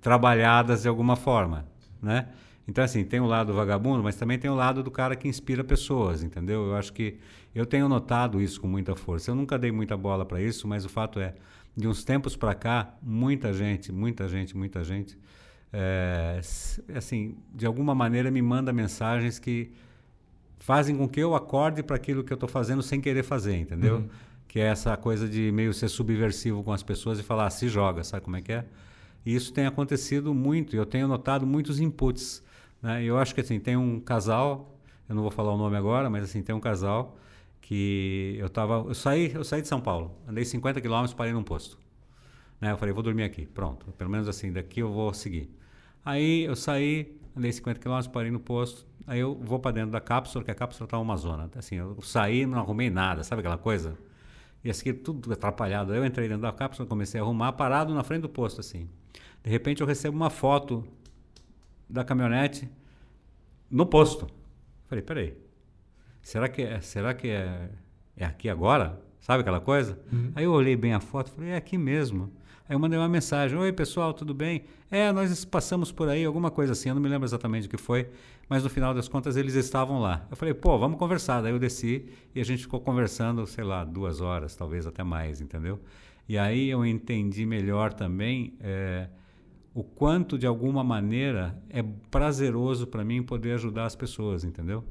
trabalhadas 0.00 0.82
de 0.82 0.88
alguma 0.88 1.16
forma 1.16 1.66
né? 2.02 2.28
Então, 2.66 2.84
assim, 2.84 3.02
tem 3.02 3.18
o 3.18 3.26
lado 3.26 3.54
vagabundo, 3.54 4.02
mas 4.02 4.14
também 4.16 4.38
tem 4.38 4.50
o 4.50 4.54
lado 4.54 4.82
do 4.82 4.90
cara 4.90 5.16
que 5.16 5.26
inspira 5.26 5.64
pessoas, 5.64 6.22
entendeu? 6.22 6.66
Eu 6.66 6.76
acho 6.76 6.92
que 6.92 7.18
eu 7.54 7.64
tenho 7.64 7.88
notado 7.88 8.42
isso 8.42 8.60
com 8.60 8.68
muita 8.68 8.94
força. 8.94 9.30
Eu 9.30 9.34
nunca 9.34 9.58
dei 9.58 9.72
muita 9.72 9.96
bola 9.96 10.24
para 10.26 10.40
isso, 10.40 10.68
mas 10.68 10.84
o 10.84 10.88
fato 10.88 11.18
é, 11.18 11.34
de 11.74 11.88
uns 11.88 12.04
tempos 12.04 12.36
para 12.36 12.54
cá, 12.54 12.94
muita 13.02 13.54
gente, 13.54 13.90
muita 13.90 14.28
gente, 14.28 14.54
muita 14.54 14.84
gente, 14.84 15.16
é, 15.72 16.40
assim, 16.94 17.36
de 17.54 17.64
alguma 17.64 17.94
maneira 17.94 18.30
me 18.30 18.42
manda 18.42 18.70
mensagens 18.70 19.38
que 19.38 19.72
fazem 20.58 20.96
com 20.96 21.08
que 21.08 21.20
eu 21.20 21.34
acorde 21.34 21.82
para 21.82 21.96
aquilo 21.96 22.22
que 22.22 22.32
eu 22.32 22.36
estou 22.36 22.48
fazendo 22.48 22.82
sem 22.82 23.00
querer 23.00 23.22
fazer, 23.22 23.56
entendeu? 23.56 23.96
Uhum. 23.96 24.08
Que 24.46 24.60
é 24.60 24.64
essa 24.64 24.96
coisa 24.96 25.28
de 25.28 25.50
meio 25.52 25.72
ser 25.72 25.88
subversivo 25.88 26.62
com 26.62 26.72
as 26.72 26.82
pessoas 26.82 27.18
e 27.18 27.22
falar, 27.22 27.46
ah, 27.46 27.50
se 27.50 27.68
joga, 27.68 28.04
sabe 28.04 28.24
como 28.24 28.36
é 28.36 28.42
que 28.42 28.52
é? 28.52 28.64
E 29.24 29.34
isso 29.34 29.52
tem 29.52 29.66
acontecido 29.66 30.34
muito, 30.34 30.76
eu 30.76 30.86
tenho 30.86 31.08
notado 31.08 31.46
muitos 31.46 31.80
inputs. 31.80 32.42
Né? 32.82 33.04
Eu 33.04 33.18
acho 33.18 33.34
que 33.34 33.40
assim, 33.40 33.58
tem 33.60 33.76
um 33.76 34.00
casal, 34.00 34.78
eu 35.08 35.14
não 35.14 35.22
vou 35.22 35.30
falar 35.30 35.52
o 35.52 35.58
nome 35.58 35.76
agora, 35.76 36.08
mas 36.08 36.24
assim, 36.24 36.42
tem 36.42 36.54
um 36.54 36.60
casal 36.60 37.16
que 37.60 38.36
eu 38.38 38.48
tava, 38.48 38.84
eu 38.88 38.94
saí, 38.94 39.32
eu 39.34 39.44
saí 39.44 39.60
de 39.60 39.68
São 39.68 39.80
Paulo, 39.80 40.14
andei 40.26 40.44
50 40.44 40.80
quilômetros, 40.80 41.14
parei 41.14 41.32
num 41.32 41.42
posto. 41.42 41.78
Né? 42.60 42.72
Eu 42.72 42.78
falei, 42.78 42.92
vou 42.92 43.02
dormir 43.02 43.24
aqui, 43.24 43.46
pronto. 43.46 43.86
Pelo 43.92 44.10
menos 44.10 44.28
assim, 44.28 44.52
daqui 44.52 44.80
eu 44.80 44.90
vou 44.90 45.12
seguir. 45.12 45.50
Aí 46.04 46.44
eu 46.44 46.56
saí, 46.56 47.16
andei 47.36 47.52
50 47.52 47.80
quilômetros, 47.80 48.12
parei 48.12 48.30
no 48.30 48.40
posto. 48.40 48.86
Aí 49.06 49.20
eu 49.20 49.34
vou 49.34 49.58
para 49.58 49.72
dentro 49.72 49.90
da 49.90 50.00
cápsula, 50.00 50.44
que 50.44 50.50
a 50.50 50.54
cápsula 50.54 50.86
estava 50.86 51.02
tá 51.02 51.04
uma 51.04 51.16
zona. 51.16 51.50
Assim, 51.56 51.76
eu 51.76 51.96
saí, 52.02 52.46
não 52.46 52.58
arrumei 52.58 52.90
nada, 52.90 53.22
sabe 53.22 53.40
aquela 53.40 53.58
coisa? 53.58 53.96
E 54.62 54.70
assim, 54.70 54.92
tudo 54.92 55.32
atrapalhado. 55.32 55.94
Eu 55.94 56.04
entrei 56.04 56.28
dentro 56.28 56.42
da 56.42 56.52
cápsula, 56.52 56.86
comecei 56.86 57.20
a 57.20 57.24
arrumar, 57.24 57.52
parado 57.52 57.94
na 57.94 58.02
frente 58.02 58.22
do 58.22 58.28
posto, 58.28 58.60
assim. 58.60 58.88
De 59.48 59.52
repente 59.52 59.80
eu 59.80 59.86
recebo 59.86 60.14
uma 60.14 60.28
foto 60.28 60.84
da 61.88 62.04
caminhonete 62.04 62.68
no 63.70 63.86
posto. 63.86 64.26
Falei, 64.86 65.02
peraí, 65.02 65.34
será 66.20 66.50
que 66.50 66.60
é, 66.60 66.82
será 66.82 67.14
que 67.14 67.28
é, 67.28 67.70
é 68.14 68.26
aqui 68.26 68.50
agora? 68.50 69.00
Sabe 69.22 69.40
aquela 69.40 69.58
coisa? 69.58 69.98
Uhum. 70.12 70.32
Aí 70.34 70.44
eu 70.44 70.52
olhei 70.52 70.76
bem 70.76 70.92
a 70.92 71.00
foto, 71.00 71.30
falei, 71.30 71.52
é 71.52 71.56
aqui 71.56 71.78
mesmo. 71.78 72.30
Aí 72.68 72.76
eu 72.76 72.78
mandei 72.78 72.98
uma 72.98 73.08
mensagem: 73.08 73.56
Oi, 73.56 73.72
pessoal, 73.72 74.12
tudo 74.12 74.34
bem? 74.34 74.64
É, 74.90 75.10
nós 75.12 75.46
passamos 75.46 75.90
por 75.90 76.10
aí, 76.10 76.26
alguma 76.26 76.50
coisa 76.50 76.74
assim, 76.74 76.90
eu 76.90 76.94
não 76.94 77.00
me 77.00 77.08
lembro 77.08 77.26
exatamente 77.26 77.68
o 77.68 77.70
que 77.70 77.78
foi, 77.78 78.06
mas 78.50 78.62
no 78.64 78.68
final 78.68 78.92
das 78.92 79.08
contas 79.08 79.34
eles 79.34 79.54
estavam 79.54 79.98
lá. 79.98 80.26
Eu 80.30 80.36
falei: 80.36 80.52
pô, 80.52 80.76
vamos 80.76 80.98
conversar. 80.98 81.40
Daí 81.40 81.52
eu 81.52 81.58
desci 81.58 82.04
e 82.34 82.40
a 82.42 82.44
gente 82.44 82.64
ficou 82.64 82.80
conversando, 82.80 83.46
sei 83.46 83.64
lá, 83.64 83.82
duas 83.82 84.20
horas, 84.20 84.54
talvez 84.54 84.86
até 84.86 85.02
mais, 85.02 85.40
entendeu? 85.40 85.80
E 86.28 86.36
aí 86.36 86.68
eu 86.68 86.84
entendi 86.84 87.46
melhor 87.46 87.94
também. 87.94 88.52
É, 88.60 89.08
o 89.78 89.84
quanto 89.84 90.36
de 90.36 90.44
alguma 90.44 90.82
maneira 90.82 91.56
é 91.70 91.84
prazeroso 92.10 92.84
para 92.84 93.04
mim 93.04 93.22
poder 93.22 93.52
ajudar 93.52 93.86
as 93.86 93.94
pessoas, 93.94 94.42
entendeu? 94.42 94.82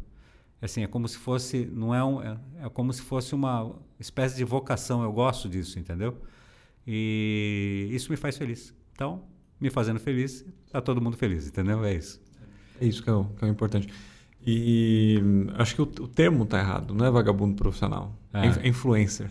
Assim, 0.61 0.81
é 0.81 0.87
como 0.87 1.05
se 1.09 1.17
fosse, 1.17 1.65
não 1.65 1.93
é, 1.93 2.01
um, 2.01 2.21
é, 2.21 2.37
é, 2.63 2.69
como 2.69 2.93
se 2.93 3.01
fosse 3.01 3.35
uma 3.35 3.75
espécie 3.99 4.37
de 4.37 4.45
vocação. 4.45 5.03
Eu 5.03 5.11
gosto 5.11 5.49
disso, 5.49 5.77
entendeu? 5.77 6.17
E 6.87 7.89
isso 7.91 8.09
me 8.09 8.15
faz 8.15 8.37
feliz. 8.37 8.73
Então, 8.93 9.23
me 9.59 9.69
fazendo 9.69 9.99
feliz, 9.99 10.45
tá 10.71 10.79
todo 10.79 11.01
mundo 11.01 11.17
feliz, 11.17 11.45
entendeu? 11.45 11.83
É 11.83 11.93
isso. 11.93 12.21
É 12.79 12.85
isso 12.85 13.03
que 13.03 13.09
é 13.09 13.13
o, 13.13 13.25
que 13.25 13.43
é 13.43 13.47
o 13.49 13.51
importante. 13.51 13.89
E 14.45 15.21
acho 15.55 15.75
que 15.75 15.81
o, 15.81 15.83
o 15.83 16.07
termo 16.07 16.45
tá 16.45 16.59
errado, 16.59 16.93
não 16.93 17.05
é 17.05 17.11
vagabundo 17.11 17.55
profissional, 17.55 18.15
é, 18.33 18.65
é 18.65 18.67
influencer. 18.69 19.29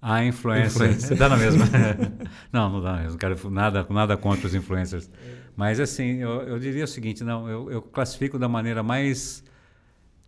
A 0.00 0.24
influência. 0.24 0.84
influência. 0.84 1.16
Dá 1.16 1.28
na 1.28 1.36
mesma. 1.36 1.64
não, 2.52 2.70
não 2.70 2.80
dá 2.80 2.92
na 2.92 2.98
mesma. 2.98 3.10
Não 3.12 3.18
quero 3.18 3.50
nada, 3.50 3.86
nada 3.90 4.16
contra 4.16 4.46
os 4.46 4.54
influencers. 4.54 5.10
Mas, 5.56 5.80
assim, 5.80 6.18
eu, 6.18 6.42
eu 6.42 6.58
diria 6.58 6.84
o 6.84 6.88
seguinte: 6.88 7.24
não, 7.24 7.48
eu, 7.48 7.70
eu 7.70 7.82
classifico 7.82 8.38
da 8.38 8.48
maneira 8.48 8.82
mais 8.82 9.42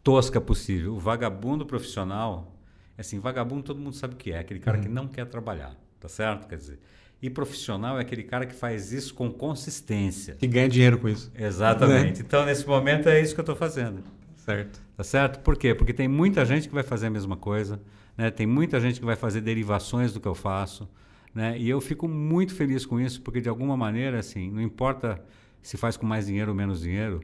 tosca 0.02 0.40
possível. 0.40 0.94
O 0.94 0.98
vagabundo 0.98 1.64
profissional, 1.64 2.56
assim, 2.98 3.20
vagabundo 3.20 3.62
todo 3.62 3.78
mundo 3.78 3.94
sabe 3.94 4.14
o 4.14 4.16
que 4.16 4.32
é, 4.32 4.40
aquele 4.40 4.58
cara 4.58 4.78
uhum. 4.78 4.82
que 4.82 4.88
não 4.88 5.06
quer 5.06 5.26
trabalhar, 5.26 5.76
tá 6.00 6.08
certo? 6.08 6.48
Quer 6.48 6.56
dizer, 6.56 6.80
e 7.22 7.30
profissional 7.30 7.98
é 7.98 8.00
aquele 8.00 8.24
cara 8.24 8.46
que 8.46 8.54
faz 8.54 8.92
isso 8.92 9.14
com 9.14 9.30
consistência. 9.30 10.34
Que 10.34 10.46
ganha 10.46 10.68
dinheiro 10.68 10.98
com 10.98 11.08
isso. 11.08 11.30
Exatamente. 11.34 12.20
Né? 12.20 12.24
Então, 12.26 12.44
nesse 12.44 12.66
momento, 12.66 13.08
é 13.08 13.20
isso 13.20 13.34
que 13.34 13.40
eu 13.40 13.42
estou 13.42 13.56
fazendo. 13.56 14.02
Certo. 14.36 14.80
Tá 14.96 15.04
certo? 15.04 15.38
Por 15.40 15.56
quê? 15.56 15.74
Porque 15.74 15.92
tem 15.92 16.08
muita 16.08 16.44
gente 16.44 16.66
que 16.66 16.74
vai 16.74 16.82
fazer 16.82 17.08
a 17.08 17.10
mesma 17.10 17.36
coisa 17.36 17.80
né? 18.20 18.30
Tem 18.30 18.46
muita 18.46 18.78
gente 18.78 19.00
que 19.00 19.06
vai 19.06 19.16
fazer 19.16 19.40
derivações 19.40 20.12
do 20.12 20.20
que 20.20 20.28
eu 20.28 20.34
faço. 20.34 20.86
Né? 21.34 21.58
E 21.58 21.70
eu 21.70 21.80
fico 21.80 22.06
muito 22.06 22.54
feliz 22.54 22.84
com 22.84 23.00
isso, 23.00 23.22
porque 23.22 23.40
de 23.40 23.48
alguma 23.48 23.78
maneira, 23.78 24.18
assim, 24.18 24.50
não 24.50 24.60
importa 24.60 25.24
se 25.62 25.78
faz 25.78 25.96
com 25.96 26.04
mais 26.04 26.26
dinheiro 26.26 26.50
ou 26.50 26.54
menos 26.54 26.82
dinheiro, 26.82 27.22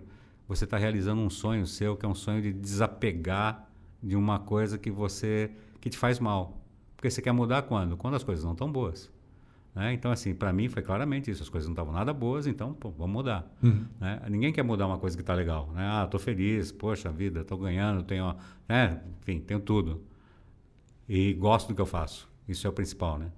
você 0.49 0.65
está 0.65 0.79
realizando 0.79 1.21
um 1.21 1.29
sonho 1.29 1.67
seu, 1.67 1.97
que 1.99 2.07
é 2.07 2.09
um 2.09 2.15
sonho 2.15 2.41
de 2.41 2.51
desapegar 2.51 3.69
de 4.03 4.17
uma 4.17 4.39
coisa 4.39 4.79
que 4.79 4.91
você 4.91 5.51
que 5.83 5.91
te 5.91 5.99
faz 5.99 6.19
mal, 6.19 6.65
Porque 6.97 7.11
você 7.11 7.21
quer 7.21 7.33
mudar 7.33 7.63
quando? 7.63 7.95
Quando 7.99 8.15
as 8.15 8.25
coisas 8.25 8.43
não 8.43 8.53
estão 8.53 8.73
boas. 8.73 9.13
Né? 9.75 9.93
Então, 9.93 10.11
assim, 10.11 10.35
para 10.35 10.51
mim 10.51 10.71
foi 10.71 10.83
claramente 10.83 11.31
isso. 11.31 11.43
As 11.43 11.51
coisas 11.51 11.69
não 11.69 11.75
estavam 11.75 11.93
nada 11.93 12.15
boas, 12.15 12.47
então, 12.47 12.73
pô, 12.73 12.91
vamos 12.91 13.13
mudar. 13.13 13.55
Uhum. 13.63 13.85
Né? 14.01 14.23
Ninguém 14.31 14.51
quer 14.51 14.63
mudar 14.63 14.87
uma 14.87 14.99
coisa 14.99 15.15
que 15.15 15.23
está 15.23 15.35
legal. 15.35 15.71
Né? 15.75 15.83
Ah, 15.87 16.05
estou 16.07 16.19
feliz, 16.19 16.73
poxa 16.73 17.13
vida, 17.13 17.43
estou 17.43 17.59
ganhando, 17.59 18.03
tenho, 18.03 18.35
né? 18.67 19.03
enfim, 19.21 19.41
tenho 19.41 19.61
tudo. 19.61 20.03
E 21.09 21.33
gosto 21.35 21.69
do 21.69 21.75
que 21.75 21.81
eu 21.81 21.87
faço. 21.87 22.29
Isso 22.49 22.67
é 22.67 22.71
o 22.71 22.73
principal, 22.73 23.19
né? 23.19 23.31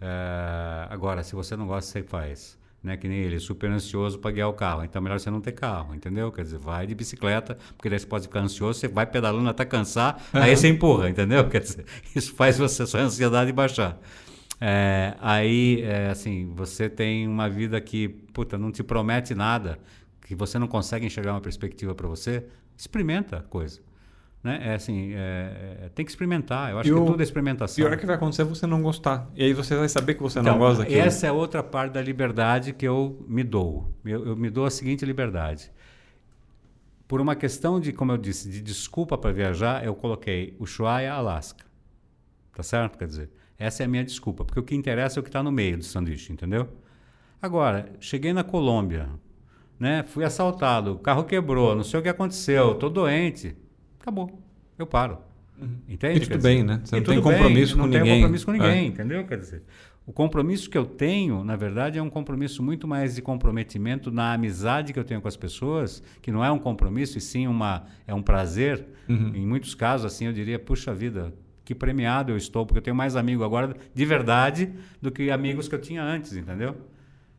É, 0.00 0.86
agora, 0.90 1.22
se 1.22 1.34
você 1.34 1.56
não 1.56 1.66
gosta, 1.66 1.90
você 1.90 2.02
faz. 2.02 2.58
Né? 2.82 2.96
Que 2.96 3.08
nem 3.08 3.18
ele, 3.18 3.40
super 3.40 3.68
ansioso 3.70 4.18
para 4.18 4.30
guiar 4.30 4.48
o 4.48 4.52
carro. 4.52 4.84
Então, 4.84 5.00
é 5.00 5.02
melhor 5.02 5.18
você 5.18 5.30
não 5.30 5.40
ter 5.40 5.52
carro, 5.52 5.94
entendeu? 5.94 6.30
Quer 6.30 6.42
dizer, 6.42 6.58
vai 6.58 6.86
de 6.86 6.94
bicicleta, 6.94 7.56
porque 7.76 7.90
daí 7.90 7.98
você 7.98 8.06
pode 8.06 8.24
ficar 8.24 8.40
ansioso, 8.40 8.78
você 8.78 8.88
vai 8.88 9.04
pedalando 9.04 9.48
até 9.48 9.64
cansar, 9.64 10.22
aí 10.32 10.56
você 10.56 10.68
empurra, 10.68 11.10
entendeu? 11.10 11.48
Quer 11.48 11.60
dizer, 11.60 11.84
isso 12.14 12.34
faz 12.34 12.56
você, 12.56 12.86
sua 12.86 13.00
ansiedade 13.00 13.52
baixar. 13.52 13.98
É, 14.60 15.16
aí, 15.20 15.82
é, 15.82 16.10
assim, 16.10 16.52
você 16.54 16.88
tem 16.88 17.26
uma 17.26 17.48
vida 17.48 17.80
que, 17.80 18.08
puta, 18.08 18.56
não 18.56 18.70
te 18.70 18.82
promete 18.82 19.34
nada, 19.34 19.78
que 20.22 20.34
você 20.34 20.58
não 20.58 20.68
consegue 20.68 21.06
enxergar 21.06 21.32
uma 21.32 21.40
perspectiva 21.40 21.94
para 21.94 22.06
você, 22.06 22.44
experimenta 22.76 23.38
a 23.38 23.42
coisa. 23.42 23.80
Né? 24.42 24.60
É 24.62 24.74
assim, 24.74 25.12
é, 25.14 25.78
é, 25.84 25.88
tem 25.94 26.04
que 26.04 26.10
experimentar. 26.10 26.70
Eu 26.70 26.78
acho 26.78 26.88
que 26.88 26.96
tudo 26.96 27.20
é 27.20 27.24
experimentação. 27.24 27.84
Pior 27.84 27.96
que 27.98 28.06
vai 28.06 28.14
acontecer 28.14 28.42
é 28.42 28.44
você 28.44 28.66
não 28.66 28.80
gostar. 28.82 29.28
E 29.34 29.42
aí 29.42 29.52
você 29.52 29.76
vai 29.76 29.88
saber 29.88 30.14
que 30.14 30.22
você 30.22 30.38
então, 30.38 30.52
não 30.52 30.58
gosta 30.58 30.82
daquilo. 30.82 31.00
Essa 31.00 31.26
é 31.26 31.32
outra 31.32 31.62
parte 31.62 31.92
da 31.92 32.00
liberdade 32.02 32.72
que 32.72 32.86
eu 32.86 33.24
me 33.28 33.42
dou. 33.42 33.92
Eu, 34.04 34.28
eu 34.28 34.36
me 34.36 34.48
dou 34.48 34.64
a 34.64 34.70
seguinte 34.70 35.04
liberdade. 35.04 35.72
Por 37.08 37.20
uma 37.20 37.34
questão 37.34 37.80
de, 37.80 37.92
como 37.92 38.12
eu 38.12 38.18
disse, 38.18 38.48
de 38.48 38.60
desculpa 38.60 39.18
para 39.18 39.32
viajar, 39.32 39.84
eu 39.84 39.94
coloquei 39.94 40.54
Ushuaia, 40.58 41.12
Alasca. 41.12 41.64
Tá 42.54 42.62
certo? 42.62 42.98
Quer 42.98 43.06
dizer, 43.06 43.30
essa 43.58 43.82
é 43.82 43.86
a 43.86 43.88
minha 43.88 44.04
desculpa. 44.04 44.44
Porque 44.44 44.60
o 44.60 44.62
que 44.62 44.74
interessa 44.74 45.18
é 45.18 45.20
o 45.20 45.22
que 45.22 45.30
está 45.30 45.42
no 45.42 45.50
meio 45.50 45.78
do 45.78 45.84
sanduíche, 45.84 46.32
entendeu? 46.32 46.68
Agora, 47.40 47.90
cheguei 47.98 48.32
na 48.32 48.44
Colômbia, 48.44 49.08
né? 49.78 50.04
fui 50.04 50.24
assaltado, 50.24 50.92
o 50.94 50.98
carro 50.98 51.24
quebrou, 51.24 51.74
não 51.74 51.84
sei 51.84 51.98
o 52.00 52.02
que 52.02 52.08
aconteceu, 52.08 52.72
estou 52.72 52.90
doente 52.90 53.56
acabou. 54.08 54.42
Eu 54.78 54.86
paro. 54.86 55.18
Uhum. 55.60 55.76
Entende? 55.88 56.18
E 56.18 56.26
tudo 56.26 56.42
bem, 56.42 56.62
né? 56.62 56.80
Você 56.84 56.96
não 56.96 57.02
tem 57.02 57.20
compromisso 57.20 57.76
bem, 57.76 57.82
com 57.82 57.86
não 57.86 57.86
ninguém. 57.86 58.00
Não 58.00 58.06
tem 58.06 58.20
compromisso 58.20 58.46
com 58.46 58.52
ninguém, 58.52 58.70
é. 58.70 58.86
entendeu? 58.86 59.26
Quer 59.26 59.38
dizer, 59.38 59.62
o 60.06 60.12
compromisso 60.12 60.70
que 60.70 60.78
eu 60.78 60.86
tenho, 60.86 61.44
na 61.44 61.56
verdade, 61.56 61.98
é 61.98 62.02
um 62.02 62.08
compromisso 62.08 62.62
muito 62.62 62.86
mais 62.86 63.16
de 63.16 63.22
comprometimento 63.22 64.10
na 64.10 64.32
amizade 64.32 64.92
que 64.92 64.98
eu 64.98 65.04
tenho 65.04 65.20
com 65.20 65.28
as 65.28 65.36
pessoas, 65.36 66.02
que 66.22 66.30
não 66.30 66.44
é 66.44 66.50
um 66.50 66.58
compromisso 66.58 67.18
e 67.18 67.20
sim 67.20 67.46
uma 67.46 67.84
é 68.06 68.14
um 68.14 68.22
prazer. 68.22 68.86
Uhum. 69.08 69.32
Em 69.34 69.46
muitos 69.46 69.74
casos, 69.74 70.06
assim, 70.06 70.26
eu 70.26 70.32
diria, 70.32 70.58
puxa 70.58 70.94
vida, 70.94 71.34
que 71.64 71.74
premiado 71.74 72.32
eu 72.32 72.36
estou, 72.36 72.64
porque 72.64 72.78
eu 72.78 72.82
tenho 72.82 72.96
mais 72.96 73.16
amigo 73.16 73.44
agora 73.44 73.76
de 73.92 74.04
verdade 74.06 74.72
do 75.02 75.10
que 75.10 75.30
amigos 75.30 75.68
que 75.68 75.74
eu 75.74 75.80
tinha 75.80 76.02
antes, 76.02 76.34
entendeu? 76.34 76.76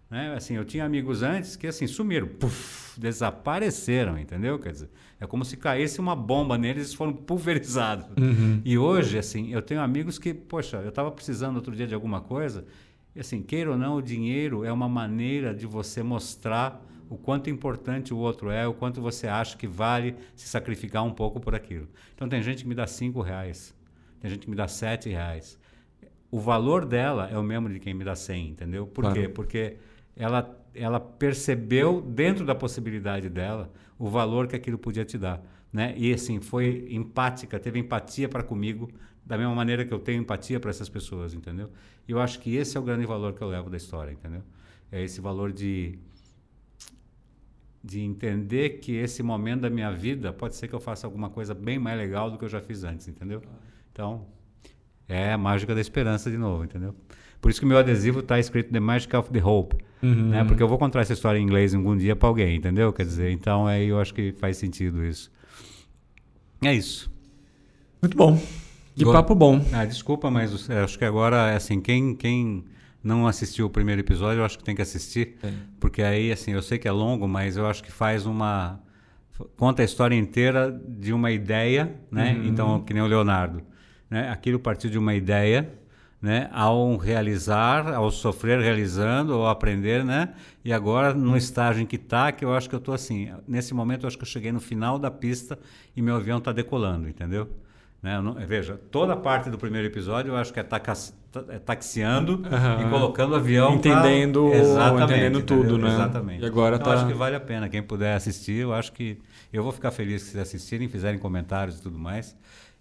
Né? 0.10 0.34
Assim, 0.36 0.56
eu 0.56 0.66
tinha 0.66 0.84
amigos 0.84 1.22
antes 1.22 1.56
que 1.56 1.68
assim 1.68 1.86
sumiram, 1.86 2.28
puff, 2.28 3.00
desapareceram, 3.00 4.18
entendeu? 4.18 4.58
Quer 4.58 4.72
dizer, 4.72 4.90
é 5.20 5.28
como 5.28 5.46
se 5.46 5.56
caísse 5.56 6.00
uma 6.00 6.16
bomba 6.16 6.58
neles 6.58 6.78
e 6.78 6.80
eles 6.82 6.94
foram 6.94 7.14
pulverizados. 7.14 8.08
Uhum. 8.18 8.62
E 8.66 8.78
hoje, 8.78 9.18
assim, 9.18 9.52
eu 9.54 9.62
tenho 9.62 9.82
amigos 9.82 10.18
que, 10.18 10.34
poxa, 10.34 10.78
eu 10.78 10.90
estava 10.90 11.12
precisando 11.12 11.58
outro 11.58 11.76
dia 11.76 11.86
de 11.86 11.94
alguma 11.94 12.22
coisa, 12.22 12.66
e 13.16 13.20
assim, 13.20 13.42
queira 13.42 13.72
ou 13.72 13.78
não, 13.78 13.98
o 13.98 14.02
dinheiro 14.02 14.64
é 14.64 14.72
uma 14.72 14.90
maneira 14.90 15.54
de 15.54 15.68
você 15.68 16.02
mostrar 16.02 16.86
o 17.10 17.18
quanto 17.18 17.50
importante 17.50 18.14
o 18.14 18.18
outro 18.18 18.52
é, 18.52 18.68
o 18.68 18.74
quanto 18.74 19.02
você 19.02 19.28
acha 19.28 19.58
que 19.58 19.68
vale 19.68 20.16
se 20.36 20.48
sacrificar 20.48 21.04
um 21.04 21.12
pouco 21.12 21.40
por 21.40 21.56
aquilo. 21.56 21.88
Então 22.16 22.30
tem 22.30 22.42
gente 22.42 22.64
que 22.64 22.70
me 22.70 22.76
dá 22.76 22.86
cinco 22.86 23.22
reais, 23.22 23.76
tem 24.22 24.30
gente 24.30 24.42
que 24.42 24.50
me 24.50 24.56
dá 24.56 24.68
sete 24.68 25.10
reais. 25.10 25.58
O 26.32 26.40
valor 26.40 26.86
dela 26.86 27.28
é 27.28 27.38
o 27.38 27.42
mesmo 27.42 27.68
de 27.70 27.80
quem 27.80 27.94
me 27.96 28.04
dá 28.04 28.16
cem, 28.16 28.50
entendeu? 28.50 28.86
Por 28.86 29.02
claro. 29.02 29.20
quê? 29.20 29.28
Porque 29.28 29.78
ela, 30.20 30.64
ela 30.76 31.00
percebeu 31.00 32.02
dentro 32.02 32.46
da 32.46 32.54
possibilidade 32.54 33.30
dela 33.30 33.72
o 33.98 34.10
valor 34.10 34.48
que 34.48 34.56
aquilo 34.56 34.78
podia 34.78 35.06
te 35.06 35.18
dar, 35.18 35.42
né? 35.72 35.94
E 35.98 36.14
assim 36.14 36.42
foi 36.42 36.86
empática, 36.90 37.58
teve 37.58 37.80
empatia 37.80 38.28
para 38.28 38.44
comigo 38.44 38.92
da 39.26 39.38
mesma 39.38 39.56
maneira 39.56 39.86
que 39.86 39.94
eu 39.94 40.00
tenho 40.00 40.22
empatia 40.22 40.60
para 40.60 40.70
essas 40.70 40.90
pessoas, 40.90 41.34
entendeu? 41.34 41.72
E 42.06 42.12
eu 42.12 42.20
acho 42.20 42.40
que 42.40 42.56
esse 42.56 42.76
é 42.76 42.80
o 42.80 42.84
grande 42.84 43.06
valor 43.06 43.34
que 43.34 43.42
eu 43.42 43.48
levo 43.48 43.70
da 43.70 43.78
história, 43.78 44.12
entendeu? 44.12 44.44
É 44.92 45.02
esse 45.02 45.22
valor 45.22 45.54
de 45.54 45.98
de 47.82 48.02
entender 48.02 48.80
que 48.80 48.92
esse 48.92 49.24
momento 49.24 49.62
da 49.62 49.70
minha 49.70 49.90
vida 49.90 50.34
pode 50.34 50.58
ser 50.58 50.68
que 50.68 50.76
eu 50.76 50.82
faça 50.82 51.08
alguma 51.08 51.30
coisa 51.30 51.54
bem 51.54 51.80
mais 51.80 51.98
legal 51.98 52.30
do 52.30 52.38
que 52.38 52.44
eu 52.44 52.50
já 52.50 52.60
fiz 52.60 52.84
antes, 52.84 53.08
entendeu? 53.08 53.42
Então, 53.94 54.28
é 55.08 55.32
a 55.32 55.38
mágica 55.38 55.74
da 55.74 55.80
esperança 55.80 56.30
de 56.30 56.38
novo, 56.38 56.66
entendeu? 56.66 56.94
Por 57.42 57.50
isso 57.50 57.60
que 57.60 57.66
o 57.66 57.70
meu 57.70 57.78
adesivo 57.78 58.20
está 58.20 58.40
escrito 58.40 58.72
The 58.72 58.80
Magic 58.80 59.16
of 59.16 59.32
the 59.32 59.44
Hope. 59.44 59.78
Uhum. 60.02 60.30
Né? 60.30 60.44
Porque 60.46 60.62
eu 60.62 60.68
vou 60.68 60.78
contar 60.78 61.02
essa 61.02 61.14
história 61.14 61.40
em 61.40 61.44
inglês 61.44 61.74
algum 61.74 61.96
dia 61.96 62.16
para 62.16 62.28
alguém, 62.28 62.56
entendeu? 62.56 62.92
Quer 62.92 63.06
dizer, 63.06 63.32
então 63.32 63.68
aí 63.68 63.88
eu 63.88 64.00
acho 64.00 64.14
que 64.14 64.32
faz 64.34 64.58
sentido 64.58 65.06
isso. 65.06 65.32
É 66.62 66.74
isso. 66.74 67.12
Muito 68.02 68.16
bom. 68.16 68.42
Que 68.96 69.04
Go... 69.04 69.14
papo 69.14 69.34
bom. 69.34 69.64
Ah, 69.72 69.86
desculpa, 69.86 70.30
mas 70.30 70.70
acho 70.70 70.98
que 70.98 71.06
agora, 71.06 71.56
assim, 71.56 71.80
quem, 71.80 72.16
quem 72.16 72.66
não 73.04 73.28
assistiu 73.28 73.66
o 73.66 73.70
primeiro 73.70 74.02
episódio, 74.02 74.42
eu 74.42 74.46
acho 74.46 74.58
que 74.58 74.64
tem 74.64 74.76
que 74.76 74.82
assistir. 74.82 75.38
É. 75.42 75.52
Porque 75.80 76.02
aí, 76.02 76.32
assim, 76.32 76.52
eu 76.52 76.62
sei 76.62 76.78
que 76.78 76.88
é 76.88 76.92
longo, 76.92 77.28
mas 77.28 77.56
eu 77.56 77.66
acho 77.66 77.84
que 77.84 77.92
faz 77.92 78.26
uma. 78.26 78.82
Conta 79.56 79.82
a 79.82 79.86
história 79.86 80.16
inteira 80.16 80.70
de 80.86 81.14
uma 81.14 81.32
ideia, 81.32 81.96
né? 82.12 82.34
Uhum. 82.34 82.46
Então, 82.46 82.82
que 82.82 82.94
nem 82.94 83.02
o 83.02 83.08
Leonardo. 83.08 83.62
Né? 84.10 84.30
Aquilo 84.30 84.60
partiu 84.60 84.90
de 84.90 84.98
uma 84.98 85.16
ideia 85.16 85.80
né, 86.22 86.50
ao 86.52 86.98
realizar, 86.98 87.94
ao 87.94 88.12
sofrer 88.12 88.60
realizando, 88.60 89.34
ao 89.34 89.48
aprender, 89.48 90.04
né? 90.04 90.34
E 90.66 90.74
agora 90.74 91.14
no 91.14 91.38
estágio 91.38 91.82
em 91.82 91.86
que 91.86 91.96
está, 91.96 92.32
que 92.32 92.44
eu 92.44 92.54
acho 92.54 92.68
que 92.68 92.76
eu 92.76 92.80
estou 92.80 92.94
assim, 92.94 93.32
nesse 93.48 93.74
momento 93.74 94.04
eu 94.04 94.08
acho 94.08 94.18
que 94.18 94.24
eu 94.24 94.28
cheguei 94.28 94.52
no 94.52 94.60
final 94.60 95.00
da 95.00 95.10
pista 95.10 95.58
e 95.96 96.02
meu 96.02 96.16
avião 96.18 96.40
está 96.40 96.52
decolando, 96.52 97.08
entendeu? 97.08 97.50
Né? 98.02 98.20
Não, 98.22 98.34
veja, 98.34 98.80
toda 98.92 99.14
a 99.14 99.18
parte 99.18 99.50
do 99.50 99.58
primeiro 99.58 99.88
episódio 99.88 100.32
eu 100.32 100.38
acho 100.38 100.54
que 100.54 100.60
é, 100.60 100.64
taxa, 100.64 101.14
é 101.50 101.60
taxiando 101.60 102.34
uhum. 102.34 102.88
e 102.88 102.90
colocando 102.90 103.32
o 103.32 103.36
avião 103.36 103.76
entendendo, 103.76 104.50
pra... 104.50 104.58
Exatamente, 104.58 105.04
entendendo 105.04 105.42
tudo, 105.42 105.78
né? 105.78 105.94
Exatamente. 105.94 106.44
E 106.44 106.46
agora 106.46 106.76
então, 106.76 106.88
tá... 106.88 106.94
acho 106.96 107.08
que 107.08 107.14
vale 107.14 107.36
a 107.36 107.42
pena 107.42 107.68
quem 107.70 107.82
puder 107.82 108.16
assistir. 108.16 108.62
Eu 108.62 108.74
acho 108.74 108.92
que 108.92 109.20
eu 109.52 109.64
vou 109.64 109.72
ficar 109.72 109.92
feliz 109.92 110.22
se 110.24 110.40
assistirem, 110.40 110.88
fizerem 110.88 111.20
comentários 111.20 111.80
e 111.80 111.82
tudo 111.82 111.98
mais. 111.98 112.36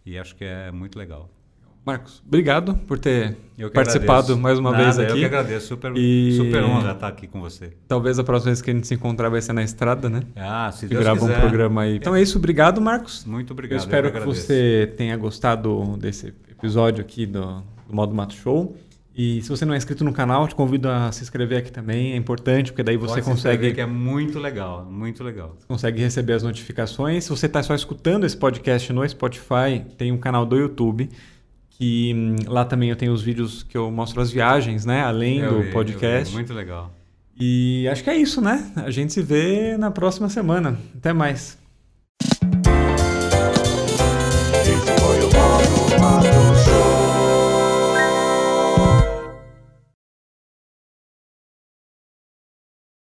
E 0.06 0.16
acho 0.16 0.36
que 0.36 0.44
é 0.44 0.70
muito 0.70 0.96
legal. 0.98 1.28
Marcos, 1.88 2.22
obrigado 2.26 2.74
por 2.86 2.98
ter 2.98 3.34
participado 3.72 4.34
agradeço. 4.34 4.38
mais 4.38 4.58
uma 4.58 4.72
Nada, 4.72 4.84
vez 4.84 4.98
aqui. 4.98 5.10
Eu 5.10 5.16
que 5.16 5.24
agradeço, 5.24 5.68
super, 5.68 5.96
e... 5.96 6.36
super 6.36 6.62
honra 6.62 6.92
estar 6.92 7.08
aqui 7.08 7.26
com 7.26 7.40
você. 7.40 7.72
Talvez 7.88 8.18
a 8.18 8.24
próxima 8.24 8.50
vez 8.50 8.60
que 8.60 8.70
a 8.70 8.74
gente 8.74 8.86
se 8.86 8.92
encontrar 8.92 9.30
vai 9.30 9.40
ser 9.40 9.54
na 9.54 9.62
estrada, 9.62 10.10
né? 10.10 10.20
Ah, 10.36 10.70
se 10.70 10.86
Deus 10.86 11.02
grava 11.02 11.18
quiser. 11.18 11.38
um 11.38 11.40
programa 11.40 11.80
aí. 11.80 11.96
Então 11.96 12.14
é 12.14 12.20
isso, 12.20 12.36
obrigado, 12.36 12.78
Marcos. 12.78 13.24
Muito 13.24 13.54
obrigado. 13.54 13.78
Eu 13.78 13.82
espero 13.82 14.08
eu 14.08 14.12
que, 14.12 14.18
que 14.18 14.26
você 14.26 14.92
tenha 14.98 15.16
gostado 15.16 15.96
desse 15.96 16.34
episódio 16.50 17.00
aqui 17.00 17.24
do, 17.24 17.62
do 17.88 17.94
Modo 17.94 18.14
Mato 18.14 18.34
Show. 18.34 18.76
E 19.16 19.40
se 19.40 19.48
você 19.48 19.64
não 19.64 19.72
é 19.72 19.78
inscrito 19.78 20.04
no 20.04 20.12
canal, 20.12 20.46
te 20.46 20.54
convido 20.54 20.90
a 20.90 21.10
se 21.10 21.22
inscrever 21.22 21.60
aqui 21.60 21.72
também. 21.72 22.12
É 22.12 22.16
importante, 22.16 22.70
porque 22.70 22.82
daí 22.82 22.98
você 22.98 23.14
Pode 23.14 23.24
consegue. 23.24 23.72
que 23.72 23.80
é 23.80 23.86
muito 23.86 24.38
legal, 24.38 24.84
muito 24.84 25.24
legal. 25.24 25.56
Consegue 25.66 26.02
receber 26.02 26.34
as 26.34 26.42
notificações. 26.42 27.24
Se 27.24 27.30
você 27.30 27.46
está 27.46 27.62
só 27.62 27.74
escutando 27.74 28.26
esse 28.26 28.36
podcast 28.36 28.92
no 28.92 29.08
Spotify, 29.08 29.86
tem 29.96 30.12
um 30.12 30.18
canal 30.18 30.44
do 30.44 30.54
YouTube 30.54 31.08
que 31.78 32.12
hum, 32.12 32.36
lá 32.48 32.64
também 32.64 32.90
eu 32.90 32.96
tenho 32.96 33.12
os 33.12 33.22
vídeos 33.22 33.62
que 33.62 33.78
eu 33.78 33.88
mostro 33.90 34.20
as 34.20 34.32
viagens, 34.32 34.84
né? 34.84 35.02
Além 35.02 35.38
eu 35.38 35.54
do 35.54 35.62
vi, 35.62 35.70
podcast. 35.70 36.34
Muito 36.34 36.52
legal. 36.52 36.92
E 37.40 37.86
acho 37.88 38.02
que 38.02 38.10
é 38.10 38.16
isso, 38.16 38.40
né? 38.40 38.68
A 38.74 38.90
gente 38.90 39.12
se 39.12 39.22
vê 39.22 39.76
na 39.78 39.92
próxima 39.92 40.28
semana. 40.28 40.76
Até 40.96 41.12
mais. 41.12 41.56
Esse 44.60 45.00
foi 45.00 45.17